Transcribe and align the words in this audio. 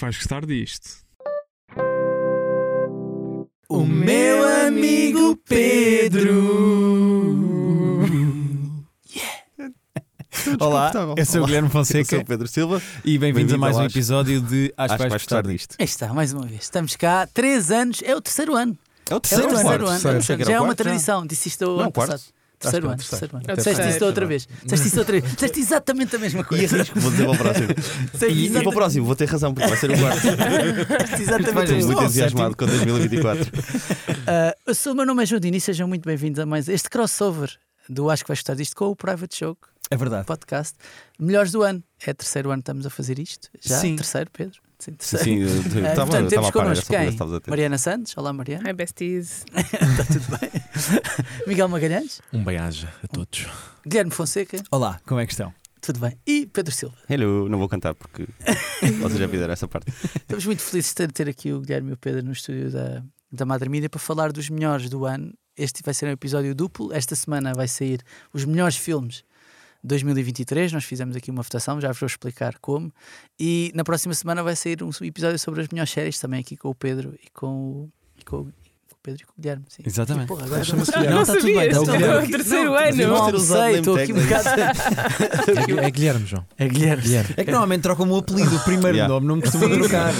que 0.00 0.04
vais 0.06 0.16
gostar 0.16 0.46
disto. 0.46 0.88
O 3.68 3.84
meu 3.84 4.66
amigo 4.66 5.36
Pedro. 5.46 6.40
Olá, 10.58 10.90
eu 11.16 11.26
sou 11.26 11.42
o 11.42 11.46
Guilherme 11.46 11.68
Eu 11.68 11.72
sou 11.72 11.80
Fonseca 11.84 12.18
o 12.18 12.24
Pedro 12.24 12.48
Silva. 12.48 12.80
e 13.04 13.18
bem-vindos 13.18 13.52
a 13.52 13.56
Bem-vindo 13.56 13.58
mais 13.58 13.76
ao 13.76 13.82
um 13.82 13.86
Acho- 13.86 13.94
episódio 13.94 14.40
de 14.40 14.72
Acho 14.76 14.94
que 14.94 14.98
vais 14.98 15.12
gostar 15.12 15.42
disto. 15.42 15.76
Aí 15.78 15.84
está, 15.84 16.12
mais 16.14 16.32
uma 16.32 16.46
vez. 16.46 16.62
Estamos 16.62 16.96
cá, 16.96 17.26
três 17.32 17.70
anos, 17.70 18.00
é 18.02 18.16
o 18.16 18.20
terceiro 18.22 18.56
ano. 18.56 18.76
É 19.08 19.12
o 19.12 19.14
É 19.14 19.16
o 19.18 19.20
terceiro, 19.20 19.48
quarto. 19.50 19.86
ano. 19.86 20.00
Terceiro. 20.00 20.22
Que 20.24 20.32
era 20.32 20.44
Já 20.44 20.52
é 20.52 20.60
o 20.60 20.62
uma 20.62 20.68
quarto, 20.68 20.78
já. 20.78 20.84
tradição. 20.84 21.26
Disse 21.26 21.48
isto 21.48 21.64
Não, 21.66 21.80
ano 21.80 21.92
quarto. 21.92 22.10
passado. 22.12 22.32
Terceiro 22.60 22.86
é 22.86 22.88
o 22.88 22.92
ano, 22.92 22.98
terceiro. 22.98 23.20
terceiro 23.20 23.36
ano. 23.36 23.44
É 23.48 23.52
o 23.52 23.56
Disseste 23.56 23.76
terceiro. 23.76 23.90
isto 23.96 24.04
outra 24.04 24.26
vez. 24.26 24.48
Disseste 24.64 24.86
isto 24.88 24.98
outra 24.98 25.20
vez. 25.20 25.32
Disseste 25.34 25.60
exatamente 25.60 26.16
a 26.16 26.18
mesma 26.18 26.40
E 26.40 26.44
coisa. 26.44 26.76
arrisco, 26.76 27.00
vou 27.00 27.10
dizer 27.10 27.24
para 27.24 27.32
o 27.34 27.38
próximo. 27.38 27.68
E, 28.30 28.46
e 28.46 28.50
para 28.50 28.68
o 28.68 28.72
próximo, 28.72 29.06
vou 29.06 29.16
ter 29.16 29.24
razão, 29.28 29.54
porque 29.54 29.68
vai 29.68 29.78
ser 29.78 29.90
o 29.90 29.98
quarto. 29.98 30.20
disseste 31.10 31.22
exatamente 31.22 31.58
a 31.58 31.62
Estou 31.64 31.86
muito 31.86 32.02
entusiasmado 32.02 32.56
com 32.56 32.66
2024. 32.66 33.50
Ah, 34.26 34.54
eu 34.66 34.74
sou- 34.74 34.92
O 34.92 34.96
meu 34.96 35.06
nome 35.06 35.22
é 35.22 35.26
João 35.26 35.40
Dini 35.40 35.56
e 35.56 35.60
sejam 35.60 35.88
muito 35.88 36.04
bem-vindos 36.06 36.38
a 36.38 36.46
mais 36.46 36.68
este 36.68 36.88
crossover 36.90 37.50
do 37.88 38.08
Acho 38.10 38.22
que 38.22 38.28
vais 38.28 38.38
gostar 38.40 38.54
disto 38.54 38.76
com 38.76 38.84
o 38.86 38.94
Private 38.94 39.40
Joke 39.40 39.62
É 39.90 39.96
verdade. 39.96 40.24
podcast. 40.26 40.74
Melhores 41.18 41.50
do 41.50 41.62
ano. 41.62 41.82
É 42.06 42.12
terceiro 42.12 42.50
ano 42.50 42.58
que 42.58 42.64
estamos 42.64 42.86
a 42.86 42.90
fazer 42.90 43.18
isto. 43.18 43.48
Já? 43.60 43.78
Sim. 43.78 43.96
Terceiro, 43.96 44.30
Pedro? 44.30 44.60
Sim, 44.80 44.94
Sim, 44.98 45.44
portanto, 45.94 46.28
temos 46.30 46.50
connosco 46.50 46.86
quem? 46.86 47.14
ter. 47.14 47.50
Mariana 47.50 47.76
Santos. 47.76 48.16
Olá, 48.16 48.32
Mariana. 48.32 48.70
Hi, 48.70 48.72
besties. 48.72 49.44
Está 49.52 50.04
tudo 50.04 50.38
bem? 50.38 50.50
Miguel 51.46 51.68
Magalhães. 51.68 52.22
Um 52.32 52.42
bem-aja 52.42 52.90
a 53.04 53.06
todos. 53.06 53.46
Guilherme 53.86 54.10
Fonseca. 54.10 54.62
Olá, 54.70 54.98
como 55.06 55.20
é 55.20 55.26
que 55.26 55.32
estão? 55.32 55.52
Tudo 55.82 56.00
bem? 56.00 56.16
E 56.26 56.46
Pedro 56.46 56.72
Silva. 56.72 56.94
Hello, 57.10 57.46
não 57.46 57.58
vou 57.58 57.68
cantar 57.68 57.94
porque 57.94 58.26
vocês 58.98 59.18
já 59.18 59.28
fizeram 59.28 59.52
essa 59.52 59.68
parte. 59.68 59.92
Estamos 60.16 60.46
muito 60.46 60.62
felizes 60.62 60.94
de 60.94 61.08
ter, 61.08 61.28
aqui 61.28 61.52
o 61.52 61.60
Guilherme 61.60 61.90
e 61.90 61.92
o 61.92 61.96
Pedro 61.98 62.24
no 62.24 62.32
estúdio 62.32 62.70
da, 62.70 63.02
da 63.30 63.44
Madre 63.44 63.68
Mídia 63.68 63.90
para 63.90 64.00
falar 64.00 64.32
dos 64.32 64.48
melhores 64.48 64.88
do 64.88 65.04
ano. 65.04 65.34
Este 65.56 65.82
vai 65.84 65.92
ser 65.92 66.06
um 66.06 66.12
episódio 66.12 66.54
duplo. 66.54 66.90
Esta 66.90 67.14
semana 67.14 67.52
vai 67.52 67.68
sair 67.68 68.00
os 68.32 68.46
melhores 68.46 68.76
filmes 68.76 69.24
2023. 69.82 70.72
Nós 70.72 70.84
fizemos 70.84 71.16
aqui 71.16 71.30
uma 71.30 71.42
votação, 71.42 71.80
já 71.80 71.88
vos 71.88 71.98
vou 72.00 72.06
explicar 72.06 72.58
como. 72.58 72.92
E 73.38 73.70
na 73.74 73.84
próxima 73.84 74.14
semana 74.14 74.42
vai 74.42 74.54
sair 74.56 74.82
um 74.82 74.90
episódio 75.02 75.38
sobre 75.38 75.60
as 75.62 75.68
melhores 75.68 75.90
séries, 75.90 76.18
também 76.18 76.40
aqui 76.40 76.56
com 76.56 76.68
o 76.68 76.74
Pedro 76.74 77.14
e 77.24 77.30
com 77.30 77.46
o, 77.46 77.92
e 78.18 78.24
com, 78.24 78.36
o- 78.42 78.52
Pedro 79.02 79.22
e 79.22 79.26
com 79.26 79.32
o 79.32 79.40
Guilherme. 79.40 79.64
Sim. 79.68 79.82
Exatamente. 79.86 80.24
E, 80.24 80.28
porra, 80.28 80.44
agora 80.46 80.64
Chama-se 80.64 80.90
Guilherme. 80.92 81.14
Não 81.14 81.22
está 81.22 81.34
tudo 81.34 81.46
bem, 81.46 81.56
é 81.70 81.78
o 81.78 81.84
bem. 82.20 82.30
terceiro 82.30 82.64
Não, 82.64 82.74
ano. 82.76 82.96
Não 82.96 83.14
usado 83.14 83.24
almocei, 83.60 83.78
estou 83.78 83.96
aqui 83.96 84.12
um 84.12 84.16
bocado. 84.22 84.48
É, 85.80 85.86
é 85.86 85.90
Guilherme, 85.90 86.26
João. 86.26 86.46
É 86.58 86.68
Guilherme. 86.68 87.02
Guilherme. 87.02 87.34
É 87.36 87.44
que 87.44 87.50
normalmente 87.50 87.82
trocam 87.82 88.10
o 88.10 88.16
apelido, 88.16 88.54
o 88.56 88.60
primeiro 88.60 88.96
Yeah. 88.96 89.12
nome, 89.14 89.26
não 89.26 89.36
me 89.36 89.42
costuma 89.42 89.68
trocar. 89.68 90.12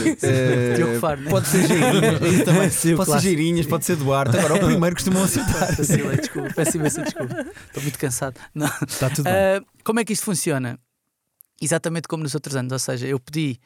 Diogo 0.77 0.99
Faro, 1.01 1.21
né? 1.21 1.31
Pode 1.31 1.49
ser 1.49 1.67
Geirinhas, 1.67 2.21
isso 2.33 2.45
também. 2.45 2.71
Sim, 2.71 2.95
o 2.95 2.97
pode 2.97 3.11
ser. 3.11 3.21
Geirinhas, 3.21 3.67
pode 3.67 3.85
ser 3.85 3.97
Duarte. 3.97 4.37
Agora, 4.39 4.55
o 4.55 4.67
primeiro 4.67 4.95
costumam. 4.97 5.23
Vacilei, 5.27 6.17
desculpa, 6.19 6.53
peço 6.55 6.77
imensa 6.77 7.03
desculpa. 7.03 7.47
Estou 7.67 7.83
muito 7.83 7.99
cansado. 7.99 8.41
Não. 8.55 8.67
Está 8.89 9.11
tudo 9.11 9.25
bem. 9.25 9.33
Ah, 9.33 9.63
como 9.85 10.01
é 10.01 10.05
que 10.05 10.13
isto 10.13 10.25
funciona? 10.25 10.79
Exatamente 11.61 12.09
como 12.09 12.23
nos 12.23 12.35
outros 12.35 12.57
anos, 12.57 12.73
ou 12.73 12.79
seja, 12.79 13.07
eu 13.07 13.21
pedi, 13.21 13.59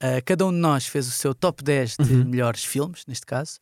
ah, 0.00 0.20
cada 0.24 0.46
um 0.46 0.52
de 0.52 0.58
nós 0.58 0.86
fez 0.86 1.08
o 1.08 1.10
seu 1.10 1.34
top 1.34 1.62
10 1.64 1.96
de 1.98 2.14
Uhum. 2.14 2.24
melhores 2.24 2.64
filmes, 2.64 3.02
neste 3.08 3.26
caso, 3.26 3.58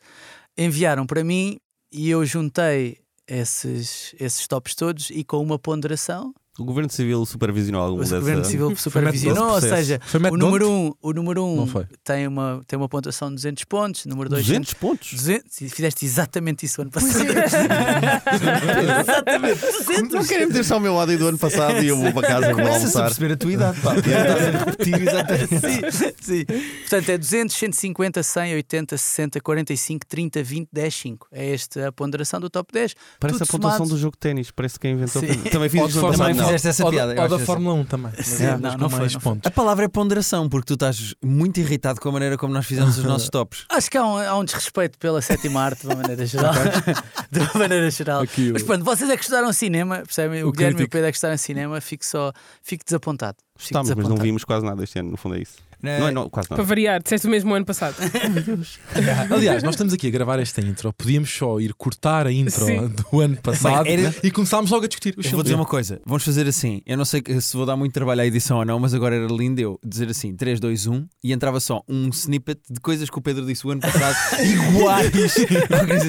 enviaram 0.60 1.06
para 1.06 1.24
mim 1.24 1.58
e 1.90 2.10
eu 2.10 2.24
juntei 2.24 2.98
esses, 3.26 4.14
esses 4.20 4.46
tops 4.46 4.74
todos 4.74 5.08
e 5.10 5.24
com 5.24 5.38
uma 5.38 5.58
ponderação, 5.58 6.34
O 6.58 6.64
Governo 6.64 6.90
Civil 6.90 7.24
supervisionou 7.24 7.80
algum 7.80 7.98
o 7.98 8.00
dessa... 8.00 8.18
Governo 8.18 8.44
Civil 8.44 8.74
supervisionou, 8.76 9.44
ou 9.44 9.60
processo. 9.60 9.76
seja, 9.76 10.00
o 10.30 10.36
número 10.36 10.66
Bond? 10.66 10.74
1 10.80 10.86
um, 10.86 10.92
o 11.00 11.12
número 11.12 11.44
um 11.44 11.66
tem, 12.04 12.26
uma, 12.26 12.60
tem 12.66 12.76
uma 12.76 12.88
pontuação 12.88 13.28
de 13.28 13.36
200 13.36 13.64
pontos, 13.64 14.04
número 14.06 14.28
2 14.28 14.44
200 14.44 14.74
pontos? 14.74 15.12
200, 15.12 15.60
e 15.60 15.68
fizeste 15.70 16.04
exatamente 16.04 16.66
isso 16.66 16.82
ano 16.82 16.90
passado. 16.90 17.24
exatamente, 19.00 19.60
200. 19.60 20.12
Não 20.12 20.24
querem 20.24 20.46
meter 20.46 20.64
só 20.64 20.74
ao 20.74 20.80
meu 20.80 20.94
lado 20.94 21.10
aí 21.10 21.16
do 21.16 21.28
ano 21.28 21.38
passado 21.38 21.82
e 21.82 21.88
eu 21.88 21.96
vou 21.96 22.12
para 22.12 22.28
casa 22.28 22.46
vou 22.46 22.56
Começa 22.56 22.70
a 22.72 22.74
almoçar. 22.78 23.04
perceber 23.04 23.32
a 23.32 23.36
tua 23.36 23.52
idade, 23.52 23.80
pá. 23.80 23.94
Estás 24.00 24.54
a 24.54 24.64
repetir 24.64 25.00
exatamente. 25.00 25.60
sim, 25.60 26.12
sim. 26.20 26.44
Portanto, 26.80 27.08
é 27.08 27.18
200, 27.18 27.56
150, 27.56 28.22
100, 28.22 28.54
80, 28.54 28.98
60, 28.98 29.40
45, 29.40 30.06
30, 30.06 30.42
20, 30.42 30.68
10, 30.72 30.94
5. 30.94 31.28
É 31.32 31.54
esta 31.54 31.88
a 31.88 31.92
ponderação 31.92 32.40
do 32.40 32.50
top 32.50 32.72
10. 32.72 32.94
Parece 33.18 33.38
Tudo 33.38 33.48
a 33.48 33.52
pontuação 33.52 33.78
somado. 33.78 33.94
do 33.94 34.00
jogo 34.00 34.16
de 34.16 34.18
ténis. 34.20 34.50
Parece 34.50 34.74
que 34.74 34.80
quem 34.80 34.92
inventou. 34.92 35.22
Sim. 35.22 35.34
Também 35.50 35.68
fiz 35.68 35.88
isso 35.88 35.98
ano 36.06 36.08
passado. 36.18 36.49
Fizeste 36.52 36.68
essa 36.68 36.84
Ou, 36.84 36.90
piada. 36.90 37.14
da- 37.14 37.20
eu 37.20 37.22
ou 37.24 37.38
da 37.38 37.38
Fórmula 37.44 37.74
1 37.74 37.84
também. 37.84 38.12
Mas 38.16 38.26
Sim, 38.26 38.44
é, 38.44 38.50
não, 38.52 38.58
mas 38.60 38.76
não 38.76 38.90
foi, 38.90 38.98
mais 39.00 39.14
não 39.14 39.20
foi. 39.20 39.32
pontos. 39.32 39.46
A 39.48 39.50
palavra 39.50 39.84
é 39.84 39.88
ponderação, 39.88 40.48
porque 40.48 40.66
tu 40.66 40.74
estás 40.74 41.14
muito 41.24 41.58
irritado 41.60 42.00
com 42.00 42.08
a 42.08 42.12
maneira 42.12 42.36
como 42.38 42.52
nós 42.52 42.66
fizemos 42.66 42.98
os 42.98 43.04
nossos 43.04 43.28
tops. 43.28 43.64
Acho 43.68 43.90
que 43.90 43.96
há 43.96 44.04
um, 44.06 44.16
há 44.16 44.38
um 44.38 44.44
desrespeito 44.44 44.98
pela 44.98 45.20
sétima 45.22 45.62
arte, 45.62 45.80
de 45.82 45.86
uma 45.86 45.96
maneira 45.96 46.26
geral. 46.26 46.52
de 47.30 47.38
uma 47.40 47.54
maneira 47.54 47.90
geral. 47.90 48.22
Aqui 48.22 48.50
Mas 48.52 48.62
pronto, 48.62 48.84
vocês 48.84 49.08
é 49.10 49.16
que 49.16 49.22
estudaram 49.22 49.52
cinema, 49.52 49.96
percebem? 49.98 50.42
O, 50.44 50.48
O 50.48 50.52
Guilherme 50.52 50.72
e 50.72 50.74
o 50.74 50.76
crítico. 50.78 50.92
Pedro 50.92 51.08
é 51.08 51.10
que 51.10 51.16
estudaram 51.16 51.38
cinema, 51.38 51.80
fico 51.80 52.04
só, 52.04 52.32
fico 52.62 52.84
desapontado. 52.84 53.36
Fico 53.56 53.64
Estamos, 53.68 53.88
mas 53.88 53.96
não 53.96 54.02
desapontado. 54.02 54.22
vimos 54.24 54.44
quase 54.44 54.64
nada 54.64 54.82
este 54.84 54.98
ano, 54.98 55.10
no 55.10 55.16
fundo 55.16 55.36
é 55.36 55.40
isso. 55.40 55.54
Não 55.82 56.08
é 56.08 56.10
não, 56.10 56.28
quase 56.28 56.48
Para 56.48 56.62
variar, 56.62 57.02
disseste 57.02 57.26
o 57.26 57.30
mesmo 57.30 57.54
ano 57.54 57.64
passado. 57.64 57.94
Aliás, 59.30 59.62
nós 59.62 59.74
estamos 59.74 59.92
aqui 59.92 60.06
a 60.08 60.10
gravar 60.10 60.38
esta 60.38 60.60
intro. 60.60 60.92
Podíamos 60.92 61.30
só 61.30 61.58
ir 61.60 61.72
cortar 61.74 62.26
a 62.26 62.32
intro 62.32 62.64
Sim. 62.66 62.88
do 63.10 63.20
ano 63.20 63.36
passado 63.36 63.84
Bem, 63.84 64.04
era- 64.04 64.14
e 64.22 64.30
começámos 64.30 64.70
logo 64.70 64.84
a 64.84 64.88
discutir. 64.88 65.14
Eu 65.16 65.30
vou 65.30 65.42
dizer 65.42 65.54
uma 65.54 65.64
coisa, 65.66 66.00
vamos 66.04 66.22
fazer 66.24 66.46
assim. 66.46 66.82
Eu 66.86 66.96
não 66.96 67.04
sei 67.04 67.22
se 67.40 67.56
vou 67.56 67.64
dar 67.64 67.76
muito 67.76 67.92
trabalho 67.92 68.20
à 68.20 68.26
edição 68.26 68.58
ou 68.58 68.64
não, 68.64 68.78
mas 68.78 68.92
agora 68.94 69.16
era 69.16 69.26
lindo 69.26 69.60
eu 69.60 69.78
dizer 69.84 70.08
assim: 70.10 70.34
3, 70.34 70.60
2, 70.60 70.86
1 70.86 71.06
e 71.24 71.32
entrava 71.32 71.60
só 71.60 71.82
um 71.88 72.08
snippet 72.10 72.60
de 72.70 72.80
coisas 72.80 73.08
que 73.08 73.18
o 73.18 73.22
Pedro 73.22 73.46
disse 73.46 73.66
o 73.66 73.70
ano 73.70 73.80
passado 73.80 74.16
iguais. 74.44 75.10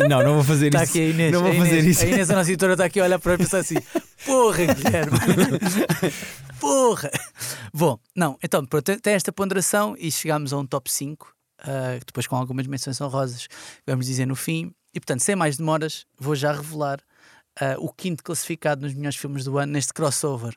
não, 0.10 0.24
não 0.24 0.34
vou 0.36 0.44
fazer 0.44 0.68
Está 0.68 0.84
isso. 0.84 0.92
aqui 0.92 1.02
a 1.02 1.08
Inês. 1.10 1.32
Não 1.32 1.42
vou 1.42 1.52
a 1.52 1.54
Inês, 1.56 1.70
fazer 1.70 1.90
isso. 1.90 2.04
A 2.04 2.08
Inês, 2.08 2.30
a 2.30 2.36
nossa 2.36 2.50
editora, 2.50 2.74
está 2.74 2.86
aqui 2.86 3.00
a 3.00 3.04
olhar 3.06 3.20
para 3.20 3.32
mim 3.32 3.36
e 3.36 3.38
pensar 3.46 3.60
assim: 3.60 3.76
porra, 4.26 4.66
Guilherme. 4.66 5.18
Porra. 6.62 7.12
Bom, 7.74 8.00
não, 8.16 8.38
então, 8.44 8.66
pronto, 8.66 8.96
tem- 9.00 9.14
esta 9.14 9.32
ponderação 9.34 9.96
e 9.98 10.12
chegámos 10.12 10.54
a 10.54 10.58
um 10.58 10.66
top 10.66 10.90
5, 10.92 11.36
ah, 11.60 12.00
depois 12.06 12.28
com 12.28 12.36
algumas 12.36 12.68
menções 12.68 13.02
honrosas, 13.02 13.48
vamos 13.86 14.06
dizer 14.06 14.26
no 14.26 14.36
fim. 14.36 14.74
E 14.94 15.00
portanto, 15.00 15.22
sem 15.22 15.36
mais 15.36 15.58
demoras, 15.58 16.06
vou 16.20 16.36
já 16.36 16.52
revelar 16.54 17.00
ah, 17.60 17.76
o 17.80 17.92
quinto 17.92 18.24
classificado 18.24 18.82
nos 18.82 18.94
melhores 18.94 19.18
filmes 19.18 19.44
do 19.44 19.58
ano 19.58 19.74
neste 19.74 19.94
crossover. 19.94 20.56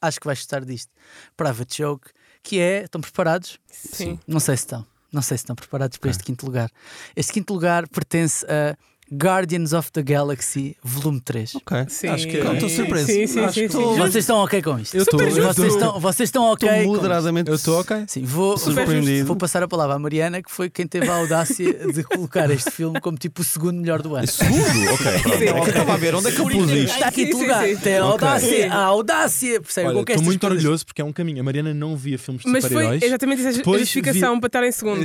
Acho 0.00 0.18
que 0.20 0.26
vais 0.26 0.38
gostar 0.38 0.64
disto. 0.64 0.90
Private 1.36 1.76
Joke, 1.82 2.10
que 2.42 2.58
é. 2.58 2.84
Estão 2.84 3.00
preparados? 3.02 3.58
Sim. 3.70 4.18
Não 4.26 4.40
sei 4.40 4.56
se 4.56 4.62
estão. 4.62 4.86
Não 5.12 5.20
sei 5.20 5.36
se 5.36 5.42
estão 5.42 5.54
preparados 5.56 5.98
para 5.98 6.10
este 6.10 6.22
quinto 6.22 6.46
lugar. 6.46 6.70
Este 7.14 7.32
quinto 7.32 7.52
lugar 7.52 7.86
pertence 7.88 8.46
a 8.46 8.76
Guardians 9.12 9.72
of 9.72 9.90
the 9.92 10.02
Galaxy 10.02 10.76
Volume 10.82 11.20
3. 11.20 11.54
Ok. 11.56 11.84
Sim. 11.88 12.08
Acho 12.08 12.28
que- 12.28 12.38
Não, 12.42 12.54
estou 12.54 12.68
surpreso. 12.68 13.06
Sim, 13.06 13.26
sim, 13.26 13.40
Acho 13.40 13.54
sim. 13.54 13.66
que 13.66 13.72
sim. 13.72 13.78
Vocês 13.96 14.16
estão 14.16 14.36
ok 14.38 14.62
com 14.62 14.78
isto? 14.78 14.96
Eu 14.96 15.02
estou-. 15.02 15.20
Vocês 15.20 15.72
estão, 15.74 16.00
vocês 16.00 16.26
estão 16.28 16.44
ok 16.44 16.68
Estou 16.68 16.84
com 16.84 16.92
isto? 16.92 16.96
moderadamente. 17.02 17.48
Eu 17.50 17.56
estou 17.56 17.80
ok. 17.80 18.04
Sim, 18.06 18.24
vou, 18.24 18.56
Surpreendido. 18.56 19.26
vou 19.26 19.36
passar 19.36 19.62
a 19.62 19.68
palavra 19.68 19.96
à 19.96 19.98
Mariana, 19.98 20.42
que 20.42 20.50
foi 20.50 20.70
quem 20.70 20.86
teve 20.86 21.08
a 21.08 21.14
audácia 21.14 21.72
de 21.92 22.02
colocar 22.04 22.50
este 22.50 22.70
filme 22.70 23.00
como 23.00 23.16
tipo 23.18 23.40
o 23.40 23.44
segundo 23.44 23.80
melhor 23.80 24.00
do 24.02 24.14
ano. 24.14 24.26
Segundo? 24.26 24.60
Ok, 24.94 25.20
pronto. 25.22 25.42
É 25.42 25.52
que 25.52 25.58
eu 25.58 25.64
estava 25.68 25.92
a 25.94 25.96
ver 25.96 26.14
onde 26.14 26.28
é 26.28 26.32
que 26.32 26.40
eu 26.40 26.48
pus 26.48 26.70
isto. 26.70 26.94
Está 26.94 27.08
aqui 27.08 27.26
sim, 27.26 27.32
lugar. 27.40 27.64
Tem 27.82 27.96
a 27.98 28.02
audácia, 28.04 28.72
a 28.72 28.84
audácia. 28.84 29.60
Percebe? 29.60 29.88
Estou 29.98 30.22
muito 30.22 30.44
orgulhoso 30.46 30.86
porque 30.86 31.00
é 31.02 31.04
um 31.04 31.12
caminho. 31.12 31.40
A 31.40 31.44
Mariana 31.44 31.74
não 31.74 31.96
via 31.96 32.18
filmes 32.18 32.42
de 32.44 32.50
Mas 32.50 32.62
foi 32.64 32.70
super-heróis. 32.70 33.02
exatamente 33.02 33.42
essa 33.46 33.62
justificação 33.64 34.38
para 34.38 34.46
estar 34.46 34.64
em 34.64 34.72
segundo. 34.72 35.00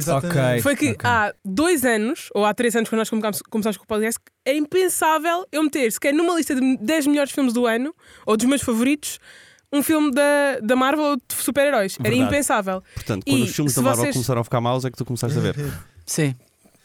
Foi 0.62 0.76
que 0.76 0.96
há 1.04 1.34
dois 1.44 1.84
anos, 1.84 2.30
ou 2.34 2.46
há 2.46 2.54
três 2.54 2.76
anos, 2.76 2.90
quando 2.90 3.00
nós 3.00 3.10
começámos, 3.10 3.42
começámos 3.50 3.78
com 3.78 3.84
o 3.84 3.88
podcast, 3.96 4.20
era 4.46 4.58
impensável 4.58 5.46
eu 5.52 5.64
meter 5.64 5.92
sequer 5.92 6.14
numa 6.14 6.36
lista 6.36 6.54
de 6.56 6.78
10 6.78 7.08
melhores 7.08 7.32
filmes 7.32 7.54
do 7.54 7.66
ano, 7.66 7.94
ou 8.26 8.38
dos 8.38 8.46
meus 8.46 8.62
favoritos, 8.62 9.20
um 9.74 9.82
filme 9.84 10.12
da, 10.12 10.60
da 10.62 10.76
Marvel 10.76 11.04
ou 11.06 11.16
de 11.16 11.24
super-heróis. 11.36 11.98
Era 12.04 12.16
impensável. 12.16 12.84
Portanto, 12.94 13.24
quando 13.26 13.38
E 13.40 13.44
os 13.44 13.56
filmes 13.56 13.74
da 13.74 13.82
Marvel 13.82 14.04
vocês- 14.04 14.14
começaram 14.16 14.42
a 14.42 14.44
ficar 14.44 14.62
maus, 14.62 14.86
é 14.86 14.92
que 14.92 14.98
tu 14.98 15.06
começaste 15.06 15.38
a 15.38 15.42
ver. 15.42 15.56
Sim. 16.06 16.36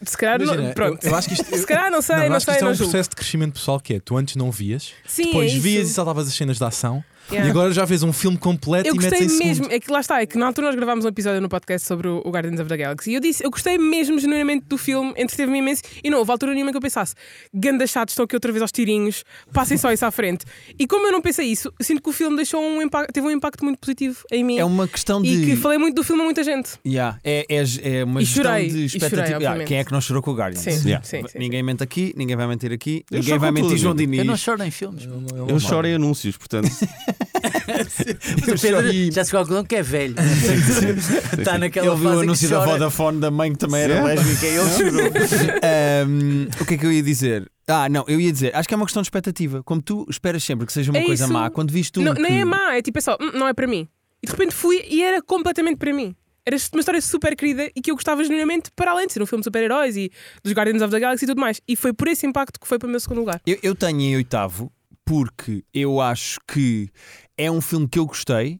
Se 0.03 0.17
calhar, 0.17 0.41
Imagina, 0.41 0.67
não, 0.69 0.73
pronto. 0.73 1.03
Eu, 1.05 1.11
eu 1.11 1.15
acho 1.15 1.27
que 1.27 1.35
isto, 1.35 1.45
Se 1.55 1.65
calhar, 1.67 1.91
não 1.91 2.01
sei, 2.01 2.15
não, 2.15 2.29
não, 2.29 2.35
acho 2.37 2.45
sei, 2.45 2.55
isto 2.55 2.65
é 2.65 2.69
um 2.69 2.73
julgo. 2.73 2.89
processo 2.91 3.09
de 3.11 3.15
crescimento 3.15 3.53
pessoal 3.53 3.79
que 3.79 3.93
é 3.93 3.99
tu 3.99 4.17
antes 4.17 4.35
não 4.35 4.49
vias, 4.49 4.93
Sim, 5.05 5.25
depois 5.25 5.53
é 5.53 5.59
vias 5.59 5.89
e 5.91 5.93
saltavas 5.93 6.27
as 6.27 6.33
cenas 6.33 6.57
de 6.57 6.63
ação 6.63 7.03
Yeah. 7.29 7.47
e 7.47 7.51
agora 7.51 7.71
já 7.71 7.85
vês 7.85 8.03
um 8.03 8.11
filme 8.11 8.37
completo 8.37 8.87
Eu 8.89 8.93
e 8.93 8.97
gostei 8.97 9.19
em 9.19 9.29
segundo. 9.29 9.45
mesmo, 9.47 9.67
é 9.69 9.79
que 9.79 9.89
lá 9.91 9.99
está, 10.01 10.21
é 10.21 10.25
que 10.25 10.37
na 10.37 10.47
altura 10.47 10.67
nós 10.67 10.75
gravámos 10.75 11.05
um 11.05 11.07
episódio 11.07 11.39
no 11.41 11.47
podcast 11.47 11.87
sobre 11.87 12.07
o, 12.07 12.21
Guardians 12.29 12.59
of 12.59 12.67
the 12.67 12.75
Galaxy 12.77 13.11
e 13.11 13.13
eu 13.15 13.19
disse, 13.21 13.43
eu 13.43 13.49
gostei 13.49 13.77
mesmo 13.77 14.19
genuinamente 14.19 14.65
do 14.67 14.77
filme, 14.77 15.11
entreteve-me 15.17 15.59
imenso 15.59 15.81
e 16.03 16.09
não 16.09 16.17
houve 16.19 16.31
altura 16.31 16.53
nenhuma 16.53 16.71
que 16.71 16.77
eu 16.77 16.81
pensasse, 16.81 17.15
ganda 17.53 17.85
chatos, 17.87 18.13
estão 18.13 18.25
aqui 18.25 18.35
outra 18.35 18.51
vez 18.51 18.61
aos 18.61 18.71
tirinhos, 18.71 19.23
passem 19.53 19.77
só 19.77 19.91
isso 19.93 20.05
à 20.05 20.11
frente. 20.11 20.45
E 20.77 20.85
como 20.87 21.05
eu 21.07 21.11
não 21.11 21.21
pensei 21.21 21.45
isso, 21.47 21.71
eu 21.79 21.85
sinto 21.85 22.01
que 22.01 22.09
o 22.09 22.13
filme 22.13 22.35
deixou 22.35 22.61
um 22.61 22.81
impacto, 22.81 23.11
teve 23.13 23.25
um 23.27 23.31
impacto 23.31 23.63
muito 23.63 23.77
positivo 23.79 24.17
em 24.31 24.43
mim 24.43 24.57
É 24.57 24.65
uma 24.65 24.87
questão 24.87 25.23
e 25.23 25.37
de. 25.37 25.45
que 25.45 25.55
falei 25.55 25.77
muito 25.77 25.95
do 25.95 26.03
filme 26.03 26.21
a 26.21 26.25
muita 26.25 26.43
gente. 26.43 26.71
Yeah, 26.85 27.17
é, 27.23 27.45
é, 27.49 27.63
é 27.99 28.03
uma 28.03 28.21
E 28.21 28.25
gestão 28.25 28.43
chorei, 28.43 28.67
de 28.67 28.69
e 28.85 28.89
chorei, 28.89 29.07
expectativa. 29.07 29.35
Obviamente. 29.37 29.67
quem 29.67 29.77
é 29.77 29.83
que 29.85 29.91
não 29.91 30.01
chorou 30.01 30.21
com 30.21 30.31
o 30.31 30.35
Guardians? 30.35 30.63
Sim, 30.63 30.81
Yeah. 30.89 31.05
sim, 31.05 31.21
sim, 31.27 31.39
Ninguém 31.39 31.63
mente 31.63 31.81
aqui, 31.83 32.13
ninguém 32.17 32.35
vai 32.35 32.47
mentir 32.47 32.71
aqui, 32.73 33.05
Eu 33.09 33.19
ninguém 33.19 33.37
vai 33.39 33.51
mentir 33.51 33.69
tudo, 33.69 33.77
João. 33.79 33.95
Diniz. 33.95 34.19
Eu 34.19 34.25
não 34.25 34.35
choro 34.37 34.63
em 34.63 34.71
filmes. 34.71 35.05
Não 35.05 35.23
Eu 35.37 35.45
vale. 35.47 35.59
choro 35.59 35.87
em 35.87 35.93
anúncios, 35.93 36.35
portanto. 36.37 36.69
Mas 38.41 38.59
o 38.59 38.61
Pedro 38.61 39.11
já 39.11 39.21
à 39.21 39.25
conclusão 39.25 39.63
que 39.65 39.75
é 39.75 39.83
velho. 39.83 40.15
Está 41.37 41.57
naquela 41.57 41.87
Ele 41.87 41.95
viu 41.95 42.09
o 42.09 42.19
anúncio 42.19 42.49
da. 42.49 42.65
Vodafone 42.65 43.19
da 43.19 43.31
mãe 43.31 43.51
que 43.51 43.57
também 43.59 43.81
era 43.81 44.03
lésbica 44.03 44.45
e 44.45 44.55
ele 44.55 44.69
chorou. 44.69 45.11
Ahm, 45.63 46.47
o 46.59 46.65
que 46.65 46.73
é 46.75 46.77
que 46.77 46.85
eu 46.85 46.91
ia 46.91 47.03
dizer? 47.03 47.49
Ah, 47.67 47.87
não, 47.87 48.03
eu 48.07 48.19
ia 48.19 48.31
dizer, 48.31 48.55
acho 48.55 48.67
que 48.67 48.73
é 48.73 48.77
uma 48.77 48.85
questão 48.85 49.01
de 49.01 49.07
expectativa. 49.07 49.63
Como 49.63 49.81
tu 49.81 50.05
esperas 50.09 50.43
sempre 50.43 50.65
que 50.65 50.73
seja 50.73 50.91
uma 50.91 50.99
É 50.99 51.05
coisa 51.05 51.23
isso. 51.25 51.33
má, 51.33 51.49
quando 51.49 51.71
viste 51.71 51.99
um 51.99 52.03
Não, 52.03 52.13
que... 52.13 52.21
Nem 52.21 52.41
é 52.41 52.45
má, 52.45 52.75
é 52.75 52.81
tipo, 52.81 52.97
é 52.97 53.01
só, 53.01 53.17
"Hum, 53.21 53.31
não 53.33 53.47
é 53.47 53.53
para 53.53 53.67
mim. 53.67 53.87
E 54.21 54.25
de 54.27 54.31
repente 54.31 54.53
fui 54.53 54.83
e 54.89 55.01
era 55.03 55.21
completamente 55.21 55.77
para 55.77 55.93
mim. 55.93 56.15
Era 56.45 56.57
uma 56.73 56.79
história 56.79 57.01
super 57.01 57.35
querida 57.35 57.69
e 57.75 57.81
que 57.81 57.91
eu 57.91 57.95
gostava 57.95 58.23
genuinamente, 58.23 58.71
para 58.75 58.91
além 58.91 59.05
de 59.07 59.13
ser 59.13 59.21
um 59.21 59.25
filme 59.27 59.41
de 59.41 59.45
super-heróis 59.45 59.95
e 59.95 60.11
dos 60.43 60.53
Guardians 60.53 60.81
of 60.81 60.91
the 60.91 60.99
Galaxy 60.99 61.23
e 61.25 61.27
tudo 61.27 61.39
mais. 61.39 61.61
E 61.67 61.75
foi 61.75 61.93
por 61.93 62.07
esse 62.07 62.25
impacto 62.25 62.59
que 62.59 62.67
foi 62.67 62.79
para 62.79 62.87
o 62.87 62.89
meu 62.89 62.99
segundo 62.99 63.19
lugar. 63.19 63.39
Eu, 63.45 63.57
eu 63.61 63.75
tenho 63.75 64.01
em 64.01 64.15
oitavo 64.15 64.71
porque 65.05 65.63
eu 65.73 66.01
acho 66.01 66.39
que 66.47 66.89
é 67.43 67.49
um 67.51 67.59
filme 67.61 67.87
que 67.87 67.97
eu 67.99 68.05
gostei, 68.05 68.59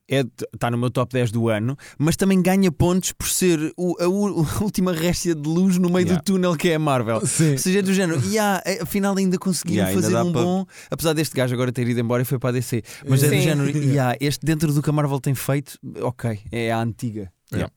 está 0.53 0.71
no 0.71 0.77
meu 0.77 0.89
top 0.89 1.13
10 1.13 1.31
do 1.31 1.49
ano, 1.49 1.75
mas 1.97 2.15
também 2.15 2.41
ganha 2.41 2.71
pontos 2.71 3.11
por 3.11 3.27
ser 3.27 3.71
o- 3.77 3.95
a, 3.99 4.05
a 4.59 4.63
última 4.63 4.91
réstia 4.91 5.35
de 5.35 5.47
luz 5.47 5.77
no 5.77 5.89
meio 5.89 6.01
Yeah. 6.07 6.19
do 6.21 6.23
túnel 6.25 6.55
que 6.55 6.69
é 6.69 6.75
a 6.75 6.79
Marvel. 6.79 7.25
Sim. 7.25 7.51
Ou 7.51 7.57
seja, 7.57 7.79
é 7.79 7.81
do 7.81 7.93
género, 7.93 8.21
e 8.25 8.39
ah, 8.39 8.61
é, 8.65 8.81
afinal 8.81 9.15
ainda 9.17 9.37
conseguiram 9.37 9.85
Yeah, 9.87 9.89
ainda 9.91 10.01
fazer 10.01 10.13
dá 10.13 10.23
um 10.23 10.31
para- 10.33 10.41
bom, 10.41 10.65
apesar 10.89 11.13
deste 11.13 11.35
gajo 11.35 11.53
agora 11.53 11.71
ter 11.71 11.87
ido 11.87 11.99
embora 11.99 12.21
e 12.23 12.25
foi 12.25 12.39
para 12.39 12.49
a 12.49 12.53
DC, 12.53 12.81
mas 13.07 13.21
é 13.23 13.27
do 13.29 13.35
Sim. 13.35 13.41
género, 13.41 13.69
e 13.77 13.99
ah, 13.99 14.17
este 14.19 14.45
dentro 14.45 14.73
do 14.73 14.81
que 14.81 14.89
a 14.89 14.93
Marvel 14.93 15.19
tem 15.19 15.35
feito, 15.35 15.77
ok, 16.01 16.39
é 16.51 16.71
a 16.71 16.81
antiga. 16.81 17.31
Yeah. 17.53 17.71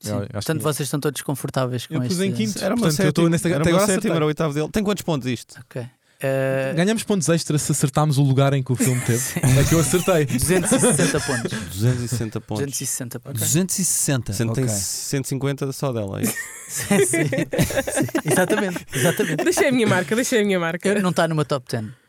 Sim. 0.00 0.12
Eu 0.12 0.26
Portanto, 0.28 0.58
que- 0.58 0.64
vocês 0.64 0.86
estão 0.86 0.98
todos 0.98 1.16
desconfortáveis 1.18 1.86
com 1.86 1.94
Eu 1.94 2.02
este... 2.04 2.22
em 2.24 2.32
quinto. 2.32 2.58
Era 2.64 2.74
uma 2.74 2.82
Portanto, 2.86 3.00
eu 3.04 3.08
estou 3.10 3.28
nesta- 3.28 3.48
era 3.50 3.60
até 3.60 3.70
uma 3.70 3.78
sétima, 3.80 3.92
acertei. 3.94 4.10
era 4.12 4.24
o 4.24 4.28
oitavo 4.28 4.54
dele. 4.54 4.68
Tem 4.70 4.82
quantos 4.82 5.02
pontos 5.02 5.26
isto? 5.28 5.58
Ok. 5.60 5.86
Eh, 6.22 6.72
Ganhamos 6.76 7.02
pontos 7.02 7.28
extras 7.28 7.62
se 7.62 7.72
acertarmos 7.72 8.18
o 8.18 8.22
lugar 8.22 8.52
em 8.52 8.62
que 8.62 8.72
o 8.72 8.76
filme 8.76 9.00
teve. 9.02 9.20
É 9.60 9.64
que 9.64 9.74
eu 9.74 9.80
acertei. 9.80 10.26
260 10.26 11.20
pontos. 11.20 11.52
260 11.70 12.40
pontos. 12.40 12.62
260 12.62 13.20
pontos. 13.20 13.40
260. 13.40 14.32
Sendo 14.32 14.52
ok. 14.52 14.64
tem 14.64 14.72
150 14.74 15.72
só 15.72 15.92
dela. 15.92 16.20
é? 16.20 16.24
Sim, 16.24 16.34
sim. 17.06 17.24
Sim, 17.24 18.06
Exatamente, 18.30 18.86
exatamente. 18.94 19.44
Deixei 19.44 19.68
a 19.68 19.72
minha 19.72 19.86
marca, 19.86 20.14
deixei 20.14 20.40
a 20.42 20.44
minha 20.44 20.60
marca. 20.60 20.94
Não 21.00 21.10
está 21.10 21.26
meu 21.28 21.44
top 21.44 21.66
10. 21.70 21.99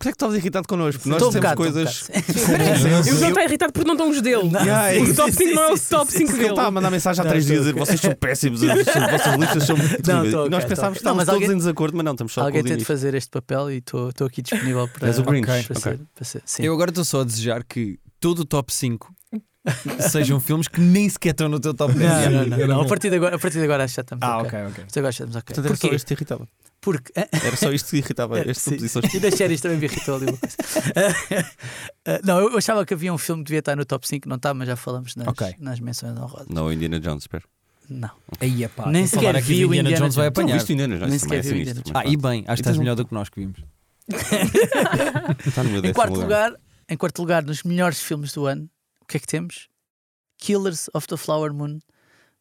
Por 0.00 0.04
isso 0.04 0.08
é 0.08 0.12
que 0.12 0.16
estavas 0.16 0.36
irritado 0.38 0.66
connosco? 0.66 1.06
Nós 1.06 1.16
Estou 1.16 1.28
um 1.28 1.32
bocado, 1.34 1.56
coisas. 1.58 2.08
um. 2.08 3.08
Eu 3.10 3.18
já 3.18 3.28
estou 3.28 3.42
irritado 3.42 3.70
porque 3.72 3.86
não 3.86 3.94
estão 3.94 4.08
os 4.08 4.22
dele. 4.22 4.48
Yeah, 4.48 4.98
O 5.02 5.14
top 5.14 5.30
5 5.32 5.54
não 5.54 5.62
é 5.62 5.72
o 5.74 5.78
top 5.78 6.10
5 6.10 6.22
Ele 6.30 6.38
dele. 6.38 6.48
estava 6.50 6.68
a 6.68 6.70
mandar 6.70 6.90
mensagem 6.90 7.20
há 7.20 7.24
Não, 7.24 7.30
três 7.30 7.44
estou 7.44 7.54
dias 7.62 7.66
a 7.68 7.70
dizer 7.72 7.84
vocês 7.84 8.00
são 8.00 8.14
péssimos, 8.16 8.62
as 8.62 8.84
vossas 9.10 9.36
listas 9.38 9.64
são 9.64 9.76
muito 9.76 9.90
Não, 9.90 10.00
terríveis." 10.02 10.26
estou 10.28 10.46
E 10.46 10.48
Nós 10.48 10.64
pensávamos 10.64 10.96
que 10.98 11.02
estávamos 11.02 11.16
mas 11.18 11.26
todos 11.26 11.42
alguém- 11.42 11.54
em 11.54 11.58
desacordo, 11.58 11.96
mas 11.98 12.04
não, 12.04 12.12
estamos 12.12 12.32
só 12.32 12.40
Alguém 12.40 12.64
tem 12.64 12.76
de 12.78 12.84
fazer 12.86 13.14
este 13.14 13.28
papel 13.30 13.70
e 13.70 13.76
estou 13.76 14.08
aqui 14.26 14.40
disponível 14.40 14.88
para, 14.88 15.06
És 15.08 15.18
o 15.18 15.22
Grinch. 15.22 15.48
Eu 16.58 16.72
agora 16.72 16.90
estou 16.90 17.04
só 17.04 17.20
a 17.20 17.24
desejar 17.24 17.62
que 17.62 17.98
todo 18.18 18.38
o 18.40 18.44
top 18.46 18.72
5 18.72 19.12
sejam 20.10 20.40
filmes 20.40 20.68
que 20.68 20.80
nem 20.80 21.08
sequer 21.08 21.30
estão 21.30 21.48
no 21.48 21.60
teu 21.60 21.74
top 21.74 21.92
10. 21.94 22.10
Não, 22.10 22.30
não, 22.30 22.46
não, 22.46 22.66
não. 22.66 22.76
bom. 22.78 22.82
A 22.82 22.88
partir 22.88 23.10
de 23.10 23.16
agora, 23.16 23.36
a 23.36 23.38
partir 23.38 23.58
de 23.58 23.64
agora 23.64 23.84
acho 23.84 23.92
que 23.92 23.96
já 23.96 24.02
estamos 24.02 24.22
Ah, 24.26 24.38
ok. 24.38 24.46
ok, 24.46 24.58
ok. 24.60 24.68
A 24.68 24.74
partir 24.76 24.92
de 24.92 24.98
agora 25.00 25.12
já 25.12 25.24
estamos 25.24 25.36
ok. 25.36 25.54
Portanto, 25.54 25.66
era 25.66 25.76
só 25.76 25.80
Porquê? 25.82 25.96
isto 25.96 26.06
que 26.06 26.14
irritava. 26.14 26.48
Porque 26.80 27.12
Era 27.14 27.56
só 27.56 27.72
isto 27.72 27.90
que 27.90 27.96
irritava, 27.98 28.38
É, 28.40 28.44
posições. 28.44 29.14
E 29.14 29.20
das 29.20 29.34
séries 29.34 29.60
também 29.60 29.76
me 29.78 29.84
irritou 29.84 30.16
ali 30.16 30.26
uma 30.30 30.38
coisa. 30.38 30.56
Ah, 32.06 32.20
não, 32.24 32.40
eu 32.40 32.56
achava 32.56 32.86
que 32.86 32.94
havia 32.94 33.12
um 33.12 33.18
filme 33.18 33.42
que 33.42 33.48
devia 33.48 33.58
estar 33.58 33.76
no 33.76 33.84
top 33.84 34.08
5, 34.08 34.26
não 34.28 34.36
está, 34.36 34.54
mas 34.54 34.66
já 34.66 34.76
falamos 34.76 35.14
nas, 35.14 35.28
Ok. 35.28 35.54
nas 35.58 35.78
menções 35.78 36.16
honrosas. 36.18 36.46
Não, 36.48 36.72
Indiana 36.72 36.98
Jones, 36.98 37.24
espero. 37.24 37.44
Não. 37.90 38.10
Aí, 38.40 38.64
epá, 38.64 38.86
Nem 38.90 39.04
a 39.04 39.06
sequer 39.08 39.36
aqui 39.36 39.48
vi 39.48 39.64
o 39.64 39.66
Indiana, 39.66 39.88
Indiana 39.90 40.04
Jones 40.06 40.14
vai 40.14 40.24
Jones. 40.26 40.36
Não, 40.36 40.42
apanhar. 40.44 40.54
viste 40.58 40.72
Indiana 40.72 40.96
Jones? 40.96 41.10
Nem 41.10 41.18
também 41.20 41.38
é 41.38 41.42
sequer 41.42 41.54
vi 41.54 41.62
o 41.62 41.66
sinistro. 41.66 41.92
Ah, 41.94 42.02
mas 42.04 42.12
e 42.12 42.16
bem, 42.16 42.44
acho 42.46 42.54
que 42.54 42.60
estás 42.62 42.76
um- 42.76 42.80
melhor 42.80 42.94
do 42.94 43.04
que 43.04 43.12
nós 43.12 43.28
que 43.28 43.40
vimos. 43.40 43.58
Está 45.46 45.62
no 45.62 45.70
meu 45.70 45.78
Em 45.78 45.82
décimo 45.82 45.94
quarto 45.94 46.20
lugar, 46.20 46.52
em 46.88 46.96
quarto 46.96 47.18
lugar, 47.20 47.42
nos 47.44 47.62
melhores 47.62 48.00
filmes 48.00 48.32
do 48.32 48.46
ano, 48.46 48.68
que 49.10 49.16
é 49.16 49.20
que 49.20 49.26
temos? 49.26 49.68
Killers 50.38 50.88
of 50.94 51.06
the 51.06 51.16
Flower 51.16 51.52
Moon 51.52 51.80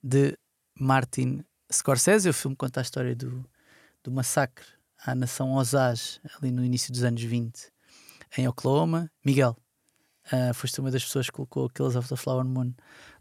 de 0.03 0.37
Martin 0.79 1.43
Scorsese. 1.71 2.29
O 2.29 2.33
filme 2.33 2.55
conta 2.55 2.79
a 2.79 2.83
história 2.83 3.15
do, 3.15 3.45
do 4.03 4.11
massacre 4.11 4.65
à 5.05 5.13
nação 5.15 5.53
Osage 5.53 6.19
ali 6.37 6.51
no 6.51 6.63
início 6.63 6.91
dos 6.91 7.03
anos 7.03 7.21
20 7.21 7.71
em 8.37 8.47
Oklahoma. 8.47 9.11
Miguel, 9.25 9.57
ah, 10.31 10.53
foste 10.53 10.79
uma 10.79 10.91
das 10.91 11.03
pessoas 11.03 11.25
que 11.27 11.31
colocou 11.33 11.69
Killers 11.69 11.95
of 11.95 12.07
the 12.07 12.15
Flower 12.15 12.45
Moon 12.45 12.73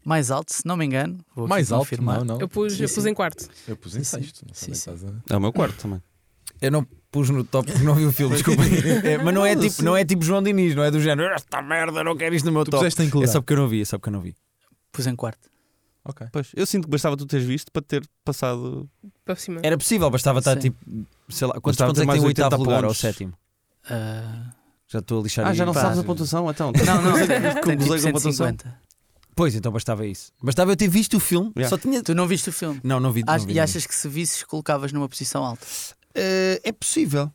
mais 0.05 0.31
alto, 0.31 0.53
se 0.53 0.65
não 0.65 0.77
me 0.77 0.85
engano. 0.85 1.23
Mais 1.35 1.71
alto? 1.71 1.81
confirmar. 1.83 2.19
Não, 2.19 2.25
não. 2.35 2.39
Eu 2.41 2.47
pus, 2.47 2.73
Sim, 2.73 2.83
eu 2.83 2.89
pus 2.89 3.05
em 3.05 3.13
quarto. 3.13 3.49
Eu 3.67 3.75
pus 3.75 3.95
em 3.95 4.03
Sim, 4.03 4.21
sexto. 4.21 4.45
Não 4.47 4.53
Sim, 4.53 4.73
sei, 4.73 4.97
sim. 4.97 5.07
a- 5.29 5.33
É 5.33 5.37
o 5.37 5.41
meu 5.41 5.51
quarto 5.51 5.77
também. 5.81 6.01
Eu 6.61 6.71
não 6.71 6.87
pus 7.11 7.29
no 7.29 7.43
top 7.43 7.71
porque 7.71 7.83
não 7.85 7.95
vi 7.95 8.05
o 8.05 8.11
filme, 8.11 8.35
desculpa. 8.35 8.61
É, 9.03 9.17
mas 9.17 9.33
não 9.33 9.45
é, 9.45 9.55
tipo, 9.55 9.83
não 9.83 9.95
é 9.97 10.05
tipo 10.05 10.23
João 10.23 10.41
Diniz, 10.43 10.75
não 10.75 10.83
é 10.83 10.91
do 10.91 10.99
género, 10.99 11.33
esta 11.33 11.61
merda, 11.61 12.03
não 12.03 12.15
quero 12.15 12.35
isto 12.35 12.45
no 12.45 12.51
meu 12.51 12.63
Tu 12.65 12.71
top. 12.71 12.83
puseste 12.83 13.01
em 13.03 13.09
que 13.09 13.23
É 13.23 13.27
só 13.27 13.41
porque 13.41 13.53
eu 13.53 13.57
não 13.57 13.67
vi, 13.67 13.81
é 13.81 13.85
só 13.85 13.97
porque 13.97 14.09
eu 14.09 14.13
não 14.13 14.21
vi. 14.21 14.35
Pus 14.91 15.07
em 15.07 15.15
quarto. 15.15 15.49
Ok. 16.05 16.27
Pois, 16.31 16.47
eu 16.55 16.65
sinto 16.65 16.85
que 16.85 16.89
bastava 16.91 17.15
tu 17.17 17.25
teres 17.25 17.45
visto 17.45 17.71
para 17.71 17.81
ter 17.81 18.03
passado. 18.23 18.89
Para 19.25 19.35
cima. 19.35 19.59
Era 19.63 19.77
possível, 19.77 20.09
bastava 20.09 20.39
estar 20.39 20.55
Sim. 20.55 20.71
tipo, 20.71 20.77
sei 21.29 21.47
lá, 21.47 21.53
quantos 21.55 21.77
Bastava 21.77 21.89
pontos 21.89 21.99
é 21.99 22.01
ter 22.01 22.05
que 22.05 22.07
mais 22.07 22.19
tem 22.19 22.25
o 22.25 22.27
80 22.29 22.45
oitavo 22.45 22.63
lugar 22.63 22.85
ou 22.85 22.91
o 22.91 22.95
sétimo? 22.95 23.33
Ah, 23.89 24.51
Já 24.87 24.99
estou 24.99 25.19
a 25.19 25.23
lixar 25.23 25.45
Ah, 25.45 25.49
aí. 25.49 25.55
já 25.55 25.65
não 25.65 25.73
pá. 25.73 25.81
sabes 25.81 25.99
a 25.99 26.03
pontuação? 26.03 26.49
Então, 26.49 26.71
não, 26.85 27.01
não, 27.01 27.11
Gozei 27.11 27.27
tem 27.27 27.41
tipo 27.41 27.53
com 27.53 27.71
a 27.71 28.11
pontuação. 28.13 28.21
150. 28.31 28.79
Pois, 29.35 29.55
então 29.55 29.71
bastava 29.71 30.05
isso. 30.07 30.31
Bastava 30.41 30.71
eu 30.71 30.75
ter 30.75 30.87
visto 30.89 31.15
o 31.17 31.19
filme, 31.19 31.51
Yeah. 31.55 31.69
só 31.69 31.77
tinha. 31.77 32.01
Tu 32.03 32.13
não 32.15 32.27
viste 32.27 32.49
o 32.49 32.53
filme? 32.53 32.79
Não, 32.83 32.99
não 32.99 33.11
vi. 33.11 33.23
não 33.23 33.33
Ach- 33.33 33.45
vi, 33.45 33.51
e 33.53 33.55
não 33.55 33.63
achas 33.63 33.85
que 33.85 33.93
se 33.95 34.07
visses, 34.09 34.43
colocavas 34.43 34.91
numa 34.91 35.07
posição 35.07 35.45
alta? 35.45 35.65
Eh, 36.19 36.59
é 36.65 36.71
possível. 36.73 37.31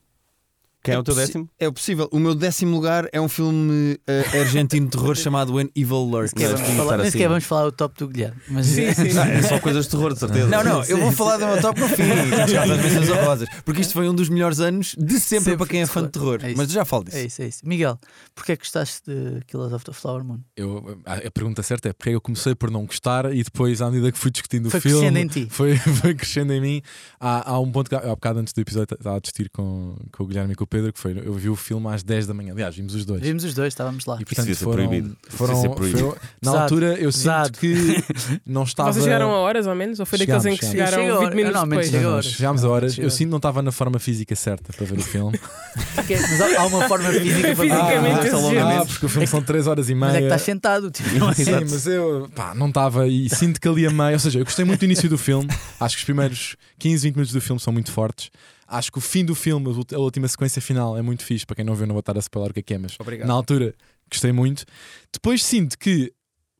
Quem 0.85 0.95
é 0.95 0.99
o 0.99 1.03
teu 1.03 1.15
décimo? 1.15 1.49
É 1.59 1.71
possível. 1.71 2.09
O 2.13 2.19
meu 2.19 2.35
décimo 2.35 2.77
lugar 2.77 3.09
é 3.11 3.21
um 3.21 3.29
filme 3.29 3.99
eh, 4.07 4.41
argentino 4.41 4.87
de 4.87 4.93
terror 4.93 5.17
chamado 5.17 5.55
When 5.55 5.71
Evil 5.75 6.05
Lurks. 6.05 6.33
Nem 6.37 6.47
sequer 6.47 6.75
Não, 6.75 7.01
assim. 7.01 7.27
vamos 7.27 7.45
falar 7.45 7.67
o 7.67 7.73
top 7.73 7.99
do 7.99 8.09
Guilherme. 8.09 8.37
Mas 8.49 8.67
Sim, 8.67 8.93
sim. 8.93 9.19
Ah, 9.19 9.27
é 9.33 9.43
só 9.43 9.59
coisas 9.59 9.87
de 9.87 9.91
terror, 9.91 10.13
de 10.13 10.21
certeza. 10.21 10.47
Não, 10.47 10.63
não, 10.63 10.85
eu 10.85 10.99
vou 10.99 11.11
falar 11.11 11.39
do 11.39 11.47
meu 11.47 11.61
top 11.61 11.81
no 11.81 11.89
fim. 11.89 12.03
Honrosas. 13.25 13.49
Porque 13.65 13.81
isto 13.81 13.95
foi 13.95 14.09
um 14.09 14.15
dos 14.15 14.29
melhores 14.29 14.61
anos 14.61 14.95
de 14.99 15.19
sempre, 15.19 15.45
Sempre 15.45 15.57
para 15.57 15.67
quem 15.67 15.81
é 15.83 15.87
fã 15.87 16.03
de 16.03 16.11
terror. 16.11 16.39
É. 16.43 16.55
Mas 16.55 16.71
já 16.71 16.85
falo 16.85 17.05
disso. 17.05 17.17
É 17.17 17.25
isso, 17.25 17.43
é 17.43 17.47
isso. 17.47 17.67
Miguel, 17.67 17.99
porquê 18.35 18.53
é 18.53 18.57
que 18.57 18.63
gostaste 18.63 19.03
de 19.07 19.41
Killers 19.47 19.73
of 19.73 19.85
the 19.85 19.93
Flower 19.93 20.23
Moon? 20.23 20.41
Eu, 20.57 21.01
a 21.05 21.15
a 21.15 21.31
pergunta 21.31 21.63
certa 21.63 21.89
é 21.89 21.93
porque 21.93 22.11
eu 22.11 22.21
comecei 22.21 22.55
por 22.55 22.71
não 22.71 22.85
gostar 22.85 23.33
e 23.35 23.43
depois, 23.43 23.81
à 23.81 23.91
medida 23.91 24.13
que 24.13 24.19
fui 24.19 24.31
discutindo 24.31 24.71
Foi 24.71 24.79
o 24.79 24.83
filme, 24.83 24.99
crescendo 25.01 25.19
em 25.19 25.27
ti. 25.29 25.47
Foi, 25.51 25.77
foi 25.77 26.15
crescendo 26.15 26.53
em 26.53 26.61
mim. 26.61 26.83
Há, 27.19 27.53
há 27.53 27.59
um 27.59 27.71
ponto 27.73 27.89
que 27.89 27.95
há 27.95 28.01
há 28.05 28.15
bocado 28.15 28.41
antes 28.41 28.53
do 28.53 28.61
episódio 28.61 28.95
estava 28.95 29.17
a 29.17 29.21
discutir 29.21 29.49
com, 29.51 29.97
com 30.13 30.25
o 30.25 30.27
Guilherme 30.27 30.53
e 30.53 30.57
com 30.57 30.65
o 30.65 30.67
Pedro, 30.75 30.93
que 30.93 30.99
foi 30.99 31.17
eu 31.25 31.33
vi 31.35 31.49
o 31.49 31.55
filme 31.55 31.87
às 31.89 32.03
10 32.03 32.27
da 32.27 32.35
manhã. 32.35 32.53
Aliás, 32.53 32.75
vimos 32.75 32.95
os 32.97 33.05
dois. 33.05 33.21
Vimos 33.23 33.45
os 33.45 33.55
dois, 33.55 33.69
estávamos 33.73 34.05
lá. 34.07 34.17
E 34.21 34.25
portanto 34.25 34.47
ser 34.47 34.55
foram, 34.57 34.87
proibido. 34.89 35.17
Isso 35.29 35.37
foram, 35.37 35.71
proibido. 35.75 35.99
foi- 36.01 36.09
na 36.11 36.19
Pesado, 36.51 36.59
altura 36.59 36.87
eu 36.99 37.11
pesado. 37.13 37.47
sinto 37.47 37.59
que 37.61 38.05
não 38.45 38.65
estava. 38.65 38.93
Vocês 38.93 39.05
chegaram 39.05 39.31
a 39.31 39.37
horas 39.39 39.69
ou 39.69 39.75
menos? 39.77 40.01
Ou 40.01 40.07
foi 40.07 40.19
daqueles 40.19 40.45
em 40.47 40.57
que 40.57 40.67
chegaram 40.67 40.99
chegámos. 40.99 41.21
20 41.21 41.31
Eu 41.31 41.37
minutos 41.37 41.63
depois? 41.63 41.93
Não, 41.93 42.03
não, 42.03 42.11
horas. 42.15 42.25
chegámos 42.27 42.65
a 42.65 42.69
horas. 42.69 42.99
Eu 42.99 43.11
sinto 43.11 43.19
que 43.29 43.31
não 43.31 43.37
estava 43.37 43.63
na 43.63 43.71
forma 43.71 43.99
física 44.01 44.35
certa 44.35 44.73
para 44.73 44.85
ver 44.85 44.99
o 44.99 45.03
filme. 45.03 45.39
Mas 45.77 46.41
há, 46.57 46.67
uma 46.67 46.89
forma 46.89 47.09
física 47.13 47.55
para 47.55 47.57
Fisicamente 47.57 48.21
ver. 48.21 48.35
exigente. 48.35 48.59
ah, 48.59 48.85
porque 48.87 49.07
o 49.07 49.09
filme 49.09 49.27
são 49.29 49.43
3 49.43 49.67
horas 49.69 49.89
e 49.89 49.95
meia. 49.95 50.07
Mas 50.07 50.15
é 50.15 50.19
que 50.19 50.25
estás 50.25 50.43
sentado. 50.43 50.91
Tipo, 50.91 51.09
é? 51.31 51.35
Sim, 51.35 51.53
mas 51.71 51.87
eu 51.87 52.29
pá, 52.35 52.55
não 52.55 52.69
estava 52.69 53.07
e 53.07 53.29
sinto 53.29 53.61
que 53.61 53.69
ali 53.69 53.87
a 53.87 53.91
meio. 53.91 54.13
Ou 54.15 54.19
seja, 54.19 54.39
eu 54.41 54.45
gostei 54.45 54.65
muito 54.65 54.81
do 54.81 54.85
início 54.87 55.09
do 55.09 55.17
filme. 55.19 55.49
Acho 55.79 55.95
que 55.97 56.01
os 56.01 56.05
primeiros 56.05 56.57
15, 56.79 57.03
20 57.09 57.15
minutos 57.15 57.33
do 57.33 57.41
filme 57.41 57.61
são 57.61 57.73
muito 57.73 57.93
fortes. 57.93 58.31
Acho 58.77 58.91
que 58.91 58.99
o 58.99 59.01
fim 59.01 59.25
do 59.25 59.35
filme, 59.35 59.67
a 59.95 59.99
última 59.99 60.27
sequência 60.29 60.61
final, 60.61 60.97
é 60.97 61.03
muito 61.03 61.25
fixe. 61.25 61.47
Para 61.47 61.57
quem 61.57 61.65
não 61.65 61.75
viu, 61.75 61.87
não 61.87 61.95
vou 61.95 62.01
estar 62.01 62.17
a 62.17 62.21
spoiler 62.21 62.51
o 62.51 62.55
que 62.55 62.61
é 62.61 62.63
que 62.63 62.75
é, 62.75 62.79
mas 62.79 62.97
Obrigado. 62.99 63.29
na 63.29 63.35
altura 63.35 63.75
gostei 64.11 64.33
muito. 64.33 64.65
Depois 65.13 65.45
sinto 65.45 65.79
que 65.79 66.13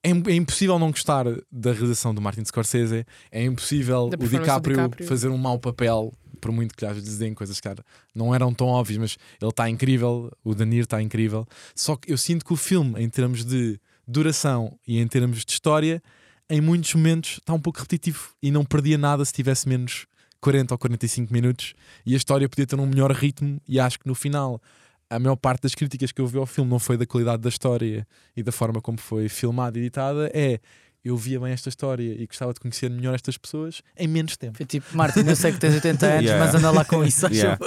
é, 0.05 0.11
é 0.11 0.35
impossível 0.35 0.79
não 0.79 0.91
gostar 0.91 1.25
da 1.51 1.73
realização 1.73 2.15
do 2.15 2.21
Martin 2.21 2.45
Scorsese. 2.45 3.07
É 3.33 3.43
impossível 3.43 4.05
o 4.05 4.17
DiCaprio, 4.17 4.77
DiCaprio. 4.77 5.09
fazer 5.09 5.29
um 5.29 5.39
mau 5.39 5.59
papel. 5.59 6.13
Por 6.41 6.53
muito 6.53 6.75
que 6.77 6.85
vezes 6.87 7.17
deem 7.17 7.33
coisas 7.33 7.59
que 7.59 7.69
não 8.15 8.35
eram 8.35 8.53
tão 8.53 8.67
óbvias, 8.67 8.99
mas 8.99 9.17
ele 9.41 9.49
está 9.49 9.71
incrível, 9.71 10.31
o 10.45 10.55
Danir 10.55 10.83
está 10.83 11.01
incrível. 11.01 11.47
Só 11.75 11.97
que 11.97 12.13
eu 12.13 12.19
sinto 12.19 12.45
que 12.45 12.53
o 12.53 12.57
filme, 12.57 13.03
em 13.03 13.09
termos 13.09 13.47
de 13.47 13.81
duração 14.07 14.79
e 14.87 14.99
em 14.99 15.09
termos 15.09 15.43
de 15.43 15.53
história, 15.53 16.03
em 16.51 16.61
muitos 16.61 16.95
momentos 16.95 17.39
está 17.39 17.55
um 17.55 17.61
pouco 17.61 17.79
repetitivo 17.79 18.29
e 18.43 18.51
não 18.51 18.63
perdia 18.63 18.99
nada 18.99 19.25
se 19.25 19.33
tivesse 19.33 19.67
menos 19.67 20.07
40 20.45 20.75
ou 20.75 20.79
45 20.79 21.33
minutos 21.33 21.73
e 22.05 22.13
a 22.13 22.17
história 22.19 22.47
podia 22.47 22.67
ter 22.67 22.79
um 22.79 22.85
melhor 22.85 23.11
ritmo 23.13 23.59
e 23.67 23.81
acho 23.81 23.99
que 23.99 24.07
no 24.07 24.15
final 24.15 24.61
a 25.09 25.19
maior 25.19 25.37
parte 25.37 25.63
das 25.63 25.75
críticas 25.75 26.13
que 26.13 26.21
eu 26.21 26.27
vi 26.27 26.37
ao 26.37 26.45
filme 26.45 26.71
não 26.71 26.79
foi 26.79 26.99
da 26.99 27.07
qualidade 27.07 27.41
da 27.41 27.49
história 27.49 28.07
e 28.37 28.43
da 28.43 28.53
forma 28.53 28.79
como 28.83 28.99
foi 28.99 29.27
filmada 29.31 29.79
e 29.79 29.81
editada, 29.83 30.31
é 30.35 30.61
eu 31.03 31.17
via 31.17 31.41
bem 31.41 31.51
esta 31.53 31.71
história 31.71 32.03
e 32.03 32.27
gostava 32.27 32.53
de 32.53 32.61
conhecer 32.61 32.91
melhor 32.91 33.15
estas 33.15 33.39
pessoas 33.39 33.81
em 33.97 34.07
menos 34.07 34.37
tempo. 34.37 34.59
Foi 34.59 34.67
tipo, 34.67 34.87
Martin, 34.95 35.21
eu 35.21 35.37
sei 35.37 35.53
que 35.53 35.59
tens 35.59 35.75
80 35.75 36.05
anos, 36.07 36.25
Yeah. 36.25 36.45
mas 36.45 36.55
anda 36.55 36.71
lá 36.71 36.85
com 36.85 37.03
isso. 37.03 37.27
Yeah. 37.27 37.59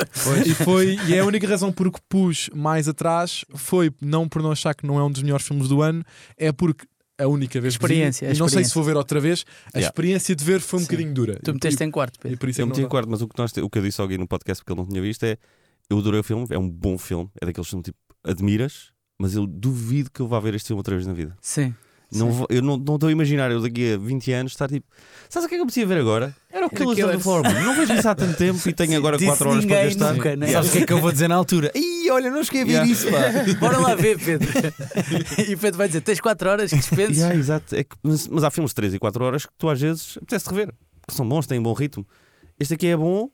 e 0.46 0.54
foi 0.54 0.98
e 1.08 1.16
é 1.16 1.20
a 1.20 1.26
única 1.26 1.48
razão 1.48 1.72
por 1.72 1.92
que 1.92 2.00
pus 2.08 2.48
mais 2.54 2.88
atrás 2.88 3.44
foi 3.56 3.92
não 4.00 4.30
por 4.30 4.44
não 4.44 4.52
achar 4.52 4.76
que 4.76 4.86
não 4.86 5.00
é 5.00 5.04
um 5.04 5.12
dos 5.12 5.24
melhores 5.24 5.48
filmes 5.48 5.68
do 5.68 5.82
ano, 5.82 6.04
é 6.38 6.52
porque 6.52 6.86
a 7.18 7.28
única 7.28 7.60
vez 7.60 7.76
que 7.78 7.88
vi, 7.88 7.94
Experiência, 7.94 8.30
a 8.30 8.34
e 8.34 8.38
não 8.38 8.48
sei 8.48 8.64
se 8.64 8.74
vou 8.74 8.84
ver 8.84 8.96
outra 8.96 9.20
vez, 9.20 9.46
a 9.74 9.78
Yeah. 9.80 9.88
experiência 9.88 10.36
de 10.36 10.44
ver 10.44 10.60
foi 10.62 10.78
um 10.80 10.82
Sim. 10.82 10.88
bocadinho 10.88 11.14
dura. 11.14 11.40
Tu 11.44 11.54
meteste 11.54 11.84
em 11.84 11.92
quarto, 11.92 12.16
e, 12.18 12.20
Pedro. 12.22 12.38
por 12.38 12.50
isso 12.50 12.62
Eu 12.62 12.66
que 12.66 12.70
meti 12.70 12.82
não 12.82 12.88
em 12.88 12.90
quarto, 12.90 13.10
mas 13.10 13.22
o 13.22 13.28
que, 13.28 13.38
nós, 13.38 13.52
o 13.58 13.70
que 13.70 13.78
eu 13.80 13.84
disse 13.84 14.00
ao 14.02 14.08
Gui 14.08 14.18
no 14.18 14.28
podcast 14.28 14.64
porque 14.64 14.74
ele 14.74 14.82
não 14.82 14.88
tinha 14.88 15.02
visto 15.02 15.24
é 15.24 15.38
eu 15.90 15.98
adorei 15.98 16.20
o 16.20 16.24
filme, 16.24 16.46
é 16.50 16.58
um 16.60 16.70
bom 16.70 16.98
filme, 16.98 17.30
é 17.42 17.46
daqueles 17.46 17.68
filmes 17.70 17.86
tipo, 17.86 17.98
admiras, 18.24 18.92
mas 19.20 19.34
eu 19.36 19.48
duvido 19.48 20.12
que 20.12 20.20
eu 20.20 20.28
vá 20.28 20.40
ver 20.40 20.54
este 20.54 20.68
filme 20.68 20.80
outra 20.80 20.96
vez 20.96 21.08
na 21.08 21.14
vida. 21.14 21.36
Sim. 21.42 21.74
Não 22.10 22.32
Sim. 22.32 22.38
vou- 22.38 22.48
eu 22.50 22.62
não 22.62 22.78
não 22.78 22.96
estou 22.96 23.10
a 23.10 23.12
imaginar 23.12 23.52
eu 23.52 23.62
daqui 23.62 23.94
a 23.94 23.98
20 23.98 24.32
anos 24.32 24.54
estar 24.54 24.70
tipo. 24.70 24.86
Sabes 25.30 25.46
o 25.46 25.50
que 25.50 25.56
é 25.56 25.58
que 25.58 25.62
eu 25.62 25.66
preciso 25.66 25.88
ver 25.88 25.98
agora? 25.98 26.34
Era 26.50 26.66
o 26.66 26.70
Killers 26.70 26.98
of 27.26 27.44
the. 27.44 27.62
Não 27.66 27.76
vejo 27.76 27.94
isso 27.94 28.08
há 28.08 28.16
tanto 28.16 28.38
tempo 28.38 28.70
e 28.70 28.72
tenho 28.74 28.96
agora 28.98 29.18
Disse 29.18 29.30
4 29.32 29.50
horas 29.50 29.66
para 29.66 29.84
gastar. 29.84 30.14
nunca, 30.14 30.36
né? 30.38 30.48
Sabes 30.48 30.70
o 30.70 30.72
que 30.72 30.78
é 30.80 30.86
que 30.86 30.94
eu 30.94 31.02
vou 31.02 31.12
dizer 31.12 31.28
na 31.28 31.36
altura? 31.36 31.70
Ih, 31.76 32.10
olha, 32.12 32.32
não 32.32 32.42
cheguei 32.46 32.62
a 32.62 32.66
ver 32.66 32.72
Yeah. 32.72 32.92
isso, 32.92 33.08
pá. 33.12 33.18
Bora 33.60 33.78
lá 33.80 33.94
ver, 33.96 34.18
Pedro. 34.20 34.48
e 35.50 35.54
o 35.54 35.58
Pedro 35.58 35.78
vai 35.78 35.88
dizer: 35.88 36.00
tens 36.00 36.22
4 36.22 36.50
horas 36.50 36.70
que 36.72 36.78
dispenses. 36.78 37.18
Yeah, 37.18 37.36
exato. 37.38 37.76
É 37.76 37.84
que- 37.84 37.96
mas, 38.02 38.26
mas 38.30 38.44
há 38.46 38.50
filmes 38.52 38.72
de 38.72 38.76
3 38.76 38.94
e 38.94 39.00
4 39.00 39.24
horas 39.26 39.46
que 39.46 39.52
tu 39.58 39.68
às 39.70 39.80
vezes 39.82 40.16
apetece 40.18 40.50
rever. 40.50 40.74
Que 41.06 41.14
são 41.14 41.28
bons, 41.28 41.46
têm 41.46 41.62
bom 41.62 41.74
ritmo. 41.74 42.08
Este 42.58 42.76
aqui 42.76 42.88
é 42.88 42.96
bom. 42.96 43.30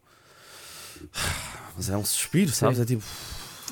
Mas 1.77 1.89
é 1.89 1.98
um 1.98 2.06
suspiro, 2.06 2.51
sabes? 2.51 2.80
É 2.80 2.86
tipo. 2.86 3.03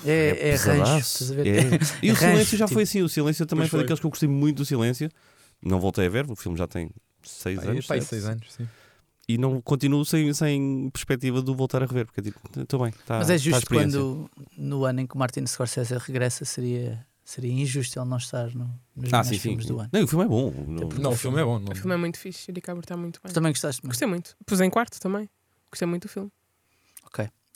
É, 0.05 0.49
é, 0.49 0.51
rancho. 0.51 0.65
pesadaço. 0.65 1.23
Estás 1.23 1.31
a 1.31 1.35
ver? 1.35 1.47
É. 1.47 1.61
E 2.01 2.11
o 2.11 2.13
É 2.13 2.15
silêncio 2.15 2.37
rancho, 2.37 2.57
já 2.57 2.65
tipo. 2.65 2.73
foi 2.73 2.83
assim. 2.83 3.01
O 3.01 3.09
silêncio 3.09 3.45
também 3.45 3.63
Pois 3.63 3.69
foi 3.71 3.79
foi. 3.79 3.83
daqueles 3.83 3.99
que 3.99 4.05
eu 4.05 4.09
gostei 4.09 4.29
muito 4.29 4.57
do 4.57 4.65
silêncio. 4.65 5.09
Não 5.63 5.79
voltei 5.79 6.05
a 6.07 6.09
ver, 6.09 6.29
o 6.29 6.35
filme 6.35 6.57
já 6.57 6.67
tem 6.67 6.89
6 7.23 7.59
Pá, 7.59 7.65
anos. 7.69 7.85
pá, 7.87 7.93
sete. 7.95 8.05
seis 8.05 8.25
anos, 8.25 8.51
sim. 8.53 8.67
E 9.27 9.37
não 9.37 9.61
continuo 9.61 10.03
sem, 10.03 10.33
sem 10.33 10.89
perspectiva 10.91 11.41
de 11.41 11.49
o 11.51 11.55
voltar 11.55 11.83
a 11.83 11.85
rever. 11.85 12.05
Porque 12.05 12.19
é 12.19 12.23
tipo, 12.23 12.39
estou 12.59 12.81
bem. 12.83 12.91
Tá, 13.05 13.19
Mas 13.19 13.29
é 13.29 13.33
tá 13.33 13.37
justo 13.37 13.59
experiência. 13.59 13.99
quando 13.99 14.29
no 14.57 14.83
ano 14.83 15.01
em 15.01 15.07
que 15.07 15.15
o 15.15 15.17
Martin 15.19 15.45
Scorsese 15.45 15.95
regressa 15.99 16.43
seria, 16.43 17.05
seria 17.23 17.51
injusto 17.53 17.97
ele 17.99 18.09
não 18.09 18.17
estar 18.17 18.53
no, 18.55 18.69
nos 18.95 19.13
Ah, 19.13 19.23
sim, 19.23 19.35
sim. 19.35 19.39
filmes 19.39 19.65
do 19.67 19.79
ano. 19.79 19.89
Não, 19.93 20.03
o 20.03 20.07
filme 20.07 20.25
é 20.25 20.27
bom. 20.27 20.51
Não- 20.67 20.89
Não, 20.89 21.11
o 21.11 21.15
filme 21.15 21.39
é 21.39 21.45
bom. 21.45 21.59
Não... 21.59 21.71
O 21.71 21.75
filme 21.75 21.93
é 21.93 21.97
muito 21.97 22.17
fixe. 22.17 22.49
O 22.49 22.53
DiCaprio 22.53 22.81
está 22.81 22.97
muito 22.97 23.17
bem. 23.17 23.21
Mas 23.25 23.33
também 23.33 23.51
gostaste 23.51 23.81
muito. 23.83 23.91
Gostei 23.93 24.07
muito. 24.07 24.35
Pus 24.45 24.59
em 24.59 24.69
quarto 24.69 24.99
também. 24.99 25.29
Gostei 25.71 25.87
muito 25.87 26.07
do 26.07 26.09
filme. 26.09 26.31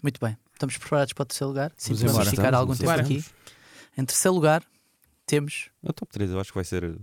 Muito 0.04 0.20
bem. 0.22 0.38
Estamos 0.56 0.78
preparados 0.78 1.14
para 1.14 1.24
o 1.24 1.26
terceiro 1.26 1.50
lugar? 1.50 1.72
Sim, 1.78 1.94
Vamos 1.94 2.02
vamos 2.14 2.30
ficar 2.30 2.42
Estamos, 2.44 2.60
algum 2.60 2.74
vamos 2.74 2.80
tempo 2.96 3.02
aqui. 3.14 3.26
Em 3.98 4.06
terceiro 4.06 4.34
lugar, 4.36 4.64
temos. 5.26 5.70
O 5.84 5.94
top 5.94 6.12
3 6.12 6.32
eu 6.32 6.40
acho 6.40 6.52
que 6.52 6.56
vai 6.58 6.64
ser 6.64 6.98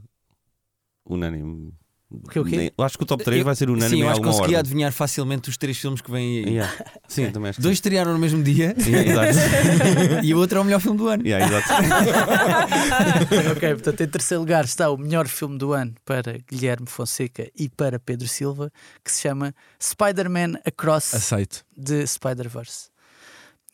unânime. 1.07 1.73
O 2.11 2.29
quê, 2.29 2.39
o 2.41 2.45
quê? 2.45 2.73
Eu 2.77 2.85
acho 2.85 2.99
que 2.99 3.05
o 3.05 3.07
top 3.07 3.25
3 3.25 3.39
Eu- 3.39 3.45
vai 3.47 3.55
ser 3.57 3.71
unânime 3.71 3.89
Sim, 3.97 4.03
eu 4.03 4.09
acho 4.09 4.21
que 4.21 4.27
alguma 4.27 4.33
consegui 4.33 4.55
ordem. 4.57 4.59
adivinhar 4.61 4.93
facilmente 4.93 5.49
os 5.49 5.57
três 5.57 5.79
filmes 5.79 6.03
que 6.03 6.11
vêm 6.11 6.45
aí. 6.45 6.51
Yeah. 6.53 6.85
Sim, 7.09 7.31
também 7.31 7.49
acho 7.49 7.57
que 7.57 7.63
Dois 7.63 7.77
estrearam 7.79 8.13
no 8.13 8.19
mesmo 8.19 8.43
dia 8.43 8.75
sim. 8.79 8.91
Yeah, 8.91 9.31
exato. 9.31 10.21
e 10.27 10.35
o 10.35 10.39
outro 10.39 10.59
é 10.59 10.61
o 10.61 10.65
melhor 10.65 10.81
filme 10.81 10.99
do 10.99 11.09
ano. 11.09 11.27
Yeah, 11.27 11.47
exato. 11.47 11.69
ok, 13.57 13.69
portanto, 13.75 14.01
em 14.03 14.09
terceiro 14.09 14.41
lugar 14.43 14.65
está 14.65 14.91
o 14.91 14.97
melhor 14.99 15.27
filme 15.27 15.57
do 15.57 15.73
ano 15.73 15.95
para 16.05 16.39
Guilherme 16.51 16.87
Fonseca 16.87 17.51
e 17.59 17.69
para 17.71 17.99
Pedro 17.99 18.29
Silva, 18.29 18.71
que 19.03 19.11
se 19.11 19.23
chama 19.23 19.55
Spider-Man 19.81 20.59
Across 20.67 21.15
Aceito. 21.15 21.65
the 21.83 22.07
Spider-Verse. 22.07 22.92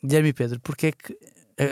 Guilherme 0.03 0.29
e 0.29 0.33
Pedro, 0.33 0.59
porque 0.61 0.87
é 0.87 0.91
que. 0.91 1.17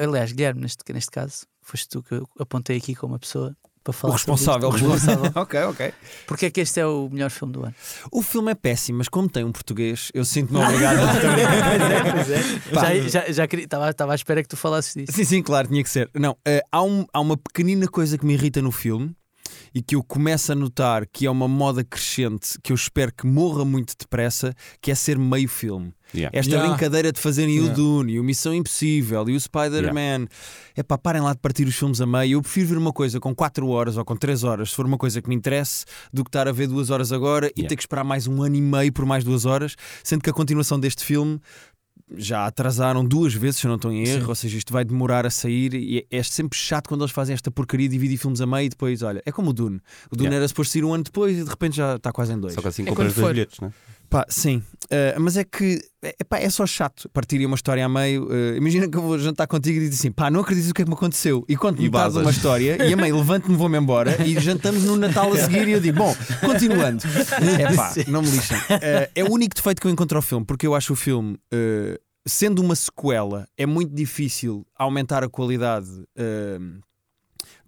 Aliás, 0.03 0.31
Guilherme, 0.31 0.61
neste, 0.61 0.83
neste 0.93 1.11
caso, 1.11 1.45
foste 1.61 1.87
tu 1.87 2.03
que 2.03 2.13
eu 2.15 2.27
apontei 2.39 2.77
aqui 2.77 2.93
como 2.93 3.13
uma 3.13 3.19
pessoa 3.19 3.55
para 3.83 3.91
O 3.91 3.93
falar. 3.93 4.17
sobre 4.17 4.31
responsável. 4.33 4.67
O 4.67 4.71
responsável. 4.71 5.31
ok, 5.41 5.59
ok. 5.63 5.93
Porque 6.27 6.45
é 6.47 6.49
que 6.51 6.59
este 6.59 6.81
é 6.81 6.85
o 6.85 7.09
melhor 7.09 7.29
filme 7.29 7.53
do 7.53 7.63
ano? 7.63 7.73
O 8.11 8.21
filme 8.21 8.51
é 8.51 8.55
péssimo, 8.55 8.97
mas 8.97 9.07
como 9.07 9.29
tem 9.29 9.45
um 9.45 9.51
português, 9.53 10.11
eu 10.13 10.25
sinto-me 10.25 10.59
obrigado 10.59 10.97
a 10.99 11.07
pois 12.11 12.29
é, 12.29 12.43
pois 12.69 12.83
é. 12.83 13.01
Já, 13.09 13.21
já, 13.25 13.31
já 13.31 13.47
queria- 13.47 13.63
estava 13.63 13.89
estava 13.89 14.11
à 14.11 14.15
espera 14.15 14.43
que 14.43 14.49
tu 14.49 14.57
falasses 14.57 14.93
disso. 14.93 15.13
Sim, 15.13 15.23
sim, 15.23 15.41
claro, 15.41 15.69
tinha 15.69 15.81
que 15.81 15.89
ser. 15.89 16.09
Não, 16.13 16.37
eh, 16.45 16.61
há, 16.69 16.83
um- 16.83 17.05
há 17.13 17.21
uma 17.21 17.37
pequenina 17.37 17.87
coisa 17.87 18.17
que 18.17 18.25
me 18.25 18.33
irrita 18.33 18.61
no 18.61 18.73
filme 18.73 19.15
e 19.73 19.81
que 19.81 19.95
eu 19.95 20.03
começo 20.03 20.51
a 20.51 20.55
notar 20.55 21.05
que 21.07 21.25
é 21.25 21.31
uma 21.31 21.47
moda 21.47 21.83
crescente 21.83 22.57
que 22.63 22.71
eu 22.71 22.75
espero 22.75 23.13
que 23.13 23.25
morra 23.25 23.63
muito 23.65 23.93
depressa, 23.97 24.53
que 24.81 24.91
é 24.91 24.95
ser 24.95 25.17
meio 25.17 25.47
filme. 25.47 25.93
Yeah. 26.15 26.37
Esta 26.37 26.51
Yeah. 26.53 26.69
brincadeira 26.73 27.11
de 27.11 27.19
fazerem 27.19 27.55
o 27.59 27.63
Yeah. 27.63 27.75
Dune 27.75 28.13
e 28.13 28.19
o 28.19 28.23
Missão 28.23 28.53
Impossível 28.53 29.27
e 29.29 29.35
o 29.35 29.39
Spider-Man. 29.39 30.27
É 30.75 30.81
pá, 30.81 30.97
parem 30.97 31.21
lá 31.21 31.33
de 31.33 31.39
partir 31.39 31.67
os 31.67 31.75
filmes 31.75 31.99
a 31.99 32.05
meio. 32.05 32.37
Eu 32.37 32.41
prefiro 32.41 32.67
ver 32.69 32.77
uma 32.77 32.93
coisa 32.93 33.19
com 33.19 33.35
4 33.35 33.67
horas 33.67 33.97
ou 33.97 34.05
com 34.05 34.15
3 34.15 34.43
horas, 34.45 34.69
se 34.69 34.75
for 34.75 34.85
uma 34.85 34.97
coisa 34.97 35.21
que 35.21 35.27
me 35.27 35.35
interesse, 35.35 35.83
do 36.13 36.23
que 36.23 36.29
estar 36.29 36.47
a 36.47 36.51
ver 36.53 36.67
duas 36.67 36.89
horas 36.89 37.11
agora 37.11 37.47
e 37.47 37.59
Yeah. 37.59 37.67
ter 37.69 37.75
que 37.75 37.83
esperar 37.83 38.03
mais 38.05 38.25
um 38.25 38.41
ano 38.41 38.55
e 38.55 38.61
meio 38.61 38.93
por 38.93 39.05
mais 39.05 39.23
duas 39.23 39.45
horas, 39.45 39.75
sendo 40.03 40.21
que 40.23 40.29
a 40.29 40.33
continuação 40.33 40.79
deste 40.79 41.03
filme 41.03 41.41
já 42.15 42.45
atrasaram 42.45 43.03
duas 43.03 43.33
vezes, 43.33 43.57
se 43.59 43.65
eu 43.65 43.69
não 43.69 43.75
estou 43.75 43.91
em 43.91 44.03
erro, 44.03 44.21
Sim. 44.23 44.29
ou 44.29 44.35
seja, 44.35 44.57
isto 44.57 44.71
vai 44.71 44.85
demorar 44.85 45.25
a 45.25 45.29
sair 45.29 45.73
e 45.73 46.05
é 46.11 46.17
é 46.19 46.23
sempre 46.23 46.57
chato 46.57 46.87
quando 46.87 47.01
eles 47.01 47.11
fazem 47.11 47.33
esta 47.33 47.51
porcaria 47.51 47.87
de 47.89 47.93
dividir 47.93 48.17
filmes 48.17 48.39
a 48.39 48.45
meio 48.47 48.65
e 48.67 48.69
depois, 48.69 49.01
olha, 49.01 49.21
é 49.25 49.31
como 49.31 49.49
o 49.49 49.53
Dune. 49.53 49.81
O 50.09 50.15
Dune 50.15 50.27
Yeah. 50.27 50.37
era 50.37 50.47
suposto 50.47 50.71
sair 50.73 50.83
um 50.85 50.93
ano 50.93 51.03
depois 51.03 51.37
e 51.37 51.43
de 51.43 51.49
repente 51.49 51.75
já 51.75 51.95
está 51.97 52.11
quase 52.13 52.31
em 52.33 52.39
dois. 52.39 52.53
Só 52.53 52.61
que 52.61 52.67
assim 52.69 52.83
É 52.83 52.85
compras 52.85 53.13
dois 53.13 53.25
for. 53.27 53.33
bilhetes, 53.33 53.59
né? 53.59 53.71
Pá, 54.09 54.25
sim, 54.29 54.61
Uh, 54.87 55.19
mas 55.19 55.35
é 55.35 55.43
que 55.43 55.81
é, 56.01 56.23
pá, 56.23 56.37
é 56.39 56.49
só 56.49 56.65
chato 56.65 57.09
partir 57.09 57.45
uma 57.45 57.55
história 57.55 57.83
a 57.85 57.89
meio. 57.89 58.25
Uh, 58.27 58.55
imagina 58.55 58.87
que 58.87 58.97
eu 58.97 59.01
vou 59.01 59.19
jantar 59.19 59.45
contigo 59.45 59.81
e 59.81 59.89
diz 59.89 59.99
assim: 59.99 60.13
pá, 60.13 60.31
não 60.31 60.39
acredito 60.39 60.69
o 60.69 60.73
que 60.73 60.81
é 60.81 60.85
que 60.85 60.89
me 60.89 60.95
aconteceu. 60.95 61.43
E 61.49 61.57
conto 61.57 61.81
E 61.81 61.85
metade 61.85 62.07
de 62.07 62.13
vazas. 62.13 62.21
uma 62.21 62.31
história 62.31 62.87
e 62.87 62.93
a 62.93 62.95
meio 62.95 63.17
levanto-me, 63.17 63.57
vou-me 63.57 63.77
embora 63.77 64.25
e 64.25 64.39
jantamos 64.39 64.85
no 64.85 64.95
Natal 64.95 65.33
a 65.33 65.35
seguir. 65.43 65.67
E 65.67 65.73
eu 65.73 65.81
digo: 65.81 65.97
bom, 65.97 66.15
continuando. 66.39 67.03
É 67.59 67.75
pá, 67.75 67.93
não 68.07 68.21
me 68.21 68.29
lixem. 68.29 68.57
Uh, 68.57 69.11
é 69.13 69.23
o 69.25 69.31
único 69.33 69.53
defeito 69.53 69.81
que 69.81 69.87
eu 69.87 69.91
encontro 69.91 70.17
ao 70.17 70.21
filme, 70.21 70.45
porque 70.45 70.65
eu 70.65 70.73
acho 70.73 70.93
o 70.93 70.95
filme. 70.95 71.37
Sendo 72.25 72.61
uma 72.61 72.75
sequela, 72.75 73.45
é 73.57 73.65
muito 73.65 73.93
difícil 73.93 74.65
aumentar 74.77 75.23
a 75.23 75.29
qualidade 75.29 75.89
uh, 75.89 76.79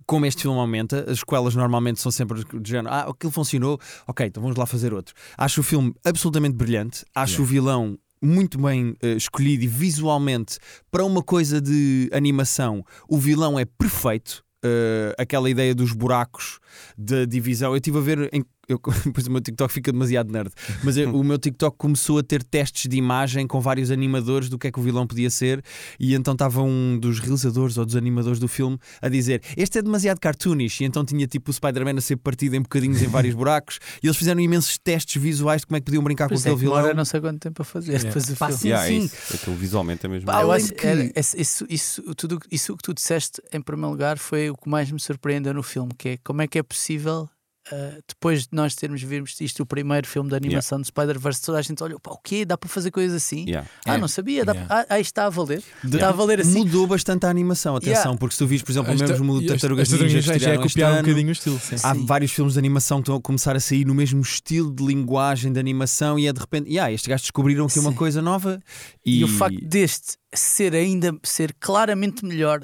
como 0.09 0.25
este 0.25 0.41
filme 0.41 0.57
aumenta, 0.57 1.05
as 1.07 1.19
sequelas 1.19 1.53
normalmente 1.53 2.01
são 2.01 2.11
sempre 2.11 2.43
do 2.43 2.67
género, 2.67 2.91
ah, 2.91 3.01
aquilo 3.11 3.31
funcionou, 3.31 3.79
ok, 4.07 4.25
então 4.25 4.41
vamos 4.41 4.57
lá 4.57 4.65
fazer 4.65 4.91
outro. 4.91 5.13
Acho 5.37 5.61
o 5.61 5.63
filme 5.63 5.93
absolutamente 6.03 6.55
brilhante, 6.55 7.05
acho 7.13 7.43
o 7.43 7.45
vilão 7.45 7.95
muito 8.19 8.59
bem 8.59 8.95
eh, 9.03 9.13
escolhido 9.13 9.63
e 9.63 9.67
visualmente 9.67 10.57
para 10.89 11.05
uma 11.05 11.21
coisa 11.21 11.61
de 11.61 12.09
animação, 12.11 12.83
o 13.07 13.19
vilão 13.19 13.59
é 13.59 13.65
perfeito. 13.65 14.43
Eh, 14.65 15.15
aquela 15.17 15.49
ideia 15.49 15.73
dos 15.73 15.93
buracos 15.93 16.59
da 16.97 17.23
divisão. 17.23 17.71
Eu 17.71 17.77
estive 17.77 17.97
a 17.97 18.01
ver. 18.01 18.29
Em, 18.33 18.43
eu, 18.69 18.79
depois 19.05 19.27
o 19.27 19.31
meu 19.31 19.41
TikTok 19.41 19.73
fica 19.73 19.91
demasiado 19.91 20.31
nerd, 20.31 20.51
mas 20.83 20.95
eu- 20.97 21.13
o 21.13 21.23
meu 21.23 21.37
TikTok 21.37 21.75
começou 21.77 22.19
a 22.19 22.23
ter 22.23 22.43
testes 22.43 22.87
de 22.89 22.95
imagem 22.95 23.47
com 23.47 23.59
vários 23.59 23.91
animadores 23.91 24.47
do 24.49 24.57
que 24.57 24.67
é 24.67 24.71
que 24.71 24.79
o 24.79 24.83
vilão 24.83 25.05
podia 25.07 25.29
ser, 25.29 25.63
e 25.99 26.13
então 26.13 26.33
estava 26.33 26.61
um 26.61 26.97
dos 26.97 27.19
realizadores 27.19 27.77
ou 27.77 27.85
dos 27.85 27.95
animadores 27.95 28.39
do 28.39 28.47
filme 28.47 28.77
a 29.01 29.09
dizer: 29.09 29.41
Este 29.57 29.79
é 29.79 29.81
demasiado 29.81 30.19
cartoonish, 30.19 30.81
e 30.81 30.85
então 30.85 31.03
tinha 31.03 31.25
tipo 31.27 31.49
o 31.51 31.53
Spider-Man 31.53 31.97
a 31.97 32.01
ser 32.01 32.15
partido 32.17 32.55
em 32.55 32.61
bocadinhos 32.61 33.01
em 33.01 33.07
vários 33.07 33.33
buracos, 33.35 33.79
e 34.03 34.07
eles 34.07 34.15
fizeram 34.17 34.39
imensos 34.39 34.77
testes 34.77 35.21
visuais 35.21 35.61
de 35.61 35.67
como 35.67 35.77
é 35.77 35.79
que 35.79 35.85
podiam 35.85 36.03
brincar 36.03 36.27
Por 36.29 36.35
com 36.35 36.39
é 36.39 36.41
aquele 36.41 36.55
que 36.55 36.59
vilão. 36.61 36.75
demora 36.77 36.93
não 36.93 37.05
sei 37.05 37.19
quanto 37.19 37.39
tempo 37.39 37.61
a 37.61 37.65
fazer 37.65 37.89
Yeah. 37.89 38.07
depois 38.07 38.25
do 38.27 38.35
Pá, 38.35 38.47
filme. 38.49 38.63
Yeah, 38.69 38.87
sim. 38.87 39.05
Isso, 39.05 39.35
aquilo 39.35 39.55
visualmente 39.55 40.05
é 40.05 40.09
mesmo. 40.09 40.27
Pá, 40.27 40.41
eu 40.43 40.51
acho 40.51 40.71
que- 40.73 40.85
era- 40.85 41.11
isso, 41.15 41.65
isso, 41.67 42.15
tudo, 42.15 42.39
isso 42.51 42.75
que 42.77 42.83
tu 42.83 42.93
disseste 42.93 43.41
em 43.51 43.59
primeiro 43.61 43.89
lugar 43.91 44.17
foi 44.19 44.49
o 44.51 44.55
que 44.55 44.69
mais 44.69 44.91
me 44.91 44.99
surpreendeu 44.99 45.53
no 45.53 45.63
filme, 45.63 45.91
que 45.97 46.09
é 46.09 46.17
como 46.23 46.41
é 46.41 46.47
que 46.47 46.59
é 46.59 46.63
possível 46.63 47.27
uh, 47.71 48.01
depois 48.07 48.43
de 48.43 48.49
nós 48.51 48.75
termos 48.75 49.01
visto 49.01 49.41
isto, 49.41 49.63
o 49.63 49.65
primeiro 49.65 50.07
filme 50.07 50.29
de 50.29 50.35
animação 50.35 50.79
de 50.81 50.87
Spider-Verse, 50.87 51.41
toda 51.41 51.57
a 51.59 51.61
gente 51.61 51.83
olha, 51.83 51.99
pá, 51.99 52.11
o 52.11 52.17
quê? 52.17 52.45
Dá 52.45 52.57
para 52.57 52.69
fazer 52.69 52.91
coisas 52.91 53.15
assim? 53.15 53.45
Yeah. 53.45 53.67
Ah, 53.85 53.95
É. 53.95 53.97
não 53.97 54.07
sabia, 54.07 54.43
dá 54.45 54.53
Yeah. 54.53 54.75
ah, 54.81 54.85
ah, 54.89 54.99
isto 54.99 55.11
está 55.11 55.25
a 55.25 55.29
valer. 55.29 55.61
De- 55.83 55.95
Está 55.97 56.09
a 56.09 56.11
valer 56.11 56.41
assim. 56.41 56.59
Mudou 56.59 56.87
bastante 56.87 57.25
a 57.25 57.29
animação, 57.29 57.75
atenção, 57.75 57.93
Yeah. 57.93 58.17
porque 58.19 58.33
se 58.33 58.39
tu 58.39 58.47
vis, 58.47 58.61
por 58.61 58.71
exemplo, 58.71 58.93
o 58.93 58.97
mesmo 58.97 59.09
e 59.09 59.27
do 59.27 59.39
esta- 59.41 59.53
Tartarugas 59.53 59.91
esta 59.93 60.03
Ninja 60.03 60.21
já, 60.21 60.37
já 60.37 60.51
é 60.53 60.57
copiar 60.57 60.93
um 60.93 60.97
bocadinho 60.97 61.29
o 61.29 61.31
estilo. 61.31 61.59
Sim. 61.59 61.75
Há 61.83 61.95
Sim. 61.95 62.05
vários 62.05 62.31
filmes 62.31 62.53
de 62.53 62.59
animação 62.59 62.97
que 62.99 63.03
estão 63.03 63.15
a 63.15 63.21
começar 63.21 63.55
a 63.55 63.59
sair 63.59 63.85
no 63.85 63.93
mesmo 63.93 64.21
estilo 64.21 64.73
de 64.73 64.83
linguagem 64.85 65.51
de 65.53 65.59
animação 65.59 66.17
e 66.17 66.27
é 66.27 66.33
de 66.33 66.39
repente, 66.39 66.69
yeah, 66.69 66.91
estes 66.91 67.07
gajos 67.07 67.23
descobriram 67.23 67.65
aqui 67.65 67.79
uma 67.79 67.91
Sim. 67.91 67.95
coisa 67.95 68.21
nova 68.21 68.59
E, 69.05 69.19
e, 69.19 69.23
o 69.23 69.27
facto 69.27 69.59
deste 69.65 70.17
ser 70.33 70.75
ainda 70.75 71.15
ser 71.23 71.55
claramente 71.59 72.23
melhor 72.23 72.59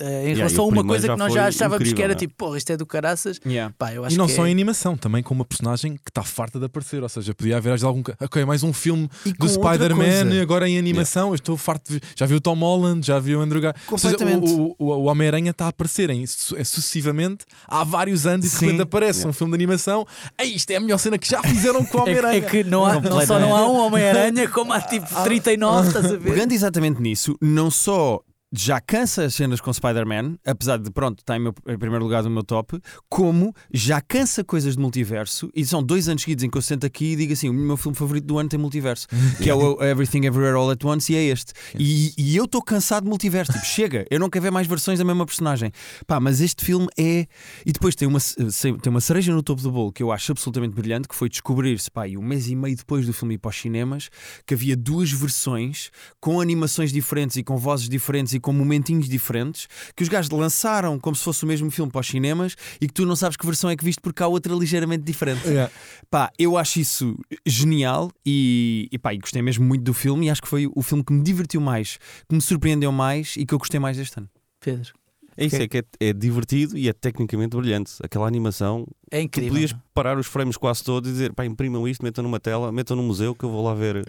eh, 0.00 0.28
em 0.28 0.32
e 0.32 0.34
relação 0.34 0.64
a 0.64 0.68
uma 0.68 0.84
coisa 0.84 1.08
que 1.08 1.16
nós 1.16 1.32
já 1.32 1.46
achávamos 1.46 1.84
que 1.84 1.90
incrível, 1.90 2.04
era 2.04 2.12
não 2.14 2.16
é? 2.16 2.18
tipo, 2.18 2.34
porra, 2.36 2.58
isto 2.58 2.70
é 2.72 2.76
do 2.76 2.84
caraças. 2.84 3.40
Yeah. 3.46 3.72
Pá, 3.78 3.92
eu 3.94 4.04
acho 4.04 4.14
E 4.14 4.18
não 4.18 4.26
que 4.26 4.32
só 4.32 4.44
é... 4.44 4.48
em 4.48 4.52
animação, 4.52 4.96
também 4.96 5.22
com 5.22 5.32
uma 5.32 5.44
personagem 5.44 5.94
que 5.96 6.10
está 6.10 6.22
farta 6.24 6.58
de 6.58 6.64
aparecer. 6.64 7.02
Ou 7.02 7.08
seja, 7.08 7.32
podia 7.34 7.56
haver 7.56 7.82
algum. 7.84 8.02
Ok, 8.20 8.44
mais 8.44 8.62
um 8.64 8.72
filme 8.72 9.08
E 9.24 9.32
do 9.32 9.48
Spider-Man, 9.48 10.40
agora 10.42 10.68
em 10.68 10.78
animação. 10.78 11.28
Eu 11.28 11.34
estou 11.36 11.56
farto 11.56 11.92
de. 11.92 12.00
Já 12.16 12.26
vi 12.26 12.34
o 12.34 12.40
Tom 12.40 12.56
Holland, 12.58 13.06
já 13.06 13.18
vi 13.18 13.36
o 13.36 13.40
Andrew 13.40 13.60
Garfield. 13.60 13.92
Ou 13.92 13.98
seja, 13.98 14.16
Completamente. 14.16 14.52
o, 14.52 14.74
o, 14.78 14.92
o 14.92 15.04
Homem-Aranha 15.04 15.50
está 15.52 15.66
a 15.66 15.68
aparecer 15.68 16.10
em, 16.10 16.26
su- 16.26 16.56
é 16.56 16.64
sucessivamente 16.64 17.44
há 17.68 17.84
vários 17.84 18.26
anos 18.26 18.46
e 18.46 18.48
de 18.58 18.64
repente 18.64 18.82
aparece 18.82 19.20
Yeah. 19.20 19.30
um 19.30 19.32
filme 19.32 19.52
de 19.52 19.62
animação. 19.62 20.06
Ei, 20.38 20.54
isto 20.54 20.70
é 20.72 20.76
a 20.76 20.80
melhor 20.80 20.98
cena 20.98 21.16
que 21.18 21.28
já 21.28 21.40
fizeram 21.42 21.84
com 21.84 21.98
o 21.98 22.00
É, 22.02 22.04
que- 22.04 22.10
Homem-Aranha. 22.18 22.38
é 22.38 22.40
que 22.40 22.64
não, 22.64 22.84
há, 22.84 23.00
não 23.00 23.20
só 23.26 23.38
não 23.38 23.54
há 23.54 23.70
um 23.70 23.76
Homem-Aranha, 23.76 24.48
como 24.48 24.72
há 24.72 24.80
tipo 24.80 25.06
39, 25.22 25.86
estás 25.88 26.04
a 26.06 26.08
ver? 26.16 26.20
Pegando 26.32 26.52
exatamente 26.52 27.00
nisso, 27.04 27.36
não 27.40 27.70
só 27.70 28.20
já 28.56 28.80
cansa 28.80 29.24
as 29.24 29.34
cenas 29.34 29.60
com 29.60 29.72
Spider-Man, 29.72 30.36
apesar 30.44 30.78
de, 30.78 30.90
pronto, 30.90 31.20
está 31.20 31.36
em, 31.36 31.40
meu- 31.40 31.54
em 31.66 31.78
primeiro 31.78 32.04
lugar 32.04 32.22
do 32.22 32.30
meu 32.30 32.44
top, 32.44 32.78
como 33.08 33.54
já 33.72 34.00
cansa 34.00 34.44
coisas 34.44 34.74
de 34.76 34.80
multiverso, 34.80 35.50
e 35.54 35.64
são 35.64 35.82
dois 35.82 36.08
anos 36.08 36.22
seguidos 36.22 36.44
em 36.44 36.50
que 36.50 36.56
eu 36.56 36.62
sento 36.62 36.84
aqui 36.86 37.12
e 37.12 37.16
digo 37.16 37.32
assim: 37.32 37.48
o 37.48 37.52
meu 37.54 37.76
filme 37.76 37.96
favorito 37.96 38.24
do 38.24 38.38
ano 38.38 38.48
tem 38.48 38.58
multiverso, 38.58 39.06
que 39.42 39.50
é 39.50 39.54
o 39.54 39.82
Everything 39.82 40.24
Everywhere 40.26 40.56
All 40.56 40.70
at 40.70 40.84
Once, 40.84 41.12
e 41.12 41.16
é 41.16 41.22
este. 41.24 41.52
E, 41.78 42.12
e 42.16 42.36
eu 42.36 42.44
estou 42.44 42.62
cansado 42.62 43.04
de 43.04 43.08
multiverso, 43.10 43.52
tipo, 43.52 43.64
chega, 43.64 44.06
eu 44.10 44.18
não 44.20 44.30
quero 44.30 44.42
ver 44.44 44.50
mais 44.50 44.66
versões 44.66 44.98
da 44.98 45.04
mesma 45.04 45.26
personagem. 45.26 45.72
Pá, 46.06 46.20
mas 46.20 46.40
este 46.40 46.64
filme 46.64 46.86
é. 46.98 47.26
E 47.66 47.72
depois 47.72 47.94
tem 47.94 48.06
uma, 48.06 48.18
tem 48.20 48.90
uma 48.90 49.00
cereja 49.00 49.32
no 49.32 49.42
topo 49.42 49.62
do 49.62 49.70
bolo 49.70 49.92
que 49.92 50.02
eu 50.02 50.12
acho 50.12 50.32
absolutamente 50.32 50.74
brilhante, 50.74 51.08
que 51.08 51.14
foi 51.14 51.28
descobrir-se, 51.28 51.90
pá, 51.90 52.06
e 52.06 52.16
um 52.16 52.22
mês 52.22 52.48
e 52.48 52.54
meio 52.54 52.76
depois 52.76 53.06
do 53.06 53.12
filme 53.12 53.34
ir 53.34 53.38
para 53.38 53.48
os 53.50 53.56
cinemas, 53.56 54.08
que 54.46 54.54
havia 54.54 54.76
duas 54.76 55.10
versões 55.10 55.90
com 56.20 56.40
animações 56.40 56.92
diferentes 56.92 57.36
e 57.36 57.42
com 57.42 57.56
vozes 57.56 57.88
diferentes 57.88 58.32
e 58.34 58.40
com 58.44 58.52
momentinhos 58.52 59.08
diferentes 59.08 59.66
que 59.96 60.02
os 60.02 60.08
gajos 60.08 60.30
lançaram 60.30 60.98
como 61.00 61.16
se 61.16 61.24
fosse 61.24 61.42
o 61.44 61.46
mesmo 61.46 61.70
filme 61.70 61.90
para 61.90 62.02
os 62.02 62.06
cinemas 62.06 62.54
e 62.80 62.86
que 62.86 62.92
tu 62.92 63.06
não 63.06 63.16
sabes 63.16 63.36
que 63.38 63.46
versão 63.46 63.70
é 63.70 63.76
que 63.76 63.82
viste 63.84 64.00
porque 64.02 64.22
há 64.22 64.26
outra 64.26 64.54
ligeiramente 64.54 65.02
diferente. 65.02 65.48
Yeah. 65.48 65.72
Pá, 66.10 66.30
eu 66.38 66.56
acho 66.58 66.78
isso 66.78 67.16
genial 67.46 68.10
e, 68.24 68.88
e, 68.92 68.98
pá, 68.98 69.14
e 69.14 69.18
gostei 69.18 69.40
mesmo 69.40 69.64
muito 69.64 69.82
do 69.82 69.94
filme 69.94 70.26
e 70.26 70.30
acho 70.30 70.42
que 70.42 70.48
foi 70.48 70.68
o 70.74 70.82
filme 70.82 71.02
que 71.02 71.12
me 71.12 71.22
divertiu 71.22 71.60
mais, 71.60 71.98
que 72.28 72.34
me 72.34 72.40
surpreendeu 72.42 72.92
mais 72.92 73.34
e 73.36 73.46
que 73.46 73.54
eu 73.54 73.58
gostei 73.58 73.80
mais 73.80 73.98
este 73.98 74.18
ano. 74.18 74.28
Pedro. 74.60 74.92
É 75.36 75.46
isso, 75.46 75.56
é 75.56 75.66
que 75.66 75.78
é, 75.78 75.82
é 75.98 76.12
divertido 76.12 76.78
e 76.78 76.88
é 76.88 76.92
tecnicamente 76.92 77.56
brilhante. 77.56 77.94
Aquela 78.04 78.26
animação, 78.28 78.86
É 79.10 79.18
tu 79.18 79.24
incrível. 79.24 79.52
podias 79.52 79.72
não? 79.72 79.82
parar 79.92 80.16
os 80.16 80.26
frames 80.28 80.56
quase 80.56 80.84
todos 80.84 81.10
e 81.10 81.12
dizer, 81.12 81.32
pá, 81.32 81.44
imprimam 81.44 81.88
isto, 81.88 82.04
metam 82.04 82.22
numa 82.22 82.38
tela, 82.38 82.70
metam 82.70 82.96
no 82.96 83.02
museu 83.02 83.34
que 83.34 83.42
eu 83.44 83.50
vou 83.50 83.64
lá 83.64 83.74
ver. 83.74 83.96
É 83.96 84.04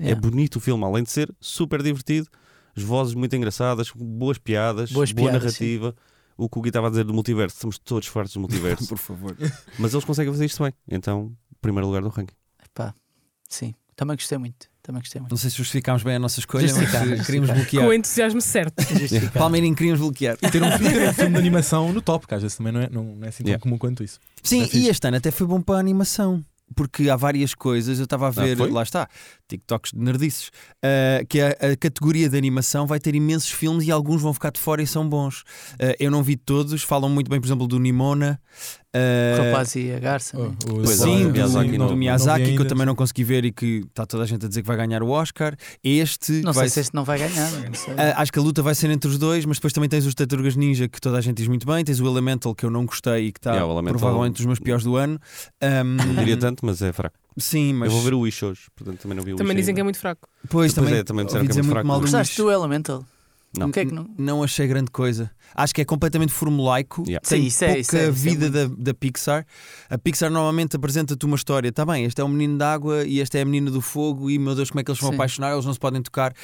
Yeah. 0.00 0.20
bonito 0.20 0.56
o 0.56 0.60
filme, 0.60 0.82
além 0.82 1.04
de 1.04 1.10
ser 1.12 1.32
super 1.40 1.80
divertido, 1.80 2.26
as 2.76 2.82
vozes 2.82 3.14
muito 3.14 3.34
engraçadas, 3.36 3.90
boas 3.94 4.38
piadas, 4.38 4.90
Boas 4.92 5.12
boa 5.12 5.30
piadas, 5.30 5.44
narrativa. 5.44 5.94
O 6.36 6.48
que 6.48 6.58
o 6.58 6.62
Gui 6.62 6.68
estava 6.70 6.88
a 6.88 6.90
dizer 6.90 7.04
do 7.04 7.14
multiverso, 7.14 7.56
estamos 7.56 7.78
todos 7.78 8.08
fartos 8.08 8.34
do 8.34 8.40
multiverso, 8.40 8.88
Por 8.88 8.98
favor. 8.98 9.36
mas 9.78 9.92
eles 9.92 10.04
conseguem 10.04 10.32
fazer 10.32 10.46
isto 10.46 10.62
bem. 10.62 10.72
Então, 10.90 11.32
primeiro 11.60 11.86
lugar 11.86 12.02
do 12.02 12.08
ranking. 12.08 12.34
Pá, 12.74 12.92
sim, 13.48 13.72
também 13.94 14.16
gostei 14.16 14.36
muito. 14.38 14.66
Também 14.82 15.00
gostei 15.00 15.18
muito. 15.20 15.30
Não 15.30 15.38
sei 15.38 15.48
se 15.48 15.56
justificámos 15.56 16.02
bem 16.02 16.16
a 16.16 16.18
nossa 16.18 16.40
escolha, 16.40 16.66
mas 16.74 16.94
eh, 16.94 17.24
queríamos 17.24 17.48
Com 17.48 17.56
bloquear. 17.56 17.86
o 17.88 17.92
entusiasmo 17.94 18.40
certo. 18.42 18.74
Palmeirinho, 19.32 19.74
queríamos 19.74 20.00
bloquear. 20.00 20.36
Ter 20.36 20.62
um, 20.62 20.66
ter 20.76 21.08
um 21.08 21.14
filme 21.14 21.32
de 21.32 21.38
animação 21.38 21.90
no 21.90 22.02
top, 22.02 22.26
que 22.26 22.34
às 22.34 22.42
vezes 22.42 22.56
também 22.58 22.70
não 22.72 22.80
é, 22.82 22.90
não, 22.90 23.02
não 23.16 23.24
é 23.24 23.28
assim 23.28 23.42
tão 23.44 23.48
Yeah. 23.50 23.62
comum 23.62 23.78
quanto 23.78 24.04
isso. 24.04 24.18
Sim, 24.42 24.62
É 24.62 24.76
e 24.76 24.88
este 24.88 25.06
ano 25.08 25.16
até 25.16 25.30
foi 25.30 25.46
bom 25.46 25.62
para 25.62 25.76
a 25.76 25.78
animação. 25.78 26.44
Porque 26.74 27.08
há 27.08 27.16
várias 27.16 27.54
coisas, 27.54 27.98
eu 27.98 28.04
estava 28.04 28.28
a 28.28 28.30
ver, 28.30 28.56
foi? 28.56 28.70
lá 28.70 28.82
está, 28.82 29.08
TikToks 29.46 29.92
de 29.92 29.98
nerdices, 29.98 30.50
ah, 30.82 31.24
que 31.28 31.40
a, 31.40 31.48
a 31.48 31.76
categoria 31.76 32.28
de 32.28 32.36
animação 32.36 32.86
vai 32.86 32.98
ter 32.98 33.14
imensos 33.14 33.50
filmes 33.50 33.86
e 33.86 33.90
alguns 33.90 34.22
vão 34.22 34.32
ficar 34.32 34.50
de 34.50 34.60
fora 34.60 34.82
e 34.82 34.86
são 34.86 35.08
bons. 35.08 35.44
Ah, 35.80 35.94
eu 36.00 36.10
não 36.10 36.22
vi 36.22 36.36
todos, 36.36 36.82
falam 36.82 37.10
muito 37.10 37.30
bem, 37.30 37.40
por 37.40 37.46
exemplo, 37.46 37.66
do 37.66 37.78
Nimona. 37.78 38.40
Ah, 38.94 39.40
O 39.40 39.44
rapaz 39.46 39.74
e 39.74 39.92
a 39.92 39.98
garça. 39.98 40.38
né? 40.38 40.54
Oh, 40.72 40.82
é, 40.82 40.86
Sim, 40.86 41.22
o 41.24 41.26
do, 41.26 41.32
Miyazaki 41.32 41.70
do 41.72 41.78
não 41.78 41.96
Miyazaki, 41.96 42.44
que 42.44 42.48
eu 42.50 42.50
ainda. 42.52 42.64
também 42.66 42.86
não 42.86 42.94
consegui 42.94 43.24
ver 43.24 43.44
e 43.44 43.52
que 43.52 43.82
está 43.88 44.06
toda 44.06 44.22
a 44.22 44.26
gente 44.26 44.44
a 44.46 44.48
dizer 44.48 44.62
que 44.62 44.66
vai 44.68 44.76
ganhar 44.76 45.02
o 45.02 45.08
Oscar. 45.10 45.56
Este 45.82 46.32
Não 46.42 46.52
vai 46.52 46.64
sei 46.68 46.70
se 46.70 46.80
este 46.80 46.94
não 46.94 47.04
vai 47.04 47.18
ganhar. 47.18 47.50
Não 47.50 47.74
sei. 47.74 47.94
ah, 47.96 48.14
acho 48.22 48.32
que 48.32 48.38
a 48.38 48.42
luta 48.42 48.62
vai 48.62 48.74
ser 48.74 48.90
entre 48.90 49.10
os 49.10 49.18
dois, 49.18 49.44
mas 49.44 49.56
depois 49.58 49.72
também 49.72 49.88
tens 49.88 50.06
os 50.06 50.14
Tartarugas 50.14 50.56
Ninja, 50.56 50.88
que 50.88 51.00
toda 51.00 51.18
a 51.18 51.20
gente 51.20 51.36
diz 51.38 51.48
muito 51.48 51.66
bem. 51.66 51.84
Tens 51.84 52.00
o 52.00 52.06
Elemental, 52.06 52.54
que 52.54 52.64
eu 52.64 52.70
não 52.70 52.86
gostei 52.86 53.26
e 53.26 53.32
que 53.32 53.38
está 53.38 53.52
Yeah, 53.54 53.82
provavelmente 53.90 54.36
dos 54.36 54.46
meus 54.46 54.58
piores 54.58 54.84
do 54.84 54.96
ano. 54.96 55.18
Ahm, 55.60 55.96
Não 56.06 56.14
diria 56.16 56.36
tanto, 56.36 56.64
mas 56.64 56.80
é 56.82 56.92
fraco. 56.92 57.16
Sim, 57.36 57.72
mas 57.72 57.88
Eu 57.88 57.94
vou 57.96 58.02
ver 58.02 58.14
o 58.14 58.20
Wish 58.20 58.44
hoje, 58.44 58.60
portanto 58.76 59.00
também 59.00 59.16
não 59.16 59.24
vi 59.24 59.32
o 59.32 59.36
Também 59.36 59.50
Wish 59.56 59.62
dizem 59.62 59.74
que 59.74 59.80
é 59.80 59.82
ainda. 59.82 59.84
muito 59.86 59.98
fraco. 59.98 60.28
Pois, 60.48 60.72
também, 60.72 60.94
é, 60.94 61.02
também 61.02 61.26
disseram 61.26 61.44
que 61.46 61.50
é 61.50 61.54
muito 61.56 61.68
fraco. 61.70 61.86
mal 61.88 61.96
do 61.98 62.02
Gostaste 62.02 62.36
do 62.36 62.48
Elemental? 62.50 63.04
Não. 63.56 63.70
Que 63.70 63.80
é 63.80 63.84
que 63.86 63.92
não? 63.94 64.08
Não 64.18 64.42
achei 64.42 64.66
grande 64.66 64.90
coisa. 64.90 65.30
Acho 65.54 65.74
que 65.74 65.80
é 65.80 65.84
completamente 65.84 66.32
formulaico. 66.32 67.02
Yeah. 67.06 67.26
Tem 67.28 67.42
Sim, 67.42 67.46
isso 67.46 67.64
é- 67.64 67.66
pouca 67.68 67.80
isso 67.80 67.96
é- 67.96 68.00
isso 68.00 68.08
é 68.08 68.10
vida 68.10 68.50
da, 68.50 68.74
da 68.76 68.94
Pixar. 68.94 69.46
A 69.88 69.96
Pixar 69.96 70.30
normalmente 70.30 70.74
apresenta-te 70.76 71.24
uma 71.24 71.36
história. 71.36 71.68
Está 71.68 71.84
bem, 71.86 72.04
este 72.04 72.20
é 72.20 72.24
o 72.24 72.28
menino 72.28 72.58
da 72.58 72.72
água 72.72 73.04
e 73.04 73.20
esta 73.20 73.38
é 73.38 73.42
a 73.42 73.44
menina 73.44 73.70
do 73.70 73.80
fogo. 73.80 74.30
E 74.30 74.38
meu 74.38 74.54
Deus, 74.54 74.70
como 74.70 74.80
é 74.80 74.84
que 74.84 74.90
eles 74.90 75.00
vão 75.00 75.10
Sim. 75.10 75.16
apaixonar? 75.16 75.52
Eles 75.52 75.64
não 75.64 75.72
se 75.72 75.78
podem 75.80 76.02
tocar. 76.02 76.34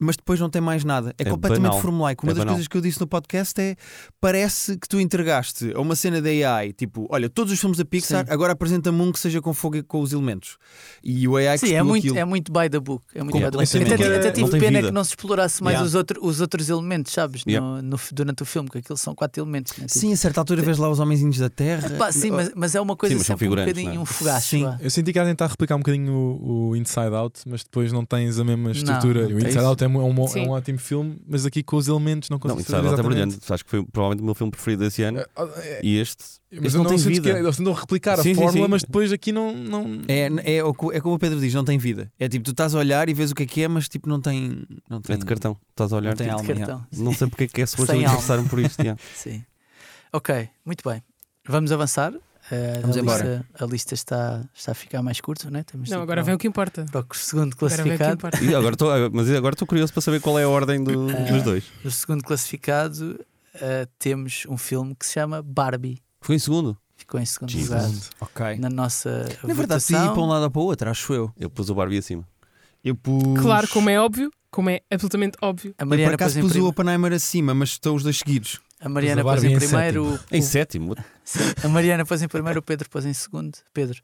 Mas 0.00 0.16
depois 0.16 0.40
não 0.40 0.50
tem 0.50 0.60
mais 0.60 0.82
nada. 0.84 1.14
É, 1.18 1.22
É 1.22 1.30
completamente 1.30 1.68
banal. 1.68 1.80
formulaico. 1.80 2.26
Uma 2.26 2.32
É 2.32 2.34
das 2.34 2.38
banal. 2.40 2.54
coisas 2.54 2.68
que 2.68 2.76
eu 2.76 2.80
disse 2.80 3.00
no 3.00 3.06
podcast 3.06 3.60
é: 3.60 3.76
parece 4.20 4.76
que 4.76 4.88
tu 4.88 4.98
entregaste 5.00 5.72
a 5.74 5.80
uma 5.80 5.94
cena 5.94 6.20
da 6.20 6.28
AI, 6.30 6.72
tipo, 6.72 7.06
olha, 7.10 7.28
todos 7.28 7.52
os 7.52 7.60
filmes 7.60 7.78
da 7.78 7.84
Pixar, 7.84 8.24
Sim. 8.26 8.32
agora 8.32 8.52
apresenta-me 8.52 9.00
um 9.00 9.12
que 9.12 9.18
seja 9.18 9.40
com 9.40 9.52
fogo 9.54 9.76
e 9.76 9.82
com 9.82 10.00
os 10.00 10.12
elementos. 10.12 10.56
E 11.02 11.28
o 11.28 11.36
AI 11.36 11.58
Sim, 11.58 11.74
é 11.74 11.82
muito, 11.82 12.04
aquilo. 12.04 12.18
é 12.18 12.24
muito 12.24 12.52
by 12.52 12.68
the 12.70 12.80
book. 12.80 13.04
É 13.14 13.22
muito 13.22 13.34
by 13.38 13.44
the 13.44 13.50
book. 13.50 13.62
Até, 13.62 14.28
até 14.28 14.40
Não 14.40 14.48
tive 14.48 14.58
pena 14.60 14.78
vida. 14.78 14.88
que 14.88 14.94
não 14.94 15.04
se 15.04 15.10
explorasse 15.10 15.62
mais 15.62 15.74
Yeah. 15.74 15.86
os, 15.88 15.94
outro, 15.94 16.24
os 16.26 16.40
outros 16.40 16.68
elementos, 16.68 17.12
sabes? 17.12 17.42
Yeah. 17.46 17.64
No, 17.64 17.82
no- 17.82 18.00
durante 18.12 18.42
o 18.42 18.46
filme, 18.46 18.68
que 18.70 18.78
aquilo 18.78 18.96
são 18.98 19.14
quatro 19.14 19.42
elementos. 19.42 19.76
Né? 19.78 19.86
Sim, 19.88 20.12
a 20.12 20.16
certa 20.16 20.40
altura 20.40 20.62
vês 20.62 20.78
lá 20.78 20.88
os 20.88 21.00
homenzinhos 21.00 21.38
da 21.38 21.48
Terra. 21.50 21.90
Pá, 21.90 22.10
sim, 22.12 22.30
mas, 22.30 22.50
mas 22.54 22.74
é 22.74 22.80
uma 22.80 22.96
coisa 22.96 23.14
Sim, 23.14 23.18
mas 23.18 23.26
são 23.26 23.34
sempre 23.34 23.46
um 23.46 23.50
figurantes, 23.50 23.72
bocadinho 23.72 23.94
não 23.94 24.00
é? 24.00 24.02
um 24.02 24.06
fogacho. 24.06 24.48
Sim. 24.48 24.64
Eu 24.80 24.90
senti 24.90 25.12
que 25.12 25.18
ia 25.18 25.24
tentar 25.24 25.46
replicar 25.48 25.76
um 25.76 25.80
bocadinho 25.80 26.12
o, 26.12 26.68
o 26.70 26.76
Inside 26.76 27.14
Out, 27.14 27.40
mas 27.46 27.62
depois 27.64 27.92
não 27.92 28.04
tens 28.04 28.38
a 28.38 28.44
mesma 28.44 28.70
estrutura. 28.72 29.28
não 29.28 29.36
o 29.36 29.40
tens. 29.40 29.44
Inside 29.50 29.64
Out 29.64 29.84
é, 29.84 29.88
um- 29.98 30.00
é 30.00 30.04
um, 30.20 30.24
é 30.24 30.28
Sim. 30.28 30.46
um 30.46 30.50
ótimo 30.50 30.78
filme, 30.78 31.16
mas 31.26 31.44
aqui 31.46 31.62
com 31.62 31.76
os 31.76 31.88
elementos 31.88 32.28
não 32.30 32.36
Não, 32.36 32.40
consigo 32.40 32.62
fazer 32.62 32.76
Out 32.76 32.86
é 32.86 32.92
exatamente. 32.94 33.12
brilhante. 33.26 33.52
Acho 33.52 33.64
que 33.64 33.70
foi 33.70 33.84
provavelmente 33.84 34.22
o 34.22 34.24
meu 34.24 34.34
filme 34.34 34.50
preferido 34.50 34.84
desse 34.84 35.02
ano. 35.02 35.18
É, 35.18 35.26
é, 35.56 35.80
E 35.82 35.98
este, 35.98 36.24
mas 36.52 36.64
este 36.66 36.76
eu 36.76 36.82
não 36.82 36.90
tem 36.90 36.98
vida. 36.98 37.32
Que, 37.32 37.38
eles 37.38 37.56
tentam 37.56 37.72
replicar 37.72 38.16
Sim, 38.16 38.20
a 38.20 38.22
sim, 38.22 38.34
fórmula, 38.34 38.66
sim. 38.66 38.70
mas 38.70 38.82
depois 38.82 39.12
aqui 39.12 39.32
não. 39.32 39.54
não... 39.56 40.02
É, 40.08 40.28
é, 40.44 40.58
é 40.58 41.00
como 41.00 41.14
o 41.14 41.18
Pedro 41.18 41.40
diz, 41.40 41.52
não 41.54 41.64
tem 41.64 41.78
vida. 41.78 42.12
É 42.18 42.28
tipo, 42.28 42.44
tu 42.44 42.50
estás 42.52 42.74
a 42.74 42.78
olhar 42.78 43.08
e 43.08 43.14
vês 43.14 43.30
o 43.30 43.34
que 43.34 43.42
é 43.42 43.46
que 43.46 43.62
é, 43.62 43.68
mas 43.68 43.88
tipo, 43.88 44.08
não 44.08 44.20
tem. 44.20 44.64
Não 44.88 45.00
tem 45.00 45.14
é 45.14 45.18
de 45.18 45.24
cartão. 45.24 45.56
Estás 45.70 45.92
a 45.92 45.96
olhar. 45.96 46.10
Não 46.10 46.16
tem 46.16 46.26
tipo, 46.28 46.38
alma. 46.38 46.52
De 46.54 46.60
cartão. 46.60 46.86
Não 46.96 47.12
sei 47.12 47.28
porque 47.28 47.44
é 47.44 47.48
que 47.48 47.62
é 47.62 47.66
suposto 47.66 47.92
eles 47.92 48.04
alma. 48.06 48.16
passaram 48.16 48.46
por 48.46 48.58
isto. 48.60 48.80
yeah. 48.80 49.00
Sim. 49.14 49.42
Ok, 50.12 50.48
muito 50.64 50.88
bem. 50.88 51.02
Vamos 51.48 51.72
avançar. 51.72 52.12
Eh, 52.50 52.78
Vamos 52.82 52.96
a, 52.96 53.00
embora. 53.00 53.24
lista, 53.24 53.64
a 53.64 53.66
lista 53.66 53.94
está, 53.94 54.44
está 54.54 54.72
a 54.72 54.74
ficar 54.74 55.02
mais 55.02 55.20
curta, 55.20 55.50
não 55.50 55.60
é? 55.60 55.62
Temos 55.62 55.88
Não, 55.88 55.98
ir 55.98 56.02
agora 56.02 56.16
para, 56.20 56.26
vem 56.26 56.34
o 56.34 56.38
que 56.38 56.46
importa. 56.46 56.84
para 56.92 57.00
o 57.00 57.14
segundo 57.14 57.54
Agora 57.56 57.82
vem 57.82 57.94
o 57.94 57.98
que 57.98 58.04
classificado. 58.04 58.14
importa. 58.14 58.44
E 58.44 58.54
agora 58.54 58.74
estou, 58.74 59.10
mas 59.12 59.30
agora 59.30 59.54
estou 59.54 59.66
curioso 59.66 59.92
para 59.92 60.02
saber 60.02 60.20
qual 60.20 60.38
é 60.38 60.42
a 60.44 60.48
ordem 60.48 60.82
do- 60.84 61.08
Ah. 61.10 61.32
dos 61.32 61.42
dois. 61.42 61.64
No 61.82 61.90
segundo 61.90 62.22
classificado 62.22 63.18
eh, 63.54 63.86
temos 63.98 64.44
um 64.48 64.56
filme 64.58 64.94
que 64.94 65.06
se 65.06 65.14
chama 65.14 65.42
Barbie. 65.42 65.98
Foi 66.20 66.36
em 66.36 66.38
segundo. 66.38 66.76
Ficou 66.96 67.18
em 67.20 67.24
segundo 67.26 67.50
Jesus. 67.50 68.10
lugar 68.20 68.52
Ok. 68.52 68.58
na 68.58 68.68
nossa 68.68 69.26
Na 69.42 69.54
verdade, 69.54 69.82
se 69.82 69.92
ir 69.92 69.96
votação. 69.96 70.14
para 70.14 70.22
um 70.22 70.26
lado 70.26 70.42
ou 70.44 70.50
para 70.50 70.60
o 70.60 70.64
outro, 70.64 70.90
acho 70.90 71.12
eu. 71.14 71.32
Eu 71.38 71.48
pus 71.50 71.68
o 71.70 71.74
Barbie 71.74 71.98
acima. 71.98 72.26
Eu 72.84 72.94
pus. 72.94 73.40
Claro, 73.40 73.66
como 73.68 73.88
é 73.90 73.98
óbvio, 73.98 74.30
como 74.50 74.68
é 74.70 74.80
absolutamente 74.90 75.36
óbvio. 75.40 75.74
A 75.78 75.82
Eu 75.82 75.86
por 75.86 75.90
Mariana 75.90 76.12
pôs 76.18 76.22
acaso 76.30 76.40
pus 76.40 76.52
prim- 76.52 76.60
o 76.62 76.66
Oppenheimer 76.68 77.12
acima, 77.12 77.54
mas 77.54 77.70
estão 77.70 77.94
os 77.94 78.02
dois 78.02 78.18
seguidos. 78.18 78.60
a 78.80 78.88
Mariana 78.88 79.22
Pôs 79.22 79.42
em 79.44 79.56
primeiro. 79.58 80.04
o- 80.14 80.18
Em 80.30 80.40
o- 80.40 80.42
sétimo. 81.24 81.54
A 81.64 81.68
Mariana 81.68 82.04
pôs 82.04 82.22
em 82.22 82.28
primeiro, 82.28 82.60
o 82.60 82.62
Pedro 82.62 82.88
pôs 82.88 83.04
em 83.04 83.12
segundo. 83.12 83.56
Pedro, 83.72 84.00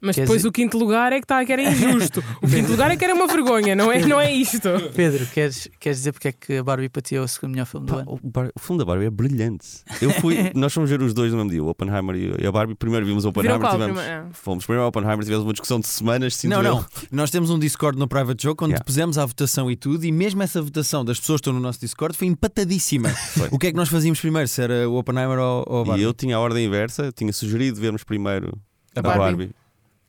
Mas 0.00 0.14
Quer 0.14 0.22
depois 0.22 0.38
dizer- 0.38 0.48
o 0.48 0.52
quinto 0.52 0.78
lugar 0.78 1.12
é 1.12 1.20
que, 1.20 1.26
tá, 1.26 1.44
que 1.44 1.52
era 1.52 1.60
injusto. 1.62 2.22
O 2.40 2.46
quinto 2.46 2.70
lugar 2.70 2.88
é 2.90 2.96
que 2.96 3.04
era 3.04 3.12
uma 3.14 3.26
vergonha, 3.26 3.74
não 3.74 3.90
é, 3.90 3.98
não 4.06 4.20
é 4.20 4.32
isto. 4.32 4.60
Pedro, 4.94 5.26
queres, 5.26 5.68
queres 5.80 5.98
dizer 5.98 6.12
porque 6.12 6.28
é 6.28 6.32
que 6.32 6.56
a 6.58 6.62
Barbie 6.62 6.88
pateou 6.88 7.24
o 7.24 7.28
segundo 7.28 7.50
melhor 7.52 7.66
filme 7.66 7.86
do 7.86 7.92
Pá, 7.94 8.00
ano? 8.02 8.20
o, 8.22 8.28
Bar- 8.28 8.50
o 8.54 8.60
filme 8.60 8.78
da 8.78 8.84
Barbie 8.84 9.06
é 9.06 9.10
brilhante. 9.10 9.66
Eu 10.00 10.10
fui, 10.12 10.36
nós 10.54 10.72
fomos 10.72 10.88
ver 10.88 11.02
os 11.02 11.12
dois 11.12 11.32
no 11.32 11.38
mesmo 11.38 11.50
dia, 11.50 11.64
o 11.64 11.68
Oppenheimer 11.68 12.14
e 12.40 12.46
a 12.46 12.52
Barbie. 12.52 12.76
Primeiro 12.76 13.04
vimos 13.04 13.24
o 13.24 13.30
Oppenheimer, 13.30 13.58
qual 13.60 13.72
tivemos, 13.72 13.98
primeiro? 14.00 14.26
Ah. 14.26 14.30
fomos 14.32 14.64
primeiro 14.64 14.82
ao 14.84 14.88
Oppenheimer, 14.90 15.24
tivemos 15.24 15.44
uma 15.44 15.52
discussão 15.52 15.80
de 15.80 15.88
semanas. 15.88 16.36
sinto 16.36 16.50
não, 16.52 16.62
não. 16.62 16.86
Nós 17.10 17.30
temos 17.32 17.50
um 17.50 17.58
Discord 17.58 17.98
no 17.98 18.06
Private 18.06 18.40
Joke 18.42 18.62
onde 18.62 18.74
Yeah. 18.74 18.84
pusemos 18.84 19.18
a 19.18 19.26
votação 19.26 19.68
e 19.68 19.74
tudo, 19.74 20.04
e 20.04 20.12
mesmo 20.12 20.40
essa 20.44 20.62
votação 20.62 21.04
das 21.04 21.18
pessoas 21.18 21.40
que 21.40 21.48
estão 21.48 21.52
no 21.52 21.60
nosso 21.60 21.80
Discord 21.80 22.16
foi 22.16 22.28
empatadíssima. 22.28 23.08
O 23.50 23.58
que 23.58 23.66
é 23.68 23.70
que 23.72 23.76
nós 23.76 23.88
fazíamos 23.88 24.20
primeiro? 24.20 24.46
Se 24.46 24.62
era 24.62 24.88
o 24.88 24.96
Oppenheimer 24.96 25.38
ou, 25.38 25.64
ou 25.66 25.80
a 25.82 25.84
Barbie? 25.86 26.02
E 26.02 26.04
eu 26.04 26.14
tinha 26.14 26.36
a 26.36 26.40
ordem 26.40 26.66
inversa, 26.66 27.10
tinha 27.10 27.32
sugerido 27.32 27.80
vermos 27.80 28.04
primeiro 28.04 28.56
A 28.94 29.00
a 29.00 29.02
Barbie. 29.02 29.18
Barbie, 29.20 29.50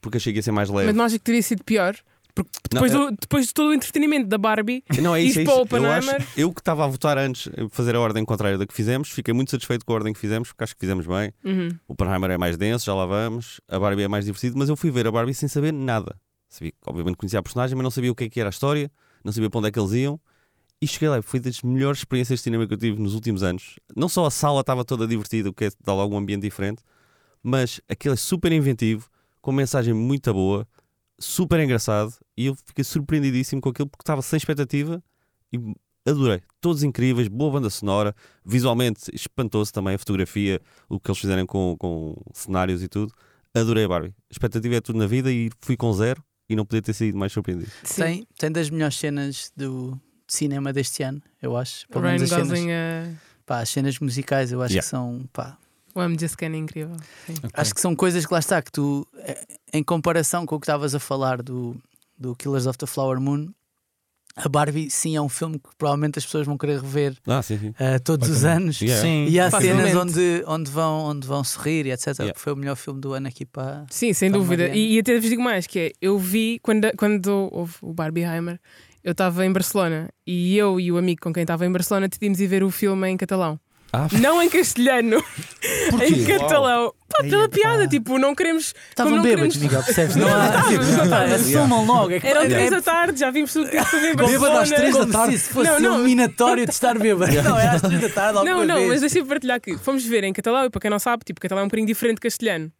porque 0.01 0.17
achei 0.17 0.33
que 0.33 0.39
ia 0.39 0.43
ser 0.43 0.51
mais 0.51 0.69
leve. 0.69 0.87
Mas 0.87 0.95
não 0.95 1.05
acho 1.05 1.15
que 1.15 1.23
teria 1.23 1.41
sido 1.43 1.63
pior. 1.63 1.95
Porque 2.35 2.51
Não, 2.73 2.81
depois, 2.83 2.93
é- 2.93 2.97
do- 3.11 3.17
depois 3.19 3.47
de 3.47 3.53
todo 3.53 3.69
o 3.69 3.73
entretenimento 3.73 4.27
da 4.27 4.37
Barbie, 4.37 4.83
Não, 5.01 5.13
é 5.15 5.21
isso, 5.21 5.39
é 5.39 5.43
isso. 5.43 5.51
Eu, 5.75 5.91
acho, 5.91 6.09
eu 6.37 6.53
que 6.53 6.61
estava 6.61 6.85
a 6.85 6.87
votar 6.87 7.17
antes, 7.17 7.49
fazer 7.71 7.95
a 7.95 7.99
ordem 7.99 8.23
contrária 8.23 8.57
da 8.57 8.65
que 8.65 8.73
fizemos, 8.73 9.09
fiquei 9.09 9.33
muito 9.33 9.51
satisfeito 9.51 9.83
com 9.85 9.91
a 9.91 9.95
ordem 9.95 10.13
que 10.13 10.19
fizemos, 10.19 10.47
porque 10.49 10.63
acho 10.63 10.73
que 10.73 10.79
fizemos 10.79 11.05
bem. 11.05 11.33
uhum. 11.43 11.69
O 11.87 11.93
Oppenheimer 11.93 12.31
é 12.31 12.37
mais 12.37 12.55
denso, 12.55 12.85
já 12.85 12.93
lá 12.93 13.05
vamos. 13.05 13.59
A 13.67 13.77
Barbie 13.79 14.03
é 14.03 14.07
mais 14.07 14.23
divertido, 14.25 14.57
mas 14.57 14.69
eu 14.69 14.77
fui 14.77 14.89
ver 14.91 15.05
a 15.07 15.11
Barbie 15.11 15.33
sem 15.33 15.49
saber 15.49 15.73
nada. 15.73 16.15
Sabia, 16.47 16.71
obviamente 16.85 17.17
conhecia 17.17 17.39
a 17.39 17.43
personagem, 17.43 17.75
mas 17.75 17.83
não 17.83 17.91
sabia 17.91 18.11
o 18.11 18.15
que, 18.15 18.23
é 18.25 18.29
que 18.29 18.39
era 18.39 18.47
a 18.47 18.51
história, 18.51 18.89
não 19.23 19.33
sabia 19.33 19.49
para 19.49 19.57
onde 19.59 19.67
é 19.67 19.71
que 19.71 19.79
eles 19.79 19.91
iam. 19.91 20.19
E 20.81 20.87
cheguei 20.87 21.09
lá, 21.09 21.21
foi 21.21 21.41
das 21.41 21.61
melhores 21.61 21.99
experiências 21.99 22.39
de 22.39 22.43
cinema 22.43 22.65
que 22.65 22.73
eu 22.73 22.77
tive 22.77 23.01
nos 23.01 23.15
últimos 23.15 23.43
anos. 23.43 23.75
Não 23.97 24.07
só 24.07 24.25
a 24.25 24.31
sala 24.31 24.61
estava 24.61 24.85
toda 24.85 25.05
divertida, 25.05 25.49
o 25.49 25.53
que 25.53 25.65
é 25.65 25.69
dá 25.83 25.93
logo 25.93 26.15
um 26.15 26.17
ambiente 26.17 26.43
diferente, 26.43 26.81
mas 27.43 27.81
aquilo 27.89 28.13
é 28.13 28.17
super 28.17 28.51
inventivo, 28.53 29.09
com 29.41 29.51
mensagem 29.51 29.93
muito 29.93 30.33
boa, 30.33 30.67
super 31.19 31.59
engraçado, 31.59 32.13
e 32.37 32.47
eu 32.47 32.55
fiquei 32.55 32.83
surpreendidíssimo 32.83 33.61
com 33.61 33.69
aquilo 33.69 33.87
porque 33.89 34.03
estava 34.03 34.21
sem 34.21 34.37
expectativa 34.37 35.03
e 35.51 35.59
adorei. 36.05 36.41
Todos 36.61 36.83
incríveis, 36.83 37.27
boa 37.27 37.51
banda 37.51 37.69
sonora, 37.69 38.15
visualmente 38.45 39.11
espantou-se 39.13 39.71
também 39.71 39.95
a 39.95 39.97
fotografia, 39.97 40.61
o 40.87 40.99
que 40.99 41.09
eles 41.09 41.19
fizeram 41.19 41.45
com, 41.45 41.75
com 41.77 42.15
cenários 42.33 42.81
e 42.83 42.87
tudo. 42.87 43.13
Adorei 43.53 43.85
a 43.85 43.87
Barbie. 43.87 44.09
A 44.29 44.31
expectativa 44.31 44.75
é 44.75 44.81
tudo 44.81 44.99
na 44.99 45.07
vida 45.07 45.31
e 45.31 45.49
fui 45.61 45.75
com 45.75 45.91
zero 45.93 46.23
e 46.47 46.55
não 46.55 46.65
podia 46.65 46.81
ter 46.81 46.93
sido 46.93 47.17
mais 47.17 47.31
surpreendido. 47.31 47.71
Sim. 47.83 48.01
Tem, 48.01 48.27
tem 48.37 48.51
das 48.51 48.69
melhores 48.69 48.97
cenas 48.97 49.51
do 49.55 49.99
cinema 50.27 50.71
deste 50.71 51.03
ano, 51.03 51.21
eu 51.41 51.57
acho. 51.57 51.87
Pelo 51.89 52.03
menos 52.05 52.31
as 52.31 52.47
cenas, 52.47 52.59
uh, 52.59 53.17
pá, 53.45 53.59
as 53.61 53.69
cenas 53.69 53.99
musicais, 53.99 54.51
eu 54.51 54.61
acho 54.61 54.73
Yeah. 54.73 54.83
que 54.83 54.89
são. 54.89 55.27
Pá, 55.33 55.57
o 55.95 56.01
I'm 56.01 56.17
Just 56.19 56.35
Ken 56.35 56.53
é 56.53 56.57
incrível. 56.57 56.95
Sim. 57.25 57.33
Acho 57.53 57.73
que 57.73 57.81
são 57.81 57.95
coisas 57.95 58.25
que 58.25 58.33
lá 58.33 58.39
está, 58.39 58.61
que 58.61 58.71
tu, 58.71 59.07
eh, 59.17 59.43
em 59.73 59.83
comparação 59.83 60.45
com 60.45 60.55
o 60.55 60.59
que 60.59 60.65
estavas 60.65 60.93
a 60.95 60.99
falar 60.99 61.41
do, 61.41 61.75
do 62.17 62.35
Killers 62.35 62.65
of 62.67 62.77
the 62.77 62.85
Flower 62.85 63.19
Moon, 63.19 63.47
a 64.35 64.47
Barbie 64.47 64.89
sim 64.89 65.17
é 65.17 65.21
um 65.21 65.27
filme 65.27 65.59
que 65.59 65.69
provavelmente 65.77 66.17
as 66.17 66.23
pessoas 66.25 66.45
vão 66.45 66.57
querer 66.57 66.79
rever 66.79 67.13
Ah, 67.27 67.41
sim, 67.41 67.57
sim. 67.57 67.73
eh, 67.77 67.99
todos 67.99 68.29
os 68.29 68.45
anos. 68.45 68.79
Yeah. 68.79 69.01
Sim. 69.01 69.25
E 69.27 69.37
há 69.39 69.51
Facilmente. 69.51 69.89
cenas 69.89 70.01
onde, 70.01 70.43
onde, 70.47 70.71
vão, 70.71 70.99
onde 71.05 71.27
vão 71.27 71.43
sorrir 71.43 71.85
e 71.87 71.91
etc. 71.91 72.07
Yeah. 72.19 72.33
Foi 72.39 72.53
o 72.53 72.55
melhor 72.55 72.75
filme 72.77 73.01
do 73.01 73.11
ano 73.13 73.27
aqui 73.27 73.45
para. 73.45 73.85
Sim, 73.89 74.13
sem 74.13 74.31
Tá, 74.31 74.37
dúvida. 74.37 74.69
E, 74.69 74.95
e 74.95 74.99
até 74.99 75.19
vos 75.19 75.29
digo 75.29 75.41
mais: 75.41 75.67
que 75.67 75.79
é, 75.79 75.91
eu 76.01 76.17
vi 76.17 76.59
quando, 76.63 76.89
quando 76.95 77.49
houve 77.51 77.73
o 77.81 77.91
Barbieheimer, 77.93 78.61
eu 79.03 79.11
estava 79.11 79.45
em 79.45 79.51
Barcelona 79.51 80.09
e 80.25 80.55
eu 80.55 80.79
e 80.79 80.89
o 80.89 80.97
amigo 80.97 81.19
com 81.21 81.33
quem 81.33 81.41
estava 81.41 81.65
em 81.65 81.71
Barcelona 81.71 82.07
decidimos 82.07 82.39
ir 82.39 82.47
ver 82.47 82.63
o 82.63 82.69
filme 82.71 83.09
em 83.09 83.17
catalão. 83.17 83.59
Ah, 83.91 84.07
Não 84.21 84.41
em 84.41 84.49
castelhano, 84.49 85.23
em 86.03 86.23
catalão. 86.25 86.93
Pá, 87.09 87.23
pela 87.23 87.45
epá. 87.45 87.49
piada, 87.57 87.87
tipo, 87.87 88.19
não 88.19 88.35
queremos. 88.35 88.71
como 88.71 88.83
Estavam 88.91 89.15
não 89.15 89.23
bêbados, 89.23 89.57
queremos- 89.57 89.57
Miguel, 89.57 89.83
percebes? 89.83 90.15
Não 90.15 90.27
há. 90.27 90.45
Estávamos, 90.45 91.09
Pá, 91.09 91.23
Assumam 91.23 91.85
logo. 91.85 92.11
É 92.11 92.19
que 92.19 92.27
Eram 92.27 92.41
é- 92.43 92.47
três 92.49 92.69
da 92.69 92.81
tarde, 92.83 93.19
já 93.19 93.31
vimos 93.31 93.51
tudo 93.51 93.67
que 93.67 93.77
para 93.77 93.99
ver 93.99 94.11
em 94.11 94.15
Bêbado 94.15 94.57
às 94.59 94.69
três 94.69 94.95
da 94.95 95.05
tarde. 95.07 95.37
Se 95.39 95.49
fosse 95.51 95.71
Não, 95.71 95.79
não. 95.79 95.95
eliminatório 96.01 96.65
de 96.65 96.71
estar 96.71 96.99
bêbado. 96.99 97.31
Não, 97.41 97.59
é 97.59 97.67
às 97.67 97.81
três 97.81 97.99
da 98.01 98.09
tarde. 98.09 98.43
Não, 98.45 98.63
não, 98.63 98.75
vez. 98.75 98.87
mas 98.89 99.01
deixa-me 99.01 99.27
partilhar 99.27 99.59
que 99.59 99.75
fomos 99.79 100.05
ver 100.05 100.23
em 100.23 100.33
catalão 100.33 100.65
e 100.65 100.69
para 100.69 100.81
quem 100.81 100.91
não 100.91 100.99
sabe, 100.99 101.23
tipo, 101.25 101.41
catalão 101.41 101.61
é 101.61 101.65
um 101.65 101.67
bocadinho 101.67 101.87
diferente 101.87 102.15
de 102.17 102.21
castelhano. 102.21 102.71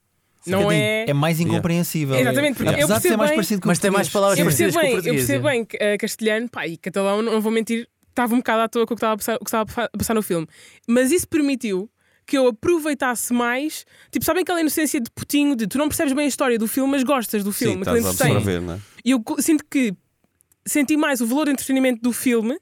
Não 0.45 0.71
é. 0.71 1.05
É 1.07 1.13
mais 1.13 1.39
incompreensível. 1.39 2.15
Exatamente, 2.17 2.55
porque 2.55 2.69
eu 2.69 2.75
de 2.75 2.81
ser 2.81 2.87
percebo 2.93 3.17
mais 3.17 3.29
bem- 3.31 3.35
parecido 3.37 3.61
com 3.61 3.67
Mas 3.67 3.77
o 3.77 3.81
tem 3.81 3.91
mais 3.91 4.09
palavras 4.09 4.39
Eu 4.39 4.45
percebo 4.45 4.71
com 4.73 4.77
o 4.77 4.81
bem, 4.81 4.89
eu 4.91 4.95
português. 4.95 5.25
percebo 5.25 5.47
é. 5.47 5.51
bem 5.51 5.65
que 5.65 5.77
eh, 5.81 5.97
castelhano, 5.97 6.49
pá, 6.49 6.67
e 6.67 6.77
catalão, 6.77 7.21
não 7.23 7.41
vou 7.41 7.51
mentir, 7.51 7.87
estava 8.19 8.34
um 8.34 8.38
bocado 8.38 8.62
à 8.62 8.67
toa 8.67 8.86
com 8.86 8.93
o 8.93 8.97
que 8.97 8.99
estava 8.99 9.13
a 9.13 9.17
passar, 9.17 9.36
o 9.36 9.39
que 9.39 9.45
estava 9.45 9.89
a 9.93 9.97
passar 9.97 10.13
no 10.13 10.21
filme. 10.21 10.47
Mas 10.88 11.12
isso 11.12 11.27
permitiu 11.27 11.89
que 12.25 12.38
eu 12.38 12.47
aproveitasse 12.47 13.34
mais. 13.34 13.86
Tipo, 14.12 14.23
sabem 14.25 14.43
aquela 14.43 14.62
inocência 14.62 14.99
de 15.01 15.10
putinho 15.10 15.55
de 15.55 15.65
tu 15.67 15.77
não 15.77 15.88
percebes 15.88 16.13
bem 16.13 16.25
a 16.25 16.27
história 16.27 16.58
do 16.60 16.67
filme, 16.67 16.91
mas 16.91 17.03
gostas 17.03 17.43
do 17.43 17.51
filme, 17.51 17.84
Sim, 17.84 17.95
estás 17.97 18.05
a 18.05 18.10
absorver, 18.10 18.62
não 18.62 18.73
é? 18.75 18.79
E 19.03 19.12
eu 19.12 19.23
sinto 19.39 19.63
que 19.69 19.93
senti 20.65 20.95
mais 20.95 21.21
o 21.21 21.25
valor 21.25 21.45
do 21.45 21.51
entretenimento 21.51 22.01
do 22.01 22.13
filme. 22.13 22.60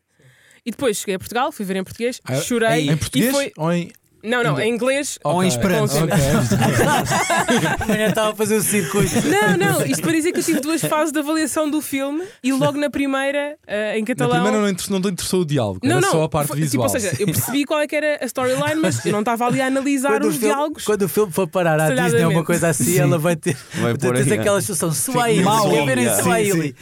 E 0.65 0.72
depois 0.72 0.98
cheguei 0.98 1.15
a 1.15 1.20
Portugal, 1.20 1.52
fui 1.52 1.65
ver 1.65 1.78
em 1.78 1.84
português, 1.84 2.20
Ah, 2.26 2.36
chorei. 2.41 2.89
Em 2.89 2.98
português 2.98 3.30
E 3.30 3.32
foi... 3.32 3.52
ou 3.58 3.72
em. 3.72 3.91
Não, 4.23 4.43
não, 4.43 4.60
em 4.60 4.73
inglês. 4.73 5.17
Ou 5.23 5.43
em 5.43 5.47
Esperanto. 5.47 5.93
Amanhã 7.82 8.08
estava 8.10 8.32
a 8.32 8.36
fazer 8.36 8.56
o 8.58 8.62
circuito. 8.62 9.13
Não, 9.27 9.58
não, 9.58 9.86
isto 9.86 10.01
para 10.01 10.12
dizer 10.12 10.32
que 10.32 10.39
eu 10.39 10.43
tive 10.43 10.60
duas 10.60 10.82
fases 10.82 11.12
de 11.12 11.19
avaliação 11.19 11.69
do 11.69 11.82
filme 11.82 12.23
e 12.43 12.51
logo 12.53 12.77
na 12.77 12.89
primeira, 12.89 13.58
eh, 13.67 13.97
em 13.97 14.01
Na 14.01 14.08
catalão. 14.08 14.32
primeira 14.32 14.58
não, 14.60 14.69
inter- 14.69 14.89
não 14.91 15.01
te 15.01 15.08
interessou 15.10 15.41
o 15.41 15.45
diálogo, 15.45 15.80
Não, 15.84 15.97
era 15.97 16.01
não, 16.01 16.12
só 16.12 16.23
a 16.23 16.30
parte 16.30 16.47
foi- 16.47 16.56
tipo, 16.58 16.65
visual. 16.65 16.84
ou 16.86 16.89
seja, 16.89 17.15
eu 17.19 17.25
percebi 17.27 17.65
qual 17.65 17.80
é 17.80 17.88
que 17.88 17.95
era 17.95 18.19
a 18.21 18.25
storyline, 18.25 18.75
mas 18.82 19.06
eu 19.06 19.12
não 19.12 19.19
estava 19.19 19.45
ali 19.45 19.62
a 19.62 19.67
analisar 19.67 20.10
Quando 20.12 20.27
os 20.27 20.36
filme, 20.36 20.53
diálogos. 20.53 20.84
quando 20.86 21.01
o 21.03 21.10
filme 21.10 21.32
for 21.32 21.47
parar 21.47 21.80
à 21.80 21.89
Disney 21.89 22.23
ou 22.25 22.32
uma 22.32 22.43
coisa 22.43 22.69
assim, 22.69 22.84
Sim. 22.86 22.99
ela 22.99 23.17
vai 23.17 23.36
ter, 23.36 23.56
Vai 23.75 23.95
ter 23.95 24.34
aquela 24.39 24.62
situação 24.62 24.91
Swahili. 24.91 25.43
Swahili? 26.21 26.75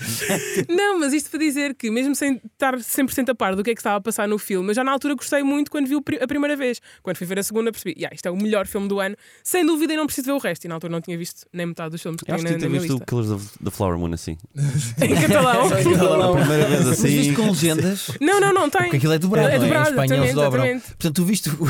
Não, 0.70 1.00
mas 1.00 1.14
isto 1.14 1.30
para 1.30 1.40
dizer 1.40 1.76
que, 1.76 1.90
mesmo 1.92 2.16
sem 2.16 2.42
estar 2.54 2.76
100% 2.78 3.30
a 3.30 3.36
par 3.36 3.56
do 3.56 3.64
que 3.64 3.72
é 3.72 3.74
que 3.74 3.80
estava 3.80 3.98
a 3.98 4.02
passar 4.02 4.28
no 4.28 4.38
filme, 4.38 4.70
eu 4.70 4.74
já 4.74 4.84
na 4.84 4.92
altura 4.92 5.16
gostei 5.16 5.44
muito 5.44 5.70
quando 5.72 5.88
vi 5.88 5.96
a 6.22 6.28
primeira 6.28 6.56
vez. 6.56 6.80
Quando 7.02 7.18
fui 7.18 7.25
ver 7.26 7.40
a 7.40 7.44
segunda, 7.44 7.72
percebi, 7.72 7.96
yeah, 7.98 8.14
isto 8.14 8.26
é 8.28 8.32
o 8.32 8.36
melhor 8.36 8.68
filme 8.68 8.88
do 8.88 9.00
ano, 9.00 9.16
sem 9.44 9.66
dúvida, 9.66 9.94
e 9.94 9.98
não 9.98 10.06
preciso 10.06 10.28
ver 10.28 10.34
o 10.34 10.38
resto. 10.38 10.66
E 10.66 10.68
na 10.68 10.76
altura 10.76 10.92
não 10.92 11.02
tinha 11.02 11.18
visto 11.18 11.46
nem 11.52 11.66
metade 11.66 11.92
dos 11.92 12.02
filmes 12.02 12.22
que 12.22 12.32
acho 12.32 12.44
tenho 12.44 12.58
que 12.58 12.64
na, 12.64 12.68
tu 12.68 12.72
na 12.72 12.80
minha 12.80 12.82
viste 12.82 13.02
o. 13.02 13.06
Killers 13.06 13.32
of 13.32 13.50
the 13.64 13.72
Flower 13.72 13.98
Moon 13.98 14.14
assim. 14.14 14.38
em 15.02 15.16
catalão. 15.16 15.66
A 15.66 16.38
primeira 16.38 16.66
vez 16.66 16.86
Mas 16.86 17.02
viste 17.02 17.20
assim. 17.20 17.34
com 17.34 17.48
legendas? 17.48 18.12
Não, 18.22 18.40
não, 18.40 18.54
não, 18.54 18.70
tem. 18.70 18.84
Porque 18.84 18.98
aquilo 18.98 19.14
é 19.14 19.20
dobrado, 19.20 19.50
É 19.50 19.58
não 19.58 19.66
dobrado, 19.66 19.90
Em 19.90 19.92
espanhol 19.92 20.26
exatamente, 20.26 20.40
exatamente. 20.40 20.88
Portanto, 20.88 21.16
tu 21.16 21.26
viste 21.26 21.50
o 21.50 21.66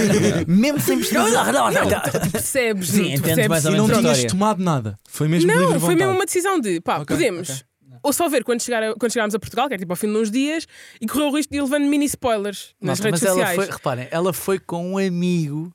mesmo 0.50 0.80
sem 0.80 0.98
precisar. 0.98 1.52
Não, 1.52 1.70
não, 1.70 1.72
não. 1.72 2.00
Tu 2.00 2.30
percebes, 2.30 2.88
Sim, 2.88 3.16
tu 3.16 3.22
percebes 3.22 3.48
mais 3.48 3.64
ou 3.66 3.72
E 3.72 3.76
não 3.76 3.88
tinhas 3.88 4.24
tomado 4.24 4.62
nada. 4.62 4.98
Foi 5.08 5.28
mesmo 5.28 5.50
Não, 5.52 5.80
foi 5.80 5.94
mesmo 5.94 6.12
uma 6.12 6.24
decisão 6.24 6.60
de 6.60 6.80
pá, 6.80 7.04
podemos. 7.04 7.64
Ou 8.02 8.12
só 8.12 8.28
ver 8.28 8.44
quando, 8.44 8.62
chegar 8.62 8.82
a- 8.82 8.94
quando 8.94 9.12
chegarmos 9.12 9.34
a 9.34 9.38
Portugal, 9.38 9.68
que 9.68 9.74
é 9.74 9.78
tipo 9.78 9.92
ao 9.92 9.96
fim 9.96 10.06
de 10.12 10.18
uns 10.18 10.30
dias, 10.30 10.66
e 11.00 11.06
correr 11.06 11.24
o 11.24 11.30
risco 11.36 11.52
de 11.52 11.58
ir 11.58 11.62
levando 11.62 11.84
mini 11.86 12.04
spoilers 12.06 12.74
nas 12.80 12.98
redes 13.00 13.20
mas 13.20 13.30
ela 13.30 13.34
sociais. 13.36 13.56
foi, 13.56 13.66
reparem, 13.76 14.08
ela 14.10 14.32
foi 14.32 14.58
com 14.58 14.92
um 14.92 14.98
amigo 14.98 15.72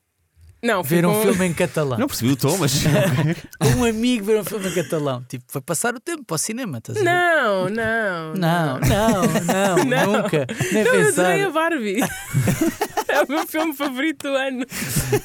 Não, 0.66 0.84
ver 0.84 1.06
um 1.06 1.14
com- 1.14 1.22
filme 1.22 1.46
em 1.46 1.54
catalão. 1.54 1.98
Não 1.98 2.08
percebi 2.08 2.32
o 2.32 2.36
tom, 2.36 2.58
mas. 2.58 2.74
Um 3.78 3.84
amigo 3.84 4.26
ver 4.26 4.40
um 4.40 4.44
filme 4.44 4.68
em 4.70 4.74
catalão. 4.74 5.24
Tipo, 5.28 5.46
foi 5.48 5.62
passar 5.62 5.94
o 5.96 6.00
tempo 6.00 6.24
para 6.26 6.36
o 6.36 6.38
cinema, 6.38 6.78
estás 6.80 6.98
a 6.98 7.02
ver? 7.02 7.06
Não, 7.06 7.70
não. 7.70 8.34
Não, 8.36 8.80
não, 8.80 9.22
não, 9.46 9.86
Não. 9.86 10.14
nunca. 10.24 10.46
Nem 10.72 10.84
Não, 10.84 10.94
eu 10.94 11.06
pensar. 11.06 11.22
adorei 11.26 11.44
a 11.46 11.50
Barbie. 11.50 12.00
é 13.08 13.22
o 13.24 13.28
meu 13.30 13.48
filme 13.48 13.74
favorito 13.74 14.24
do 14.24 14.36
ano. 14.36 14.66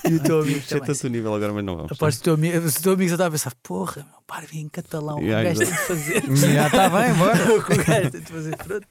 E 0.08 0.14
o 0.14 0.20
teu 0.20 0.40
amigo 0.40 0.60
também. 0.66 0.84
tanto 0.86 1.08
nível 1.08 1.34
agora, 1.34 1.52
mas 1.52 1.64
não 1.64 1.76
vamos. 1.76 1.92
Aposto 1.92 2.18
que 2.18 2.22
o 2.22 2.24
teu 2.24 2.34
amigo, 2.34 2.68
se 2.70 2.78
o 2.78 2.82
teu 2.82 2.92
amigo 2.92 3.08
já 3.08 3.14
estava 3.14 3.28
a 3.28 3.30
pensar, 3.32 3.52
porra, 3.62 4.02
meu 4.10 4.20
Barbie 4.28 4.58
em 4.60 4.68
catalão, 4.68 5.18
o 5.18 5.26
gajo 5.26 5.58
tem 5.58 5.68
de 5.70 5.76
fazer. 5.78 6.22
Já 6.36 6.66
está 6.66 6.88
bem, 6.88 7.14
bora. 7.14 7.52
o 7.52 7.56
o 7.58 7.60
gajo 7.84 8.10
tem 8.10 8.20
de 8.20 8.32
fazer, 8.32 8.56
pronto. 8.56 8.86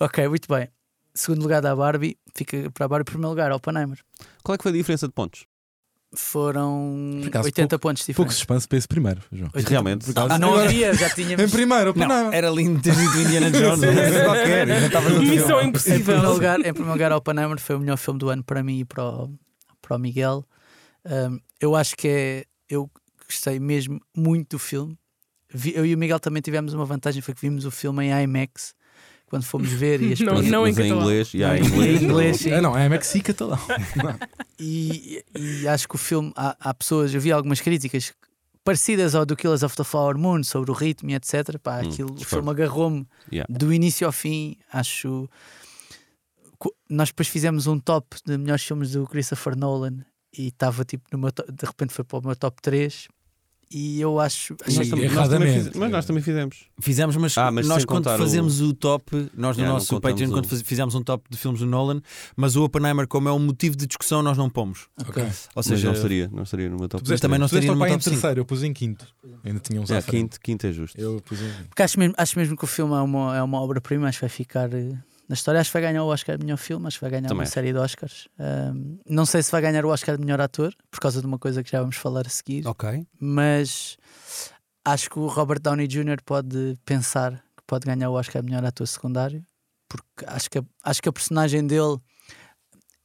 Ok, 0.00 0.28
muito 0.28 0.48
bem. 0.52 0.68
Segundo 1.18 1.42
lugar 1.42 1.60
da 1.60 1.74
Barbie, 1.74 2.16
fica 2.34 2.70
para 2.70 2.84
a 2.84 2.88
Barbie, 2.88 3.04
primeiro 3.06 3.30
lugar, 3.30 3.50
Oppenheimer. 3.50 3.98
Qual 4.44 4.54
é 4.54 4.56
que 4.56 4.62
foi 4.62 4.70
a 4.70 4.74
diferença 4.76 5.06
de 5.08 5.12
pontos? 5.12 5.46
Foram 6.14 7.20
acaso, 7.26 7.44
80 7.46 7.78
pontos 7.78 8.02
Pouco 8.02 8.12
diferentes. 8.12 8.36
suspense 8.36 8.66
para 8.68 8.78
esse 8.78 8.88
primeiro, 8.88 9.20
João. 9.30 9.50
80 9.54 9.70
Realmente. 9.70 10.06
Ah, 10.16 10.38
não 10.38 10.48
agora- 10.54 10.64
havia, 10.68 10.94
já 10.94 11.06
Em 11.10 11.14
tínhamos. 11.14 11.50
primeiro, 11.50 11.92
Não, 11.96 12.06
não, 12.08 12.32
era 12.32 12.48
lindo 12.50 12.80
ter 12.80 12.94
dito 12.94 13.18
Indiana 13.18 13.50
Jones, 13.52 13.82
era 13.82 14.24
qualquer. 14.24 14.66
Missão 15.20 15.46
filme. 15.46 15.64
Em 15.64 15.68
Impossível. 15.68 16.04
primeiro, 16.04 16.32
lugar, 16.32 16.58
em 16.60 16.72
primeiro 16.72 16.92
lugar, 16.92 17.12
Oppenheimer 17.12 17.58
foi 17.60 17.76
o 17.76 17.80
melhor 17.80 17.96
filme 17.98 18.18
do 18.18 18.28
ano 18.30 18.42
para 18.42 18.62
mim 18.62 18.80
e 18.80 18.84
para 18.84 19.04
o, 19.04 19.30
para 19.82 19.96
o 19.96 19.98
Miguel. 19.98 20.44
Um, 21.04 21.38
eu 21.60 21.74
acho 21.76 21.96
que 21.96 22.08
é. 22.08 22.44
Eu 22.70 22.90
gostei 23.26 23.58
mesmo 23.60 24.00
muito 24.16 24.50
do 24.56 24.58
filme. 24.58 24.98
Vi- 25.52 25.72
eu 25.74 25.84
e 25.84 25.94
o 25.94 25.98
Miguel 25.98 26.20
também 26.20 26.40
tivemos 26.42 26.72
uma 26.74 26.84
vantagem, 26.84 27.20
foi 27.22 27.34
que 27.34 27.40
vimos 27.40 27.64
o 27.64 27.70
filme 27.70 28.04
em 28.06 28.22
IMAX 28.24 28.74
quando 29.28 29.44
fomos 29.44 29.70
ver 29.70 30.00
e 30.02 30.12
as 30.12 30.20
Não, 30.20 30.34
Mas, 30.34 30.46
não 30.46 30.66
em 30.66 30.70
em 30.72 30.88
inglês. 30.90 31.32
Yeah, 31.34 31.58
em 31.58 31.64
inglês. 31.66 32.02
inglês. 32.02 32.46
É, 32.46 32.60
não, 32.60 32.76
é 32.76 32.88
Mexi 32.88 33.20
catalão. 33.20 33.58
E, 34.60 35.24
e 35.38 35.68
acho 35.68 35.86
que 35.88 35.94
o 35.94 35.98
filme, 35.98 36.32
há, 36.34 36.56
há 36.58 36.74
pessoas, 36.74 37.14
eu 37.14 37.20
vi 37.20 37.30
algumas 37.30 37.60
críticas 37.60 38.12
parecidas 38.64 39.14
ao 39.14 39.24
do 39.24 39.36
Killers 39.36 39.62
of 39.62 39.76
the 39.76 39.84
Flower 39.84 40.18
Moon 40.18 40.42
sobre 40.42 40.70
o 40.72 40.74
ritmo 40.74 41.10
e 41.10 41.14
etc. 41.14 41.56
Pá, 41.62 41.76
Hum, 41.76 41.88
aquilo, 41.88 42.10
o 42.10 42.14
discordo. 42.14 42.26
filme 42.44 42.50
agarrou-me 42.50 43.06
Yeah. 43.32 43.46
do 43.48 43.72
início 43.72 44.04
ao 44.06 44.12
fim. 44.12 44.56
Acho. 44.72 45.28
Nós 46.90 47.08
depois 47.10 47.28
fizemos 47.28 47.66
um 47.68 47.78
top 47.78 48.16
de 48.26 48.36
melhores 48.36 48.64
filmes 48.64 48.90
do 48.92 49.06
Christopher 49.06 49.56
Nolan 49.56 49.98
e 50.36 50.48
estava 50.48 50.84
tipo 50.84 51.04
no 51.12 51.18
meu 51.18 51.30
to- 51.30 51.46
de 51.52 51.64
repente 51.64 51.92
foi 51.94 52.04
para 52.04 52.18
o 52.18 52.22
meu 52.26 52.34
top 52.34 52.60
3 52.60 53.06
e 53.70 54.00
eu 54.00 54.18
acho. 54.18 54.56
Sim, 54.66 54.76
Nós 54.78 54.88
também- 54.88 54.88
nós 54.88 54.90
também 54.90 55.04
erradamente. 55.48 55.64
fize- 55.66 55.78
Mas 55.78 55.90
nós 55.90 56.04
também 56.06 56.22
fizemos. 56.22 56.56
Fizemos, 56.80 57.16
mas, 57.16 57.36
Ah, 57.38 57.50
mas 57.50 57.66
nós 57.66 57.84
quando 57.84 58.04
fazemos 58.04 58.60
o... 58.60 58.72
top, 58.72 59.12
nós 59.34 59.56
no 59.56 59.62
Yeah, 59.62 59.72
nosso 59.72 60.00
Patreon, 60.00 60.28
o- 60.28 60.32
quando 60.32 60.48
fizemos 60.64 60.94
um 60.94 61.02
top 61.02 61.24
de 61.30 61.36
filmes 61.36 61.60
do 61.60 61.66
Nolan, 61.66 62.00
mas 62.36 62.56
o 62.56 62.64
Oppenheimer, 62.64 63.06
como 63.06 63.28
é 63.28 63.32
um 63.32 63.38
motivo 63.38 63.76
de 63.76 63.86
discussão, 63.86 64.22
nós 64.22 64.36
não 64.38 64.48
pomos. 64.48 64.86
Ok. 65.06 65.22
Ou 65.22 65.28
Mas 65.56 65.66
seja, 65.66 65.86
não 65.88 65.94
estaria, 65.94 66.28
não 66.32 66.42
estaria 66.44 66.68
no 66.70 66.76
meu 66.78 66.88
top. 66.88 67.02
Puseste- 67.02 67.22
também 67.22 67.38
não 67.38 67.46
estaria 67.46 67.74
meu 67.74 67.86
em 67.86 67.90
top 67.90 68.04
cinco. 68.04 68.14
terceiro, 68.16 68.40
eu 68.40 68.44
pus 68.44 68.62
em 68.62 68.72
quinto. 68.72 69.06
Ainda 69.44 69.60
tinha 69.60 69.80
uns 69.80 69.90
É, 69.90 70.00
quinto, 70.02 70.40
quinto 70.40 70.66
é 70.66 70.72
justo. 70.72 70.98
Eu 71.00 71.20
pus 71.24 71.40
em 71.40 71.48
Porque 71.68 71.82
acho 71.82 71.98
mesmo, 71.98 72.14
acho 72.16 72.38
mesmo 72.38 72.56
que 72.56 72.64
o 72.64 72.66
filme 72.66 72.94
é 72.94 73.00
uma, 73.00 73.36
é 73.36 73.42
uma 73.42 73.60
obra-prima, 73.60 74.08
acho 74.08 74.18
que 74.18 74.24
vai 74.24 74.30
ficar 74.30 74.72
eh, 74.72 74.96
na 75.28 75.34
história. 75.34 75.60
Acho 75.60 75.70
que 75.70 75.74
vai 75.74 75.82
ganhar 75.82 76.02
o 76.02 76.06
Oscar 76.08 76.38
de 76.38 76.44
melhor 76.44 76.56
filme, 76.56 76.86
acho 76.86 76.96
que 76.98 77.02
vai 77.02 77.10
ganhar 77.10 77.28
Também 77.28 77.40
uma 77.44 77.46
série 77.46 77.72
de 77.72 77.78
Oscars. 77.78 78.28
Ahm, 78.38 78.98
não 79.06 79.26
sei 79.26 79.42
se 79.42 79.50
vai 79.52 79.60
ganhar 79.60 79.84
o 79.84 79.88
Oscar 79.88 80.16
de 80.16 80.24
melhor 80.24 80.40
ator, 80.40 80.74
por 80.90 81.00
causa 81.00 81.20
de 81.20 81.26
uma 81.26 81.38
coisa 81.38 81.62
que 81.62 81.70
já 81.70 81.80
vamos 81.80 81.96
falar 81.96 82.26
a 82.26 82.30
seguir, 82.30 82.66
Ok. 82.66 83.06
mas 83.20 83.96
acho 84.84 85.10
que 85.10 85.18
o 85.18 85.26
Robert 85.26 85.60
Downey 85.60 85.86
Jr. 85.86 86.22
pode 86.24 86.76
pensar 86.84 87.32
que 87.56 87.62
pode 87.66 87.86
ganhar 87.86 88.08
o 88.08 88.14
Oscar 88.14 88.42
de 88.42 88.48
melhor 88.50 88.64
ator 88.64 88.86
secundário, 88.88 89.44
porque 89.88 90.24
acho 90.26 90.48
que 90.50 90.58
a, 90.58 90.62
acho 90.84 91.02
que 91.02 91.08
a 91.08 91.12
personagem 91.12 91.66
dele. 91.66 91.98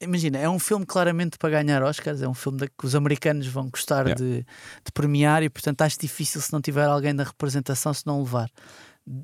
Imagina, 0.02 0.38
é 0.38 0.50
um 0.50 0.60
filme 0.60 0.86
claramente 0.86 1.38
para 1.38 1.50
ganhar 1.50 1.82
Oscars, 1.82 2.22
é 2.22 2.28
um 2.28 2.34
filme 2.34 2.58
da- 2.58 2.68
que 2.68 2.86
os 2.86 2.94
americanos 2.94 3.48
vão 3.48 3.70
gostar 3.70 4.06
Yeah. 4.06 4.16
de, 4.22 4.40
de 4.42 4.92
premiar 4.94 5.44
e, 5.44 5.50
portanto, 5.50 5.82
acho 5.82 5.98
difícil 5.98 6.42
se 6.42 6.52
não 6.52 6.60
tiver 6.62 6.84
alguém 6.86 7.16
da 7.16 7.24
representação, 7.24 7.94
se 7.94 8.06
não 8.06 8.22
levar. 8.22 8.50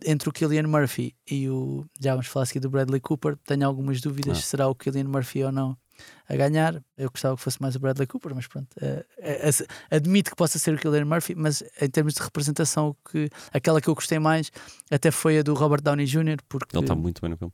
Entre 0.05 0.27
o 0.27 0.31
Killian 0.33 0.67
Murphy 0.67 1.15
e 1.29 1.49
o. 1.49 1.85
Já 1.99 2.11
vamos 2.11 2.27
falar 2.27 2.43
aqui 2.45 2.59
do 2.59 2.69
Bradley 2.69 2.99
Cooper, 2.99 3.37
tenho 3.45 3.65
algumas 3.65 4.01
dúvidas 4.01 4.37
Ah. 4.37 4.41
se 4.41 4.47
será 4.47 4.67
o 4.67 4.75
Killian 4.75 5.05
Murphy 5.05 5.43
ou 5.43 5.51
não 5.53 5.77
a 6.27 6.35
ganhar. 6.35 6.83
Eu 6.97 7.09
gostava 7.09 7.35
que 7.37 7.41
fosse 7.41 7.61
mais 7.61 7.75
o 7.75 7.79
Bradley 7.79 8.05
Cooper, 8.07 8.33
mas 8.35 8.45
pronto. 8.47 8.67
eh, 8.81 9.05
eh, 9.17 9.49
eh, 9.49 9.95
admito 9.95 10.31
que 10.31 10.35
possa 10.35 10.59
ser 10.59 10.73
o 10.73 10.77
Killian 10.77 11.05
Murphy, 11.05 11.33
mas 11.35 11.63
em 11.81 11.89
termos 11.89 12.13
de 12.13 12.21
representação, 12.21 12.95
que, 13.09 13.29
aquela 13.53 13.79
que 13.81 13.87
eu 13.89 13.95
gostei 13.95 14.19
mais 14.19 14.51
até 14.91 15.11
foi 15.11 15.39
a 15.39 15.43
do 15.43 15.53
Robert 15.53 15.81
Downey 15.81 16.05
Jr., 16.05 16.37
porque 16.49 16.75
Ele 16.75 16.83
está 16.83 16.95
muito 16.95 17.21
bem 17.21 17.29
no 17.31 17.37
filme. 17.37 17.53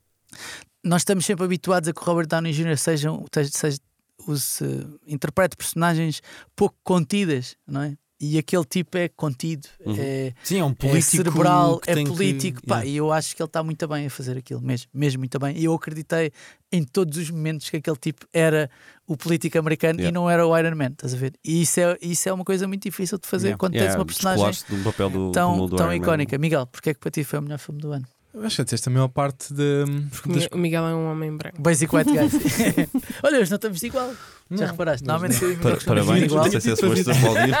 nós 0.84 1.02
estamos 1.02 1.24
sempre 1.24 1.44
habituados 1.44 1.88
a 1.88 1.92
que 1.92 2.00
o 2.00 2.04
Robert 2.04 2.26
Downey 2.26 2.52
Jr. 2.52 2.76
sejam, 2.76 3.24
seja, 3.32 3.50
seja, 3.52 3.78
os, 4.26 4.60
eh, 4.62 4.66
interprete 5.06 5.56
personagens 5.56 6.20
pouco 6.56 6.76
contidas, 6.82 7.56
não 7.66 7.82
é? 7.82 7.96
E 8.18 8.38
aquele 8.38 8.64
tipo 8.64 8.96
é 8.96 9.08
contido, 9.08 9.68
Uhum. 9.84 9.94
é, 9.98 10.32
Sim, 10.42 10.58
é 10.60 10.64
um 10.64 10.70
é 10.70 10.74
político. 10.74 11.02
cerebral, 11.16 11.78
que 11.78 11.90
é 11.90 11.94
tem 11.94 12.04
que- 12.06 12.10
político, 12.12 12.62
pá, 12.66 12.76
Yeah. 12.76 12.90
e 12.90 12.96
eu 12.96 13.12
acho 13.12 13.36
que 13.36 13.42
ele 13.42 13.46
está 13.46 13.62
muito 13.62 13.86
bem 13.86 14.06
a 14.06 14.10
fazer 14.10 14.38
aquilo, 14.38 14.62
mesmo, 14.62 14.88
mesmo 14.94 15.18
muito 15.20 15.38
bem. 15.38 15.54
E 15.58 15.64
eu 15.66 15.74
acreditei 15.74 16.32
em 16.72 16.82
todos 16.82 17.18
os 17.18 17.30
momentos 17.30 17.68
que 17.68 17.76
aquele 17.76 17.96
tipo 17.98 18.26
era 18.32 18.70
o 19.06 19.18
político 19.18 19.58
americano 19.58 19.98
e 20.00 20.04
Yeah. 20.04 20.18
não 20.18 20.30
era 20.30 20.46
o 20.46 20.58
Iron 20.58 20.74
Man, 20.76 20.86
estás 20.92 21.12
a 21.12 21.16
ver? 21.18 21.34
E 21.44 21.60
isso 21.60 21.78
é, 21.78 21.98
isso 22.00 22.26
é 22.26 22.32
uma 22.32 22.44
coisa 22.44 22.66
muito 22.66 22.84
difícil 22.84 23.18
de 23.18 23.26
fazer 23.28 23.48
Yeah. 23.48 23.58
quando 23.58 23.74
tens 23.74 23.94
uma 23.94 24.06
personagem 24.06 24.46
descolaste 24.46 24.74
de 24.74 24.80
um 24.80 24.84
papel 24.84 25.10
do, 25.10 25.32
tão, 25.32 25.66
do 25.66 25.76
tão 25.76 25.86
Man. 25.88 25.96
icónica. 25.96 26.38
Miguel, 26.38 26.66
porque 26.66 26.90
é 26.90 26.94
que 26.94 27.00
para 27.00 27.10
ti 27.10 27.22
foi 27.22 27.38
o 27.38 27.42
melhor 27.42 27.58
filme 27.58 27.80
do 27.82 27.92
ano? 27.92 28.06
Acho 28.44 28.56
que 28.56 28.64
disseste 28.64 28.88
a 28.88 28.92
maior 28.92 29.08
parte 29.08 29.52
de, 29.54 29.84
das 30.26 30.46
o 30.52 30.58
Miguel 30.58 30.84
é 30.86 30.94
um 30.94 31.10
homem 31.10 31.34
branco. 31.36 31.60
Basic 31.60 31.94
White 31.94 32.10
Guys. 32.16 32.32
Olha, 33.22 33.40
hoje 33.40 33.50
não 33.50 33.56
estamos 33.56 33.82
igual. 33.82 34.12
Já 34.48 34.66
Não, 34.66 34.70
reparaste? 34.72 35.04
mas 35.04 35.12
Normalmente 35.20 35.42
eu 35.44 35.52
o 35.54 35.56
Para- 35.58 35.76
Parabéns, 35.78 36.24
igual. 36.24 36.44
não 36.44 36.50
sei 36.52 36.60
se 36.60 36.70
é 36.70 36.76
suposto 36.76 37.10
aplaudir. 37.10 37.54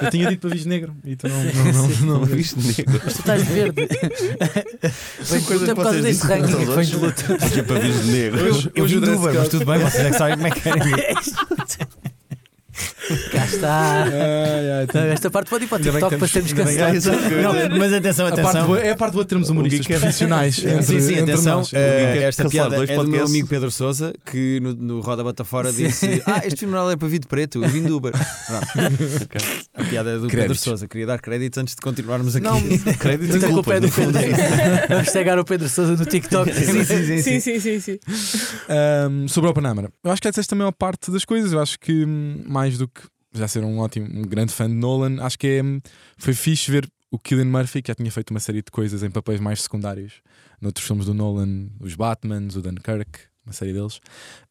Eu 0.02 0.10
tinha 0.10 0.28
dito 0.30 0.40
para 0.40 0.50
visto 0.50 0.66
negro 0.68 0.96
e 1.04 1.14
tu 1.14 1.28
não. 1.28 1.44
não, 1.44 1.64
não, 1.72 1.88
não, 1.88 2.06
Não 2.20 2.24
viste 2.24 2.56
negro. 2.58 3.00
Mas 3.04 3.12
tu 3.14 3.18
estás 3.20 3.46
de 3.46 3.52
verde. 3.52 3.88
Luta 5.50 5.74
por 5.74 5.84
causa 5.84 6.00
desse 6.02 6.26
ranking 6.26 6.56
que 6.56 6.64
vem 6.64 6.84
de 6.86 6.96
luta. 6.96 7.22
É 7.58 7.62
para 7.62 7.80
de 7.80 8.10
negro. 8.10 8.44
Hoje- 8.46 8.70
Eu 8.74 8.86
dress 8.86 9.18
Uber, 9.18 9.18
code- 9.20 9.38
mas 9.38 9.48
tudo 9.48 9.66
bem, 9.66 9.78
vocês 9.78 10.04
é 10.06 10.10
que 10.10 10.16
sabem 10.16 10.34
como 10.36 10.46
é 10.46 10.50
que 10.52 10.60
querem 10.60 10.88
ir. 10.88 11.14
Cá 11.14 11.65
está. 13.56 14.04
Ai, 14.04 14.10
ai, 14.10 14.86
Não, 14.94 15.00
Esta 15.12 15.30
parte 15.30 15.50
pode 15.50 15.64
ir 15.64 15.68
para 15.68 15.76
o 15.76 15.78
Ainda 15.78 15.92
bem 15.92 16.00
que 16.00 16.08
TikTok 16.08 16.18
para 16.18 16.28
sermos 16.28 16.50
ainda 16.52 16.64
bem 16.64 16.76
que- 16.76 16.92
cancelados. 17.10 17.70
Não, 17.70 17.78
mas 17.78 17.92
atenção, 17.92 18.26
A 18.26 18.30
parte 18.30 18.40
atenção. 18.46 18.66
boa, 18.66 18.80
é 18.80 18.90
a 18.90 18.96
parte 18.96 19.12
boa 19.12 19.24
de 19.24 19.28
termos 19.28 19.48
humoristas 19.50 19.80
Gui 19.80 19.86
quer- 19.86 20.00
profissionais. 20.00 20.58
Entre, 20.58 20.82
sim, 20.82 21.00
sim, 21.00 21.12
entre 21.18 21.32
atenção. 21.32 21.58
nós. 21.58 21.70
eh, 21.72 22.12
Gui 22.12 22.18
quer 22.20 22.28
esta 22.28 22.42
cancelar 22.44 22.66
piada 22.68 22.76
dois 22.76 22.90
é 22.90 22.92
do 22.94 22.96
meu 22.98 23.06
podcasts. 23.06 23.30
amigo 23.30 23.48
Pedro 23.48 23.70
Sousa, 23.70 24.12
que 24.24 24.60
no, 24.60 24.74
no 24.74 25.00
Roda 25.00 25.22
Bota 25.22 25.44
Fora 25.44 25.72
disse: 25.72 26.22
Ah, 26.26 26.42
este 26.44 26.60
funeral 26.60 26.90
é 26.90 26.96
para 26.96 27.08
vir 27.08 27.18
de 27.20 27.26
preto, 27.26 27.62
eu 27.62 27.68
vim 27.68 27.82
de 27.82 27.92
Uber. 27.92 28.12
Pronto. 28.12 28.66
A 29.74 29.84
piada 29.84 30.10
é 30.10 30.14
do 30.14 30.20
Pedro 30.22 30.30
Créditos. 30.30 30.60
Sousa. 30.60 30.88
Queria 30.88 31.06
dar 31.06 31.20
crédito 31.20 31.58
antes 31.58 31.74
de 31.74 31.80
continuarmos 31.80 32.36
aqui. 32.36 32.44
Não, 32.46 32.60
Crédito 32.98 33.32
mas 33.34 33.44
a 33.44 33.48
e 33.48 33.52
culpa 33.52 33.74
é 33.74 33.80
do 33.80 33.88
Pedro. 33.90 33.90
fundo. 33.90 34.18
Vamos 34.88 35.10
pegar 35.10 35.38
o 35.38 35.44
Pedro 35.44 35.68
Sousa 35.68 35.92
no 35.96 36.04
TikTok. 36.04 36.52
Sim, 36.52 36.84
sim, 36.84 36.84
sim. 36.84 37.06
Sim, 37.06 37.40
sim. 37.40 37.40
sim, 37.40 37.60
sim, 37.60 37.80
sim. 37.80 37.98
Um, 39.10 39.28
sobre 39.28 39.48
o 39.48 39.50
Oppenheimer, 39.50 39.88
eu 40.04 40.10
acho 40.10 40.20
que 40.22 40.28
essa 40.28 40.40
é 40.40 40.44
a 40.50 40.54
maior 40.56 40.72
parte 40.72 41.10
das 41.10 41.24
coisas. 41.24 41.52
Eu 41.52 41.60
acho 41.60 41.78
que 41.78 42.04
hum, 42.04 42.42
mais 42.46 42.78
do 42.78 42.88
que 42.88 43.00
já 43.38 43.48
ser 43.48 43.64
um 43.64 43.78
ótimo, 43.78 44.06
um 44.06 44.22
grande 44.22 44.52
fã 44.52 44.68
de 44.68 44.74
Nolan, 44.74 45.22
acho 45.22 45.38
que 45.38 45.46
é, 45.46 45.62
hum, 45.62 45.80
foi 46.16 46.34
fixe 46.34 46.70
ver 46.70 46.88
o 47.10 47.18
Killian 47.18 47.46
Murphy, 47.46 47.82
que 47.82 47.88
já 47.88 47.94
tinha 47.94 48.10
feito 48.10 48.30
uma 48.30 48.40
série 48.40 48.62
de 48.62 48.70
coisas 48.70 49.02
em 49.02 49.10
papéis 49.10 49.40
mais 49.40 49.62
secundários. 49.62 50.20
Noutros 50.60 50.86
filmes 50.86 51.06
do 51.06 51.14
Nolan, 51.14 51.68
os 51.80 51.94
Batmans, 51.94 52.56
o 52.56 52.62
Dunkirk, 52.62 53.20
uma 53.46 53.52
série 53.52 53.72
deles. 53.72 54.00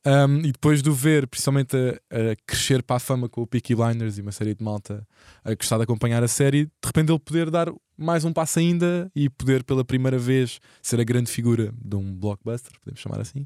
Um, 0.06 0.40
e 0.40 0.52
depois 0.52 0.82
de 0.82 0.90
o 0.90 0.94
ver, 0.94 1.28
principalmente 1.28 1.76
a, 1.76 2.32
a 2.32 2.36
crescer 2.48 2.82
para 2.82 2.96
a 2.96 3.00
fama 3.00 3.28
com 3.28 3.42
o 3.42 3.48
Peaky 3.48 3.76
Blinders 3.76 4.18
e 4.18 4.22
uma 4.22 4.32
série 4.32 4.56
de 4.56 4.64
malta 4.64 5.06
a 5.44 5.54
gostar 5.54 5.78
de 5.78 5.84
acompanhar 5.84 6.24
a 6.24 6.28
série, 6.28 6.66
de 6.66 6.72
repente 6.86 7.12
ele 7.12 7.20
poder 7.20 7.52
dar 7.52 7.72
mais 7.98 8.26
um 8.26 8.34
passo 8.34 8.60
ainda 8.60 9.12
e 9.16 9.30
poder 9.30 9.64
pela 9.64 9.84
primeira 9.84 10.18
vez 10.18 10.60
ser 10.82 11.00
a 11.00 11.04
grande 11.04 11.32
figura 11.32 11.74
de 11.78 11.96
um 11.96 12.14
blockbuster, 12.14 12.72
podemos 12.80 13.00
chamar 13.00 13.22
assim, 13.22 13.46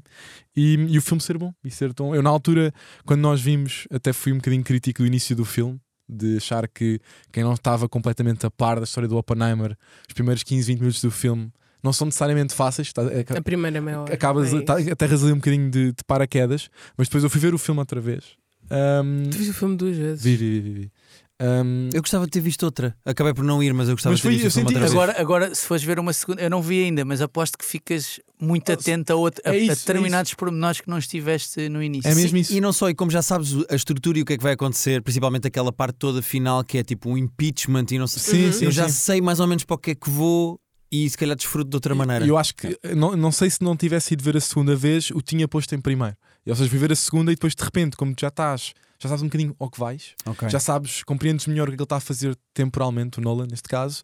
e, 0.56 0.74
e 0.74 0.98
o 0.98 1.02
filme 1.02 1.20
ser 1.20 1.38
bom 1.38 1.52
e 1.64 1.70
ser 1.70 1.92
tão. 1.94 2.14
Eu, 2.14 2.22
na 2.22 2.30
altura, 2.30 2.72
quando 3.04 3.20
nós 3.20 3.40
vimos, 3.40 3.86
até 3.90 4.12
fui 4.12 4.32
um 4.32 4.36
bocadinho 4.36 4.62
crítico 4.62 5.02
do 5.02 5.06
início 5.06 5.34
do 5.34 5.44
filme, 5.44 5.80
de 6.08 6.38
achar 6.38 6.66
que 6.66 7.00
quem 7.32 7.44
não 7.44 7.54
estava 7.54 7.88
completamente 7.88 8.44
a 8.44 8.50
par 8.50 8.78
da 8.78 8.84
história 8.84 9.08
do 9.08 9.16
Oppenheimer, 9.16 9.76
os 10.08 10.12
primeiros 10.12 10.42
15, 10.42 10.66
20 10.66 10.80
minutos 10.80 11.00
do 11.00 11.10
filme 11.10 11.52
não 11.82 11.92
são 11.92 12.06
necessariamente 12.06 12.54
fáceis. 12.54 12.92
tá- 12.92 13.02
é- 13.04 13.24
A 13.36 13.42
primeira 13.42 13.80
meia 13.80 14.00
hora. 14.00 14.14
acabas, 14.14 14.52
é 14.52 14.60
tá- 14.62 14.78
aterras 14.78 15.22
ali 15.22 15.32
um 15.32 15.36
bocadinho 15.36 15.70
de, 15.70 15.86
de 15.92 16.04
paraquedas, 16.06 16.68
mas 16.96 17.08
depois 17.08 17.24
eu 17.24 17.30
fui 17.30 17.40
ver 17.40 17.54
o 17.54 17.58
filme 17.58 17.80
outra 17.80 18.00
vez. 18.00 18.24
Um, 18.70 19.28
Tu 19.30 19.36
viste 19.38 19.50
o 19.50 19.54
filme 19.54 19.76
duas 19.76 19.96
vezes. 19.96 20.22
vi, 20.22 20.36
vi, 20.36 20.60
vi, 20.60 20.70
vi. 20.74 20.92
Um, 21.42 21.88
Eu 21.94 22.02
gostava 22.02 22.26
de 22.26 22.30
ter 22.30 22.40
visto 22.40 22.62
outra. 22.64 22.94
Acabei 23.02 23.32
por 23.32 23.42
não 23.42 23.62
ir, 23.62 23.72
mas 23.72 23.88
eu 23.88 23.94
gostava 23.94 24.12
Mas 24.12 24.18
de 24.20 24.22
ter 24.24 24.28
foi- 24.28 24.36
visto 24.44 24.50
senti- 24.54 24.66
outra 24.66 24.80
vez. 24.80 24.92
Agora, 24.92 25.14
agora, 25.18 25.54
se 25.54 25.66
fores 25.66 25.82
ver 25.82 25.98
uma 25.98 26.12
segunda, 26.12 26.42
eu 26.42 26.50
não 26.50 26.60
vi 26.60 26.84
ainda, 26.84 27.02
mas 27.02 27.22
aposto 27.22 27.56
que 27.56 27.64
ficas 27.64 28.20
muito 28.38 28.68
Oh, 28.68 28.72
atento 28.74 29.10
a, 29.12 29.16
outro, 29.16 29.40
a, 29.46 29.54
é 29.54 29.58
isso, 29.58 29.70
a 29.70 29.72
é 29.72 29.76
determinados 29.76 30.34
pormenores 30.34 30.82
que 30.82 30.88
não 30.90 30.98
estiveste 30.98 31.66
no 31.70 31.82
início. 31.82 32.06
É 32.10 32.14
mesmo 32.14 32.36
Sim, 32.36 32.40
isso. 32.42 32.52
E 32.52 32.60
não 32.60 32.74
só, 32.74 32.90
e 32.90 32.94
como 32.94 33.10
já 33.10 33.22
sabes 33.22 33.54
a 33.70 33.74
estrutura 33.74 34.18
e 34.18 34.22
o 34.22 34.24
que 34.26 34.34
é 34.34 34.36
que 34.36 34.42
vai 34.42 34.52
acontecer, 34.52 35.00
principalmente 35.02 35.46
aquela 35.48 35.72
parte 35.72 35.96
toda 35.96 36.20
final 36.20 36.62
que 36.62 36.76
é 36.76 36.84
tipo 36.84 37.08
um 37.08 37.16
impeachment 37.16 37.86
e 37.90 37.98
não 37.98 38.06
sei. 38.06 38.20
Sim, 38.22 38.44
Uhum. 38.46 38.52
sim, 38.52 38.64
eu 38.66 38.70
já 38.70 38.86
sim. 38.88 38.94
sei 38.94 39.20
mais 39.22 39.40
ou 39.40 39.46
menos 39.46 39.64
para 39.64 39.74
o 39.74 39.78
que 39.78 39.92
é 39.92 39.94
que 39.94 40.10
vou 40.10 40.60
e 40.90 41.08
se 41.08 41.16
calhar 41.16 41.36
desfruto 41.36 41.70
de 41.70 41.76
outra 41.76 41.94
maneira. 41.94 42.26
Eu 42.26 42.36
acho 42.36 42.54
que, 42.54 42.78
não, 42.96 43.16
não 43.16 43.30
sei 43.32 43.48
se 43.48 43.62
não 43.62 43.76
tivesse 43.76 44.14
ido 44.14 44.22
ver 44.24 44.36
a 44.36 44.40
segunda 44.40 44.74
vez, 44.74 45.10
o 45.10 45.20
tinha 45.22 45.46
posto 45.46 45.74
em 45.74 45.80
primeiro. 45.80 46.16
E, 46.44 46.50
ou 46.50 46.56
seja, 46.56 46.68
fui 46.68 46.78
ver 46.78 46.90
a 46.92 46.96
segunda 46.96 47.30
e 47.30 47.34
depois 47.34 47.54
de 47.54 47.62
repente, 47.62 47.96
como 47.96 48.14
tu 48.14 48.20
já 48.22 48.28
estás, 48.28 48.72
já 48.98 49.08
sabes 49.08 49.22
um 49.22 49.26
bocadinho 49.26 49.54
ao 49.58 49.70
que 49.70 49.78
vais, 49.78 50.14
Ok. 50.26 50.48
já 50.48 50.58
sabes, 50.58 51.02
compreendes 51.02 51.46
melhor 51.46 51.68
o 51.68 51.70
que 51.70 51.76
ele 51.76 51.82
está 51.84 51.96
a 51.96 52.00
fazer 52.00 52.36
temporalmente, 52.52 53.18
o 53.18 53.22
Nolan, 53.22 53.46
neste 53.46 53.68
caso, 53.68 54.02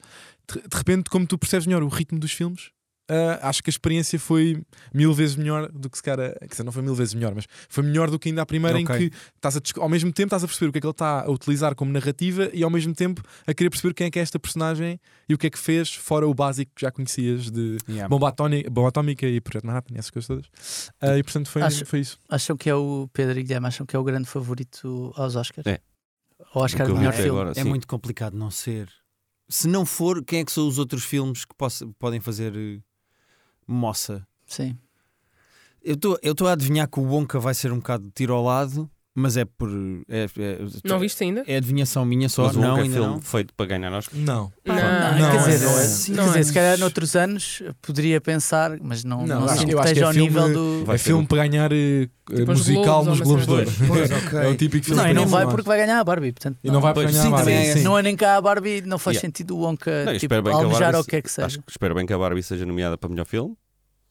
de, 0.49 0.61
de 0.61 0.77
repente, 0.77 1.11
como 1.11 1.27
tu 1.27 1.37
percebes 1.37 1.67
melhor 1.67 1.83
o 1.83 1.89
ritmo 1.89 2.19
dos 2.19 2.33
filmes. 2.33 2.71
Ah, 3.09 3.49
acho 3.49 3.63
que 3.63 3.71
a 3.71 3.73
experiência 3.73 4.19
foi 4.19 4.63
mil 4.93 5.13
vezes 5.15 5.37
melhor 5.37 5.71
do 5.71 5.89
que 5.89 5.97
se 5.97 6.03
calhar, 6.03 6.37
quer 6.41 6.47
dizer, 6.49 6.65
não 6.65 6.73
foi 6.73 6.83
mil 6.83 6.95
vezes 6.95 7.15
melhor, 7.15 7.35
mas 7.35 7.47
foi 7.69 7.85
melhor 7.85 8.11
do 8.11 8.19
que 8.19 8.29
ainda 8.29 8.43
a 8.43 8.47
primeira 8.47 8.79
Ok. 8.79 8.97
em 8.97 9.11
que 9.11 9.17
estás 9.37 9.57
a, 9.57 9.61
ao 9.81 9.89
mesmo 9.89 10.13
tempo 10.13 10.27
estás 10.27 10.43
a 10.43 10.47
perceber 10.47 10.69
o 10.69 10.73
que 10.73 10.79
é 10.79 10.81
que 10.81 10.87
ele 10.87 10.91
está 10.93 11.23
a 11.25 11.31
utilizar 11.31 11.75
como 11.75 11.93
narrativa 11.93 12.51
e 12.53 12.63
ao 12.65 12.71
mesmo 12.71 12.95
tempo 12.95 13.23
a 13.47 13.55
querer 13.55 13.71
perceber 13.71 13.95
quem 13.95 14.07
é 14.09 14.11
que 14.11 14.19
é 14.19 14.23
esta 14.23 14.39
personagem 14.39 14.99
e 15.29 15.35
o 15.35 15.39
que 15.39 15.47
é 15.47 15.51
que 15.51 15.59
fez, 15.59 15.93
fora 15.95 16.27
o 16.27 16.35
básico 16.35 16.73
que 16.75 16.83
já 16.83 16.91
conhecias 16.91 17.51
de 17.51 17.77
Yeah. 17.89 18.09
bomba, 18.09 18.29
atónica, 18.29 18.69
bomba 18.71 18.89
atómica 18.89 19.27
e 19.27 19.41
projeto 19.41 19.67
Manhattan 19.67 19.95
e 19.95 19.99
essas 19.99 20.11
coisas 20.11 20.27
todas. 20.27 20.91
Ah, 21.01 21.17
e 21.19 21.23
portanto 21.23 21.49
foi, 21.49 21.63
Acho- 21.63 21.87
foi 21.87 22.01
isso. 22.01 22.19
Acham 22.29 22.57
que 22.57 22.69
é 22.69 22.75
o 22.75 23.09
Pedro 23.13 23.39
e 23.39 23.43
Guilherme, 23.43 23.67
acham 23.69 23.87
que 23.87 23.95
é 23.95 23.99
o 23.99 24.05
grande 24.05 24.27
favorito 24.29 25.13
aos 25.17 25.37
Oscars? 25.37 25.67
É. 25.67 25.81
O 26.55 26.59
Oscar 26.61 26.83
O 26.87 26.89
de 26.89 26.93
vi 26.95 26.99
melhor 26.99 27.13
filme. 27.15 27.31
agora, 27.31 27.53
É 27.57 27.65
muito 27.65 27.87
complicado 27.87 28.35
não 28.37 28.51
ser. 28.51 28.89
Se 29.49 29.67
não 29.69 29.87
for, 29.87 30.25
quem 30.25 30.41
é 30.41 30.45
que 30.45 30.51
são 30.53 30.67
os 30.69 30.79
outros 30.79 31.05
filmes 31.05 31.45
que 31.45 31.55
possa- 31.57 31.87
podem 31.99 32.21
fazer 32.21 32.53
eh, 32.57 32.81
moça? 33.67 34.27
Sim. 34.47 34.79
Eu 35.83 35.95
estou 35.95 36.49
a 36.49 36.53
adivinhar 36.53 36.89
que 36.89 36.99
o 36.99 37.05
Wonka 37.05 37.39
vai 37.39 37.55
ser 37.55 37.73
um 37.73 37.77
bocado 37.77 38.05
de 38.05 38.11
tiro 38.11 38.35
ao 38.35 38.43
lado, 38.43 38.91
mas 39.17 39.37
é 39.37 39.45
por. 39.45 39.69
É, 40.09 40.27
é, 40.39 40.59
Não 40.85 40.99
viste 40.99 41.25
ainda? 41.25 41.43
é 41.47 41.57
adivinhação 41.57 42.05
minha 42.05 42.29
só. 42.29 42.45
Mas 42.47 42.57
o 42.57 42.61
não, 42.61 42.77
é 42.77 42.83
ainda 42.83 42.95
filme 42.95 43.15
não. 43.15 43.21
feito 43.21 43.55
para 43.55 43.67
ganhar 43.67 43.93
Oscar. 43.93 44.19
Não. 44.21 44.53
Não, 44.65 44.75
Não, 44.75 45.19
não, 45.19 45.31
quer 45.33 45.39
dizer, 45.39 45.65
não 45.67 45.79
é. 45.79 45.85
sim, 45.85 46.13
Não 46.13 46.25
quer 46.25 46.29
dizer, 46.29 46.41
é. 46.41 46.43
se 46.45 46.53
calhar 46.53 46.79
noutros 46.79 47.17
anos 47.17 47.63
poderia 47.83 48.21
pensar, 48.21 48.79
mas 48.81 49.03
não, 49.03 49.27
Não, 49.27 49.41
não, 49.41 49.49
acho- 49.49 49.69
eu 49.69 49.79
acho 49.81 49.87
que 49.95 49.99
esteja 49.99 50.01
é 50.01 50.05
ao 50.05 50.13
filme- 50.13 50.29
nível 50.29 50.53
do. 50.53 50.85
Vai 50.85 50.95
é 50.97 50.99
filme 50.99 51.27
para 51.27 51.49
ganhar 51.49 51.73
eh, 51.73 52.09
Tipo 52.29 52.53
musical 52.53 53.05
nos 53.05 53.21
Globos 53.21 53.47
de 53.47 53.53
cena 53.53 53.59
Ouro. 53.59 53.73
Pois, 53.89 54.11
ok. 54.11 54.39
É 54.41 54.49
o 54.49 54.57
típico 54.57 54.85
filme 54.87 55.01
Não, 55.03 55.09
e 55.09 55.15
não 55.15 55.27
vai 55.27 55.47
porque 55.47 55.63
vai 55.63 55.79
ganhar 55.79 55.99
a 56.01 56.05
Barbie. 56.05 56.33
Portanto, 56.33 56.59
E 56.63 56.71
não 56.71 56.81
vai 56.81 56.93
para 56.93 57.05
ganhar 57.05 57.23
sim, 57.23 57.29
a 57.29 57.31
Barbie, 57.31 57.53
também 57.53 57.69
é 57.71 57.73
sim. 57.75 57.83
Não 57.83 57.99
é 57.99 58.03
nem 58.03 58.17
cá 58.17 58.37
a 58.37 58.41
Barbie, 58.41 58.83
não 58.83 58.99
faz 58.99 59.15
Yeah. 59.17 59.29
sentido 59.29 59.57
o 59.57 59.61
Wonka 59.61 60.05
Não, 60.05 60.19
tipo, 60.19 60.35
almejar 60.35 60.95
o 60.97 61.05
que 61.05 61.17
é 61.17 61.23
que 61.23 61.31
seja. 61.31 61.61
Espero 61.69 61.95
bem 61.95 62.05
que 62.05 62.13
a 62.13 62.19
Barbie 62.19 62.43
seja 62.43 62.67
nomeada 62.67 62.99
para 62.99 63.09
melhor 63.09 63.25
filme. 63.27 63.55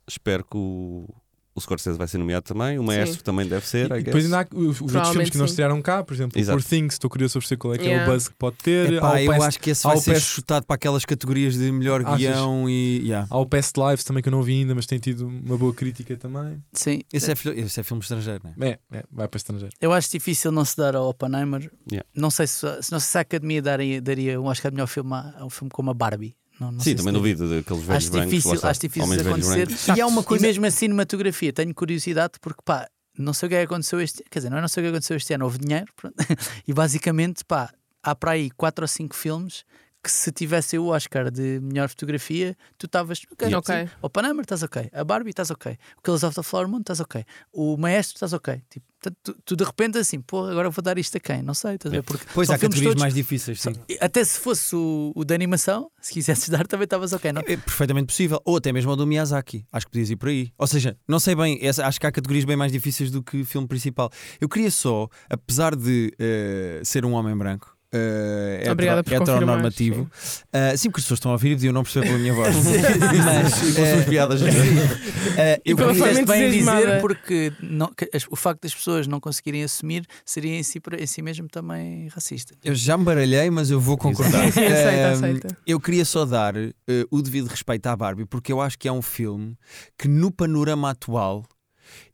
Espero 0.08 0.44
que 0.44 0.56
o, 0.58 1.08
o 1.56 1.62
Scorsese 1.62 1.98
vai 1.98 2.06
ser 2.08 2.18
nomeado 2.18 2.44
também. 2.44 2.78
O 2.78 2.84
Maestro 2.84 3.18
Sim. 3.20 3.24
também 3.24 3.48
deve 3.48 3.66
ser. 3.66 3.90
E 3.92 4.04
depois 4.04 4.26
ainda 4.26 4.42
há 4.42 4.48
os, 4.54 4.82
os 4.82 4.94
outros 4.94 5.10
filmes 5.14 5.30
que 5.30 5.38
não 5.38 5.46
estrearam 5.46 5.82
cá, 5.82 6.04
por 6.04 6.14
exemplo, 6.14 6.38
Exato. 6.38 6.60
o 6.60 6.62
Poor 6.62 6.70
Things, 6.70 6.94
estou 6.96 7.10
curioso 7.10 7.40
sobre 7.42 7.56
qual 7.58 7.74
é 7.74 7.78
que 7.78 7.84
é 7.86 7.88
Yeah. 7.88 8.12
o 8.12 8.14
buzz 8.14 8.28
que 8.28 8.34
pode 8.36 8.58
ter. 8.58 8.94
Epá, 8.94 9.10
há, 9.10 9.14
o 9.14 9.18
eu 9.20 9.28
Past, 9.32 9.48
acho 9.48 9.60
que 9.62 9.70
esse 9.70 9.84
vai 9.84 9.96
o 9.96 10.00
ser 10.02 10.14
Past- 10.14 10.28
chutado 10.28 10.66
para 10.66 10.76
aquelas 10.76 11.06
categorias 11.06 11.54
de 11.56 11.72
melhor 11.72 12.02
Achas? 12.06 12.18
guião 12.18 12.70
e. 12.70 13.00
yeah. 13.04 13.26
há 13.30 13.38
o 13.38 13.46
Past 13.46 13.74
Lives 13.80 14.04
também 14.04 14.22
que 14.22 14.28
eu 14.28 14.32
não 14.32 14.44
vi 14.44 14.60
ainda, 14.60 14.76
mas 14.76 14.86
tem 14.86 15.00
tido 15.00 15.28
uma 15.28 15.58
boa 15.58 15.74
crítica 15.74 16.18
também. 16.18 16.62
Sim, 16.74 17.02
Esse, 17.14 17.32
é, 17.32 17.36
fil- 17.36 17.54
esse 17.54 17.80
é 17.80 17.84
filme 17.84 18.02
estrangeiro, 18.02 18.42
não 18.44 18.66
é? 18.68 18.72
É, 18.92 18.98
é 18.98 19.04
vai 19.10 19.28
para 19.28 19.38
estrangeiro. 19.38 19.74
eu 19.80 19.94
acho 19.94 20.12
difícil 20.12 20.52
não 20.52 20.66
se 20.66 20.76
dar 20.76 20.96
ao 20.96 21.08
Oppenheimer. 21.10 21.72
Yeah. 21.90 22.06
Não 22.14 22.30
sei 22.30 22.48
se, 22.48 22.66
não 22.66 23.00
sei 23.00 23.00
se 23.00 23.18
a 23.18 23.22
Academia 23.22 23.62
daria, 23.62 24.02
daria 24.02 24.42
um 24.42 24.46
Oscar 24.48 24.72
de 24.72 24.76
melhor 24.76 24.88
filme 24.88 25.14
a, 25.14 25.36
a 25.40 25.46
um 25.46 25.50
filme 25.50 25.72
como 25.72 25.90
a 25.90 25.94
Barbie. 25.94 26.36
Não, 26.60 26.72
não 26.72 26.80
Sim, 26.80 26.92
se 26.92 26.96
também 26.96 27.14
daria. 27.14 27.36
duvido 27.36 27.56
daqueles 27.56 27.84
velhos 27.84 28.04
Acho 28.04 28.12
brancos. 28.12 28.30
difícil, 28.34 28.70
acho 28.70 28.80
difícil 28.82 29.22
acontecer. 29.30 29.68
E 29.98 30.02
há 30.02 30.08
uma 30.08 30.22
E 30.22 30.24
coisa. 30.24 30.46
mesmo 30.48 30.66
a 30.66 30.72
cinematografia, 30.72 31.52
tenho 31.52 31.74
curiosidade 31.76 32.34
porque 32.42 32.62
pá, 32.64 32.88
não 33.18 33.34
sei 33.34 33.48
o 33.48 33.50
que 33.50 33.56
é 33.56 33.60
que 33.60 33.66
aconteceu 33.66 34.00
este 34.02 34.24
Quer 34.30 34.40
dizer, 34.40 34.50
não 34.50 34.58
é 34.58 34.62
não 34.62 34.68
sei 34.68 34.82
o 34.82 34.86
que 34.86 34.90
aconteceu 34.92 35.18
este 35.18 35.34
ano, 35.34 35.46
houve 35.46 35.58
dinheiro 35.60 35.88
pronto. 35.96 36.16
e 36.68 36.74
basicamente 36.74 37.44
pá, 37.46 37.70
há 38.02 38.16
para 38.16 38.32
aí 38.32 38.50
4 38.52 38.84
ou 38.84 38.88
5 38.88 39.16
filmes 39.16 39.64
que 40.06 40.12
se 40.12 40.32
tivesse 40.32 40.78
o 40.78 40.88
Oscar 40.88 41.32
de 41.32 41.60
melhor 41.62 41.90
fotografia, 41.90 42.56
tu 42.78 42.86
estavas 42.86 43.20
ok, 43.32 43.48
Yeah. 43.48 43.66
sim. 43.66 43.84
Ok. 43.86 43.90
o 44.02 44.10
Panama 44.10 44.42
estás 44.42 44.62
ok, 44.64 44.90
a 44.94 45.04
Barbie 45.04 45.32
estás 45.32 45.50
ok, 45.52 45.78
o 45.98 46.02
Killers 46.04 46.24
of 46.24 46.36
the 46.36 46.44
Flower 46.44 46.68
Moon 46.68 46.80
estás 46.82 47.00
ok, 47.00 47.26
o 47.52 47.76
Maestro 47.78 48.16
estás 48.16 48.32
ok. 48.34 48.62
Tipo, 48.70 48.86
tu, 49.24 49.34
tu- 49.46 49.56
de 49.56 49.64
repente 49.64 49.98
assim, 49.98 50.20
pô, 50.22 50.46
agora 50.46 50.70
vou 50.70 50.82
dar 50.84 50.98
isto 50.98 51.16
a 51.18 51.20
quem? 51.20 51.42
Não 51.44 51.54
sei, 51.54 51.76
estás 51.76 51.92
a 51.94 51.96
ver? 51.98 52.04
Porque 52.04 52.26
Pois 52.34 52.50
há 52.50 52.54
categorias 52.54 52.84
todos- 52.94 53.02
mais 53.02 53.14
difíceis, 53.14 53.62
sim. 53.62 53.74
Até 54.00 54.24
se 54.24 54.40
fosse 54.40 54.76
o, 54.76 55.12
o 55.16 55.24
da 55.26 55.36
animação, 55.36 55.92
se 56.02 56.14
quisesses 56.14 56.48
dar, 56.50 56.66
também 56.68 56.86
estavas 56.86 57.12
ok, 57.14 57.32
não? 57.34 57.42
É 57.42 57.58
perfeitamente 57.58 58.08
possível. 58.08 58.42
Ou 58.46 58.58
até 58.58 58.72
mesmo 58.72 58.92
o 58.92 58.96
do 58.96 59.06
Miyazaki. 59.06 59.66
Acho 59.72 59.86
que 59.86 59.92
podias 59.92 60.10
ir 60.10 60.16
por 60.16 60.30
aí. 60.30 60.52
Ou 60.58 60.66
seja, 60.68 60.98
não 61.08 61.20
sei 61.20 61.36
bem, 61.36 61.60
essa- 61.62 61.86
acho 61.86 62.00
que 62.00 62.08
há 62.08 62.12
categorias 62.12 62.46
bem 62.46 62.56
mais 62.56 62.72
difíceis 62.72 63.12
do 63.12 63.22
que 63.24 63.44
filme 63.44 63.68
principal. 63.68 64.10
Eu 64.42 64.50
queria 64.50 64.72
só, 64.72 65.08
apesar 65.30 65.76
de 65.76 66.12
eh, 66.20 66.82
ser 66.84 67.06
um 67.06 67.14
homem 67.14 67.36
branco. 67.38 67.75
Eh, 67.96 68.56
hetero- 68.60 68.72
Obrigada 68.74 69.04
por 69.04 69.14
heteronormativo. 69.14 70.10
eh, 70.52 70.76
sim, 70.78 70.90
porque 70.90 71.00
as 71.00 71.06
pessoas 71.06 71.18
estão 71.20 71.32
a 71.32 71.34
ouvir 71.36 71.52
e 71.52 71.56
podiam 71.56 71.74
não 71.74 71.84
perceber 71.84 72.08
pela 72.08 72.18
minha 72.20 72.34
voz. 72.34 72.56
Mas 73.26 73.54
com 73.76 73.86
suas 73.86 74.06
piadas. 74.06 74.42
eh, 75.38 75.62
eu 75.66 75.78
Fizeste 75.78 76.26
bem 76.26 76.44
em 76.44 76.52
dizer 76.60 77.02
porque 77.02 77.54
não- 77.62 77.92
as- 78.14 78.26
o 78.30 78.36
facto 78.36 78.62
das 78.64 78.74
pessoas 78.76 79.08
não 79.08 79.20
conseguirem 79.20 79.64
assumir 79.64 80.06
seria 80.26 80.56
em 80.58 80.64
si, 80.64 80.82
em 81.00 81.08
si 81.08 81.22
mesmo 81.22 81.48
também 81.48 82.08
racista. 82.10 82.54
Eu 82.64 82.76
já 82.76 82.98
me 82.98 83.04
baralhei, 83.06 83.50
mas 83.50 83.70
eu 83.70 83.80
vou 83.80 83.98
concordar. 83.98 84.46
Aceita, 84.48 85.12
aceita. 85.14 85.58
Eu 85.66 85.80
queria 85.80 86.06
só 86.06 86.26
dar 86.26 86.56
eh, 86.58 86.72
o 87.10 87.22
devido 87.22 87.48
respeito 87.48 87.86
à 87.88 87.96
Barbie, 87.96 88.26
porque 88.26 88.52
eu 88.52 88.60
acho 88.62 88.78
que 88.78 88.88
é 88.88 88.92
um 88.92 89.02
filme 89.02 89.56
que, 89.98 90.08
no 90.08 90.32
panorama 90.32 90.90
atual, 90.92 91.44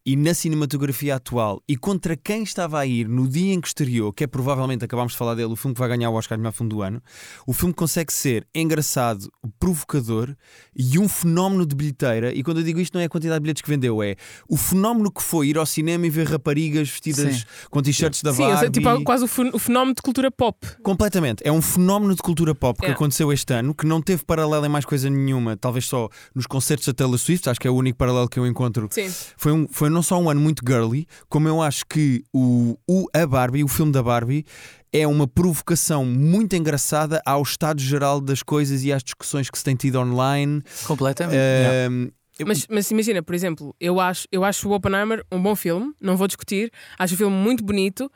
e 0.06 0.16
na 0.16 0.34
cinematografia 0.34 1.16
atual 1.16 1.62
e 1.68 1.78
contra 1.78 2.16
quem 2.18 2.44
estava 2.44 2.80
a 2.80 2.86
ir 2.86 3.08
no 3.08 3.28
dia 3.28 3.54
em 3.54 3.62
que 3.62 3.68
estreou, 3.68 4.12
que 4.12 4.24
é 4.24 4.28
provavelmente, 4.28 4.84
acabámos 4.84 5.12
de 5.14 5.18
falar 5.18 5.36
dele, 5.36 5.52
o 5.54 5.56
filme 5.56 5.74
que 5.76 5.80
vai 5.80 5.90
ganhar 5.90 6.10
o 6.10 6.14
Oscar 6.16 6.38
de 6.38 6.42
melhor 6.42 6.52
filme 6.54 6.70
do 6.70 6.82
ano, 6.82 7.02
o 7.46 7.54
filme 7.54 7.74
consegue 7.74 8.12
ser 8.12 8.48
engraçado, 8.54 9.32
provocador 9.60 10.36
e 10.76 10.98
um 10.98 11.08
fenómeno 11.08 11.66
de 11.66 11.76
bilheteira. 11.76 12.34
E 12.34 12.42
quando 12.44 12.58
eu 12.58 12.64
digo 12.64 12.80
isto, 12.80 12.94
não 12.96 13.02
é 13.02 13.06
a 13.06 13.10
quantidade 13.10 13.40
de 13.40 13.44
bilhetes 13.44 13.62
que 13.62 13.70
vendeu, 13.70 14.02
é 14.02 14.16
o 14.50 14.58
fenómeno 14.58 15.12
que 15.12 15.22
foi 15.22 15.48
ir 15.50 15.58
ao 15.58 15.66
cinema 15.66 16.06
e 16.08 16.10
ver 16.10 16.28
raparigas 16.28 16.90
vestidas 16.90 17.36
Sim. 17.38 17.44
com 17.70 17.82
t-shirts 17.82 18.24
da 18.24 18.34
Sim, 18.34 18.44
Barbie. 18.44 18.72
tipo, 18.72 19.04
quase 19.04 19.24
o 19.24 19.28
fen- 19.28 19.52
o 19.54 19.60
fenómeno 19.60 19.94
de 19.96 20.02
cultura 20.02 20.32
pop. 20.32 20.58
Completamente. 20.82 21.42
É 21.46 21.52
um 21.52 21.62
fenómeno 21.62 22.16
de 22.16 22.22
cultura 22.22 22.56
pop 22.56 22.80
que 22.80 22.88
É. 22.88 22.92
aconteceu 22.92 23.32
este 23.32 23.54
ano, 23.54 23.74
que 23.76 23.86
não 23.86 24.02
teve 24.02 24.24
paralelo 24.26 24.66
em 24.66 24.70
mais 24.70 24.86
coisa 24.86 25.10
nenhuma, 25.10 25.56
talvez 25.56 25.86
só 25.86 26.10
nos 26.34 26.48
concertos 26.48 26.88
da 26.88 26.94
Taylor 26.94 27.18
Swift, 27.20 27.48
acho 27.50 27.60
que 27.60 27.68
é 27.68 27.72
o 27.72 27.76
único 27.76 27.98
paralelo 27.98 28.28
que 28.28 28.40
eu 28.40 28.48
encontro. 28.48 28.88
Sim. 28.92 29.12
Foi, 29.38 29.52
um, 29.52 29.68
foi 29.70 29.91
não 29.92 30.02
só 30.04 30.20
um 30.20 30.30
ano 30.30 30.40
muito 30.42 30.62
girly, 30.68 31.06
como 31.30 31.48
eu 31.48 31.62
acho 31.62 31.86
que 31.86 32.24
o, 32.34 32.78
o, 32.88 33.06
a 33.14 33.26
Barbie, 33.28 33.64
o 33.64 33.68
filme 33.68 33.92
da 33.92 34.02
Barbie, 34.02 34.46
é 34.94 35.06
uma 35.08 35.28
provocação 35.28 36.04
muito 36.06 36.56
engraçada 36.56 37.22
ao 37.26 37.42
estado 37.42 37.80
geral 37.82 38.20
das 38.20 38.42
coisas 38.44 38.84
e 38.84 38.92
às 38.92 39.04
discussões 39.04 39.50
que 39.50 39.58
se 39.58 39.64
tem 39.64 39.76
tido 39.76 40.00
online. 40.00 40.62
Completamente. 40.86 41.38
Ahm, 41.38 42.10
eu- 42.40 42.48
Mas, 42.48 42.66
mas 42.70 42.90
imagina, 42.92 43.22
por 43.22 43.36
exemplo, 43.36 43.76
eu 43.80 44.00
acho, 44.00 44.28
eu 44.32 44.44
acho 44.44 44.68
o 44.68 44.74
Oppenheimer 44.74 45.24
um 45.32 45.42
bom 45.42 45.56
filme, 45.56 45.94
não 46.02 46.18
vou 46.18 46.28
discutir, 46.28 46.72
acho 46.98 47.14
o 47.14 47.18
filme 47.18 47.36
muito 47.36 47.64
bonito. 47.64 48.12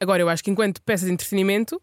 Agora, 0.00 0.22
eu 0.22 0.28
acho 0.28 0.42
que 0.44 0.50
enquanto 0.50 0.82
peça 0.82 1.06
de 1.06 1.12
entretenimento, 1.12 1.80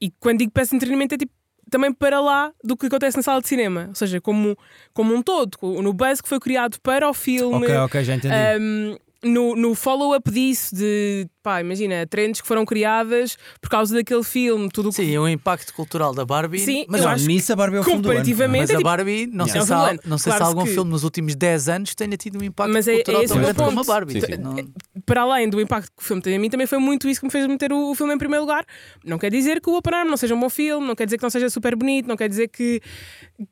e 0.00 0.10
quando 0.20 0.38
digo 0.38 0.52
peça 0.52 0.70
de 0.70 0.76
entretenimento 0.76 1.14
é 1.14 1.18
tipo 1.18 1.32
também 1.70 1.92
para 1.92 2.20
lá 2.20 2.52
do 2.62 2.76
que 2.76 2.86
acontece 2.86 3.16
na 3.16 3.22
sala 3.22 3.40
de 3.40 3.48
cinema, 3.48 3.86
ou 3.88 3.94
seja, 3.94 4.20
como, 4.20 4.56
como 4.92 5.14
um 5.14 5.22
todo, 5.22 5.56
no 5.62 5.92
buzz 5.92 6.20
que 6.20 6.28
foi 6.28 6.40
criado 6.40 6.78
para 6.80 7.08
o 7.08 7.14
filme, 7.14 7.66
ok, 7.66 7.76
ok, 7.76 8.04
já 8.04 8.14
entendi. 8.14 8.34
um, 8.60 8.96
no, 9.24 9.56
no 9.56 9.74
follow-up 9.74 10.30
disso, 10.30 10.74
de 10.74 11.26
pá, 11.42 11.60
imagina, 11.60 12.06
trends 12.06 12.40
que 12.40 12.46
foram 12.46 12.64
criadas 12.64 13.36
por 13.60 13.68
causa 13.68 13.94
daquele 13.94 14.22
filme, 14.22 14.68
tudo 14.70 14.90
o 14.90 14.92
que. 14.92 14.96
Sim, 14.96 15.18
o 15.18 15.28
impacto 15.28 15.74
cultural 15.74 16.14
da 16.14 16.24
Barbie. 16.24 16.60
Sim, 16.60 16.84
mas, 16.88 17.00
não, 17.00 17.16
nisso 17.16 17.52
a 17.52 17.56
Barbie 17.56 17.78
é 17.78 17.80
o 17.80 17.84
comparativamente- 17.84 18.60
mas 18.60 18.70
é 18.70 18.74
a 18.74 18.76
tipo- 18.76 18.88
Barbie, 18.88 19.26
não 19.26 19.46
Yeah. 19.46 19.52
sei, 19.52 19.60
É 19.60 19.64
se 19.64 19.72
há, 19.72 20.08
não 20.08 20.18
sei 20.18 20.30
Claro 20.30 20.36
se 20.38 20.42
há 20.42 20.46
algum 20.46 20.64
que- 20.64 20.70
filme 20.72 20.90
nos 20.90 21.02
últimos 21.04 21.34
10 21.34 21.68
anos 21.68 21.94
tenha 21.94 22.16
tido 22.16 22.40
um 22.40 22.44
impacto 22.44 22.72
Mas 22.72 22.86
é- 22.86 22.92
é 22.92 22.94
cultural 22.96 23.22
esse 23.22 23.32
o 23.32 23.34
tão 23.34 23.42
meu 23.42 23.54
grande 23.54 23.58
como 23.58 23.80
a 23.80 23.84
ponto. 23.84 23.86
Barbie. 23.92 24.20
Sim, 24.20 24.26
sim. 24.26 24.36
Não- 24.38 24.56
para 25.04 25.22
além 25.22 25.48
do 25.48 25.60
impacto 25.60 25.88
que 25.96 26.02
o 26.02 26.04
filme 26.06 26.22
tem 26.22 26.36
a 26.36 26.38
mim, 26.38 26.48
também 26.50 26.66
foi 26.66 26.78
muito 26.78 27.08
isso 27.08 27.18
que 27.20 27.26
me 27.26 27.32
fez 27.32 27.44
meter 27.46 27.72
o, 27.72 27.90
o 27.90 27.94
filme 27.96 28.14
em 28.14 28.18
primeiro 28.18 28.42
lugar. 28.44 28.64
Não 29.04 29.18
quer 29.18 29.30
dizer 29.30 29.60
que 29.60 29.68
o 29.68 29.76
Oppenheimer 29.76 30.08
não 30.08 30.16
seja 30.16 30.34
um 30.34 30.40
bom 30.40 30.50
filme, 30.50 30.86
não 30.86 30.94
quer 30.94 31.06
dizer 31.06 31.16
que 31.16 31.22
não 31.24 31.30
seja 31.30 31.50
super 31.50 31.74
bonito, 31.74 32.06
não 32.06 32.16
quer 32.16 32.28
dizer 32.28 32.46
que, 32.48 32.80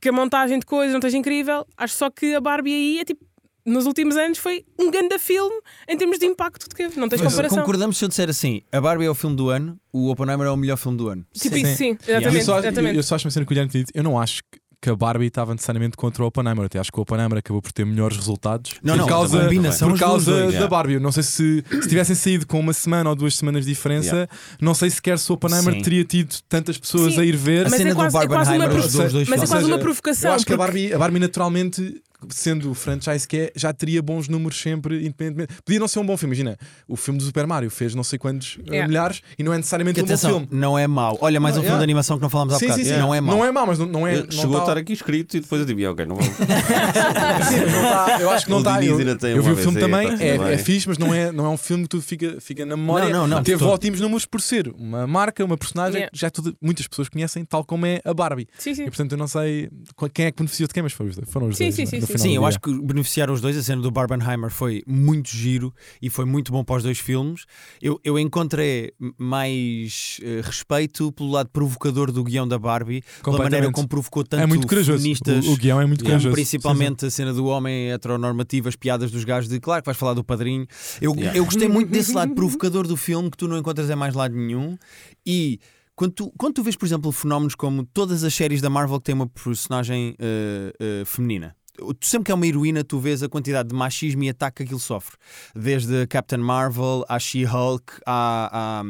que 0.00 0.08
a 0.10 0.12
montagem 0.12 0.58
de 0.60 0.66
coisas 0.66 0.92
não 0.92 0.98
esteja 0.98 1.16
incrível. 1.18 1.66
Acho 1.76 1.94
só 1.94 2.08
que 2.08 2.34
a 2.36 2.40
Barbie 2.40 2.72
aí 2.72 2.98
é 3.00 3.04
tipo. 3.04 3.25
Nos 3.66 3.84
últimos 3.84 4.16
anos 4.16 4.38
foi 4.38 4.64
um 4.78 4.90
grande 4.90 5.18
filme 5.18 5.54
em 5.88 5.96
termos 5.96 6.18
de 6.18 6.26
impacto 6.26 6.68
que 6.68 6.74
teve. 6.76 6.98
Não 7.00 7.08
tens 7.08 7.20
Mas 7.20 7.32
comparação. 7.32 7.58
concordamos 7.58 7.98
se 7.98 8.04
eu 8.04 8.08
disser 8.08 8.30
assim: 8.30 8.62
a 8.70 8.80
Barbie 8.80 9.06
é 9.06 9.10
o 9.10 9.14
filme 9.14 9.34
do 9.34 9.50
ano, 9.50 9.76
o 9.92 10.08
Oppenheimer 10.10 10.46
é 10.46 10.50
o 10.50 10.56
melhor 10.56 10.76
filme 10.76 10.96
do 10.96 11.08
ano. 11.08 11.26
Tipo 11.34 11.56
Sim. 11.56 11.62
isso, 11.62 11.76
sim, 11.76 11.98
Eu 12.06 12.16
exatamente. 12.18 12.44
só, 12.44 12.52
eu, 12.54 12.58
exatamente. 12.60 12.96
eu 12.96 13.02
só 13.02 13.14
acho 13.16 13.26
uma 13.26 13.30
cena 13.32 13.44
que 13.44 13.48
o 13.48 13.50
Guilherme 13.50 13.70
tinha 13.72 13.82
dito. 13.84 13.92
Eu 13.96 14.04
não 14.04 14.18
acho 14.20 14.42
que, 14.44 14.60
que 14.80 14.90
a 14.90 14.94
Barbie 14.94 15.26
estava 15.26 15.52
necessariamente 15.52 15.96
contra 15.96 16.22
o 16.22 16.26
Oppenheimer. 16.26 16.62
Eu 16.62 16.66
até 16.66 16.78
acho 16.78 16.92
que 16.92 16.98
o 16.98 17.02
Oppenheimer 17.02 17.38
acabou 17.38 17.60
por 17.60 17.72
ter 17.72 17.84
melhores 17.84 18.16
resultados 18.16 18.74
Não, 18.82 18.94
por 18.94 19.00
não, 19.00 19.06
causa, 19.08 19.40
combinação 19.42 19.88
por 19.90 19.98
causa 19.98 20.30
dois, 20.30 20.44
da 20.46 20.50
yeah. 20.50 20.68
Barbie. 20.68 20.94
Eu 20.94 21.00
não 21.00 21.10
sei 21.10 21.22
se, 21.24 21.64
se 21.68 21.88
tivessem 21.88 22.14
saído 22.14 22.46
com 22.46 22.60
uma 22.60 22.72
semana 22.72 23.10
ou 23.10 23.16
duas 23.16 23.34
semanas 23.34 23.64
de 23.64 23.72
diferença, 23.72 24.28
não 24.60 24.74
sei 24.74 24.90
sequer 24.90 25.18
se 25.18 25.28
o 25.32 25.34
Oppenheimer 25.34 25.74
Sim. 25.74 25.82
teria 25.82 26.04
tido 26.04 26.36
tantas 26.48 26.78
pessoas 26.78 27.14
Sim. 27.14 27.20
a 27.20 27.24
ir 27.24 27.34
ver. 27.36 27.66
A 27.66 27.70
Mas 27.70 27.78
cena 27.78 27.90
é 27.90 27.94
do 27.94 28.00
é 28.04 28.10
quase 28.10 28.16
uma, 28.56 28.68
provo- 28.68 28.98
mas 29.28 29.42
é 29.42 29.46
quase 29.46 29.66
uma 29.66 29.78
provocação. 29.78 30.30
Eu 30.30 30.34
acho 30.36 30.46
que 30.46 30.52
a 30.52 30.56
Barbie, 30.56 30.92
a 30.94 30.98
Barbie 30.98 31.18
naturalmente, 31.18 32.00
sendo 32.30 32.70
o 32.70 32.74
franchise 32.74 33.26
que 33.26 33.36
é, 33.36 33.52
já 33.54 33.72
teria 33.72 34.00
bons 34.02 34.28
números 34.28 34.60
sempre, 34.60 34.98
independentemente. 35.04 35.54
Podia 35.64 35.80
não 35.80 35.88
ser 35.88 35.98
um 35.98 36.06
bom 36.06 36.16
filme, 36.16 36.34
imagina. 36.34 36.56
O 36.88 36.96
filme 36.96 37.18
do 37.18 37.24
Super 37.24 37.46
Mario 37.46 37.70
fez 37.70 37.94
não 37.94 38.02
sei 38.04 38.18
quantos 38.18 38.58
eh, 38.66 38.70
Yeah. 38.76 38.88
milhares 38.88 39.22
e 39.38 39.42
não 39.42 39.52
é 39.52 39.56
necessariamente 39.56 39.94
Que 39.96 40.00
um 40.02 40.04
bom 40.06 40.12
atenção, 40.12 40.30
filme. 40.30 40.48
não 40.50 40.78
é 40.78 40.86
mau. 40.86 41.16
Olha, 41.20 41.38
mais 41.40 41.54
um 41.54 41.58
Não, 41.58 41.62
filme 41.62 41.66
yeah. 41.74 41.78
de 41.78 41.84
animação 41.84 42.16
que 42.16 42.22
não 42.22 42.30
falámos 42.30 42.54
há 42.54 42.58
Sim, 42.58 42.66
bocado. 42.66 42.84
sim, 42.84 42.90
sim. 42.92 42.98
Não 42.98 43.14
é 43.14 43.20
mau. 43.20 43.36
Não 43.36 43.44
é 43.44 43.52
mau, 43.52 43.66
mas 43.66 43.78
não, 43.78 43.86
não 43.86 44.06
é. 44.06 44.22
não 44.22 44.30
Chegou 44.30 44.56
a 44.56 44.60
tá- 44.60 44.64
estar 44.66 44.78
aqui 44.78 44.92
escrito 44.92 45.36
e 45.36 45.40
depois 45.40 45.60
eu 45.60 45.66
digo, 45.66 45.80
"Yeah, 45.80 45.92
ok, 45.92 46.06
não 46.06 46.16
vamos. 46.16 46.36
Tá- 47.06 48.18
eu 48.20 48.30
acho 48.30 48.44
que 48.46 48.50
não 48.50 48.58
está. 48.58 48.82
Eu, 48.84 48.98
eu 49.00 49.42
vi 49.42 49.50
o 49.50 49.56
filme 49.56 49.78
também, 49.80 50.06
tá 50.08 50.12
tudo 50.14 50.22
é, 50.22 50.38
bem. 50.38 50.48
é 50.48 50.58
fixe, 50.58 50.88
mas 50.88 50.98
não 50.98 51.12
é, 51.14 51.30
não 51.32 51.46
é 51.46 51.48
um 51.48 51.56
filme 51.56 51.84
que 51.84 51.88
tu 51.90 52.00
fica, 52.02 52.36
fica 52.40 52.64
na 52.66 52.76
memória. 52.76 53.08
Não, 53.08 53.26
não, 53.26 53.36
não, 53.36 53.42
Teve 53.42 53.64
ótimos 53.64 54.00
números 54.00 54.26
por 54.26 54.40
ser 54.40 54.68
uma 54.78 55.06
marca, 55.06 55.44
uma 55.44 55.56
personagem 55.56 55.96
Yeah. 55.96 56.10
que 56.12 56.18
já 56.18 56.30
tudo, 56.30 56.54
muitas 56.60 56.86
pessoas 56.86 57.08
conhecem, 57.08 57.44
tal 57.44 57.64
como 57.64 57.86
é 57.86 58.00
a 58.04 58.12
Barbie. 58.12 58.46
Sim, 58.58 58.74
sim. 58.74 58.82
E 58.82 58.86
portanto 58.86 59.12
eu 59.12 59.18
não 59.18 59.26
sei 59.28 59.70
quem 60.12 60.26
é 60.26 60.30
que 60.30 60.36
beneficiou 60.38 60.66
de 60.68 60.74
quem, 60.74 60.82
mas 60.82 60.92
foram 60.92 61.10
os 61.10 61.16
dois. 61.16 61.28
Foram 61.30 61.46
os 61.48 61.56
Sim, 61.56 61.64
dois 61.64 61.74
sim, 61.76 61.86
sim. 61.86 62.00
Final 62.18 62.30
Sim, 62.32 62.36
eu 62.36 62.46
acho 62.46 62.60
que 62.60 62.72
beneficiaram 62.82 63.34
os 63.34 63.40
dois. 63.40 63.56
A 63.56 63.62
cena 63.62 63.82
do 63.82 63.90
Barbenheimer 63.90 64.50
foi 64.50 64.82
muito 64.86 65.28
giro 65.28 65.72
e 66.00 66.08
foi 66.08 66.24
muito 66.24 66.52
bom 66.52 66.64
para 66.64 66.76
os 66.76 66.82
dois 66.82 66.98
filmes. 66.98 67.44
Eu, 67.82 68.00
eu 68.04 68.18
encontrei 68.18 68.92
mais 69.18 70.18
eh, 70.22 70.40
respeito 70.42 71.10
pelo 71.12 71.30
lado 71.30 71.50
provocador 71.50 72.10
do 72.12 72.22
guião 72.24 72.46
da 72.46 72.58
Barbie, 72.58 73.02
pela 73.22 73.38
maneira 73.38 73.70
como 73.72 73.88
provocou 73.88 74.22
tanto 74.24 74.42
É 74.42 74.46
muito 74.46 74.66
feministas. 74.68 75.46
O, 75.46 75.52
o 75.52 75.56
guião 75.56 75.80
é 75.80 75.86
muito 75.86 76.04
corajoso. 76.04 76.32
principalmente 76.34 77.06
a 77.06 77.10
cena 77.10 77.32
do 77.32 77.46
homem 77.46 77.90
heteronormativo, 77.92 78.68
as 78.68 78.76
piadas 78.76 79.10
dos 79.10 79.24
gajos 79.24 79.48
de 79.50 79.58
claro 79.60 79.82
que 79.82 79.86
vais 79.86 79.98
falar 79.98 80.14
do 80.14 80.22
padrinho. 80.24 80.66
Eu, 81.00 81.16
Yeah. 81.16 81.38
eu 81.38 81.44
gostei 81.46 81.66
muito 81.66 81.90
desse 81.90 82.12
lado 82.12 82.34
provocador 82.34 82.86
do 82.86 82.96
filme 82.96 83.30
que 83.30 83.36
tu 83.38 83.48
não 83.48 83.56
encontras 83.56 83.88
em 83.88 83.96
mais 83.96 84.14
lado 84.14 84.34
nenhum. 84.34 84.76
E 85.24 85.58
quando 85.94 86.12
tu, 86.12 86.32
quando 86.36 86.54
tu 86.54 86.62
vês, 86.62 86.76
por 86.76 86.84
exemplo, 86.84 87.10
fenómenos 87.10 87.54
como 87.54 87.84
todas 87.86 88.22
as 88.22 88.34
séries 88.34 88.60
da 88.60 88.68
Marvel 88.68 88.98
que 88.98 89.04
têm 89.04 89.14
uma 89.14 89.26
personagem 89.26 90.14
eh, 90.18 90.72
eh, 90.78 91.02
feminina. 91.06 91.56
Tu 92.00 92.06
sempre 92.06 92.26
que 92.26 92.32
é 92.32 92.34
uma 92.34 92.46
heroína, 92.46 92.82
tu 92.82 92.98
vês 92.98 93.22
a 93.22 93.28
quantidade 93.28 93.68
de 93.68 93.74
machismo 93.74 94.24
e 94.24 94.30
ataque 94.30 94.56
que 94.58 94.62
aquilo 94.64 94.80
sofre. 94.80 95.16
Desde 95.54 96.02
a 96.02 96.06
Captain 96.06 96.38
Marvel, 96.38 97.04
à 97.08 97.18
She-Hulk, 97.18 98.00
à 98.06 98.82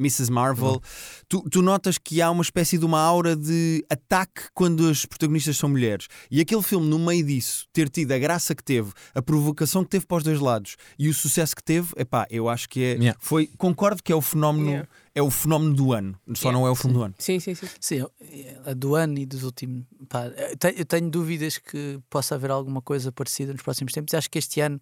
Mrs. 0.00 0.30
Marvel. 0.32 0.80
Tu, 1.28 1.42
tu 1.50 1.62
notas 1.62 1.98
que 1.98 2.20
há 2.22 2.30
uma 2.30 2.42
espécie 2.42 2.78
de 2.78 2.84
uma 2.84 2.98
aura 3.00 3.36
de 3.36 3.84
ataque 3.90 4.42
quando 4.54 4.88
as 4.88 5.04
protagonistas 5.04 5.56
são 5.58 5.68
mulheres. 5.68 6.08
E 6.30 6.40
aquele 6.40 6.62
filme, 6.62 6.88
no 6.88 6.98
meio 6.98 7.24
disso, 7.24 7.66
ter 7.72 7.88
tido 7.88 8.10
a 8.12 8.18
graça 8.18 8.54
que 8.54 8.64
teve, 8.64 8.90
a 9.14 9.20
provocação 9.22 9.84
que 9.84 9.90
teve 9.90 10.06
para 10.06 10.16
os 10.16 10.24
dois 10.24 10.40
lados 10.40 10.76
e 10.98 11.08
o 11.08 11.14
sucesso 11.14 11.54
que 11.54 11.62
teve, 11.62 11.92
epá, 11.96 12.26
eu 12.30 12.48
acho 12.48 12.68
que 12.68 12.82
é. 12.82 12.92
Yeah. 12.94 13.18
Foi, 13.20 13.46
concordo 13.58 14.02
que 14.02 14.10
é 14.10 14.14
o 14.16 14.20
fenómeno, 14.22 14.70
Yeah. 14.70 14.88
é 15.14 15.22
o 15.22 15.30
fenómeno 15.30 15.74
do 15.74 15.92
ano, 15.92 16.18
só 16.34 16.48
Yeah. 16.48 16.52
não 16.58 16.66
é 16.66 16.70
o 16.70 16.74
filme 16.74 16.94
do 16.96 17.02
ano. 17.02 17.14
Sim, 17.18 17.38
sim, 17.38 17.54
sim. 17.54 17.66
Sim, 17.78 17.94
eu- 17.96 18.10
a 18.64 18.72
do 18.74 18.94
ano 18.94 19.18
e 19.18 19.26
dos 19.26 19.42
últimos. 19.42 19.84
pá, 20.08 20.24
eu 20.76 20.84
tenho 20.86 21.10
dúvidas 21.10 21.58
que 21.58 21.98
possa 22.08 22.34
haver 22.34 22.50
alguma 22.50 22.80
coisa 22.80 23.12
parecida 23.12 23.52
nos 23.52 23.62
próximos 23.62 23.92
tempos. 23.92 24.14
Acho 24.14 24.30
que 24.30 24.38
este 24.38 24.60
ano, 24.60 24.80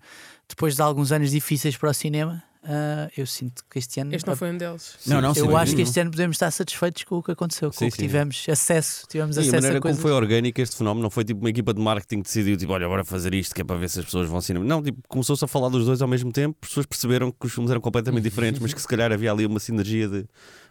depois 0.49 0.77
de 0.77 0.83
alguns 0.83 1.11
anos 1.13 1.31
difíceis 1.31 1.77
para 1.77 1.91
o 1.91 1.95
cinema, 1.95 2.43
ah, 2.65 3.09
eu 3.17 3.27
sinto 3.27 3.63
que 3.71 3.79
este 3.79 4.01
ano. 4.01 4.15
Este 4.15 4.27
não 4.27 4.37
foi 4.37 4.51
um 4.51 4.57
deles. 4.59 4.97
Não, 5.07 5.21
não, 5.21 5.29
eu 5.31 5.35
sim, 5.35 5.55
acho 5.55 5.71
sim, 5.71 5.77
que 5.77 5.83
este 5.83 6.01
ano 6.01 6.11
podemos 6.11 6.35
estar 6.35 6.51
satisfeitos 6.51 7.05
com 7.05 7.17
o 7.17 7.23
que 7.23 7.31
aconteceu, 7.31 7.71
com 7.71 7.77
Sim, 7.77 7.87
o 7.87 7.91
que 7.91 7.97
sim. 7.97 8.03
tivemos 8.03 8.45
acesso. 8.51 9.07
Tivemos 9.09 9.37
E 9.37 9.39
a 9.39 9.43
acesso 9.43 9.57
maneira 9.57 9.79
a 9.79 9.81
como 9.81 9.91
coisas. 9.95 10.03
foi 10.03 10.11
orgânico 10.13 10.61
este 10.61 10.77
fenómeno 10.77 11.03
não 11.03 11.11
foi 11.11 11.25
tipo 11.25 11.41
uma 11.41 11.51
equipa 11.51 11.73
de 11.73 11.81
marketing 11.81 12.17
que 12.23 12.29
decidiu 12.29 12.57
tipo, 12.57 12.73
olha, 12.73 12.89
bora 12.89 13.05
fazer 13.05 13.33
isto 13.35 13.55
que 13.55 13.61
é 13.61 13.65
para 13.65 13.77
ver 13.77 13.89
se 13.89 14.01
as 14.01 14.05
pessoas 14.05 14.27
vão 14.27 14.37
ao 14.37 14.43
cinema. 14.43 14.65
Não, 14.65 14.83
tipo, 14.83 15.01
começou-se 15.09 15.45
a 15.45 15.49
falar 15.49 15.69
dos 15.69 15.87
dois 15.87 16.03
ao 16.03 16.09
mesmo 16.09 16.33
tempo, 16.33 16.57
as 16.63 16.69
pessoas 16.69 16.87
perceberam 16.87 17.31
que 17.31 17.47
os 17.47 17.53
filmes 17.53 17.71
eram 17.71 17.81
completamente 17.81 18.25
diferentes, 18.25 18.61
mas 18.61 18.75
que 18.75 18.81
se 18.81 18.89
calhar 18.89 19.13
havia 19.13 19.31
ali 19.33 19.47
uma 19.47 19.61
sinergia 19.61 20.09
de 20.09 20.27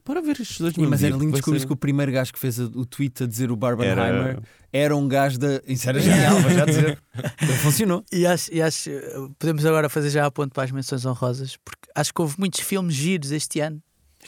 bora 0.07 0.21
ver 0.21 0.39
estes 0.41 0.59
dois 0.59 0.73
Sim, 0.73 0.87
mas 0.87 1.03
era 1.03 1.15
lindo 1.15 1.33
descobrir 1.33 1.59
ser- 1.59 1.67
que 1.67 1.73
o 1.73 1.75
primeiro 1.75 2.11
gajo 2.11 2.33
que 2.33 2.39
fez 2.39 2.57
o 2.59 2.85
tweet 2.85 3.23
a 3.23 3.27
dizer 3.27 3.51
o 3.51 3.55
Barbenheimer 3.55 3.99
era, 4.05 4.41
era 4.71 4.95
um 4.95 5.07
gajo 5.07 5.37
da. 5.37 5.61
Isso 5.67 5.87
era 5.89 5.99
genial, 5.99 6.39
vou 6.39 6.49
já 6.51 6.65
dizer. 6.65 6.99
Funcionou. 7.61 8.03
E 8.11 8.25
acho, 8.25 8.53
e 8.53 8.61
acho, 8.61 8.89
eh, 8.89 9.01
podemos 9.37 9.65
agora 9.65 9.89
fazer 9.89 10.09
já 10.09 10.25
a 10.25 10.31
ponto 10.31 10.53
para 10.53 10.63
as 10.63 10.71
menções 10.71 11.05
honrosas, 11.05 11.57
porque 11.57 11.89
acho 11.95 12.13
que 12.13 12.21
houve 12.21 12.35
muitos 12.39 12.61
filmes 12.61 12.95
giros 12.95 13.31
este 13.31 13.59
ano 13.59 13.81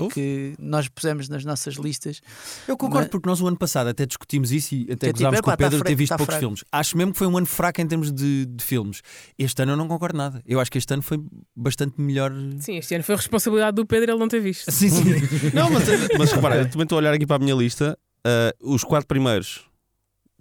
Houve? 0.04 0.14
que 0.16 0.54
nós 0.60 0.88
pusemos 0.88 1.28
nas 1.30 1.44
nossas 1.46 1.76
listas. 1.76 2.22
Eu 2.68 2.78
concordo, 2.78 3.02
Mas- 3.04 3.10
porque 3.10 3.28
nós 3.30 3.42
o 3.42 3.48
ano 3.48 3.58
passado 3.58 3.88
até 3.88 4.06
discutimos 4.06 4.52
isso 4.52 4.74
e 4.76 4.84
até 4.92 4.96
Que 4.96 5.06
é 5.06 5.08
tipo, 5.10 5.18
gozámos 5.20 5.42
com 5.42 5.50
epá, 5.52 5.54
o 5.54 5.58
Pedro 5.58 5.78
tá 5.80 5.84
de 5.84 5.90
ter 5.90 5.96
visto 5.96 6.10
tá 6.10 6.18
poucos 6.18 6.34
fraco. 6.34 6.40
filmes. 6.46 6.64
Acho 6.72 6.98
mesmo 6.98 7.12
que 7.14 7.18
foi 7.20 7.28
um 7.28 7.38
ano 7.38 7.46
fraco 7.46 7.82
em 7.82 7.88
termos 7.88 8.12
de, 8.12 8.46
de 8.46 8.64
filmes. 8.64 9.02
Este 9.38 9.62
ano 9.64 9.74
eu 9.74 9.78
não 9.78 9.88
concordo 9.88 10.18
nada. 10.18 10.42
Eu 10.46 10.60
acho 10.60 10.72
que 10.72 10.78
este 10.78 10.94
ano 10.94 11.02
foi 11.04 11.20
bastante 11.56 12.00
melhor. 12.02 12.32
Sim, 12.60 12.78
este 12.78 12.96
ano 12.96 13.04
foi 13.04 13.16
responsabilidade 13.16 13.76
do 13.76 13.86
Pedro 13.86 14.12
ele 14.12 14.20
não 14.20 14.28
ter 14.28 14.40
visto. 14.40 14.72
Sim, 14.72 14.90
sim. 14.90 15.04
Não, 15.54 15.70
mas, 15.70 15.84
mas 16.18 16.32
repara, 16.32 16.58
eu 16.58 16.70
também 16.70 16.84
estou 16.84 16.98
a 16.98 17.00
olhar 17.00 17.14
aqui 17.14 17.26
para 17.26 17.36
a 17.36 17.40
minha 17.40 17.56
lista. 17.56 17.98
ah, 18.26 18.54
os 18.62 18.84
quatro 18.84 19.08
primeiros 19.08 19.62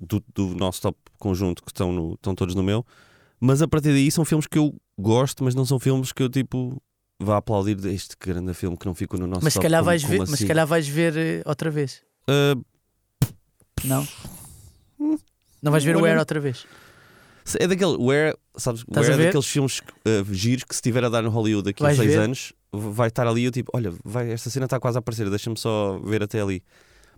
do, 0.01 0.23
do 0.35 0.55
nosso 0.55 0.81
top 0.83 0.97
conjunto 1.19 1.63
que 1.63 1.71
estão, 1.71 1.93
no- 1.93 2.15
estão 2.15 2.35
todos 2.35 2.55
no 2.55 2.63
meu, 2.63 2.85
mas 3.41 3.63
a 3.63 3.69
partir 3.69 3.89
daí 3.93 4.11
são 4.11 4.25
filmes 4.25 4.47
que 4.47 4.59
eu 4.59 4.75
gosto, 4.99 5.43
mas 5.45 5.55
não 5.55 5.65
são 5.65 5.79
filmes 5.79 6.13
que 6.13 6.23
eu 6.23 6.29
tipo 6.29 6.81
vá 7.21 7.37
aplaudir 7.39 7.77
este 7.87 8.17
grande 8.21 8.55
filme 8.55 8.77
que 8.77 8.87
não 8.87 8.95
ficou 8.95 9.19
no 9.19 9.27
nosso 9.27 9.43
Mas 9.45 9.53
se 9.55 9.59
top. 9.59 9.65
calhar 9.65 9.83
vais 9.85 10.03
como 10.03 10.13
ver, 10.13 10.19
mas 10.21 10.29
se 10.31 10.35
assim? 10.37 10.47
calhar 10.47 10.67
vais 10.67 10.87
ver 10.89 11.17
eh, 11.17 11.43
outra 11.45 11.71
vez. 11.71 12.03
Ah, 12.29 12.57
Não? 13.85 14.07
Não 15.63 15.73
vais 15.73 15.83
ver 15.85 15.97
o 15.97 16.05
Air 16.05 16.19
outra 16.19 16.39
vez. 16.41 16.67
é 17.59 17.67
daquele 17.67 17.97
Where, 17.97 18.37
sabes, 18.57 18.81
Estás 18.83 19.07
Where 19.09 19.21
a 19.21 19.23
é 19.23 19.27
daqueles 19.27 19.47
filmes 19.47 19.81
ah, 20.05 20.25
giros 20.33 20.65
que 20.65 20.75
se 20.75 20.79
estiver 20.79 21.05
a 21.05 21.09
dar 21.09 21.23
no 21.23 21.31
Hollywood 21.31 21.65
daqui 21.65 21.85
a 21.85 21.95
seis 21.95 22.13
ver? 22.13 22.21
anos, 22.21 22.53
vai 22.73 23.09
estar 23.09 23.27
ali 23.27 23.45
eu 23.45 23.51
tipo, 23.51 23.71
olha, 23.75 23.93
vai, 24.05 24.31
esta 24.31 24.51
cena 24.51 24.67
está 24.67 24.79
quase 24.79 24.99
a 24.99 25.01
aparecer, 25.01 25.29
deixa-me 25.31 25.57
só 25.59 25.99
ver 25.99 26.23
até 26.23 26.41
ali. 26.41 26.63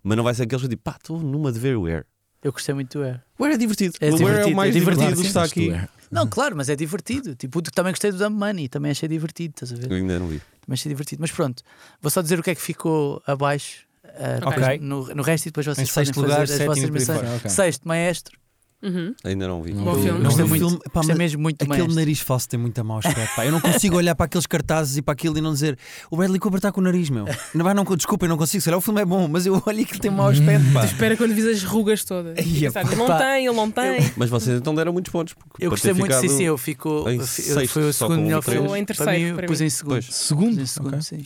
Mas 0.02 0.16
não 0.16 0.24
vai 0.24 0.32
ser 0.34 0.44
aqueles 0.44 0.62
que 0.62 0.66
eu 0.66 0.70
tipo, 0.70 0.82
pá, 0.82 0.96
estou 0.98 1.20
numa 1.20 1.52
de 1.52 1.58
ver 1.58 1.76
Where. 1.76 2.06
Eu 2.42 2.52
gostei 2.52 2.74
muito 2.74 2.96
do 2.98 3.04
Air. 3.04 3.22
O 3.38 3.42
Where 3.42 3.54
é 3.54 3.58
divertido. 3.58 3.94
É 4.00 4.08
o 4.08 4.12
Where 4.14 4.22
é 4.22 4.26
divertido, 4.28 4.52
o 4.52 4.56
mais 4.56 4.70
é 4.74 4.78
divertido. 4.78 5.08
divertido, 5.08 5.28
está 5.28 5.40
Gosto 5.42 5.54
do 5.56 5.74
aqui. 5.74 5.88
Não, 6.10 6.26
claro, 6.26 6.56
mas 6.56 6.68
é 6.68 6.76
divertido. 6.76 7.34
Tipo, 7.34 7.62
também 7.62 7.92
gostei 7.92 8.10
do 8.10 8.18
Dumb 8.18 8.36
Money, 8.36 8.68
também 8.68 8.90
achei 8.90 9.08
divertido, 9.08 9.54
estás 9.54 9.72
a 9.72 9.76
ver? 9.76 9.90
Eu 9.90 9.96
ainda 9.96 10.18
não 10.18 10.26
vi. 10.26 10.38
Também 10.60 10.74
achei 10.74 10.88
divertido. 10.90 11.20
Mas 11.20 11.30
pronto, 11.30 11.62
vou 12.00 12.10
só 12.10 12.20
dizer 12.22 12.38
o 12.38 12.42
que 12.42 12.50
é 12.50 12.54
que 12.54 12.60
ficou 12.62 13.22
abaixo 13.26 13.86
ah, 14.04 14.40
Ok. 14.44 14.58
depois 14.58 14.80
no, 14.80 15.14
no 15.14 15.22
resto 15.22 15.46
e 15.46 15.50
depois 15.50 15.66
vocês 15.66 15.88
Em 15.88 15.92
podem 15.92 16.12
fazer 16.12 16.26
lugar, 16.26 16.42
as 16.42 16.50
vossas 16.50 16.60
e 16.60 16.66
por 16.66 16.74
aí 16.86 16.90
menções. 16.90 17.18
fora. 17.20 17.36
Ok. 17.36 17.50
Sexto, 17.50 17.86
Maestro. 17.86 18.39
Uhum. 18.82 19.14
Ainda 19.24 19.46
não 19.46 19.62
vi. 19.62 19.72
Bom 19.72 19.94
filme. 19.94 20.18
Não 20.20 20.24
Gostei 20.24 20.44
vi. 20.44 20.48
muito. 20.48 20.68
filme, 20.68 20.80
pá, 20.92 21.02
mas 21.06 21.16
mesmo 21.18 21.42
muito 21.42 21.56
Aquele 21.62 21.78
Maestro. 21.78 21.94
nariz 21.94 22.20
falso 22.20 22.48
tem 22.48 22.58
muito 22.58 22.82
mau 22.84 22.98
aspecto. 22.98 23.36
Pá. 23.36 23.44
Eu 23.44 23.52
não 23.52 23.60
consigo 23.60 23.96
olhar 23.96 24.14
para 24.14 24.26
aqueles 24.26 24.46
cartazes 24.46 24.96
e 24.96 25.02
para 25.02 25.12
aquilo 25.12 25.36
e 25.36 25.40
não 25.40 25.52
dizer 25.52 25.78
o 26.10 26.16
Bradley 26.16 26.38
Cooper 26.40 26.56
está 26.58 26.72
com 26.72 26.80
o 26.80 26.84
nariz, 26.84 27.10
meu. 27.10 27.26
Não, 27.54 27.64
vai, 27.64 27.74
não, 27.74 27.84
desculpa, 27.84 28.24
eu 28.24 28.28
não 28.30 28.38
consigo. 28.38 28.60
Se 28.62 28.64
calhar 28.66 28.78
o 28.78 28.80
filme 28.80 29.00
é 29.02 29.04
bom, 29.04 29.28
mas 29.28 29.44
eu 29.44 29.62
olho 29.66 29.80
e 29.80 29.84
que 29.84 29.98
tem 29.98 30.10
mau 30.10 30.28
aspecto. 30.28 30.72
Pá. 30.72 30.84
Espera 30.84 31.16
quando 31.16 31.34
vis 31.34 31.44
as 31.46 31.62
rugas 31.62 32.04
todas. 32.04 32.38
Ai, 32.38 32.44
Pensar, 32.44 32.86
Ele 32.86 32.96
não 32.96 33.06
pá. 33.06 33.18
tem, 33.18 33.46
ele 33.46 33.56
não 33.56 33.70
tem. 33.70 34.12
Mas 34.16 34.30
vocês 34.30 34.58
então 34.58 34.74
deram 34.74 34.92
muitos 34.92 35.12
pontos. 35.12 35.34
porque 35.34 35.64
Eu 35.66 35.70
gostei 35.70 35.92
muito, 35.92 36.14
sim, 36.14 36.28
sim, 36.28 36.44
eu 36.44 36.56
fico. 36.56 37.06
eu 37.08 37.26
sexto, 37.26 37.68
foi 37.68 37.82
o 37.88 37.92
segundo 37.92 38.22
melhor 38.22 38.42
filme. 38.42 38.66
Ou 38.68 38.76
em 38.76 38.84
para 38.84 38.94
terceiro, 38.94 39.36
mim, 39.36 39.46
pus 39.46 39.60
em 39.60 39.68
segundo. 39.70 39.92
Pois. 39.92 40.06
Segundo? 40.14 40.66
Segundo, 40.66 41.02
sim. 41.02 41.18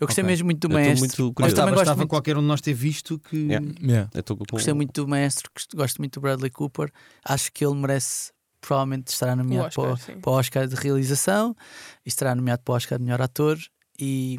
Eu 0.00 0.06
gostei 0.06 0.22
mesmo 0.22 0.44
muito 0.46 0.68
do 0.68 0.72
Eu 0.72 0.78
Maestro. 0.78 1.32
Mas 1.40 1.52
também 1.54 1.74
muito, 1.74 2.06
qualquer 2.06 2.36
um 2.36 2.40
de 2.40 2.46
nós 2.46 2.60
ter 2.60 2.72
visto 2.74 3.18
que. 3.18 3.48
Eu 3.50 4.34
gostei 4.52 4.74
muito 4.74 4.92
do 5.02 5.08
Maestro, 5.08 5.50
gosto 5.74 5.98
muito 5.98 6.14
do 6.14 6.20
Bradley 6.20 6.50
Cooper. 6.50 6.92
Acho 7.24 7.52
que 7.52 7.64
ele 7.64 7.74
merece. 7.74 8.32
Provavelmente 8.60 9.08
estará 9.08 9.34
nomeado 9.34 9.68
Oscar, 9.68 9.84
para, 9.84 9.94
o, 9.94 9.96
sim. 9.96 10.20
para 10.20 10.30
o 10.30 10.34
Oscar 10.34 10.68
de 10.68 10.74
realização 10.74 11.56
e 12.04 12.08
estará 12.10 12.34
nomeado 12.34 12.62
para 12.62 12.72
o 12.72 12.76
Oscar 12.76 12.98
de 12.98 13.04
melhor 13.04 13.22
ator. 13.22 13.58
E 13.98 14.38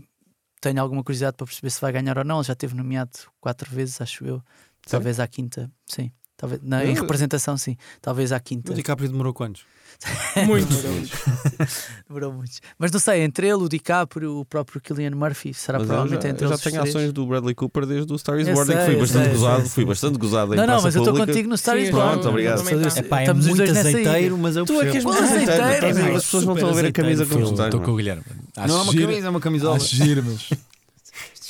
tenho 0.62 0.80
alguma 0.80 1.04
curiosidade 1.04 1.36
para 1.38 1.48
perceber 1.48 1.72
se 1.72 1.82
vai 1.82 1.92
ganhar 1.92 2.18
ou 2.20 2.24
não. 2.24 2.38
Ele 2.38 2.46
já 2.46 2.54
esteve 2.54 2.76
nomeado 2.76 3.12
quatro 3.40 3.70
vezes, 3.70 4.00
acho 4.00 4.24
eu. 4.24 4.44
Talvez 4.88 5.20
à 5.20 5.28
quinta, 5.28 5.72
sim. 5.88 6.12
Talvez, 6.42 6.60
na, 6.64 6.84
em 6.84 6.96
representação, 6.96 7.56
sim. 7.56 7.78
Talvez 8.02 8.32
à 8.32 8.40
quinta. 8.40 8.72
O 8.72 8.76
DiCaprio 8.76 9.08
demorou 9.08 9.32
quantos? 9.32 9.62
Muito. 10.48 10.68
Demorou 12.08 12.34
muito. 12.34 12.54
Mas 12.80 12.92
não 12.92 13.00
sei, 13.00 13.22
entre 13.22 13.46
ele, 13.46 13.62
o 13.62 13.70
DiCaprio, 13.70 14.40
o 14.40 14.46
próprio 14.46 14.82
Killian 14.82 15.12
Murphy, 15.12 15.54
será 15.54 15.78
Mas 15.78 15.88
provavelmente 15.88 16.24
já, 16.24 16.30
entre 16.30 16.46
eu 16.46 16.50
já 16.50 16.56
eles. 16.56 16.64
tenho 16.64 16.82
ações 16.82 17.14
do 17.14 17.28
Bradley 17.28 17.54
Cooper 17.54 17.86
desde 17.86 18.12
o 18.12 18.18
Star 18.18 18.40
is 18.40 18.48
Born, 18.50 18.74
que 18.74 18.86
fui 18.86 18.96
bastante 18.96 19.26
sei, 19.26 19.34
gozado. 19.34 19.62
sei, 19.62 19.70
Fui 19.70 19.86
bastante 19.86 20.18
gozado 20.18 20.54
em 20.56 20.58
Não, 20.58 20.66
não, 20.66 20.82
mas 20.82 20.96
eu 20.96 21.04
estou 21.04 21.16
contigo 21.16 21.48
no 21.48 21.56
Star 21.56 21.78
is 21.78 21.92
Born. 21.92 22.14
Pronto, 22.14 22.30
obrigado. 22.30 22.64
tá. 22.64 23.00
Epá, 23.00 23.20
é 23.20 23.22
Estamos 23.24 23.46
os 23.46 23.56
muito 23.56 23.72
azeiteiro, 23.72 24.38
mas 24.40 24.56
eu 24.56 24.66
Tu 24.66 24.82
é 24.82 24.90
que 24.90 24.96
és 24.98 25.04
muito 25.04 25.22
Azeiteiro. 25.22 26.16
As 26.16 26.24
pessoas 26.24 26.46
não 26.46 26.54
estão 26.56 26.70
a 26.70 26.74
ver 26.74 26.86
a 26.88 26.92
camisa 26.92 27.24
que 27.26 27.34
Estou 27.34 27.48
tu 27.48 27.52
estás. 27.52 27.68
estou 27.68 27.82
com 27.82 27.86
o 27.86 27.90
mano. 27.90 27.98
Guilherme. 27.98 28.24
Não 28.58 28.78
é 28.80 28.82
uma 28.82 28.94
camisa, 28.96 29.28
é 29.28 29.30
uma 29.30 29.40
camisola. 29.40 29.80
giro, 29.80 30.24
gajos 30.24 30.50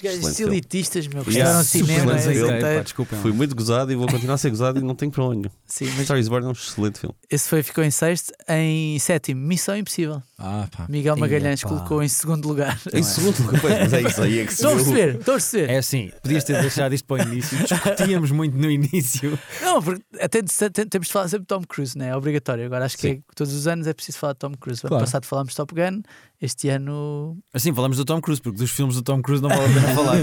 Excelente 0.07 0.35
filme. 0.35 0.53
elitistas, 0.55 1.07
meu, 1.07 1.23
que 1.23 1.31
Yeah, 1.31 1.63
super 1.63 1.85
cinema. 1.85 2.13
é 2.13 2.17
filme. 2.21 2.37
azeiteiro. 2.39 2.77
Pá, 2.77 2.83
desculpem. 2.83 3.19
Fui 3.19 3.31
muito 3.31 3.55
gozado 3.55 3.91
e 3.91 3.95
vou 3.95 4.07
continuar 4.07 4.35
a 4.35 4.37
ser 4.37 4.49
gozado 4.49 4.79
e 4.79 4.81
não 4.83 4.95
tenho 4.95 5.11
para 5.11 5.23
onde. 5.23 5.49
Sim, 5.65 5.85
mas 5.95 6.05
Star 6.05 6.17
is 6.17 6.27
Born 6.27 6.45
é 6.45 6.49
um 6.49 6.51
excelente 6.53 6.99
filme. 6.99 7.15
esse 7.29 7.47
foi, 7.49 7.63
ficou 7.63 7.83
em 7.83 7.91
sexto. 7.91 8.31
Em 8.49 8.97
sétimo, 8.99 9.41
Missão 9.45 9.75
Impossível. 9.77 10.21
Ah, 10.37 10.67
pá. 10.75 10.85
Miguel 10.89 11.15
Magalhães 11.17 11.63
colocou 11.63 12.01
em 12.01 12.07
segundo 12.07 12.47
lugar. 12.47 12.79
Em 12.93 13.03
segundo 13.03 13.37
lugar, 13.43 13.61
pois, 13.61 13.73
mas 13.79 13.93
é 13.93 14.01
isso 14.01 14.21
aí 14.23 14.39
é 14.39 14.45
que 14.45 14.53
se 14.53 14.61
Estou 14.61 14.71
a 14.71 14.75
perceber, 14.75 15.15
estou 15.15 15.33
a 15.33 15.37
perceber. 15.37 15.69
É 15.69 15.77
assim, 15.77 16.11
podias 16.23 16.43
ter 16.43 16.59
deixado 16.61 16.93
isto 16.95 17.05
para 17.05 17.23
o 17.23 17.27
início. 17.27 17.57
Discutíamos 17.59 18.31
muito 18.31 18.57
no 18.57 18.69
início. 18.69 19.37
Não, 19.61 19.81
porque 19.81 20.03
até 20.19 20.41
te- 20.41 20.85
temos 20.85 21.07
de 21.07 21.13
falar 21.13 21.27
sempre 21.27 21.41
de 21.43 21.47
Tom 21.47 21.61
Cruise, 21.67 21.97
não 21.97 22.05
é? 22.05 22.09
É 22.09 22.15
obrigatório. 22.15 22.65
Agora 22.65 22.85
acho 22.85 22.95
que 22.97 23.01
Sim. 23.07 23.13
é- 23.13 23.33
todos 23.35 23.53
os 23.53 23.67
anos 23.67 23.85
é 23.87 23.93
preciso 23.93 24.17
falar 24.17 24.33
de 24.33 24.39
Tom 24.39 24.53
Cruise. 24.59 24.81
O 24.83 24.87
ano 24.87 24.89
Claro. 24.89 25.05
passado 25.05 25.25
falámos 25.25 25.51
de 25.53 25.57
Top 25.57 25.73
Gun, 25.75 26.01
este 26.41 26.69
ano. 26.69 27.37
Assim, 27.53 27.73
falamos 27.73 27.97
do 27.97 28.05
Tom 28.05 28.19
Cruise, 28.19 28.41
porque 28.41 28.57
dos 28.57 28.71
filmes 28.71 28.95
do 28.95 29.03
Tom 29.03 29.21
Cruise 29.21 29.43
não 29.43 29.49
vale 29.49 29.63
a 29.63 29.67
pena 29.73 29.93
falar. 29.95 30.17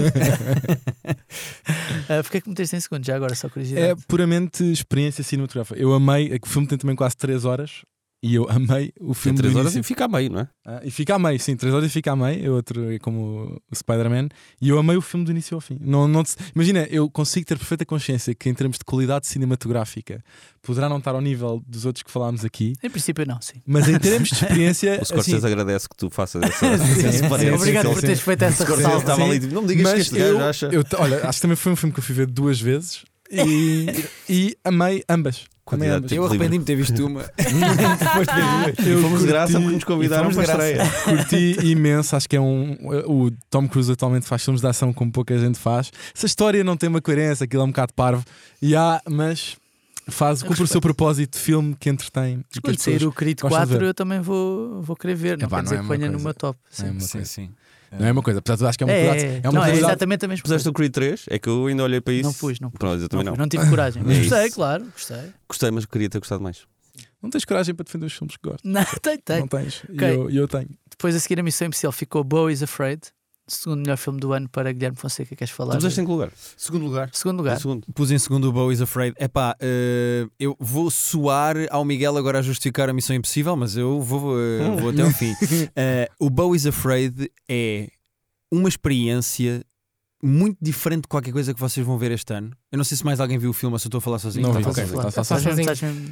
Uh, 2.19 2.23
Porquê 2.23 2.37
é 2.37 2.41
que 2.41 2.49
meteste 2.49 2.75
em 2.75 2.79
segundo? 2.79 3.05
Já 3.05 3.15
agora, 3.15 3.33
só 3.33 3.47
curiosidade. 3.47 3.87
É 3.87 3.95
puramente 4.07 4.63
experiência 4.69 5.23
cinematográfica. 5.23 5.79
Eu 5.79 5.93
amei, 5.93 6.33
é 6.33 6.37
que 6.37 6.47
o 6.47 6.49
filme 6.49 6.67
tem 6.67 6.77
também 6.77 6.95
quase 6.95 7.15
3 7.15 7.45
horas 7.45 7.83
e 8.21 8.35
eu 8.35 8.49
amei 8.49 8.91
o 8.99 9.13
Tem 9.13 9.13
filme. 9.15 9.37
do 9.37 9.41
3 9.43 9.55
horas 9.55 9.73
início. 9.73 9.79
e 9.79 9.83
fica 9.83 10.05
a 10.05 10.07
meio, 10.07 10.29
não 10.31 10.39
é? 10.41 10.47
Ah, 10.65 10.81
e 10.83 10.91
fica 10.91 11.15
a 11.15 11.19
meio, 11.19 11.39
sim, 11.39 11.55
3 11.55 11.73
horas 11.73 11.87
e 11.87 11.89
fica 11.89 12.11
a 12.11 12.15
meio. 12.15 12.45
É 12.45 12.49
outro 12.49 12.91
é 12.91 12.99
como 12.99 13.61
o 13.71 13.75
Spider-Man. 13.75 14.29
E 14.61 14.69
eu 14.69 14.77
amei 14.77 14.97
o 14.97 15.01
filme 15.01 15.25
do 15.25 15.31
início 15.31 15.55
ao 15.55 15.61
fim. 15.61 15.77
Não, 15.79 16.07
não, 16.07 16.23
te- 16.23 16.35
imagina, 16.53 16.85
eu 16.91 17.09
consigo 17.09 17.45
ter 17.45 17.57
perfeita 17.57 17.85
consciência 17.85 18.35
que, 18.35 18.49
em 18.49 18.53
termos 18.53 18.77
de 18.77 18.83
qualidade 18.83 19.25
cinematográfica, 19.27 20.23
poderá 20.61 20.89
não 20.89 20.97
estar 20.97 21.15
ao 21.15 21.21
nível 21.21 21.63
dos 21.67 21.85
outros 21.85 22.03
que 22.03 22.11
falámos 22.11 22.43
aqui, 22.43 22.73
Em 22.83 22.89
princípio, 22.89 23.25
não, 23.25 23.39
sim. 23.41 23.61
mas 23.65 23.87
em 23.87 23.97
termos 23.97 24.29
de 24.29 24.35
experiência. 24.43 24.99
O 25.01 25.05
Scorsese 25.05 25.37
assim, 25.37 25.47
agradece 25.47 25.87
que 25.87 25.95
tu 25.95 26.09
faças 26.09 26.41
essa, 26.43 26.77
Sim, 26.77 27.07
esse 27.07 27.19
sim. 27.19 27.25
Obrigado 27.25 27.87
sim, 27.87 27.93
por 27.93 28.01
teres 28.01 28.19
feito 28.19 28.41
essa 28.43 28.65
ressalva. 28.65 29.17
não 29.17 29.61
me 29.61 29.67
digas 29.67 29.75
que 29.75 29.81
mas 29.83 29.99
este 30.01 30.15
gajo 30.17 30.31
eu, 30.33 30.45
acha. 30.45 30.65
eu- 30.67 30.83
olha, 30.97 31.27
acho 31.27 31.37
que 31.37 31.41
também 31.41 31.55
foi 31.55 31.71
um 31.71 31.75
filme 31.75 31.93
que 31.93 31.99
eu 31.99 32.03
fui 32.03 32.15
ver 32.15 32.27
duas 32.27 32.59
vezes 32.59 33.03
e, 33.31 34.05
e 34.29 34.57
amei 34.63 35.03
ambas. 35.09 35.45
Amei 35.71 35.89
ambas. 35.89 36.11
Eu 36.11 36.25
arrependi-me 36.25 36.59
de 36.59 36.65
ter 36.65 36.75
visto 36.75 37.05
uma. 37.05 37.21
Depois 37.37 38.27
de 38.27 38.83
ver 38.83 38.93
duas. 38.95 39.01
Fomos 39.01 39.21
de 39.21 39.27
graça 39.27 39.59
porque 39.59 39.75
nos 39.75 39.83
convidaram 39.83 40.33
para 40.33 40.43
estreia. 40.43 40.91
Curti 41.03 41.57
imenso, 41.63 42.15
acho 42.15 42.27
que 42.27 42.35
é 42.35 42.41
um. 42.41 42.75
O 43.05 43.31
Tom 43.49 43.67
Cruise 43.67 43.91
atualmente 43.91 44.25
faz 44.25 44.43
filmes 44.43 44.61
de 44.61 44.67
ação 44.67 44.91
como 44.91 45.11
pouca 45.11 45.37
gente 45.37 45.59
faz. 45.59 45.91
Se 46.13 46.25
a 46.25 46.27
história 46.27 46.63
não 46.63 46.75
tem 46.75 46.89
uma 46.89 47.01
coerência, 47.01 47.43
aquilo 47.43 47.61
é 47.61 47.65
um 47.65 47.69
bocado 47.69 47.93
parvo, 47.93 48.25
e 48.61 48.75
há, 48.75 48.99
mas 49.07 49.57
faz, 50.07 50.41
cumpre 50.41 50.63
o 50.63 50.67
seu 50.67 50.81
propósito 50.81 51.37
de 51.37 51.43
filme 51.43 51.75
que 51.79 51.89
entretém. 51.89 52.43
e 52.55 52.61
Quando 52.61 52.79
sair 52.79 53.05
o 53.05 53.11
Creed 53.11 53.39
gostam 53.39 53.61
de 53.61 53.67
4, 53.67 53.79
ver. 53.79 53.85
eu 53.89 53.93
também 53.93 54.19
vou, 54.21 54.81
vou 54.81 54.95
querer 54.95 55.15
ver. 55.15 55.37
Não 55.37 55.45
Epá, 55.45 55.57
quer 55.57 55.63
não 55.63 55.63
dizer 55.63 55.75
é 55.75 55.81
que 55.81 55.87
ponha 55.87 56.11
meu 56.11 56.33
top. 56.33 56.59
Não 56.79 56.87
é 56.87 56.91
Sim. 56.91 56.99
Sim, 56.99 57.11
coisa. 57.11 57.25
sim. 57.25 57.49
Não 57.97 58.05
é 58.07 58.11
uma 58.11 58.21
coisa, 58.21 58.39
apesar 58.39 58.55
de 58.57 58.65
acho 58.65 58.77
que 58.77 58.83
é 58.83 58.87
uma 58.87 58.93
É, 58.93 59.05
é, 59.05 59.41
É 59.43 59.49
uma 59.49 59.59
não, 59.59 59.65
é 59.65 59.75
exatamente 59.75 60.25
a 60.25 60.27
mesma 60.27 60.43
Puseste 60.43 60.63
coisa. 60.65 60.69
o 60.69 60.73
Creed 60.73 60.91
3, 60.93 61.25
é 61.29 61.39
que 61.39 61.49
eu 61.49 61.65
ainda 61.67 61.83
olhei 61.83 62.01
para 62.01 62.13
isso. 62.13 62.23
Não 62.23 62.33
pus, 62.33 62.59
não 62.59 62.69
pus. 62.69 62.77
Pronto, 62.79 63.01
eu 63.01 63.09
também 63.09 63.25
Não, 63.25 63.31
não. 63.33 63.39
não 63.39 63.47
tive 63.49 63.67
coragem. 63.69 64.03
Mas 64.05 64.17
É 64.17 64.21
gostei, 64.21 64.45
isso. 64.47 64.55
claro, 64.55 64.85
gostei. 64.85 65.33
Gostei, 65.47 65.71
mas 65.71 65.85
queria 65.85 66.09
ter 66.09 66.19
gostado 66.19 66.41
mais. 66.43 66.65
Não 67.21 67.29
tens 67.29 67.43
coragem 67.45 67.75
para 67.75 67.83
defender 67.83 68.05
os 68.05 68.13
filmes 68.13 68.37
que 68.37 68.49
gostas. 68.49 68.61
Não, 68.71 68.83
tem, 69.01 69.17
tem. 69.17 69.39
Não 69.41 69.47
tens. 69.47 69.83
E 69.89 70.03
eu, 70.03 70.29
eu 70.29 70.47
tenho. 70.47 70.69
Depois 70.89 71.15
a 71.15 71.19
seguir 71.19 71.39
a 71.39 71.43
Missão 71.43 71.67
Impossível 71.67 71.91
ficou 71.91 72.23
Bo 72.23 72.49
is 72.49 72.63
Afraid. 72.63 73.01
Segundo 73.49 73.81
melhor 73.81 73.97
filme 73.97 74.19
do 74.19 74.31
ano 74.31 74.47
para 74.47 74.71
Guilherme 74.71 74.97
Fonseca. 74.97 75.35
Queres 75.35 75.51
falar? 75.51 75.73
Tu 75.73 75.77
puseste 75.77 76.01
em 76.01 76.05
que 76.05 76.11
lugar? 76.11 76.31
Segundo 76.55 76.85
lugar. 76.85 77.09
Segundo 77.11 77.37
lugar. 77.37 77.59
segundo. 77.59 77.87
Pus 77.93 78.11
em 78.11 78.19
segundo 78.19 78.49
o 78.49 78.53
Bo 78.53 78.71
is 78.71 78.81
Afraid. 78.81 79.15
Epá, 79.19 79.55
eh, 79.59 80.27
eu 80.39 80.55
vou 80.59 80.89
soar 80.91 81.55
ao 81.69 81.83
Miguel 81.83 82.15
agora 82.17 82.39
a 82.39 82.41
justificar 82.41 82.89
a 82.89 82.93
missão 82.93 83.15
impossível, 83.15 83.55
mas 83.55 83.75
eu 83.75 84.01
vou, 84.01 84.39
eh, 84.39 84.77
vou 84.79 84.91
até 84.91 85.01
ao 85.01 85.11
fim. 85.11 85.33
Eh, 85.75 86.09
o 86.19 86.29
Bo 86.29 86.55
is 86.55 86.65
Afraid 86.65 87.31
é 87.47 87.89
uma 88.51 88.69
experiência 88.69 89.63
muito 90.21 90.57
diferente 90.61 91.03
de 91.03 91.07
qualquer 91.07 91.31
coisa 91.31 91.53
que 91.53 91.59
vocês 91.59 91.85
vão 91.85 91.97
ver 91.97 92.11
este 92.11 92.33
ano. 92.33 92.51
Eu 92.71 92.77
não 92.77 92.83
sei 92.83 92.95
se 92.97 93.03
mais 93.03 93.19
alguém 93.19 93.37
viu 93.39 93.49
o 93.49 93.53
filme 93.53 93.73
ou 93.73 93.79
se 93.79 93.87
eu 93.87 93.89
estou 93.89 93.97
a 93.97 94.01
falar 94.01 94.19
sozinho. 94.19 94.43
Não 94.47 94.53
Tá, 94.53 94.59
vi, 94.59 94.65
ok. 94.67 94.83
tá. 95.11 95.11
Tá 95.11 95.23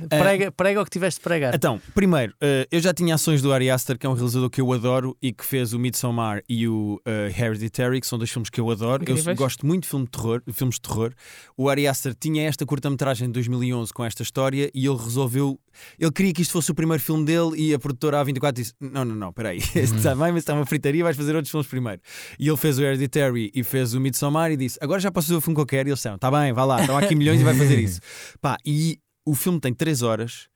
É. 0.10 0.20
Prega, 0.20 0.52
prega 0.52 0.82
o 0.82 0.84
que 0.84 0.90
tiveste 0.90 1.20
de 1.20 1.24
pregar. 1.24 1.54
Então, 1.54 1.80
primeiro, 1.94 2.34
eh, 2.42 2.68
eu 2.72 2.80
já 2.80 2.92
tinha 2.94 3.14
ações 3.14 3.44
do 3.44 3.54
Ari 3.54 3.70
Aster, 3.70 3.98
que 3.98 4.08
é 4.08 4.10
um 4.10 4.14
realizador 4.14 4.50
que 4.50 4.60
eu 4.60 4.74
adoro 4.74 5.16
e 5.22 5.32
que 5.32 5.46
fez 5.46 5.74
o 5.74 5.80
Midsommar 5.80 6.42
e 6.50 6.68
o 6.68 7.00
eh, 7.06 7.32
Hereditary, 7.38 8.02
que 8.02 8.08
são 8.08 8.18
dois 8.18 8.32
filmes 8.32 8.50
que 8.50 8.60
eu 8.60 8.70
adoro. 8.72 9.04
Eu 9.06 9.14
Incríveis. 9.14 9.38
gosto 9.38 9.68
muito 9.68 9.84
de 9.84 9.90
filme 9.90 10.06
de 10.06 10.12
terror, 10.12 10.42
filmes 10.52 10.76
de 10.76 10.82
terror. 10.82 11.14
O 11.56 11.70
Ari 11.70 11.88
Aster 11.88 12.16
tinha 12.20 12.48
esta 12.48 12.66
curta-metragem 12.66 13.28
de 13.28 13.34
2011 13.34 13.94
com 13.94 14.04
esta 14.04 14.24
história 14.24 14.72
e 14.74 14.86
ele 14.86 14.98
resolveu. 14.98 15.60
Ele 16.00 16.12
queria 16.12 16.34
que 16.34 16.42
isto 16.42 16.52
fosse 16.54 16.72
o 16.72 16.74
primeiro 16.74 17.04
filme 17.04 17.24
dele 17.24 17.52
e 17.56 17.72
a 17.74 17.78
produtora 17.78 18.24
A24 18.26 18.52
disse: 18.54 18.74
Não, 18.82 19.06
não, 19.06 19.16
não, 19.16 19.32
peraí, 19.32 19.58
este 19.58 19.94
está 19.98 20.16
bem, 20.16 20.32
mas 20.32 20.38
está 20.38 20.56
uma 20.56 20.66
fritaria, 20.66 21.04
vais 21.04 21.16
fazer 21.16 21.36
outros 21.36 21.52
filmes 21.52 21.68
primeiro. 21.68 22.02
E 22.40 22.48
ele 22.48 22.58
fez 22.58 22.80
o 22.80 22.82
Hereditary 22.84 23.52
e 23.54 23.64
fez 23.64 23.94
o 23.94 24.00
Midsommar 24.00 24.52
e 24.52 24.58
disse: 24.58 24.80
Agora 24.82 25.00
já 25.00 25.12
posso 25.12 25.28
fazer 25.28 25.38
o 25.38 25.42
filme 25.42 25.54
que 25.56 25.62
eu 25.62 25.66
quero. 25.68 25.90
E 25.90 25.92
eles 25.92 26.00
disseram: 26.00 26.16
Está 26.16 26.32
bem, 26.32 26.47
vá 26.54 26.66
lá, 26.66 26.82
estão 26.82 26.98
aqui 26.98 27.16
milhões 27.16 27.42
e 27.42 27.44
vai 27.44 27.54
fazer 27.54 27.80
isso. 27.82 28.00
Pá, 28.42 28.58
e 28.66 29.00
o 29.26 29.36
filme 29.36 29.60
tem 29.60 29.74
3 29.74 30.02
horas 30.02 30.48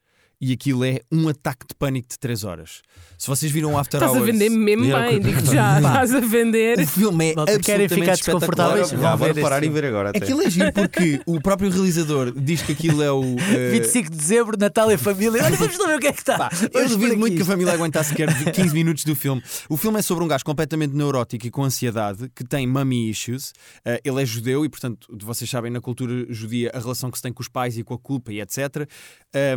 e 0.42 0.52
aquilo 0.52 0.84
é 0.84 1.02
um 1.12 1.28
ataque 1.30 1.68
de 1.68 1.76
pânico 1.76 2.10
de 2.10 2.18
3 2.18 2.44
horas. 2.44 2.82
Se 3.18 3.28
vocês 3.28 3.52
viram 3.52 3.74
o 3.74 3.78
After 3.78 4.00
Estás 4.00 4.16
a 4.16 4.20
Hours. 4.20 4.32
vender 4.34 4.50
mesmo 4.50 4.84
Yeah, 4.86 5.10
bem, 5.12 5.20
digo 5.20 5.46
já. 5.54 5.78
Estás 5.78 6.16
a 6.16 6.20
vender. 6.20 6.80
O 6.80 6.88
filme 6.88 7.32
é 7.32 7.36
Malta, 7.36 7.60
querem 7.60 7.86
absolutamente 7.86 7.94
ficar 7.94 8.16
desconfortáveis? 8.16 8.92
Vão 8.92 9.18
ver 9.18 9.42
parar 9.42 9.64
e 9.64 9.70
ver 9.70 9.86
agora. 9.86 10.10
Até. 10.10 10.18
Aquilo 10.18 10.42
é 10.42 10.50
giro 10.50 10.74
porque 10.74 11.22
o 11.28 11.40
próprio 11.40 11.70
realizador 11.70 12.32
diz 12.36 12.64
que 12.64 12.72
aquilo 12.72 13.04
é 13.04 13.12
o. 13.12 13.22
eh, 13.40 13.70
25 13.78 14.10
de 14.10 14.18
dezembro, 14.18 14.58
Natal 14.58 14.92
e 14.92 14.98
família. 14.98 15.44
Olha, 15.44 15.56
vamos 15.56 15.78
lá 15.78 15.88
ver 15.88 15.96
o 15.98 16.00
que 16.00 16.08
é 16.08 16.14
que 16.14 16.20
está. 16.20 16.38
Pá, 16.38 16.50
eu 16.74 16.90
duvido 16.90 17.16
muito 17.18 17.36
que 17.36 17.44
a 17.44 17.46
família 17.46 17.74
aguentasse 17.74 18.10
sequer 18.10 18.52
15 18.52 18.74
minutos 18.74 19.04
do 19.04 19.16
filme. 19.16 19.42
O 19.70 19.78
filme 19.78 20.00
é 20.00 20.02
sobre 20.02 20.24
um 20.24 20.28
gajo 20.28 20.44
completamente 20.44 20.96
neurótico 20.96 21.46
e 21.46 21.52
com 21.52 21.64
ansiedade 21.64 22.28
que 22.36 22.44
tem 22.44 22.66
mommy 22.66 23.10
issues. 23.12 23.54
Eh, 23.86 24.02
ele 24.04 24.22
é 24.22 24.26
judeu 24.26 24.66
e, 24.66 24.70
portanto, 24.70 25.08
vocês 25.22 25.48
sabem, 25.48 25.70
na 25.72 25.80
cultura 25.80 26.26
judia, 26.30 26.72
a 26.74 26.80
relação 26.80 27.12
que 27.12 27.18
se 27.18 27.22
tem 27.22 27.32
com 27.32 27.42
os 27.44 27.48
pais 27.48 27.78
e 27.78 27.84
com 27.84 27.94
a 27.94 28.00
culpa 28.00 28.34
e 28.34 28.42
etc. 28.42 28.88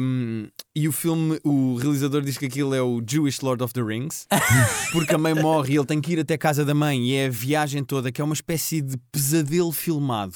Um, 0.01 0.49
e 0.77 0.89
o 0.89 0.93
filme, 0.93 1.39
o 1.45 1.77
realizador 1.77 2.20
diz 2.22 2.37
que 2.37 2.47
aquilo 2.47 2.75
é 2.75 2.83
o 2.83 3.01
Jewish 3.07 3.41
Lord 3.45 3.62
of 3.62 3.72
the 3.72 3.81
Rings, 3.81 4.27
porque 4.91 5.14
a 5.14 5.18
mãe 5.18 5.33
morre 5.33 5.75
e 5.75 5.77
ele 5.77 5.87
tem 5.87 6.01
que 6.01 6.12
ir 6.12 6.18
até 6.18 6.35
a 6.35 6.39
casa 6.39 6.64
da 6.64 6.75
mãe 6.75 7.11
e 7.11 7.14
é 7.14 7.27
a 7.27 7.31
viagem 7.31 7.85
toda, 7.85 8.11
que 8.11 8.20
é 8.20 8.25
uma 8.25 8.35
espécie 8.35 8.81
de 8.81 8.97
pesadelo 9.12 9.70
filmado. 9.70 10.35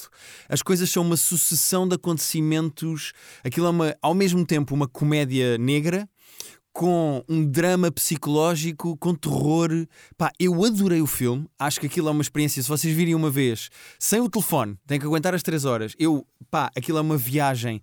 As 0.49 0.62
coisas 0.62 0.89
são 0.91 1.03
uma 1.03 1.16
sucessão 1.16 1.89
de 1.89 1.97
acontecimentos. 1.97 3.12
Aquilo 3.43 3.66
é 3.66 3.70
uma, 3.70 3.97
ao 4.01 4.14
mesmo 4.14 4.47
tempo 4.47 4.74
uma 4.74 4.86
comédia 4.86 5.59
negra 5.59 6.09
com 6.72 7.24
um 7.28 7.45
drama 7.45 7.91
psicológico, 7.91 8.97
com 8.99 9.12
terror. 9.12 9.70
Pá, 10.16 10.30
eu 10.39 10.64
adorei 10.64 11.03
o 11.03 11.07
filme. 11.09 11.49
Acho 11.59 11.80
que 11.80 11.86
aquilo 11.86 12.07
é 12.07 12.12
uma 12.12 12.22
experiência. 12.22 12.62
Se 12.62 12.68
vocês 12.68 12.95
virem 12.95 13.16
uma 13.16 13.30
vez, 13.30 13.68
sem 13.99 14.20
o 14.20 14.28
telefone, 14.28 14.76
tem 14.86 15.01
que 15.01 15.05
aguentar 15.05 15.34
as 15.34 15.43
3 15.43 15.64
horas. 15.64 15.95
Eu, 15.99 16.24
pá, 16.49 16.70
aquilo 16.76 16.99
é 16.99 17.01
uma 17.01 17.16
viagem 17.16 17.82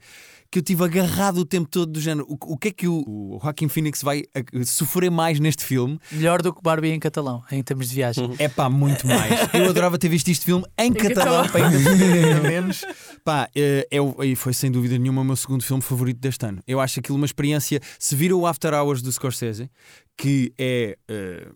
que 0.55 0.59
eu 0.59 0.63
tive 0.63 0.85
agarrado 0.85 1.39
o 1.39 1.45
tempo 1.45 1.67
todo 1.69 1.91
do 1.91 1.99
género. 1.99 2.25
O, 2.29 2.53
o 2.53 2.57
que 2.57 2.69
é 2.69 2.71
que 2.71 2.87
o, 2.87 3.03
o 3.05 3.39
Joaquin 3.43 3.67
Phoenix 3.67 4.01
vai 4.01 4.21
uh, 4.21 4.65
sofrer 4.65 5.11
mais 5.11 5.37
neste 5.37 5.65
filme? 5.65 5.99
Melhor 6.09 6.41
do 6.41 6.53
que 6.53 6.61
Barbie 6.63 6.91
em 6.91 6.99
catalão, 6.99 7.43
em 7.51 7.61
termos 7.61 7.89
de 7.89 7.95
viagem. 7.95 8.33
É 8.39 8.47
pá, 8.47 8.69
muito 8.69 9.05
mais. 9.05 9.31
Eu 9.53 9.69
adorava 9.69 9.97
ter 9.97 10.07
visto 10.07 10.29
este 10.29 10.45
filme 10.45 10.65
em, 10.77 10.93
catalão, 10.93 11.43
catalão. 11.43 11.49
para 11.49 11.67
ainda 11.67 12.39
menos. 12.47 12.85
Pá, 13.23 13.49
eh, 13.55 13.87
é, 13.91 14.25
e 14.25 14.35
foi 14.35 14.53
sem 14.53 14.71
dúvida 14.71 14.97
nenhuma 14.97 15.23
o 15.23 15.25
meu 15.25 15.35
segundo 15.35 15.63
filme 15.63 15.81
favorito 15.81 16.19
deste 16.19 16.45
ano. 16.45 16.61
Eu 16.67 16.79
acho 16.79 16.99
aquilo 16.99 17.17
uma 17.17 17.25
experiência. 17.25 17.81
Se 17.99 18.15
viram 18.15 18.39
o 18.39 18.47
After 18.47 18.73
Hours 18.73 19.01
do 19.01 19.11
Scorsese, 19.11 19.69
que 20.15 20.53
é. 20.57 20.97
eh, 21.09 21.47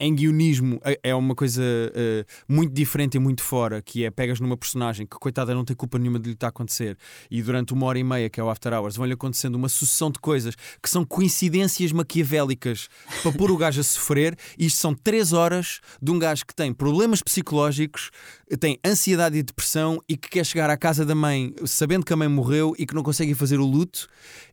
em- 0.00 0.14
guionismo 0.14 0.80
é- 0.84 0.98
é 1.02 1.14
uma 1.14 1.34
coisa 1.34 1.62
eh, 1.94 2.24
muito 2.48 2.72
diferente 2.72 3.14
e 3.16 3.18
muito 3.20 3.42
fora, 3.42 3.80
que 3.80 4.04
é 4.04 4.10
pegas 4.10 4.40
numa 4.40 4.56
personagem 4.56 5.06
que 5.06 5.16
coitada 5.18 5.54
não 5.54 5.64
tem 5.64 5.76
culpa 5.76 5.98
nenhuma 5.98 6.18
de 6.18 6.28
lhe 6.28 6.34
estar 6.34 6.48
a 6.48 6.50
acontecer 6.50 6.96
e 7.30 7.42
durante 7.42 7.72
uma 7.72 7.86
hora 7.86 7.98
e 7.98 8.04
meia 8.04 8.28
que 8.28 8.40
é 8.40 8.42
o 8.42 8.50
After 8.50 8.72
Hours 8.72 8.96
vão-lhe 8.96 9.12
acontecendo 9.12 9.54
uma 9.54 9.68
sucessão 9.68 10.10
de 10.10 10.18
coisas 10.18 10.54
que 10.82 10.90
são 10.90 11.04
coincidências 11.04 11.92
maquiavélicas 11.92 12.88
para 13.22 13.32
pôr 13.32 13.50
o 13.50 13.56
gajo 13.56 13.80
a 13.80 13.84
sofrer 13.84 14.36
e 14.58 14.66
isto 14.66 14.78
são 14.78 14.94
três 14.94 15.32
horas 15.32 15.80
de 16.02 16.10
um 16.10 16.18
gajo 16.18 16.44
que 16.46 16.54
tem 16.54 16.72
problemas 16.72 17.22
psicológicos 17.22 18.10
tem 18.58 18.78
ansiedade 18.84 19.36
e 19.38 19.42
depressão 19.42 20.02
e 20.08 20.16
que 20.16 20.28
quer 20.28 20.44
chegar 20.44 20.70
à 20.70 20.76
casa 20.76 21.04
da 21.04 21.14
mãe 21.14 21.54
sabendo 21.66 22.04
que 22.04 22.12
a 22.12 22.16
mãe 22.16 22.28
morreu 22.28 22.74
e 22.78 22.84
que 22.86 22.94
não 22.94 23.02
consegue 23.02 23.34
fazer 23.34 23.58
o 23.60 23.64
luto 23.66 24.08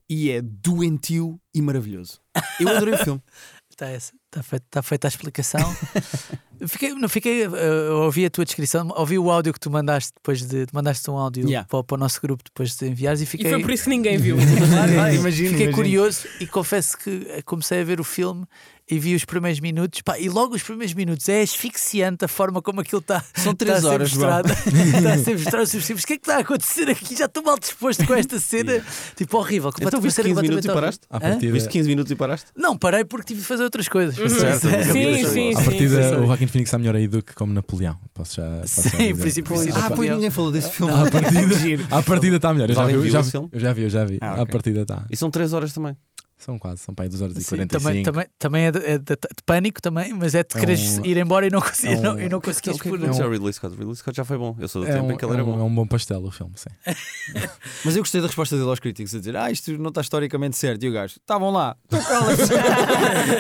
e 0.10 0.30
é 0.30 0.42
doentio 0.42 1.40
e 1.54 1.62
maravilhoso 1.62 2.20
eu 2.60 2.70
adorei 2.70 2.94
o 2.94 2.98
filme 2.98 3.22
Está 3.70 3.88
essa. 3.90 4.14
Está 4.36 4.44
feita, 4.44 4.66
está 4.68 4.82
feita 4.84 5.08
a 5.08 5.10
explicação. 5.10 5.76
fiquei, 6.68 6.94
não 6.94 7.08
fiquei, 7.08 7.46
eu 7.46 7.98
ouvi 8.04 8.26
a 8.26 8.30
tua 8.30 8.44
descrição, 8.44 8.90
ouvi 8.96 9.18
o 9.18 9.32
áudio 9.32 9.54
que 9.54 9.60
tu 9.60 9.72
mandaste 9.72 10.12
depois 10.16 10.42
de. 10.46 10.66
tu 10.66 10.74
mandaste 10.76 11.10
um 11.10 11.18
áudio 11.18 11.46
Yeah. 11.48 11.66
para, 11.70 11.84
para 11.84 11.96
o 11.96 11.98
nosso 11.98 12.20
grupo 12.22 12.44
depois 12.44 12.76
de 12.76 12.88
enviares 12.88 13.22
e 13.22 13.24
E 13.24 13.28
fiquei. 13.28 13.50
foi 13.50 13.62
por 13.62 13.72
isso 13.72 13.84
que 13.86 13.90
ninguém 13.90 14.18
viu. 14.18 14.36
imagino, 14.40 15.22
Fiquei 15.22 15.46
imagino. 15.68 15.72
curioso 15.74 16.28
e 16.40 16.48
confesso 16.48 16.98
que 16.98 17.28
eh, 17.30 17.42
comecei 17.44 17.82
a 17.82 17.84
ver 17.84 18.00
o 18.00 18.04
filme 18.04 18.46
e 18.90 19.00
vi 19.00 19.16
os 19.16 19.26
primeiros 19.26 19.60
minutos. 19.60 20.02
Pá, 20.02 20.20
e 20.20 20.30
logo 20.30 20.54
os 20.56 20.62
primeiros 20.62 20.94
minutos 20.94 21.28
é 21.28 21.42
asfixiante 21.42 22.24
a 22.24 22.28
forma 22.28 22.62
como 22.62 22.82
aquilo 22.82 23.00
está. 23.02 23.24
São 23.34 23.54
três 23.56 23.78
está 23.78 23.88
a 23.88 23.92
ser 23.92 23.96
horas, 23.96 24.14
mostrado. 24.14 24.52
está 24.52 25.14
a 25.14 25.18
ser 25.18 25.34
mostrado 25.40 25.68
sobre 25.68 25.94
O 25.94 25.98
que 25.98 26.14
é 26.14 26.18
que 26.18 26.22
está 26.24 26.36
a 26.38 26.40
acontecer 26.40 26.90
aqui? 26.90 27.16
Já 27.16 27.26
estou 27.26 27.44
mal 27.44 27.58
disposto 27.60 28.06
com 28.06 28.14
esta 28.14 28.40
cena. 28.40 28.84
Tipo, 29.16 29.38
horrível. 29.38 29.72
Então 29.82 30.00
viste 30.00 30.22
completamente 30.22 30.36
15 30.36 30.42
minutos 30.50 30.66
e 30.66 30.74
paraste? 30.74 31.08
Partida, 31.10 31.52
Viste 31.54 31.70
15 31.70 31.90
minutos 31.90 32.12
e 32.12 32.16
paraste? 32.16 32.46
Não, 32.56 32.78
parei 32.78 33.04
porque 33.06 33.28
tive 33.28 33.42
de 33.42 33.48
fazer 33.48 33.64
outras 33.64 33.88
coisas. 33.88 34.16
Certo. 34.30 34.68
Sim, 34.92 35.24
sim, 35.26 35.54
sim. 35.56 35.64
partida 35.64 36.10
sim. 36.10 36.16
o 36.16 36.26
Joaquin 36.28 36.48
Phoenix 36.48 36.68
está 36.68 36.78
melhor 36.78 36.96
aí 36.96 37.08
do 37.08 37.22
que 37.22 37.34
como 37.34 37.54
Napoleão. 37.54 37.98
Posso 38.14 38.36
já. 38.38 38.50
Posso 38.62 38.82
Sim, 38.90 39.16
princípio, 39.16 39.58
sim, 39.58 39.70
ah, 39.74 39.92
pois 39.96 40.10
ninguém 40.10 40.30
falou 40.30 40.52
desse 40.52 40.72
filme 40.72 40.94
À 40.94 41.10
partida, 41.10 41.86
à 41.96 42.02
partida 42.02 42.36
está 42.38 42.54
melhor. 42.54 42.70
Eu 42.70 42.76
já, 42.76 42.86
vi, 42.86 42.94
eu, 42.94 43.02
viu 43.02 43.12
já, 43.12 43.22
vi, 43.22 43.32
filme? 43.32 43.50
eu 43.52 43.60
já 43.60 43.74
vi, 43.74 43.82
eu 43.84 43.90
já 43.90 44.06
vi. 44.06 44.18
Ah, 44.22 44.30
À 44.32 44.42
ok. 44.42 44.46
partida 44.52 44.82
está. 44.82 45.06
E 45.10 45.16
são 45.18 45.30
3 45.30 45.54
horas 45.54 45.74
também. 45.74 45.96
São 46.38 46.60
quase, 46.60 46.82
são 46.82 46.94
para 46.94 47.06
aí 47.06 47.10
2 47.10 47.22
horas 47.22 47.38
e 47.38 47.42
Sim, 47.42 47.56
45. 47.56 47.80
também, 47.82 48.04
também, 48.04 48.26
também 48.38 48.66
é, 48.66 48.72
de, 48.72 48.80
é 48.80 48.98
de- 48.98 49.06
de 49.16 49.44
pânico 49.46 49.82
também, 49.82 50.14
mas 50.14 50.36
é 50.36 50.44
de 50.44 50.50
É 50.56 50.60
quereres 50.60 50.98
um- 51.00 51.06
ir 51.06 51.16
embora 51.18 51.48
e 51.48 51.50
não 51.50 51.62
conseguir, 51.62 51.94
é 51.94 51.98
um- 51.98 52.02
não, 52.02 52.20
e 52.20 52.28
não 52.28 52.42
conseguires 52.42 52.78
O 52.78 52.82
que 52.84 52.88
é 52.90 52.92
por- 52.92 53.00
aconteceu 53.00 53.26
ao 53.26 53.32
Ridley 53.32 53.54
Scott? 53.54 53.74
O 53.74 53.78
Ridley 53.80 53.96
Scott 53.96 54.18
já 54.18 54.26
foi 54.26 54.38
bom. 54.38 54.54
Eu 54.60 54.68
sou 54.68 54.82
do 54.84 54.88
É 54.90 54.94
tempo 54.94 55.06
um, 55.06 55.12
em 55.14 55.18
que 55.18 55.24
ele 55.24 55.32
é 55.32 55.36
era 55.36 55.46
um- 55.46 55.54
é 55.54 55.58
bom. 55.58 55.66
um 55.66 55.74
bom 55.76 55.88
pastel 55.88 56.22
o 56.24 56.30
filme, 56.32 56.52
sim. 56.58 56.70
Mas 57.86 57.96
eu 57.96 58.02
gostei 58.02 58.20
da 58.20 58.28
resposta 58.28 58.58
dele 58.58 58.68
aos 58.70 58.80
críticos 58.82 59.16
a 59.16 59.20
dizer: 59.20 59.36
Ah, 59.38 59.50
isto 59.50 59.72
não 59.78 59.88
está 59.90 60.02
historicamente 60.02 60.58
certo. 60.58 60.84
E 60.84 60.90
o 60.90 60.92
gajo: 60.92 61.16
Estavam 61.16 61.52
lá. 61.52 61.78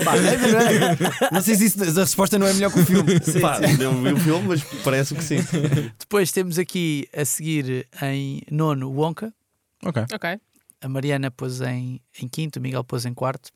Pá, 0.05 0.15
é 0.15 0.37
verdade. 0.37 0.97
não 1.31 1.41
sei 1.41 1.55
se 1.55 1.65
isso, 1.65 1.81
a 1.83 1.85
resposta 2.03 2.39
não 2.39 2.47
é 2.47 2.53
melhor 2.53 2.71
que 2.71 2.79
o 2.79 2.85
filme. 2.85 3.19
Pá, 3.41 3.59
não 3.77 4.01
vi 4.03 4.13
o 4.13 4.17
filme, 4.17 4.47
mas 4.47 4.63
parece 4.83 5.13
que 5.15 5.23
sim. 5.23 5.37
Depois 5.99 6.31
temos 6.31 6.57
aqui 6.57 7.07
a 7.15 7.25
seguir 7.25 7.87
em 8.01 8.41
nono 8.49 8.89
Wonka, 8.91 9.33
Ok. 9.83 10.03
Ok. 10.13 10.39
A 10.82 10.89
Mariana 10.89 11.32
pôs 11.32 11.61
em, 11.61 11.99
em 12.21 12.28
quinto, 12.28 12.59
o 12.59 12.61
Miguel 12.61 12.84
pôs 12.84 13.05
em 13.05 13.13
quarto. 13.13 13.51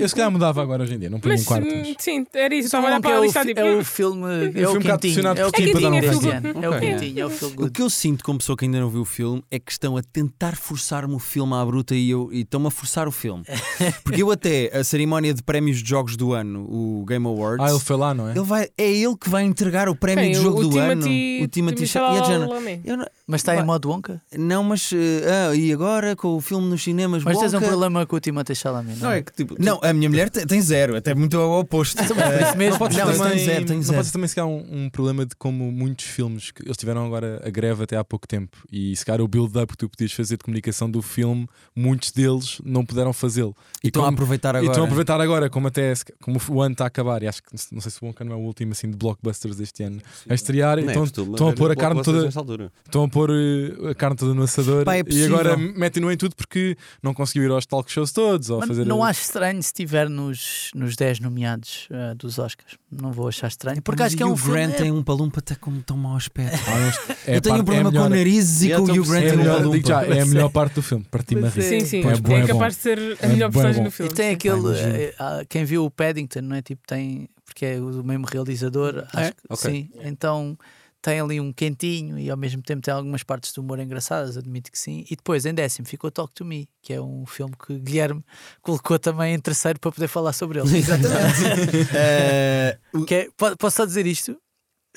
Eu, 0.00 0.08
se 0.08 0.14
calhar 0.14 0.30
mudava 0.30 0.62
agora 0.62 0.82
hoje 0.82 0.94
em 0.94 0.98
dia, 0.98 1.10
não 1.10 1.20
ponho 1.20 1.34
Mas 1.34 1.42
em 1.42 1.44
quarto. 1.44 1.66
hum, 1.68 1.82
mas- 1.84 1.96
sim, 1.98 2.26
era 2.34 2.54
isso. 2.54 2.66
Estava 2.66 2.86
a 2.86 2.90
olhar 2.90 3.00
para 3.00 3.10
é 3.10 3.14
a 3.16 3.20
o, 3.20 3.24
lista 3.24 3.44
tipo. 3.44 3.60
é 3.60 3.64
o 3.74 3.78
hum, 3.78 3.84
filme, 3.84 4.26
é 4.54 4.68
o 4.68 4.78
quentinho, 4.78 5.26
é 5.28 5.46
o 5.46 5.50
por 5.52 5.60
ti 5.60 5.70
para 5.72 5.80
dar 5.80 5.90
um 5.92 6.00
quentinho. 6.00 6.64
É 6.64 6.68
o 6.68 6.80
quentinho, 6.80 7.20
é 7.20 7.26
o 7.26 7.30
feel 7.30 7.52
O 7.66 7.70
que 7.70 7.82
eu 7.82 7.90
sinto 7.90 8.24
como 8.24 8.38
pessoa 8.38 8.56
que 8.56 8.64
ainda 8.64 8.80
não 8.80 8.88
viu 8.88 9.02
o 9.02 9.04
filme 9.04 9.42
é 9.50 9.58
que 9.58 9.70
estão 9.70 9.96
a 9.96 10.02
tentar 10.02 10.56
forçar-me 10.56 11.14
o 11.14 11.18
filme 11.18 11.52
à 11.54 11.64
bruta 11.64 11.94
e, 11.94 12.08
eu, 12.10 12.30
e 12.32 12.40
estão-me 12.40 12.68
a 12.68 12.70
forçar 12.70 13.06
o 13.06 13.12
filme. 13.12 13.44
Porque 14.04 14.22
eu 14.22 14.30
até, 14.30 14.70
a 14.76 14.82
cerimónia 14.84 15.34
de 15.34 15.42
prémios 15.42 15.82
de 15.82 15.88
jogos 15.88 16.16
do 16.16 16.32
ano, 16.32 16.64
o 16.70 17.04
Game 17.06 17.26
Awards, 17.26 17.64
Ah, 17.66 17.70
ele 17.70 17.80
foi 17.80 17.96
lá, 17.96 18.14
não 18.14 18.28
é? 18.28 18.32
ele 18.32 18.40
vai, 18.42 18.68
é 18.78 18.90
ele 18.90 19.16
que 19.16 19.28
vai 19.28 19.44
entregar 19.44 19.88
o 19.88 19.94
prémio 19.94 20.26
de 20.30 20.34
jogo 20.34 20.60
o 20.64 20.68
do 20.68 20.78
ano. 20.78 21.02
Timothy, 21.02 21.42
O 21.44 21.48
Timothy 21.48 21.86
Chalamet. 21.86 22.80
e 22.84 22.90
Mas 23.26 23.40
está 23.40 23.56
em 23.56 23.64
modo 23.64 23.88
Wonka? 23.90 24.20
não, 24.36 24.62
mas 24.64 24.90
eh, 24.92 25.48
ah, 25.50 25.54
e 25.54 25.72
agora 25.72 26.14
com 26.16 26.36
o 26.36 26.40
filme 26.40 26.66
nos 26.68 26.82
cinemas 26.82 27.22
Mas 27.24 27.38
tens 27.38 27.54
um 27.54 27.60
problema 27.60 28.06
com 28.06 28.16
o 28.16 28.20
Timothée 28.20 28.54
Chalamet, 28.56 28.96
não, 28.98 29.08
Não, 29.08 29.12
é? 29.14 29.18
é 29.18 29.22
que 29.22 29.32
tipo. 29.32 29.49
Não, 29.58 29.80
a 29.82 29.92
minha 29.92 30.08
mulher 30.08 30.30
tem, 30.30 30.46
tem 30.46 30.60
zero, 30.60 30.96
até 30.96 31.14
muito 31.14 31.36
ao 31.38 31.60
oposto. 31.60 31.96
Mas 31.98 32.48
isso 32.48 32.56
mesmo, 32.56 32.72
Não 32.72 32.78
pode 32.78 32.94
ser 32.94 33.04
Não, 33.04 33.12
também, 33.12 33.30
tem 33.36 33.44
zero, 33.44 33.64
tem 33.66 33.76
não 33.76 33.82
zero. 33.82 33.94
pode 33.96 34.06
ser 34.06 34.12
também 34.12 34.28
se 34.28 34.34
calhar 34.34 34.48
um, 34.48 34.84
um 34.84 34.90
problema 34.90 35.24
de 35.26 35.34
como 35.36 35.70
muitos 35.72 36.06
filmes 36.06 36.50
que 36.50 36.62
eles 36.64 36.76
tiveram 36.76 37.04
agora 37.06 37.40
a 37.44 37.50
greve 37.50 37.82
até 37.84 37.96
há 37.96 38.04
pouco 38.04 38.26
tempo 38.26 38.58
e 38.70 38.94
se 38.96 39.04
calhar 39.04 39.20
o 39.20 39.28
build-up 39.28 39.72
que 39.72 39.78
tu 39.78 39.88
podias 39.88 40.12
fazer 40.12 40.36
de 40.36 40.44
comunicação 40.44 40.90
do 40.90 41.02
filme, 41.02 41.48
muitos 41.74 42.10
deles 42.12 42.60
não 42.64 42.84
puderam 42.84 43.12
fazê-lo. 43.12 43.54
E 43.82 43.88
estão 43.88 44.04
a 44.04 44.08
aproveitar 44.08 44.54
E 44.54 44.58
agora. 44.58 44.70
estão 44.72 44.82
a 44.84 44.86
aproveitar 44.86 45.20
agora, 45.20 45.50
como 45.50 45.68
até 45.68 45.92
como 46.22 46.38
o 46.50 46.62
ano 46.62 46.72
está 46.72 46.84
a 46.84 46.88
acabar, 46.88 47.22
e 47.22 47.28
acho 47.28 47.42
que 47.42 47.48
não 47.72 47.80
sei 47.80 47.90
se 47.90 48.02
o 48.02 48.06
Wonka 48.06 48.24
não 48.24 48.32
é 48.32 48.36
o 48.36 48.40
último 48.40 48.72
assim 48.72 48.90
de 48.90 48.96
blockbusters 48.96 49.56
deste 49.56 49.82
ano 49.82 50.00
a 50.28 50.34
estrear, 50.34 50.78
é 50.78 50.82
então 50.82 51.04
estão 51.04 51.48
a 51.48 51.52
pôr 51.52 51.70
a 51.70 51.76
carne 51.76 52.02
toda- 52.02 52.26
estão 52.28 53.04
a 53.04 53.08
pôr 53.08 53.30
eh, 53.30 53.90
a 53.90 53.94
carne 53.94 54.16
toda 54.16 54.34
no 54.34 54.42
assador 54.42 54.84
é 54.88 55.02
e 55.12 55.24
agora 55.24 55.56
metem-no 55.56 56.10
em 56.12 56.16
tudo 56.16 56.34
porque 56.36 56.76
não 57.02 57.12
conseguiu 57.14 57.44
ir 57.44 57.50
aos 57.50 57.66
talk 57.66 57.90
shows 57.90 58.12
todos 58.12 58.50
ou 58.50 58.58
Mas 58.60 58.68
fazer 58.68 58.84
não 58.86 59.02
acho 59.04 59.20
estranho 59.40 59.62
se 59.62 59.68
estiver 59.68 60.08
nos, 60.08 60.70
nos 60.74 60.96
10 60.96 61.20
nomeados 61.20 61.88
ah, 61.90 62.14
dos 62.14 62.38
Oscars. 62.38 62.76
Não 62.90 63.10
vou 63.12 63.28
achar 63.28 63.48
estranho. 63.48 63.80
Porque 63.82 64.02
Mas 64.02 64.08
acho 64.08 64.16
que 64.16 64.22
é 64.22 64.26
o 64.26 64.30
um 64.30 64.32
Hugh 64.32 64.38
filme. 64.38 64.52
Grant 64.66 64.76
tem 64.76 64.90
um 64.92 65.02
palumpa 65.02 65.38
até 65.40 65.54
como 65.54 65.82
tão 65.82 65.96
mau 65.96 66.16
aspecto. 66.16 66.58
Ah, 66.66 66.70
mas 66.78 66.96
é 67.26 67.34
eu 67.34 67.38
a 67.38 67.40
tenho 67.40 67.42
parte- 67.42 67.60
um 67.60 67.64
problema 67.64 67.76
é 67.76 67.80
a 67.80 67.84
com 67.84 67.90
melhor- 67.90 68.10
narizes 68.10 68.62
e 68.62 68.66
Yeah, 68.66 68.84
com 68.86 68.92
o 68.92 69.00
Hugh 69.02 69.08
Grant 69.08 69.22
É 69.24 69.32
um 69.32 69.36
melhor, 69.38 69.56
palumpa. 69.58 69.88
já, 69.88 70.02
é 70.04 70.20
a 70.20 70.26
melhor 70.26 70.46
é- 70.46 70.52
parte 70.52 70.74
do 70.74 70.82
filme, 70.82 71.04
parti-me 71.10 71.40
a 71.40 71.44
Mas 71.44 71.54
rir. 71.54 71.60
é- 71.62 71.68
Sim, 71.80 71.86
sim. 71.86 71.98
É 72.00 72.16
bom, 72.16 72.32
é 72.32 72.38
É 72.38 72.40
bom. 72.42 72.46
capaz 72.48 72.76
de 72.76 72.82
ser 72.82 72.98
a 72.98 73.02
É 73.26 73.28
melhor 73.28 73.48
é 73.48 73.52
personagem 73.52 73.82
bom. 73.82 73.88
do 73.88 73.90
filme. 73.92 74.12
E 74.12 74.14
tem 74.14 74.28
sim. 74.28 74.34
aquele. 74.34 75.14
ah, 75.18 75.42
quem 75.48 75.64
viu 75.64 75.84
o 75.84 75.90
Paddington, 75.90 76.40
não 76.42 76.56
é? 76.56 76.62
Tipo, 76.62 76.82
tem. 76.86 77.28
Porque 77.44 77.64
é 77.66 77.80
o 77.80 78.04
mesmo 78.04 78.26
realizador. 78.30 79.04
Acho 79.12 79.18
É? 79.30 79.32
que. 79.32 79.56
Sim. 79.56 79.90
Então 80.04 80.56
tem 81.02 81.20
ali 81.20 81.40
um 81.40 81.52
quentinho 81.52 82.18
e 82.18 82.30
ao 82.30 82.36
mesmo 82.36 82.62
tempo 82.62 82.82
tem 82.82 82.92
algumas 82.92 83.22
partes 83.22 83.52
de 83.52 83.60
humor 83.60 83.78
engraçadas, 83.80 84.36
admito 84.36 84.70
que 84.70 84.78
sim. 84.78 85.04
E 85.10 85.16
depois, 85.16 85.46
em 85.46 85.54
décimo, 85.54 85.86
ficou 85.86 86.10
Talk 86.10 86.32
to 86.34 86.44
Me, 86.44 86.68
que 86.82 86.92
é 86.92 87.00
um 87.00 87.24
filme 87.26 87.54
que 87.66 87.78
Guilherme 87.78 88.22
colocou 88.60 88.98
também 88.98 89.34
em 89.34 89.38
terceiro 89.40 89.78
para 89.80 89.90
poder 89.92 90.08
falar 90.08 90.32
sobre 90.32 90.60
ele. 90.60 90.68
Exatamente. 90.76 91.88
Eh, 91.94 92.78
é- 93.10 93.28
po- 93.36 93.56
posso 93.56 93.76
só 93.78 93.84
dizer 93.84 94.06
isto? 94.06 94.36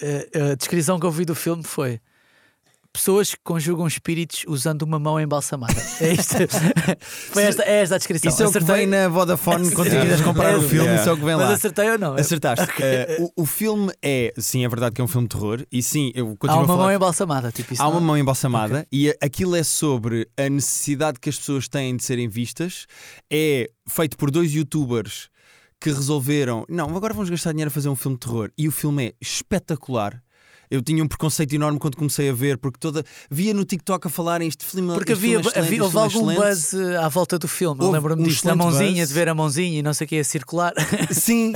Eh, 0.02 0.30
a 0.52 0.56
descrição 0.56 1.00
que 1.00 1.06
eu 1.06 1.12
vi 1.12 1.26
do 1.26 1.36
filme 1.36 1.64
foi. 1.64 2.00
Pessoas 2.96 3.32
que 3.34 3.40
conjugam 3.44 3.88
espíritos 3.88 4.46
usando 4.48 4.84
uma 4.84 5.00
mão 5.00 5.20
embalsamada. 5.20 5.74
É 6.00 6.14
isto. 6.14 6.36
Foi 7.02 7.42
esta, 7.44 7.64
é 7.64 7.82
esta 7.82 7.96
a 7.96 7.98
descrição. 7.98 8.30
Isso 8.32 8.44
é 8.44 8.48
o 8.48 8.52
que 8.52 8.58
Acertei? 8.60 8.76
vem 8.78 8.86
na 8.88 9.08
Vodafone 9.10 9.72
quando 9.72 9.90
tu 9.90 10.00
quiseres 10.00 10.22
comprar 10.22 10.54
o 10.56 10.64
É, 10.64 10.68
filme, 10.68 10.84
yeah. 10.86 11.02
isso 11.02 11.10
é 11.10 11.14
o 11.14 11.18
que 11.18 11.26
vem 11.26 11.36
Mas 11.36 11.48
lá. 11.48 11.54
acertei 11.54 11.90
ou 11.90 11.98
não? 11.98 12.14
Acertaste. 12.14 12.68
Eh, 12.80 13.18
o, 13.36 13.42
o 13.42 13.46
filme 13.48 13.92
é, 14.00 14.32
sim, 14.38 14.64
é 14.64 14.70
verdade 14.70 14.94
que 14.94 15.02
é 15.02 15.04
um 15.04 15.08
filme 15.08 15.28
de 15.28 15.36
terror, 15.36 15.66
e 15.72 15.82
sim, 15.82 16.12
eu 16.14 16.34
Há 16.34 16.38
continuo 16.38 16.60
a 16.60 16.60
uma 16.62 16.68
falar. 16.68 16.84
mão 16.84 16.92
embalsamada. 16.96 17.52
Tipo, 17.52 17.74
isso 17.74 17.82
Há 17.82 17.88
uma 17.88 18.00
não- 18.00 18.06
mão 18.08 18.18
embalsamada 18.18 18.86
e 18.92 19.10
a- 19.10 19.16
aquilo 19.24 19.56
é 19.56 19.64
sobre 19.64 20.28
a 20.38 20.48
necessidade 20.48 21.20
que 21.20 21.30
as 21.30 21.38
pessoas 21.40 21.68
têm 21.68 21.98
de 21.98 22.04
serem 22.04 22.28
vistas. 22.30 22.86
É 23.28 23.72
feito 23.90 24.16
por 24.16 24.30
dois 24.30 24.54
youtubers 24.54 25.30
que 25.82 25.90
resolveram, 25.90 26.64
não, 26.70 26.96
agora 26.96 27.12
vamos 27.14 27.30
gastar 27.32 27.52
dinheiro 27.54 27.70
a 27.70 27.72
fazer 27.74 27.90
um 27.90 27.96
filme 27.96 28.18
de 28.18 28.26
terror. 28.28 28.52
E 28.56 28.68
o 28.68 28.72
filme 28.72 29.08
é 29.08 29.14
espetacular. 29.20 30.22
Eu 30.74 30.82
tinha 30.82 31.04
um 31.04 31.08
preconceito 31.08 31.54
enorme 31.54 31.78
quando 31.78 31.96
comecei 31.96 32.30
a 32.30 32.34
ver, 32.34 32.58
porque 32.58 32.80
toda 32.80 33.04
via 33.30 33.54
no 33.54 33.64
TikTok 33.64 34.08
a 34.08 34.10
falarem 34.10 34.48
este 34.48 34.66
filme. 34.66 34.94
Porque 34.94 35.12
havia, 35.12 35.40
filme 35.40 35.52
é 35.56 35.60
havia 35.60 35.84
houve 35.84 35.96
é 35.98 36.00
algum 36.00 36.32
excelente. 36.32 36.38
buzz 36.56 36.74
eh, 36.74 36.98
à 36.98 37.08
volta 37.10 37.38
do 37.38 37.48
filme. 37.48 37.84
Lembro-me 37.92 38.24
um 38.24 38.26
disto, 38.26 38.46
da 38.46 38.56
mãozinha, 38.56 39.02
buzz. 39.04 39.08
de 39.10 39.14
ver 39.14 39.30
a 39.30 39.36
mãozinha 39.36 39.80
e 39.80 39.84
não 39.84 39.94
sei 39.94 40.06
o 40.06 40.08
que 40.08 40.18
a 40.18 40.24
circular. 40.24 40.74
Sim, 41.12 41.54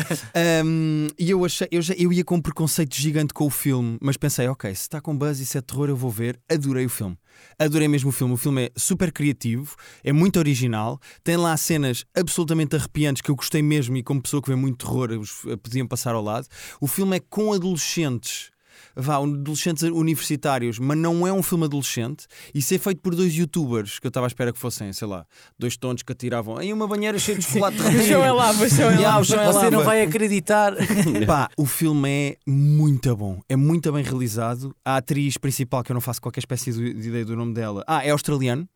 um, 0.65 1.07
e 1.17 1.31
eu 1.31 1.43
achei, 1.43 1.67
eu, 1.71 1.81
já, 1.81 1.93
eu 1.97 2.13
ia 2.13 2.23
com 2.23 2.35
um 2.35 2.41
preconceito 2.41 2.95
gigante 2.95 3.33
com 3.33 3.45
o 3.45 3.49
filme, 3.49 3.97
mas 4.01 4.17
pensei, 4.17 4.47
ok, 4.47 4.69
se 4.75 4.81
está 4.81 5.01
com 5.01 5.17
buzz 5.17 5.39
e 5.39 5.45
se 5.45 5.57
é 5.57 5.61
terror, 5.61 5.89
eu 5.89 5.95
vou 5.95 6.11
ver. 6.11 6.39
Adorei 6.49 6.85
o 6.85 6.89
filme. 6.89 7.17
Adorei 7.59 7.87
mesmo 7.87 8.09
o 8.09 8.11
filme. 8.11 8.33
O 8.33 8.37
filme 8.37 8.65
é 8.65 8.71
super 8.75 9.11
criativo, 9.11 9.75
é 10.03 10.11
muito 10.11 10.37
original, 10.39 10.99
tem 11.23 11.37
lá 11.37 11.55
cenas 11.57 12.05
absolutamente 12.15 12.75
arrepiantes 12.75 13.21
que 13.21 13.31
eu 13.31 13.35
gostei 13.35 13.61
mesmo 13.61 13.97
e 13.97 14.03
como 14.03 14.21
pessoa 14.21 14.41
que 14.41 14.49
vê 14.49 14.55
muito 14.55 14.85
terror, 14.85 15.11
os- 15.19 15.41
podiam 15.63 15.87
passar 15.87 16.13
ao 16.15 16.21
lado. 16.23 16.47
O 16.79 16.87
filme 16.87 17.17
é 17.17 17.19
com 17.19 17.53
adolescentes. 17.53 18.49
Vá, 18.97 19.17
adolescentes 19.17 19.83
universitários, 19.83 20.79
mas 20.79 20.97
não 20.97 21.25
é 21.27 21.31
um 21.31 21.43
filme 21.43 21.65
adolescente, 21.65 22.25
e 22.53 22.61
ser 22.61 22.79
feito 22.79 23.01
por 23.01 23.15
dois 23.15 23.33
youtubers 23.35 23.99
que 23.99 24.07
eu 24.07 24.09
estava 24.09 24.25
à 24.25 24.29
espera 24.29 24.51
que 24.51 24.59
fossem, 24.59 24.91
sei 24.91 25.07
lá, 25.07 25.25
dois 25.57 25.77
tontos 25.77 26.03
que 26.03 26.11
atiravam 26.11 26.61
em 26.61 26.73
uma 26.73 26.87
banheira 26.87 27.17
cheia 27.19 27.37
de 27.37 27.45
chocolate 27.45 27.77
O 27.87 28.03
chão 28.03 28.23
é 28.23 28.31
lava, 28.31 28.69
chão 28.69 28.89
é 28.89 28.97
lava. 28.99 29.19
é 29.21 29.45
Você 29.45 29.69
não 29.69 29.79
lava. 29.79 29.83
vai 29.83 30.01
acreditar. 30.01 30.73
Pá, 31.25 31.49
o 31.57 31.65
filme 31.65 32.09
é 32.09 32.37
muito 32.47 33.15
bom, 33.15 33.39
é 33.47 33.55
muito 33.55 33.91
bem 33.91 34.03
realizado. 34.03 34.75
A 34.83 34.97
atriz 34.97 35.37
principal, 35.37 35.83
que 35.83 35.91
eu 35.91 35.93
não 35.93 36.01
faço 36.01 36.21
qualquer 36.21 36.39
espécie 36.39 36.71
de 36.71 36.87
de 36.97 37.09
ideia 37.09 37.25
do 37.25 37.35
nome 37.35 37.53
dela, 37.53 37.83
ah, 37.87 38.03
é 38.05 38.09
australiano. 38.09 38.67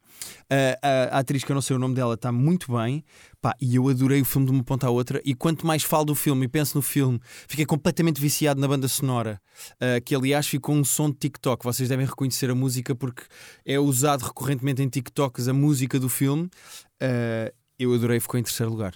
A, 0.49 1.15
a 1.15 1.19
atriz 1.19 1.43
que 1.43 1.51
eu 1.51 1.53
não 1.53 1.61
sei 1.61 1.76
o 1.76 1.80
nome 1.80 1.95
dela 1.95 2.13
está 2.15 2.32
muito 2.32 2.72
bem. 2.76 3.03
Pá, 3.41 3.55
e 3.59 3.76
eu 3.76 3.88
adorei 3.89 4.22
o 4.22 4.26
filme 4.26 4.45
de 4.47 4.51
uma 4.51 4.63
ponta 4.63 4.88
à 4.88 4.89
outra. 4.89 5.22
E 5.26 5.34
quanto 5.34 5.65
mais 5.65 5.84
falo 5.84 6.05
do 6.05 6.15
filme 6.15 6.45
e 6.45 6.47
penso 6.47 6.78
no 6.78 6.82
filme, 6.82 7.19
fiquei 7.47 7.65
completamente 7.65 8.19
viciado 8.22 8.59
na 8.61 8.67
banda 8.67 8.88
sonora. 8.88 9.41
ah, 9.80 9.99
que 10.03 10.13
aliás 10.15 10.47
ficou 10.47 10.76
um 10.76 10.84
som 10.84 11.09
de 11.09 11.17
TikTok. 11.17 11.63
Vocês 11.63 11.89
devem 11.89 12.05
reconhecer 12.05 12.49
a 12.49 12.55
música 12.55 12.93
porque 12.93 13.24
é 13.65 13.80
usado 13.80 14.22
recorrentemente 14.24 14.82
em 14.82 14.88
TikToks 14.89 15.47
a 15.47 15.53
música 15.53 15.99
do 15.99 16.09
filme. 16.09 16.49
Ah, 17.01 17.51
eu 17.80 17.93
adorei, 17.93 18.19
ficou 18.19 18.39
em 18.39 18.43
terceiro 18.43 18.72
lugar. 18.72 18.93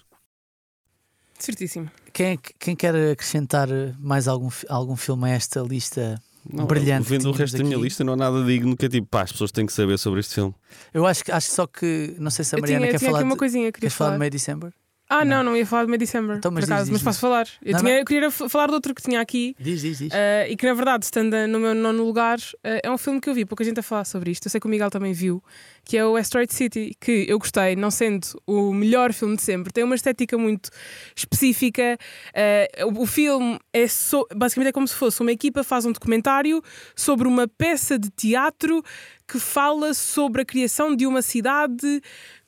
Certíssimo. 1.38 1.90
Quem, 2.14 2.28
é 2.28 2.38
que- 2.38 2.54
quem 2.60 2.76
quer 2.76 2.96
acrescentar 3.12 3.68
mais 4.00 4.28
algum, 4.28 4.50
algum 4.70 4.96
filme 4.96 5.26
a 5.30 5.34
esta 5.34 5.60
lista? 5.62 6.22
Não, 6.52 6.66
Brilhante 6.66 7.10
Vendo 7.10 7.30
o 7.30 7.32
resto 7.32 7.58
da 7.58 7.64
minha 7.64 7.78
lista, 7.78 8.04
não 8.04 8.14
há 8.14 8.16
nada 8.16 8.44
digno 8.46 8.76
que 8.78 8.86
é 8.86 8.90
tipo, 8.90 9.08
pá, 9.08 9.24
as 9.24 9.32
pessoas 9.32 9.52
têm 9.52 9.66
que 9.66 9.74
saber 9.74 9.98
sobre 9.98 10.20
este 10.20 10.36
filme. 10.36 10.54
Eu 10.94 11.06
acho, 11.06 11.24
que- 11.24 11.32
acho 11.32 11.50
só 11.52 11.66
que. 11.66 12.16
Não 12.20 12.30
sei 12.30 12.46
se 12.46 12.56
a 12.56 12.60
Mariana 12.60 12.82
tinha, 12.86 12.92
quer 12.92 12.98
tinha 13.00 13.10
falar. 13.10 13.20
aqui 13.22 13.28
uma 13.28 13.36
de- 13.36 13.40
coisinha 13.40 13.66
que 13.72 13.80
queria 13.80 13.90
falar 13.92 14.10
falar. 14.10 14.16
de 14.18 14.20
May 14.20 14.30
December? 14.30 14.74
Ah, 15.08 15.24
não, 15.24 15.38
Não. 15.38 15.52
não 15.52 15.58
ia 15.58 15.66
falar 15.68 15.86
de 15.86 15.92
Mid-December, 15.92 16.38
Então, 16.38 16.50
por 16.52 16.56
mas 16.56 16.64
diz, 16.66 16.72
acaso, 16.72 16.84
diz, 16.86 16.92
mas 16.94 17.00
diz. 17.02 17.06
posso 17.06 17.20
falar. 17.20 17.48
Eu, 17.64 17.74
Não, 17.74 17.80
tinha, 17.80 18.00
eu 18.00 18.06
queria 18.06 18.32
falar 18.32 18.68
de 18.68 18.74
outro 18.74 18.96
que 18.96 19.04
tinha 19.04 19.22
aqui. 19.22 19.56
Diz, 19.60 19.82
diz, 19.82 20.00
diz. 20.00 20.12
eh, 20.12 20.48
e 20.50 20.56
que 20.58 20.66
na 20.66 20.74
verdade, 20.74 21.06
estando 21.06 21.36
no 21.48 21.60
meu 21.60 21.76
nono 21.76 22.04
lugar, 22.04 22.40
eh, 22.64 22.82
é 22.84 22.90
um 22.92 22.98
filme 22.98 23.22
que 23.22 23.30
eu 23.30 23.34
vi, 23.36 23.46
pouca 23.46 23.64
gente 23.64 23.80
a 23.80 23.84
falar 23.84 24.04
sobre 24.06 24.32
isto. 24.32 24.48
Eu 24.48 24.50
sei 24.50 24.60
que 24.60 24.66
o 24.66 24.70
Miguel 24.70 24.90
também 24.90 25.14
viu, 25.14 25.44
que 25.84 25.96
é 25.96 26.04
o 26.04 26.16
Asteroid 26.16 26.52
City, 26.52 26.96
que 27.00 27.26
eu 27.30 27.38
gostei, 27.38 27.76
não 27.76 27.92
sendo 27.92 28.26
o 28.48 28.74
melhor 28.74 29.14
filme 29.14 29.36
de 29.36 29.44
sempre, 29.44 29.72
tem 29.72 29.84
uma 29.84 29.94
estética 29.94 30.38
muito 30.40 30.72
específica. 31.16 31.98
Eh, 32.34 32.68
o, 32.86 33.02
o 33.04 33.06
filme 33.06 33.60
é 33.74 33.88
so- 33.88 34.28
basicamente 34.36 34.70
é 34.70 34.74
como 34.74 34.88
se 34.88 34.96
fosse 34.96 35.22
uma 35.22 35.32
equipa 35.32 35.64
faz 35.64 35.86
um 35.86 35.92
documentário 35.92 36.62
sobre 36.96 37.28
uma 37.28 37.48
peça 37.48 37.98
de 38.00 38.10
teatro 38.10 38.84
que 39.28 39.40
fala 39.40 39.94
sobre 39.94 40.42
a 40.42 40.46
criação 40.46 40.96
de 40.96 41.06
uma 41.06 41.22
cidade 41.22 42.02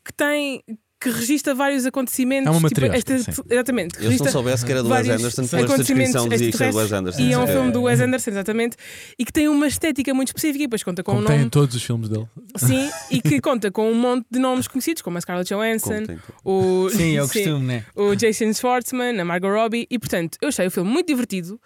que 0.03 0.13
tem. 0.15 0.63
Que 0.99 1.11
registra 1.11 1.53
vários 1.53 1.85
acontecimentos. 1.85 2.47
É 2.47 2.57
uma 2.57 2.69
tipo, 2.69 2.85
esta- 2.85 3.19
sim. 3.19 3.31
Exatamente. 3.49 4.03
Eu 4.03 4.11
se 4.11 4.19
não 4.23 4.31
soubesse 4.31 4.65
que 4.65 4.71
era 4.71 4.81
do 4.81 4.89
Wes 4.89 5.07
Anderson, 5.07 5.47
pela 5.47 5.61
esta 5.63 5.77
descrição 5.77 6.27
dizia 6.27 6.51
que 6.51 6.63
era 6.63 6.71
do 6.71 6.77
Wes. 6.79 6.91
Anderson. 6.91 7.21
E 7.21 7.33
é 7.33 7.37
um 7.37 7.41
Ok. 7.43 7.53
filme 7.53 7.71
do 7.71 7.81
Wes 7.83 7.99
Anderson, 8.01 8.31
exatamente, 8.31 8.77
e 9.19 9.23
que 9.23 9.31
tem 9.31 9.47
uma 9.47 9.67
estética 9.67 10.11
muito 10.13 10.29
específica 10.29 10.63
e 10.63 10.65
depois 10.67 10.81
conta 10.81 11.03
com 11.03 11.11
Como 11.11 11.23
um 11.23 11.27
tem 11.27 11.35
nome. 11.35 11.47
em 11.47 11.49
todos 11.49 11.75
os 11.75 11.83
filmes 11.83 12.09
dele. 12.09 12.25
Sim, 12.55 12.89
e 13.11 13.21
que 13.21 13.39
conta 13.39 13.69
com 13.69 13.91
um 13.91 13.95
monte 13.95 14.25
de 14.31 14.39
nomes 14.39 14.67
conhecidos, 14.67 15.03
como 15.03 15.19
a 15.19 15.21
Scarlett 15.21 15.53
Johansson, 15.53 16.03
o, 16.43 16.89
Sim, 16.89 17.15
é 17.15 17.21
o 17.21 17.27
sim, 17.29 17.43
costume, 17.43 17.65
né? 17.67 17.85
o 17.95 18.15
Jason 18.15 18.51
Schwartzman, 18.53 19.19
a 19.21 19.23
Margot 19.25 19.49
Robbie, 19.49 19.85
e 19.91 19.99
portanto, 19.99 20.37
eu 20.41 20.47
achei 20.49 20.65
o 20.65 20.71
filme 20.71 20.89
muito 20.89 21.05
divertido 21.07 21.61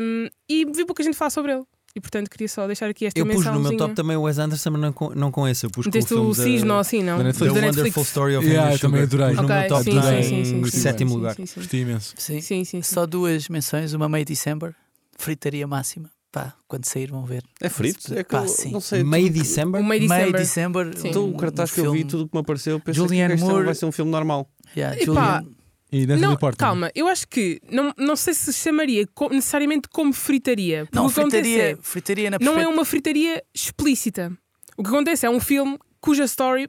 um, 0.00 0.26
e 0.48 0.64
vi 0.64 0.84
pouca 0.84 1.02
gente 1.04 1.16
falar 1.16 1.30
sobre 1.30 1.52
ele. 1.52 1.62
E 1.96 2.00
portanto, 2.00 2.28
queria 2.30 2.48
só 2.48 2.66
deixar 2.66 2.88
aqui 2.88 3.06
esta 3.06 3.18
Eu 3.18 3.26
pus 3.26 3.44
no 3.44 3.60
meu 3.60 3.76
top 3.76 3.94
também 3.94 4.16
o 4.16 4.22
Wes 4.22 4.38
Anderson, 4.38 4.70
mas 4.70 4.80
não 4.80 4.92
com, 4.92 5.10
não 5.14 5.30
com 5.32 5.48
esse. 5.48 5.66
Eu 5.66 5.70
pus 5.70 5.84
com 5.86 5.90
o 5.90 5.92
Meteste 5.94 6.14
o 6.14 6.34
Cisne 6.34 6.70
ou 6.70 6.78
assim, 6.78 7.02
não? 7.02 7.16
da 7.18 7.18
The 7.18 7.24
Netflix. 7.24 7.54
Da 7.54 7.66
Wonderful 7.66 8.02
Story 8.02 8.36
of 8.36 8.46
Yeah, 8.46 8.70
Henry 8.70 8.80
também 8.80 9.02
adorei. 9.02 9.28
Pus 9.28 9.36
no 9.38 9.48
meu 9.48 9.68
top 9.68 9.84
sim, 9.84 9.90
sim, 9.92 10.22
sim, 10.22 10.44
sim, 10.44 10.64
sim, 10.64 10.78
sétimo 10.78 11.10
sim, 11.10 11.16
lugar. 11.16 11.36
Gostei 11.36 11.80
imenso. 11.80 12.14
Sim. 12.16 12.34
Sim, 12.34 12.40
sim, 12.40 12.64
sim. 12.64 12.82
Só 12.82 13.06
duas 13.06 13.48
menções. 13.48 13.94
Uma 13.94 14.08
May 14.08 14.24
December, 14.24 14.74
fritaria 15.16 15.66
máxima. 15.66 16.10
Pá, 16.30 16.52
quando 16.68 16.84
sair 16.84 17.10
vão 17.10 17.24
ver. 17.24 17.42
É 17.58 17.70
frito? 17.70 18.12
É 18.14 18.22
que 18.22 18.30
Pá, 18.30 18.46
sim. 18.46 18.70
não 18.70 18.80
sei. 18.82 19.02
May 19.02 19.22
tudo 19.24 19.38
December? 19.38 19.80
O 19.80 19.84
May 19.84 20.30
December. 20.32 20.92
Então, 21.02 21.28
o 21.30 21.36
cartaz 21.36 21.70
um 21.70 21.74
que 21.74 21.80
eu 21.80 21.90
vi, 21.92 22.04
tudo 22.04 22.24
o 22.24 22.28
que 22.28 22.36
me 22.36 22.40
apareceu, 22.42 22.78
pensei 22.78 23.02
Julianne 23.02 23.34
que 23.34 23.40
este 23.40 23.50
Moore. 23.50 23.64
vai 23.64 23.74
ser 23.74 23.86
um 23.86 23.92
filme 23.92 24.10
normal. 24.10 24.46
Yeah, 24.76 24.94
Epá, 24.94 25.04
Julianne- 25.06 25.56
E 25.90 26.06
Não, 26.06 26.36
Portman. 26.36 26.56
calma, 26.58 26.90
eu 26.94 27.08
acho 27.08 27.26
que 27.26 27.60
não, 27.70 27.94
não 27.96 28.14
sei 28.14 28.34
se 28.34 28.52
chamaria 28.52 29.06
co- 29.14 29.30
necessariamente 29.30 29.88
como 29.88 30.12
fritaria. 30.12 30.86
Não, 30.92 31.08
fritaria, 31.08 31.70
é- 31.72 31.76
fritaria 31.80 32.30
na 32.30 32.38
não 32.40 32.60
é 32.60 32.68
uma 32.68 32.84
fritaria 32.84 33.42
explícita. 33.54 34.30
O 34.76 34.82
que 34.82 34.88
acontece 34.90 35.24
é 35.26 35.30
um 35.30 35.40
filme 35.40 35.78
cuja 36.00 36.24
story. 36.24 36.68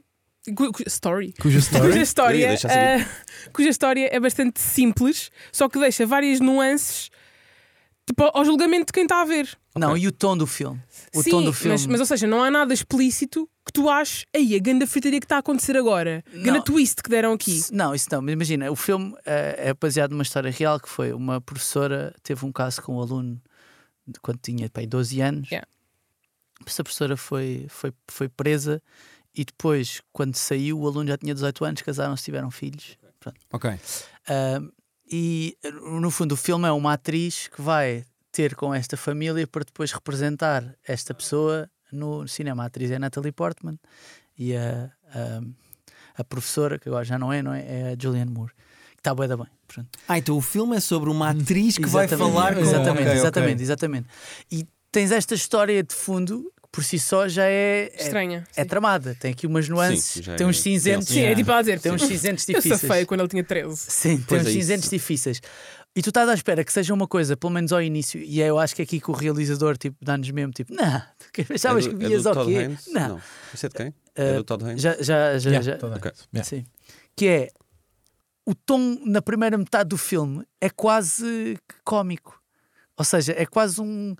cu- 0.56 0.72
cu- 0.72 0.82
story? 0.86 1.34
Cuja 1.38 1.58
história. 1.60 1.86
Cuja 1.90 2.02
história, 2.02 2.54
ah, 2.64 3.06
cuja 3.52 3.68
história 3.68 4.08
é 4.10 4.18
bastante 4.18 4.58
simples, 4.60 5.30
só 5.52 5.68
que 5.68 5.78
deixa 5.78 6.06
várias 6.06 6.40
nuances 6.40 7.10
tipo, 8.10 8.24
ao 8.34 8.44
julgamento 8.44 8.86
de 8.86 8.92
quem 8.92 9.04
está 9.04 9.22
a 9.22 9.24
ver. 9.24 9.48
Não, 9.76 9.96
e 9.96 10.06
o 10.06 10.12
tom 10.12 10.36
do 10.36 10.46
filme? 10.46 10.80
O 11.14 11.22
Sim, 11.22 11.30
tom 11.30 11.42
do 11.42 11.52
filme. 11.52 11.72
Mas, 11.72 11.86
mas, 11.86 12.00
ou 12.00 12.06
seja, 12.06 12.26
não 12.26 12.42
há 12.42 12.50
nada 12.50 12.74
explícito 12.74 13.48
que 13.64 13.72
tu 13.72 13.88
aches, 13.88 14.24
aí 14.34 14.54
a 14.54 14.58
ganda 14.58 14.86
fritaria 14.86 15.20
que 15.20 15.24
está 15.24 15.36
a 15.36 15.38
acontecer 15.38 15.76
agora, 15.76 16.24
ganda 16.32 16.58
Não. 16.58 16.62
twist 16.64 17.02
que 17.02 17.08
deram 17.08 17.32
aqui. 17.32 17.60
Não, 17.72 17.94
isso 17.94 18.08
não. 18.10 18.20
Mas 18.20 18.32
imagina, 18.32 18.70
o 18.70 18.76
filme 18.76 19.14
eh, 19.24 19.68
é 19.68 19.74
baseado 19.74 20.10
numa 20.10 20.22
história 20.22 20.50
real 20.50 20.80
que 20.80 20.88
foi 20.88 21.12
uma 21.12 21.40
professora 21.40 22.14
teve 22.22 22.44
um 22.44 22.50
caso 22.50 22.82
com 22.82 22.96
um 22.96 23.00
aluno 23.00 23.40
de 24.06 24.18
quando 24.20 24.38
tinha 24.42 24.68
pai, 24.68 24.86
12 24.86 25.20
anos. 25.20 25.50
Yeah. 25.50 25.66
Essa 26.66 26.82
professora 26.82 27.16
foi, 27.16 27.66
foi, 27.68 27.92
foi 28.08 28.28
presa 28.28 28.82
e 29.34 29.44
depois, 29.44 30.02
quando 30.12 30.34
saiu, 30.34 30.80
o 30.80 30.86
aluno 30.86 31.08
já 31.08 31.16
tinha 31.16 31.32
18 31.32 31.64
anos, 31.64 31.82
casaram-se, 31.82 32.24
tiveram 32.24 32.50
filhos. 32.50 32.98
Ok. 33.52 33.70
Ah, 34.28 34.60
e 35.10 35.56
no 36.00 36.10
fundo, 36.10 36.32
o 36.32 36.36
filme 36.36 36.68
é 36.68 36.72
uma 36.72 36.92
atriz 36.92 37.48
que 37.48 37.60
vai 37.60 38.04
ter 38.30 38.54
com 38.54 38.72
esta 38.72 38.96
família 38.96 39.46
para 39.46 39.64
depois 39.64 39.90
representar 39.92 40.64
esta 40.86 41.12
pessoa 41.12 41.68
no 41.92 42.28
cinema. 42.28 42.62
A 42.62 42.66
atriz 42.66 42.90
é 42.90 42.96
a 42.96 42.98
Natalie 42.98 43.32
Portman 43.32 43.78
e 44.38 44.54
a, 44.54 44.90
a, 45.12 45.40
a 46.18 46.24
professora, 46.24 46.78
que 46.78 46.88
agora 46.88 47.04
já 47.04 47.18
não 47.18 47.32
é, 47.32 47.42
não 47.42 47.52
é? 47.52 47.60
É 47.66 47.92
a 47.92 47.96
Julianne 48.00 48.30
Moore. 48.30 48.52
Que 48.92 49.00
está 49.00 49.14
bué 49.14 49.26
da 49.26 49.36
bem. 49.36 49.46
Portanto, 49.66 49.98
Ah, 50.06 50.18
então 50.18 50.36
o 50.36 50.40
filme 50.40 50.76
é 50.76 50.80
sobre 50.80 51.10
uma 51.10 51.30
atriz 51.30 51.76
que 51.76 51.86
vai 51.86 52.04
exatamente, 52.04 52.32
falar 52.34 52.54
com 52.54 52.60
Exatamente, 52.60 53.10
exatamente, 53.10 53.62
exatamente. 53.62 54.08
E 54.50 54.66
tens 54.92 55.10
esta 55.10 55.34
história 55.34 55.82
de 55.82 55.94
fundo 55.94 56.52
por 56.72 56.84
si 56.84 56.98
só 56.98 57.26
já 57.28 57.44
é, 57.44 57.90
é, 57.94 58.02
Estranha. 58.02 58.44
é 58.56 58.64
tramada. 58.64 59.16
Tem 59.18 59.32
aqui 59.32 59.46
umas 59.46 59.68
nuances, 59.68 60.04
Sim, 60.04 60.22
tem 60.36 60.46
é 60.46 60.48
uns 60.48 60.60
cinzentos. 60.60 61.08
Sim, 61.08 61.20
é 61.22 61.34
tipo 61.34 61.50
a 61.50 61.60
dizer. 61.60 61.80
Tem 61.80 61.90
uns 61.92 62.02
cinzentos 62.02 62.46
Eu 62.48 62.54
difíceis. 62.56 62.80
safei 62.80 63.04
quando 63.06 63.20
ele 63.20 63.28
tinha 63.28 63.44
13. 63.44 63.76
Sim, 63.76 64.16
tem 64.18 64.24
Pois 64.28 64.42
uns 64.42 64.46
é 64.46 64.50
isso. 64.50 64.58
cinzentos 64.60 64.90
difíceis. 64.90 65.40
E 65.96 66.02
tu 66.02 66.10
estás 66.10 66.28
à 66.28 66.34
espera 66.34 66.62
que 66.64 66.72
seja 66.72 66.94
uma 66.94 67.08
coisa, 67.08 67.36
pelo 67.36 67.52
menos 67.52 67.72
ao 67.72 67.82
início, 67.82 68.20
e 68.22 68.40
eu 68.40 68.60
acho 68.60 68.76
que 68.76 68.82
é 68.82 68.84
aqui 68.84 69.00
que 69.00 69.10
o 69.10 69.14
realizador 69.14 69.76
tipo, 69.76 69.96
dá-nos 70.00 70.30
mesmo, 70.30 70.52
tipo, 70.52 70.72
não, 70.72 71.02
achavas 71.52 71.84
é 71.84 71.88
que 71.88 71.94
do, 71.96 72.04
é 72.04 72.08
vias 72.08 72.26
ao 72.26 72.46
quê? 72.46 72.56
Haynes? 72.58 72.86
Não. 72.86 73.20
Isso 73.52 73.66
é 73.66 73.68
de 73.68 73.74
quem? 73.74 73.88
Uh, 73.88 73.94
é 74.14 74.34
do 74.34 74.44
Todd 74.44 74.64
Haynes? 74.64 74.80
Já, 74.80 74.92
já, 75.00 75.36
já, 75.38 75.50
Yeah, 75.50 75.62
já. 75.72 75.76
toda 75.78 75.94
a 75.94 75.98
Ok. 75.98 76.12
gente. 76.14 76.28
Yeah. 76.32 76.48
Sim. 76.48 76.64
Que 77.16 77.26
é 77.26 77.48
o 78.46 78.54
tom 78.54 79.00
na 79.04 79.20
primeira 79.20 79.58
metade 79.58 79.88
do 79.88 79.96
filme 79.98 80.44
é 80.60 80.70
quase 80.70 81.58
cómico. 81.84 82.40
Ou 82.96 83.04
seja, 83.04 83.34
é 83.36 83.44
quase 83.44 83.80
um, 83.80 84.14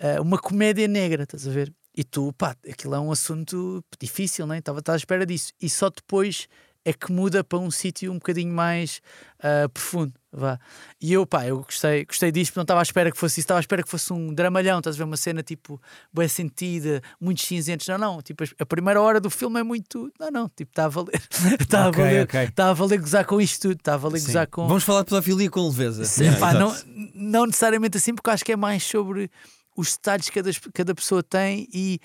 eh, 0.00 0.20
uma 0.20 0.36
comédia 0.38 0.88
negra, 0.88 1.22
estás 1.22 1.46
a 1.46 1.50
ver? 1.52 1.72
E 1.96 2.02
tu, 2.04 2.32
pá, 2.32 2.56
aquilo 2.68 2.94
é 2.94 3.00
um 3.00 3.12
assunto 3.12 3.84
difícil, 4.00 4.46
né? 4.46 4.58
Estava 4.58 4.80
estava 4.80 4.96
à 4.96 4.98
espera 4.98 5.24
disso. 5.24 5.52
E 5.60 5.70
só 5.70 5.88
depois 5.90 6.48
é 6.86 6.92
que 6.92 7.10
muda 7.10 7.42
para 7.42 7.58
um 7.58 7.70
sítio 7.70 8.10
um 8.12 8.16
bocadinho 8.16 8.52
mais 8.52 9.00
ah, 9.40 9.68
profundo. 9.72 10.12
Vá. 10.30 10.58
E 11.00 11.12
eu, 11.12 11.24
pá, 11.24 11.46
eu 11.46 11.62
gostei, 11.62 12.04
gostei 12.04 12.30
disto, 12.32 12.50
porque 12.50 12.58
não 12.58 12.64
estava 12.64 12.80
à 12.80 12.82
espera 12.82 13.10
que 13.10 13.16
fosse 13.16 13.34
isso, 13.34 13.44
estava 13.44 13.58
à 13.58 13.62
espera 13.62 13.82
que 13.82 13.88
fosse 13.88 14.12
um 14.12 14.34
dramalhão, 14.34 14.78
estás 14.78 14.96
a 14.96 14.98
ver? 14.98 15.04
Uma 15.04 15.16
cena 15.16 15.42
tipo, 15.42 15.80
bem 16.12 16.28
sentida, 16.28 17.00
muitos 17.20 17.44
cinzentos. 17.44 17.86
Não, 17.88 17.96
não, 17.96 18.20
tipo, 18.20 18.44
a 18.58 18.66
primeira 18.66 19.00
hora 19.00 19.18
do 19.20 19.30
filme 19.30 19.60
é 19.60 19.62
muito. 19.62 20.12
Não, 20.20 20.30
não, 20.30 20.48
tipo, 20.48 20.72
está 20.72 20.84
a 20.86 20.88
valer. 20.88 21.22
Está 21.60 21.88
Ok, 21.88 22.02
a 22.02 22.06
valer. 22.06 22.24
ok. 22.24 22.40
Está 22.42 22.68
a 22.70 22.72
valer 22.74 22.98
gozar 22.98 23.24
com 23.24 23.40
isto 23.40 23.62
tudo, 23.62 23.78
está 23.78 23.94
a 23.94 23.96
valer 23.96 24.18
Sim. 24.18 24.26
gozar 24.26 24.46
com. 24.48 24.66
Vamos 24.66 24.82
falar 24.84 25.02
de 25.02 25.06
pedofilia 25.10 25.48
com 25.48 25.66
leveza. 25.68 26.04
Sim, 26.04 26.24
Yeah, 26.24 26.40
pá, 26.40 26.52
não, 26.52 26.76
não 27.14 27.46
necessariamente 27.46 27.96
assim, 27.96 28.12
porque 28.14 28.28
acho 28.28 28.44
que 28.44 28.52
é 28.52 28.56
mais 28.56 28.82
sobre 28.82 29.30
os 29.76 29.92
detalhes 29.92 30.28
que 30.28 30.34
cada, 30.42 30.50
cada 30.72 30.94
pessoa 30.94 31.22
tem 31.22 31.68
e, 31.72 32.00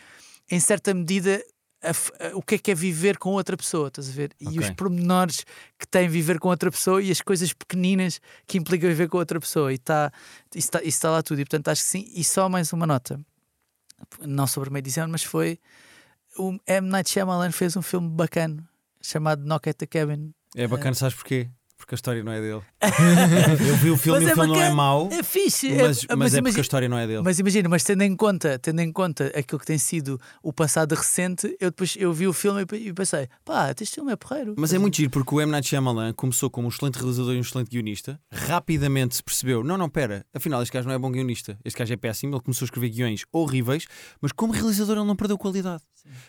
em 0.49 0.59
certa 0.59 0.93
medida, 0.93 1.43
a 1.81 1.91
a- 1.91 2.35
o 2.35 2.41
que 2.41 2.55
é 2.55 2.57
que 2.57 2.71
é 2.71 2.75
viver 2.75 3.17
com 3.17 3.29
outra 3.31 3.55
pessoa, 3.55 3.87
estás 3.87 4.09
a 4.09 4.11
ver? 4.11 4.31
E 4.39 4.47
Ok. 4.47 4.59
os 4.59 4.69
pormenores 4.71 5.45
que 5.77 5.87
tem 5.87 6.09
viver 6.09 6.37
com 6.39 6.49
outra 6.49 6.69
pessoa 6.69 7.01
e 7.01 7.09
as 7.09 7.21
coisas 7.21 7.53
pequeninas 7.53 8.19
que 8.45 8.57
implica 8.57 8.85
viver 8.87 9.07
com 9.07 9.17
outra 9.17 9.39
pessoa. 9.39 9.71
E 9.73 9.77
tá, 9.77 10.11
isso 10.53 10.69
está 10.75 11.07
tá 11.07 11.11
lá 11.11 11.23
tudo. 11.23 11.39
E 11.39 11.45
portanto 11.45 11.69
acho 11.69 11.81
que 11.83 11.87
sim. 11.87 12.11
E 12.13 12.23
só 12.23 12.49
mais 12.49 12.73
uma 12.73 12.85
nota, 12.85 13.17
não 14.21 14.45
sobre 14.45 14.69
uma 14.69 14.79
edição, 14.79 15.07
mas 15.07 15.23
foi 15.23 15.57
o 16.37 16.57
M. 16.67 16.89
Night 16.89 17.09
Shyamalan 17.09 17.51
fez 17.51 17.77
um 17.77 17.81
filme 17.81 18.09
bacana 18.09 18.67
chamado 19.01 19.43
Knock 19.45 19.69
at 19.69 19.77
the 19.77 19.85
Cabin. 19.87 20.33
É 20.55 20.67
bacana, 20.67 20.93
sabes 20.95 21.15
porquê? 21.15 21.49
Porque 21.79 21.95
a 21.95 21.97
história 21.97 22.21
não 22.23 22.31
é 22.31 22.39
dele. 22.41 22.61
Eu 23.67 23.75
vi 23.77 23.89
o 23.89 23.97
filme 23.97 24.19
Mas 24.19 24.27
e 24.27 24.29
o 24.29 24.31
é 24.31 24.35
filme 24.35 24.47
não 24.49 24.61
é 24.61 24.69
mau, 24.71 25.09
É 25.11 25.23
fixe. 25.23 25.71
é- 25.71 25.81
mas, 25.81 25.87
mas, 25.87 26.03
é 26.03 26.07
porque 26.07 26.13
imagina- 26.39 26.57
a 26.57 26.61
história 26.61 26.89
não 26.89 26.97
é 26.97 27.07
dele. 27.07 27.21
Mas 27.23 27.39
imagina, 27.39 27.69
mas 27.69 27.83
tendo 27.83 28.03
em 28.03 28.15
conta, 28.15 28.59
tendo 28.59 28.79
em 28.81 28.91
conta 28.91 29.27
aquilo 29.35 29.57
que 29.59 29.65
tem 29.65 29.77
sido 29.77 30.19
o 30.43 30.51
passado 30.53 30.93
recente, 30.93 31.47
eu 31.59 31.71
depois 31.71 31.95
eu 31.97 32.11
vi 32.13 32.27
o 32.27 32.33
filme 32.33 32.65
e 32.73 32.89
e 32.89 32.93
pensei, 32.93 33.27
pá, 33.45 33.71
este 33.79 33.95
filme 33.95 34.11
é 34.11 34.15
porreiro. 34.15 34.53
Mas 34.57 34.73
é 34.73 34.77
muito 34.77 34.97
giro 34.97 35.09
porque 35.09 35.33
o 35.33 35.39
M. 35.41 35.51
Night 35.51 35.67
Shyamalan 35.67 36.13
começou 36.13 36.49
como 36.49 36.67
um 36.67 36.69
excelente 36.69 36.95
realizador 36.97 37.33
e 37.33 37.37
um 37.37 37.41
excelente 37.41 37.69
guionista. 37.69 38.19
Rapidamente 38.31 39.15
se 39.15 39.23
percebeu: 39.23 39.63
não, 39.63 39.77
não, 39.77 39.89
pera, 39.89 40.25
afinal 40.33 40.61
este 40.61 40.73
gajo 40.73 40.87
não 40.87 40.93
é 40.93 40.99
bom 40.99 41.09
guionista. 41.11 41.57
Este 41.63 41.79
gajo 41.79 41.93
é 41.93 41.97
péssimo. 41.97 42.35
Ele 42.35 42.41
começou 42.43 42.65
a 42.65 42.67
escrever 42.67 42.89
guiões 42.89 43.23
horríveis, 43.31 43.85
mas 44.21 44.31
como 44.31 44.51
realizador 44.53 44.97
ele 44.97 45.05
não 45.07 45.15
perdeu 45.15 45.37
qualidade. 45.37 45.83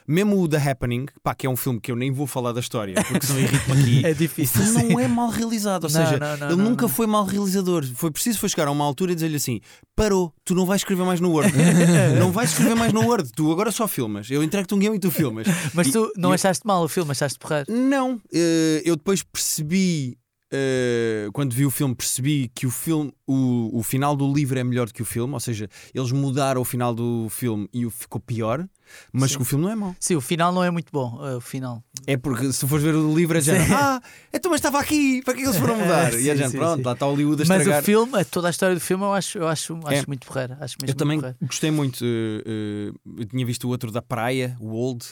Mesmo 0.07 0.40
o 0.42 0.48
The 0.48 0.57
Happening, 0.70 1.07
pá, 1.22 1.34
que 1.34 1.46
é 1.46 1.51
um 1.51 1.57
filme 1.57 1.80
que 1.80 1.90
eu 1.90 1.96
nem 1.96 2.11
vou 2.12 2.26
falar 2.26 2.53
da 2.53 2.61
história 2.61 2.94
porque 3.05 3.24
senão 3.26 3.40
irrito 3.40 3.72
aqui. 3.72 4.05
É 4.05 4.12
difícil. 4.12 4.61
não 4.88 5.01
é 5.01 5.09
mal 5.09 5.28
realizado, 5.41 5.84
ou 5.84 5.91
Não, 5.91 6.05
seja, 6.07 6.18
não, 6.18 6.36
não, 6.36 6.47
ele 6.49 6.62
nunca 6.62 6.88
foi 6.88 7.07
mal 7.07 7.24
realizador. 7.24 7.84
Foi 7.95 8.11
preciso 8.11 8.38
foi 8.38 8.49
chegar 8.49 8.68
a 8.68 8.70
uma 8.70 8.84
altura 8.84 9.12
e 9.12 9.14
dizer-lhe 9.14 9.36
assim: 9.36 9.61
parou, 9.97 10.32
tu 10.45 10.55
não 10.55 10.66
vais 10.66 10.80
escrever 10.82 11.05
mais 11.05 11.20
no 11.20 11.30
Word. 11.32 11.53
não 12.18 12.30
vais 12.30 12.51
escrever 12.51 12.74
mais 12.76 12.93
no 12.93 13.01
Word, 13.07 13.30
tu 13.34 13.51
agora 13.51 13.70
só 13.72 13.88
filmas. 13.88 14.30
Eu 14.30 14.43
entrego-te 14.43 14.74
um 14.74 14.78
guião 14.78 14.95
e 14.95 14.99
tu 14.99 15.11
filmas. 15.11 15.47
Mas 15.74 15.88
E- 15.88 15.93
tu 15.93 16.12
não 16.16 16.32
achaste 16.32 16.66
mal 16.66 16.82
o 16.84 16.88
filme, 16.88 17.11
achaste 17.11 17.38
porreiro. 17.38 17.66
Não, 17.72 18.20
eh, 18.32 18.82
eu 18.84 18.97
depois 18.97 19.22
percebi. 19.22 20.16
Eh, 20.53 21.28
quando 21.32 21.53
vi 21.55 21.64
o 21.64 21.70
filme, 21.70 21.94
percebi 21.94 22.51
que 22.55 22.66
o 22.66 22.70
filme, 22.70 23.12
o, 23.26 23.78
o 23.78 23.82
final 23.82 24.16
do 24.16 24.32
livro 24.32 24.59
é 24.59 24.64
melhor 24.64 24.86
do 24.86 24.92
que 24.94 25.03
o 25.03 25.05
filme, 25.05 25.32
ou 25.34 25.40
seja, 25.40 25.68
eles 25.94 26.11
mudaram 26.12 26.61
o 26.61 26.64
final 26.64 26.94
do 26.94 27.28
filme 27.30 27.68
e 27.72 27.86
o 27.86 27.90
ficou 27.90 28.20
pior, 28.20 28.66
mas 29.12 29.30
Sim. 29.30 29.36
que 29.36 29.42
o 29.42 29.44
filme 29.44 29.64
não 29.64 29.70
é 29.72 29.76
mau. 29.76 29.94
Sim, 30.01 30.16
o 30.16 30.20
final 30.20 30.53
não 30.53 30.64
é 30.64 30.70
muito 30.70 30.90
bom. 30.92 31.24
eh, 31.24 31.36
O 31.36 31.40
final. 31.40 31.82
É 32.07 32.16
porque 32.16 32.53
se 32.53 32.66
fores 32.66 32.82
ver 32.84 32.94
o 32.94 33.14
livro 33.14 33.38
é 33.38 33.40
Sim. 33.40 33.53
ah, 33.72 34.01
então 34.34 34.51
mas 34.51 34.59
estava 34.59 34.80
aqui, 34.80 35.22
para 35.24 35.34
que 35.34 35.42
eles 35.42 35.57
foram 35.57 35.76
mudar? 35.78 36.12
e 36.18 36.28
é 36.28 36.32
Sim, 36.34 36.42
gente, 36.42 36.51
sim, 36.53 36.59
pronto, 36.59 36.78
sim. 36.78 36.82
lá 36.84 36.92
está 36.92 37.07
Hollywood 37.07 37.42
a 37.42 37.46
Mas 37.46 37.59
estragar. 37.59 37.82
o 37.82 37.84
filme, 37.84 38.18
a- 38.18 38.24
toda 38.24 38.48
a 38.48 38.51
história 38.51 38.74
do 38.74 38.80
filme, 38.80 39.05
eu 39.05 39.12
acho, 39.12 39.38
eu 39.38 39.46
acho, 39.48 39.78
acho 39.84 40.03
É. 40.03 40.05
muito 40.09 40.26
porreiro. 40.26 40.55
Acho 40.61 40.76
mesmo 40.80 40.90
Eu 40.90 40.94
também 40.94 41.18
porreiro. 41.18 41.38
gostei 41.42 41.70
muito. 41.70 42.05
eh, 42.05 42.42
eh, 42.46 42.92
eu 43.18 43.24
tinha 43.26 43.46
visto 43.46 43.64
o 43.64 43.70
outro 43.70 43.92
da 43.92 44.03
praia, 44.03 44.57
o 44.59 44.70
Old. 44.72 45.05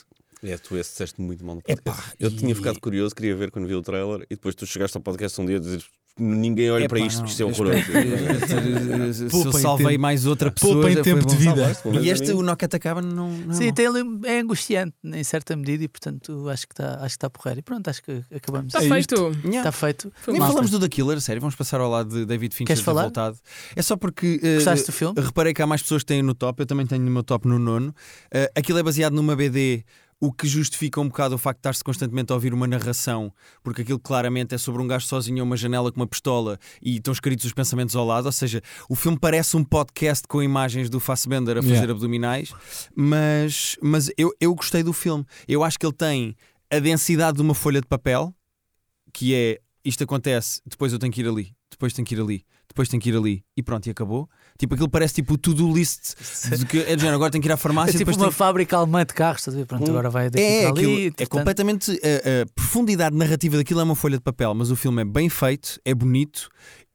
É, 0.42 0.56
tu 0.56 0.76
esse 0.76 0.90
disseste 0.90 1.20
muito 1.20 1.44
mal 1.44 1.56
no 1.56 1.62
Epá, 1.66 1.92
podcast. 1.92 2.16
eu 2.20 2.30
tinha 2.30 2.52
e- 2.52 2.54
ficado 2.54 2.78
curioso, 2.80 3.14
queria 3.14 3.34
ver 3.34 3.50
quando 3.50 3.66
vi 3.66 3.74
o 3.74 3.82
trailer 3.82 4.22
e 4.30 4.34
depois 4.36 4.54
tu 4.54 4.64
chegaste 4.66 4.96
ao 4.96 5.02
podcast 5.02 5.40
um 5.40 5.46
dia 5.46 5.56
e 5.56 5.60
dizes 5.60 5.84
ninguém 6.20 6.68
olha 6.70 6.84
Epá, 6.84 6.96
para 6.96 7.00
isto, 7.06 7.18
não, 7.18 7.26
porque 7.26 7.30
isto 7.32 7.40
é 7.40 7.44
eu 7.44 7.48
horroroso. 7.48 9.28
Se 9.30 9.46
eu 9.46 9.52
salvei 9.52 9.86
tempo. 9.88 10.00
mais 10.02 10.26
outra 10.26 10.50
pessoa. 10.50 10.88
Já 10.90 10.92
foi 10.94 11.02
tempo 11.02 11.26
de 11.26 11.36
vida. 11.36 11.72
E 12.02 12.10
a 12.10 12.12
este, 12.12 12.32
o 12.32 12.42
Knockout 12.42 12.74
Acaba, 12.74 13.00
não. 13.02 13.30
não 13.30 13.54
Sim, 13.54 13.72
tem 13.72 13.86
ali- 13.86 14.02
é 14.24 14.40
angustiante 14.40 14.94
em 15.04 15.22
certa 15.24 15.56
medida 15.56 15.84
e 15.84 15.88
portanto 15.88 16.48
acho 16.48 16.66
que 16.66 16.72
está 16.74 16.94
acho 16.96 17.00
que 17.02 17.06
está 17.06 17.30
porreiro. 17.30 17.60
E 17.60 17.62
pronto, 17.62 17.88
acho 17.88 18.02
que 18.02 18.22
acabamos. 18.34 18.74
Está 18.74 18.84
É 18.84 18.88
feito. 18.88 19.14
Yeah. 19.44 19.58
Está 19.58 19.72
feito. 19.72 20.12
Nem 20.26 20.38
Malta, 20.38 20.52
falamos 20.54 20.70
do 20.70 20.80
The 20.80 20.88
Killer, 20.88 21.20
sério, 21.20 21.40
vamos 21.40 21.54
passar 21.54 21.80
ao 21.80 21.90
lado 21.90 22.10
de 22.10 22.26
David 22.26 22.52
Fincher 22.54 22.66
Queres 22.68 22.82
falar? 22.82 23.02
voltado. 23.02 23.38
É 23.76 23.82
só 23.82 23.96
porque 23.96 24.38
Gostaste 24.56 24.86
do 24.86 24.92
filme? 24.92 25.20
reparei 25.20 25.54
que 25.54 25.62
há 25.62 25.66
mais 25.66 25.82
pessoas 25.82 26.02
que 26.02 26.06
têm 26.06 26.22
no 26.22 26.34
top, 26.34 26.62
eu 26.62 26.66
também 26.66 26.86
tenho 26.86 27.04
no 27.04 27.10
meu 27.10 27.22
top 27.22 27.46
no 27.46 27.58
nono. 27.58 27.94
Eh, 28.32 28.50
aquilo 28.56 28.78
é 28.78 28.82
baseado 28.82 29.12
numa 29.12 29.36
BD, 29.36 29.84
o 30.20 30.32
que 30.32 30.48
justifica 30.48 31.00
um 31.00 31.08
bocado 31.08 31.36
o 31.36 31.38
facto 31.38 31.58
de 31.58 31.60
estar-se 31.60 31.84
constantemente 31.84 32.32
a 32.32 32.34
ouvir 32.34 32.52
uma 32.52 32.66
narração, 32.66 33.32
porque 33.62 33.82
aquilo 33.82 33.98
claramente 34.00 34.54
é 34.54 34.58
sobre 34.58 34.82
um 34.82 34.86
gajo 34.86 35.06
sozinho 35.06 35.42
a 35.42 35.44
uma 35.44 35.56
janela 35.56 35.92
com 35.92 36.00
uma 36.00 36.06
pistola 36.06 36.58
e 36.82 36.96
estão 36.96 37.12
escritos 37.12 37.44
os 37.44 37.52
pensamentos 37.52 37.94
ao 37.94 38.04
lado. 38.04 38.26
Ou 38.26 38.32
seja, 38.32 38.60
o 38.88 38.96
filme 38.96 39.18
parece 39.18 39.56
um 39.56 39.62
podcast 39.62 40.26
com 40.26 40.42
imagens 40.42 40.90
do 40.90 40.98
Fassbender 40.98 41.56
a 41.58 41.62
fazer 41.62 41.74
Yeah. 41.74 41.92
abdominais, 41.92 42.52
mas, 42.96 43.76
mas 43.80 44.10
eu, 44.18 44.32
eu 44.40 44.54
gostei 44.54 44.82
do 44.82 44.92
filme. 44.92 45.24
Eu 45.46 45.62
acho 45.62 45.78
que 45.78 45.86
ele 45.86 45.92
tem 45.92 46.34
a 46.70 46.78
densidade 46.80 47.36
de 47.36 47.42
uma 47.42 47.54
folha 47.54 47.80
de 47.80 47.86
papel, 47.86 48.34
que 49.12 49.34
é 49.34 49.60
isto 49.84 50.02
acontece, 50.04 50.60
depois 50.66 50.92
eu 50.92 50.98
tenho 50.98 51.12
que 51.12 51.20
ir 51.20 51.28
ali, 51.28 51.54
depois 51.78 51.92
tenho 51.92 52.04
que 52.04 52.16
ir 52.16 52.20
ali, 52.20 52.44
depois 52.66 52.88
tenho 52.88 53.00
que 53.00 53.08
ir 53.08 53.16
ali 53.16 53.44
e 53.56 53.62
pronto, 53.62 53.86
e 53.86 53.90
acabou. 53.90 54.28
Tipo, 54.58 54.74
aquilo 54.74 54.88
parece 54.90 55.14
tipo 55.14 55.34
o 55.34 55.38
to-do 55.38 55.72
list 55.72 56.14
de 56.58 56.66
que 56.66 56.78
é 56.80 56.96
de 56.96 57.00
género, 57.00 57.14
agora 57.14 57.30
tenho 57.30 57.40
que 57.40 57.46
ir 57.48 57.52
à 57.52 57.54
É 57.54 57.56
farmácia 57.56 57.94
e 57.94 57.98
tipo 57.98 58.10
uma 58.16 58.32
fábrica 58.32 58.76
alemã 58.76 59.04
de 59.06 59.14
carros, 59.14 59.42
estás 59.42 59.54
a 59.54 59.60
ver? 59.60 59.66
Pronto, 59.66 59.84
Hum. 59.86 59.90
agora 59.90 60.10
vai 60.10 60.28
daqui 60.28 60.44
É, 60.44 60.62
para 60.62 60.70
aquilo, 60.72 60.92
ali. 60.92 61.06
é 61.06 61.10
portanto- 61.10 61.28
completamente 61.28 61.92
a, 61.92 62.42
a 62.42 62.46
profundidade 62.54 63.16
narrativa 63.16 63.56
daquilo 63.56 63.78
é 63.80 63.84
uma 63.84 63.94
folha 63.94 64.16
de 64.18 64.22
papel, 64.24 64.52
mas 64.54 64.72
o 64.72 64.76
filme 64.76 65.02
é 65.02 65.04
bem 65.04 65.28
feito, 65.28 65.80
é 65.84 65.94
bonito 65.94 66.48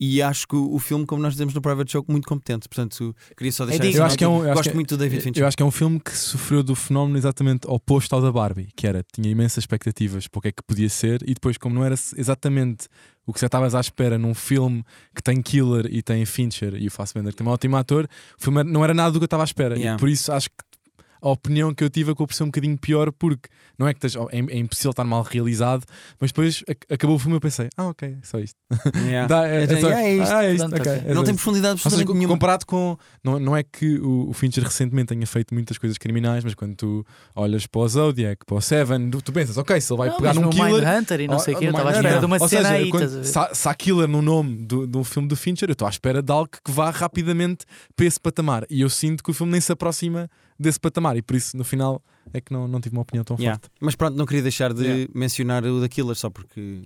e 0.05 0.21
acho 0.21 0.47
que 0.47 0.55
o, 0.55 0.77
filme, 0.79 1.05
como 1.05 1.21
nós 1.21 1.33
dizemos 1.33 1.53
no 1.53 1.61
Private 1.61 1.91
Joke, 1.93 2.11
muito 2.11 2.27
competente. 2.27 2.67
Portanto, 2.67 3.15
queria 3.37 3.51
só 3.51 3.65
deixar 3.65 3.85
essa 3.85 3.97
Eu 3.97 4.03
acho 4.05 4.17
que 4.17 4.23
é 4.23 4.27
um- 4.27 4.43
Gosto 4.43 4.69
que- 4.69 4.75
muito 4.75 4.89
do 4.89 4.97
David 4.97 5.21
Fincher. 5.21 5.43
Eu 5.43 5.47
acho 5.47 5.55
que 5.55 5.63
é 5.63 5.65
um 5.65 5.71
filme 5.71 5.99
que 5.99 6.11
sofreu 6.17 6.61
do 6.61 6.75
fenómeno 6.75 7.17
exatamente 7.17 7.67
oposto 7.67 8.13
ao 8.15 8.21
da 8.21 8.31
Barbie, 8.31 8.67
que 8.75 8.85
era, 8.85 9.03
tinha 9.13 9.29
imensas 9.29 9.59
expectativas 9.63 10.27
para 10.27 10.39
o 10.39 10.41
que 10.41 10.47
é 10.49 10.51
que 10.51 10.61
podia 10.67 10.89
ser, 10.89 11.21
e 11.23 11.33
depois, 11.33 11.57
como 11.57 11.73
não 11.75 11.83
era 11.85 11.95
exatamente 12.17 12.87
o 13.25 13.31
que 13.33 13.39
já 13.39 13.45
estavas 13.47 13.73
à 13.73 13.79
espera 13.79 14.17
num 14.17 14.33
filme 14.33 14.83
que 15.15 15.23
tem 15.23 15.41
Killer 15.41 15.87
e 15.89 16.01
tem 16.01 16.25
Fincher 16.25 16.75
e 16.75 16.87
o 16.87 16.91
Fassbender, 16.91 17.31
que 17.31 17.37
tem 17.37 17.47
um 17.47 17.49
ótimo 17.51 17.77
ator, 17.77 18.05
o 18.37 18.43
filme 18.43 18.63
não 18.63 18.83
era 18.83 18.93
nada 18.93 19.11
do 19.11 19.19
que 19.19 19.23
eu 19.23 19.27
estava 19.27 19.43
à 19.43 19.45
espera. 19.45 19.75
Yeah. 19.77 19.95
E 19.95 19.99
por 19.99 20.09
isso 20.09 20.31
acho 20.33 20.49
que 20.49 20.55
a 21.24 21.30
opinião 21.30 21.74
que 21.74 21.84
eu 21.84 21.89
tive 21.89 22.11
acabou 22.11 22.28
por 22.28 22.34
ser 22.34 22.43
um 22.43 22.47
bocadinho 22.47 22.78
pior, 22.78 23.11
porque 23.11 23.47
não 23.80 23.88
é 23.88 23.93
que 23.93 24.05
esteja- 24.05 24.26
é, 24.32 24.39
é 24.39 24.57
impossível 24.57 24.91
estar 24.91 25.03
mal 25.05 25.24
realizado, 25.24 25.86
mas 26.19 26.32
depois 26.32 26.63
ac- 26.67 26.86
acabou 26.93 27.15
o 27.15 27.19
filme 27.19 27.36
e 27.36 27.38
eu 27.38 27.41
pensei, 27.41 27.69
ah, 27.78 27.88
ok, 27.88 28.09
é 28.09 28.26
só 28.26 28.39
isto. 28.39 28.55
Yeah. 29.05 29.28
Dá, 29.34 29.47
é, 29.47 29.61
É, 29.61 29.63
é 29.63 29.67
só- 29.82 29.89
é 29.89 30.15
isto. 30.15 30.32
ah, 30.34 30.43
é 30.45 30.53
isto, 30.53 30.63
é 30.65 30.67
Não 30.67 31.24
tem 31.24 31.34
isto. 31.34 31.36
profundidade 31.36 31.71
Ou 31.74 31.78
seja, 31.78 31.88
absolutamente 31.88 32.13
nenhuma. 32.17 32.34
comparado 32.36 32.65
com. 32.65 32.97
Não, 33.24 33.39
não 33.39 33.55
é 33.55 33.63
que 33.63 33.97
o, 33.99 34.30
o 34.30 34.34
Fincher 34.34 34.63
recentemente 34.63 35.07
tenha 35.07 35.26
feito 35.26 35.53
muitas 35.53 35.78
coisas 35.78 35.97
criminais, 35.97 36.43
mas 36.43 36.53
quando 36.53 36.76
tu 36.76 37.05
olhas 37.36 37.65
para 37.65 37.82
o 37.82 37.88
Zodiac, 37.88 38.45
para 38.45 38.55
o 38.57 38.61
Seven, 38.61 39.09
tu, 39.09 39.21
tu 39.21 39.32
pensas, 39.32 39.57
ok, 39.57 39.80
se 39.80 39.91
ele 39.93 39.97
vai 39.97 40.09
Não, 40.09 40.17
pegar 40.17 40.34
num 40.34 40.49
killer. 40.49 40.84
Mindhunter 40.86 41.21
e 41.21 41.28
não 41.28 41.39
sei 41.39 41.53
o 41.55 41.57
quê, 41.59 41.65
eu 41.65 41.69
estava 41.71 41.89
à 41.89 41.93
espera 41.93 42.19
de 42.19 42.26
uma 42.26 42.38
Ou 42.41 42.47
cena 42.49 42.61
seja, 42.63 42.74
aí. 42.74 42.89
quando- 42.89 43.03
estás 43.03 43.15
ver? 43.26 43.26
se, 43.32 43.39
há, 43.39 43.53
se 43.55 43.69
há 43.69 43.74
killer 43.76 44.07
no 44.07 44.21
nome 44.21 44.57
do, 44.65 44.86
do 44.86 45.03
filme 45.03 45.28
do 45.28 45.36
Fincher, 45.36 45.69
eu 45.69 45.74
estou 45.74 45.88
à 45.88 45.89
espera 45.89 46.21
de 46.21 46.32
algo 46.32 46.49
que 46.63 46.71
vá 46.71 46.89
rapidamente 46.89 47.65
para 47.95 48.05
esse 48.05 48.19
patamar. 48.19 48.65
E 48.69 48.82
eu 48.82 48.89
sinto 48.89 49.24
que 49.24 49.32
o 49.32 49.34
filme 49.34 49.51
nem 49.51 49.61
se 49.61 49.71
aproxima 49.71 50.30
desse 50.64 50.80
patamar, 50.80 51.16
e 51.18 51.22
por 51.22 51.36
isso 51.36 51.55
no 51.55 51.64
final 51.64 52.01
é 52.34 52.41
que 52.41 52.51
não, 52.51 52.68
não 52.68 52.82
tive 52.82 52.95
uma 52.95 53.01
opinião 53.03 53.24
tão 53.24 53.38
Yeah. 53.38 53.59
forte. 53.59 53.72
Mas 53.80 53.95
pronto, 53.95 54.16
não 54.18 54.26
queria 54.26 54.41
deixar 54.43 54.74
de 54.74 54.84
Yeah. 54.84 55.11
mencionar 55.14 55.64
o 55.66 55.80
da 55.82 55.88
Killer 55.89 56.16
só 56.16 56.30
porque 56.30 56.84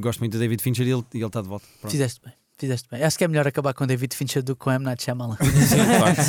gosto 0.00 0.20
muito 0.20 0.32
do 0.32 0.38
David 0.38 0.62
Fincher 0.62 0.86
e 0.86 0.90
ele, 0.92 1.04
e 1.14 1.18
ele 1.18 1.26
está 1.26 1.42
de 1.42 1.48
volta. 1.48 1.66
Pronto. 1.80 1.90
Fizeste 1.90 2.20
bem. 2.24 2.32
Fizeste 2.60 2.88
bem. 2.90 3.04
Acho 3.04 3.16
que 3.16 3.22
é 3.22 3.28
melhor 3.28 3.46
acabar 3.46 3.72
com 3.72 3.86
David 3.86 4.16
Fincher 4.16 4.42
do 4.42 4.56
que 4.56 4.64
com 4.64 4.72
M. 4.72 4.84
Night 4.84 5.00
Shyamalan. 5.04 5.36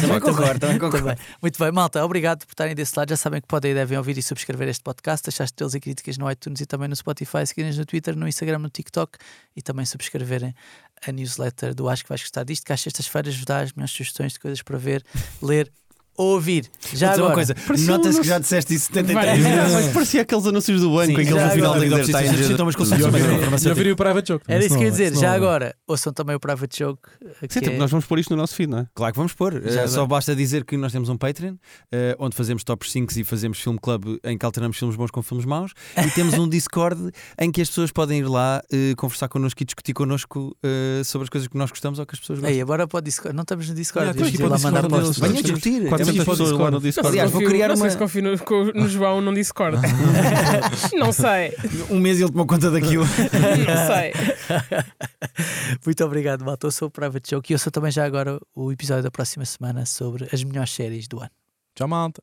Também 0.01 0.19
concordo, 0.19 0.59
também 0.59 0.77
concordo. 0.77 1.07
bem. 1.07 1.15
Muito 1.41 1.57
bem, 1.57 1.71
malta. 1.71 2.05
Obrigado 2.05 2.45
por 2.45 2.51
estarem 2.51 2.75
desse 2.75 2.93
lado. 2.97 3.09
Já 3.09 3.17
sabem 3.17 3.41
que 3.41 3.47
podem 3.47 3.71
e 3.71 3.73
devem 3.73 3.97
ouvir 3.97 4.15
e 4.15 4.21
subscrever 4.21 4.67
este 4.67 4.83
podcast. 4.83 5.25
Deixar 5.25 5.45
estrelas 5.45 5.73
e 5.73 5.79
críticas 5.79 6.19
no 6.19 6.29
iTunes 6.29 6.61
e 6.61 6.67
também 6.67 6.87
no 6.87 6.95
Spotify. 6.95 7.47
Seguirem-nos 7.47 7.79
no 7.79 7.85
Twitter, 7.85 8.15
no 8.15 8.27
Instagram, 8.27 8.59
no 8.59 8.69
TikTok 8.69 9.17
e 9.55 9.61
também 9.63 9.85
subscreverem 9.87 10.53
a 11.07 11.11
newsletter 11.11 11.73
do 11.73 11.89
Acho 11.89 12.03
que 12.03 12.09
vais 12.09 12.21
gostar 12.21 12.43
disto. 12.43 12.63
Que 12.63 12.73
às 12.73 12.81
sextas-feiras 12.81 13.35
vos 13.35 13.45
dá 13.45 13.61
as 13.61 13.73
minhas 13.73 13.89
sugestões 13.89 14.33
de 14.33 14.39
coisas 14.39 14.61
para 14.61 14.77
ver, 14.77 15.03
ler 15.41 15.71
ou 16.19 16.33
ouvir. 16.33 16.65
Já 16.93 17.09
dizer 17.11 17.21
uma 17.21 17.31
agora. 17.31 17.33
coisa, 17.33 17.55
Parecia 17.55 17.87
notas 17.87 18.15
um 18.17 18.21
que 18.21 18.27
já 18.27 18.39
disseste 18.39 18.73
isso 18.75 18.85
73 18.87 19.13
Várias 19.41 19.45
vezes. 19.69 19.73
Mas 19.85 19.93
parecia 19.93 20.21
aqueles 20.21 20.45
anúncios 20.45 20.81
do 20.81 20.89
banco, 20.91 21.05
Sim, 21.05 21.11
aqueles 21.13 21.29
já 21.29 21.45
no 21.45 21.51
final 21.51 21.71
agora, 21.73 21.79
da 21.79 21.85
agora 21.85 22.01
dizer, 22.01 22.11
está 22.11 22.17
preciso- 22.19 22.43
em 22.43 22.47
sintomas 22.51 22.73
E 22.73 22.77
consultas 22.77 23.05
eu 23.05 23.11
médicas, 23.11 23.33
vi- 23.35 23.39
farmacêutica. 23.41 23.79
eu 23.81 23.85
vi 23.85 23.91
o 23.91 23.95
Private 23.95 24.27
Joke. 24.27 24.45
Era 24.47 24.65
isso 24.65 24.75
que 24.75 24.81
eu 24.81 24.85
ia 24.85 24.91
dizer. 24.91 25.15
Já 25.15 25.33
agora, 25.33 25.75
ouçam 25.87 26.11
também 26.13 26.35
o 26.35 26.39
Private 26.39 26.77
Joke. 26.79 27.01
Sim, 27.41 27.47
que 27.47 27.59
tipo, 27.61 27.71
é- 27.71 27.77
nós 27.77 27.89
vamos 27.89 28.05
pôr 28.05 28.19
isto 28.19 28.29
no 28.31 28.35
nosso 28.37 28.53
feed, 28.55 28.69
não 28.69 28.79
é? 28.79 28.87
Claro 28.93 29.13
que 29.13 29.17
vamos 29.17 29.33
pôr. 29.33 29.61
Já 29.65 29.81
Eh, 29.83 29.87
só 29.87 29.93
agora. 30.01 30.07
basta 30.07 30.35
dizer 30.35 30.65
que 30.65 30.75
nós 30.75 30.91
temos 30.91 31.07
um 31.09 31.15
Patreon 31.17 31.55
eh, 31.91 32.15
onde 32.19 32.35
fazemos 32.35 32.63
top 32.63 32.89
5 32.89 33.17
e 33.17 33.23
fazemos 33.23 33.57
filme 33.59 33.79
club 33.81 34.17
em 34.23 34.37
que 34.37 34.45
alternamos 34.45 34.77
filmes 34.77 34.95
bons 34.97 35.11
com 35.11 35.21
filmes 35.21 35.45
maus. 35.45 35.71
E 35.97 36.09
temos 36.11 36.33
um 36.33 36.47
Discord 36.49 37.11
em 37.39 37.51
que 37.51 37.61
as 37.61 37.69
pessoas 37.69 37.91
podem 37.91 38.19
ir 38.19 38.27
lá 38.27 38.61
eh, 38.71 38.93
conversar 38.97 39.29
connosco 39.29 39.61
e 39.63 39.65
discutir 39.65 39.93
connosco 39.93 40.55
sobre 41.05 41.23
as 41.23 41.29
coisas 41.29 41.47
que 41.47 41.57
nós 41.57 41.69
gostamos 41.69 41.97
ou 41.99 42.05
que 42.05 42.13
as 42.15 42.19
pessoas 42.19 42.39
gostam. 42.39 42.53
Ei, 42.53 42.61
agora 42.61 42.85
para 42.87 42.97
o 42.97 43.01
Discord. 43.01 43.35
Não 43.35 43.43
estamos 43.43 43.69
no 43.69 43.75
Discord. 43.75 44.13
Que 44.13 44.23
ir 44.35 44.41
lá 44.41 44.49
para 44.49 44.57
o 44.57 44.61
mandar 44.61 44.87
postos. 44.89 45.17
Venham 45.19 45.41
discutir. 45.41 45.87
O 46.11 46.25
pessoas 46.25 46.51
lá 46.51 46.71
no 46.71 46.79
Discord. 46.79 47.09
Aliás, 47.09 47.31
vou 47.31 47.41
criar 47.41 47.69
não 47.69 47.75
sei 47.75 47.89
se 47.89 47.97
confio 47.97 48.23
no, 48.73 48.87
João 48.87 49.21
num 49.21 49.33
Discord. 49.33 49.77
não 50.97 51.11
sei. 51.11 51.53
Um 51.89 51.99
mês 51.99 52.19
ele 52.19 52.29
tomou 52.29 52.45
conta 52.45 52.71
daquilo. 52.71 53.05
Não 53.05 53.87
sei. 53.87 54.13
Muito 55.85 56.03
obrigado, 56.03 56.43
malta. 56.43 56.67
Eu 56.67 56.71
sou 56.71 56.87
o 56.87 56.91
Private 56.91 57.31
Joke 57.31 57.51
e 57.51 57.55
eu 57.55 57.59
sou 57.59 57.71
também 57.71 57.91
já 57.91 58.05
agora 58.05 58.39
o 58.55 58.71
episódio 58.71 59.03
da 59.03 59.11
próxima 59.11 59.45
semana 59.45 59.85
sobre 59.85 60.27
as 60.31 60.43
melhores 60.43 60.71
séries 60.71 61.07
do 61.07 61.19
ano. 61.19 61.31
Tchau, 61.75 61.87
malta. 61.87 62.21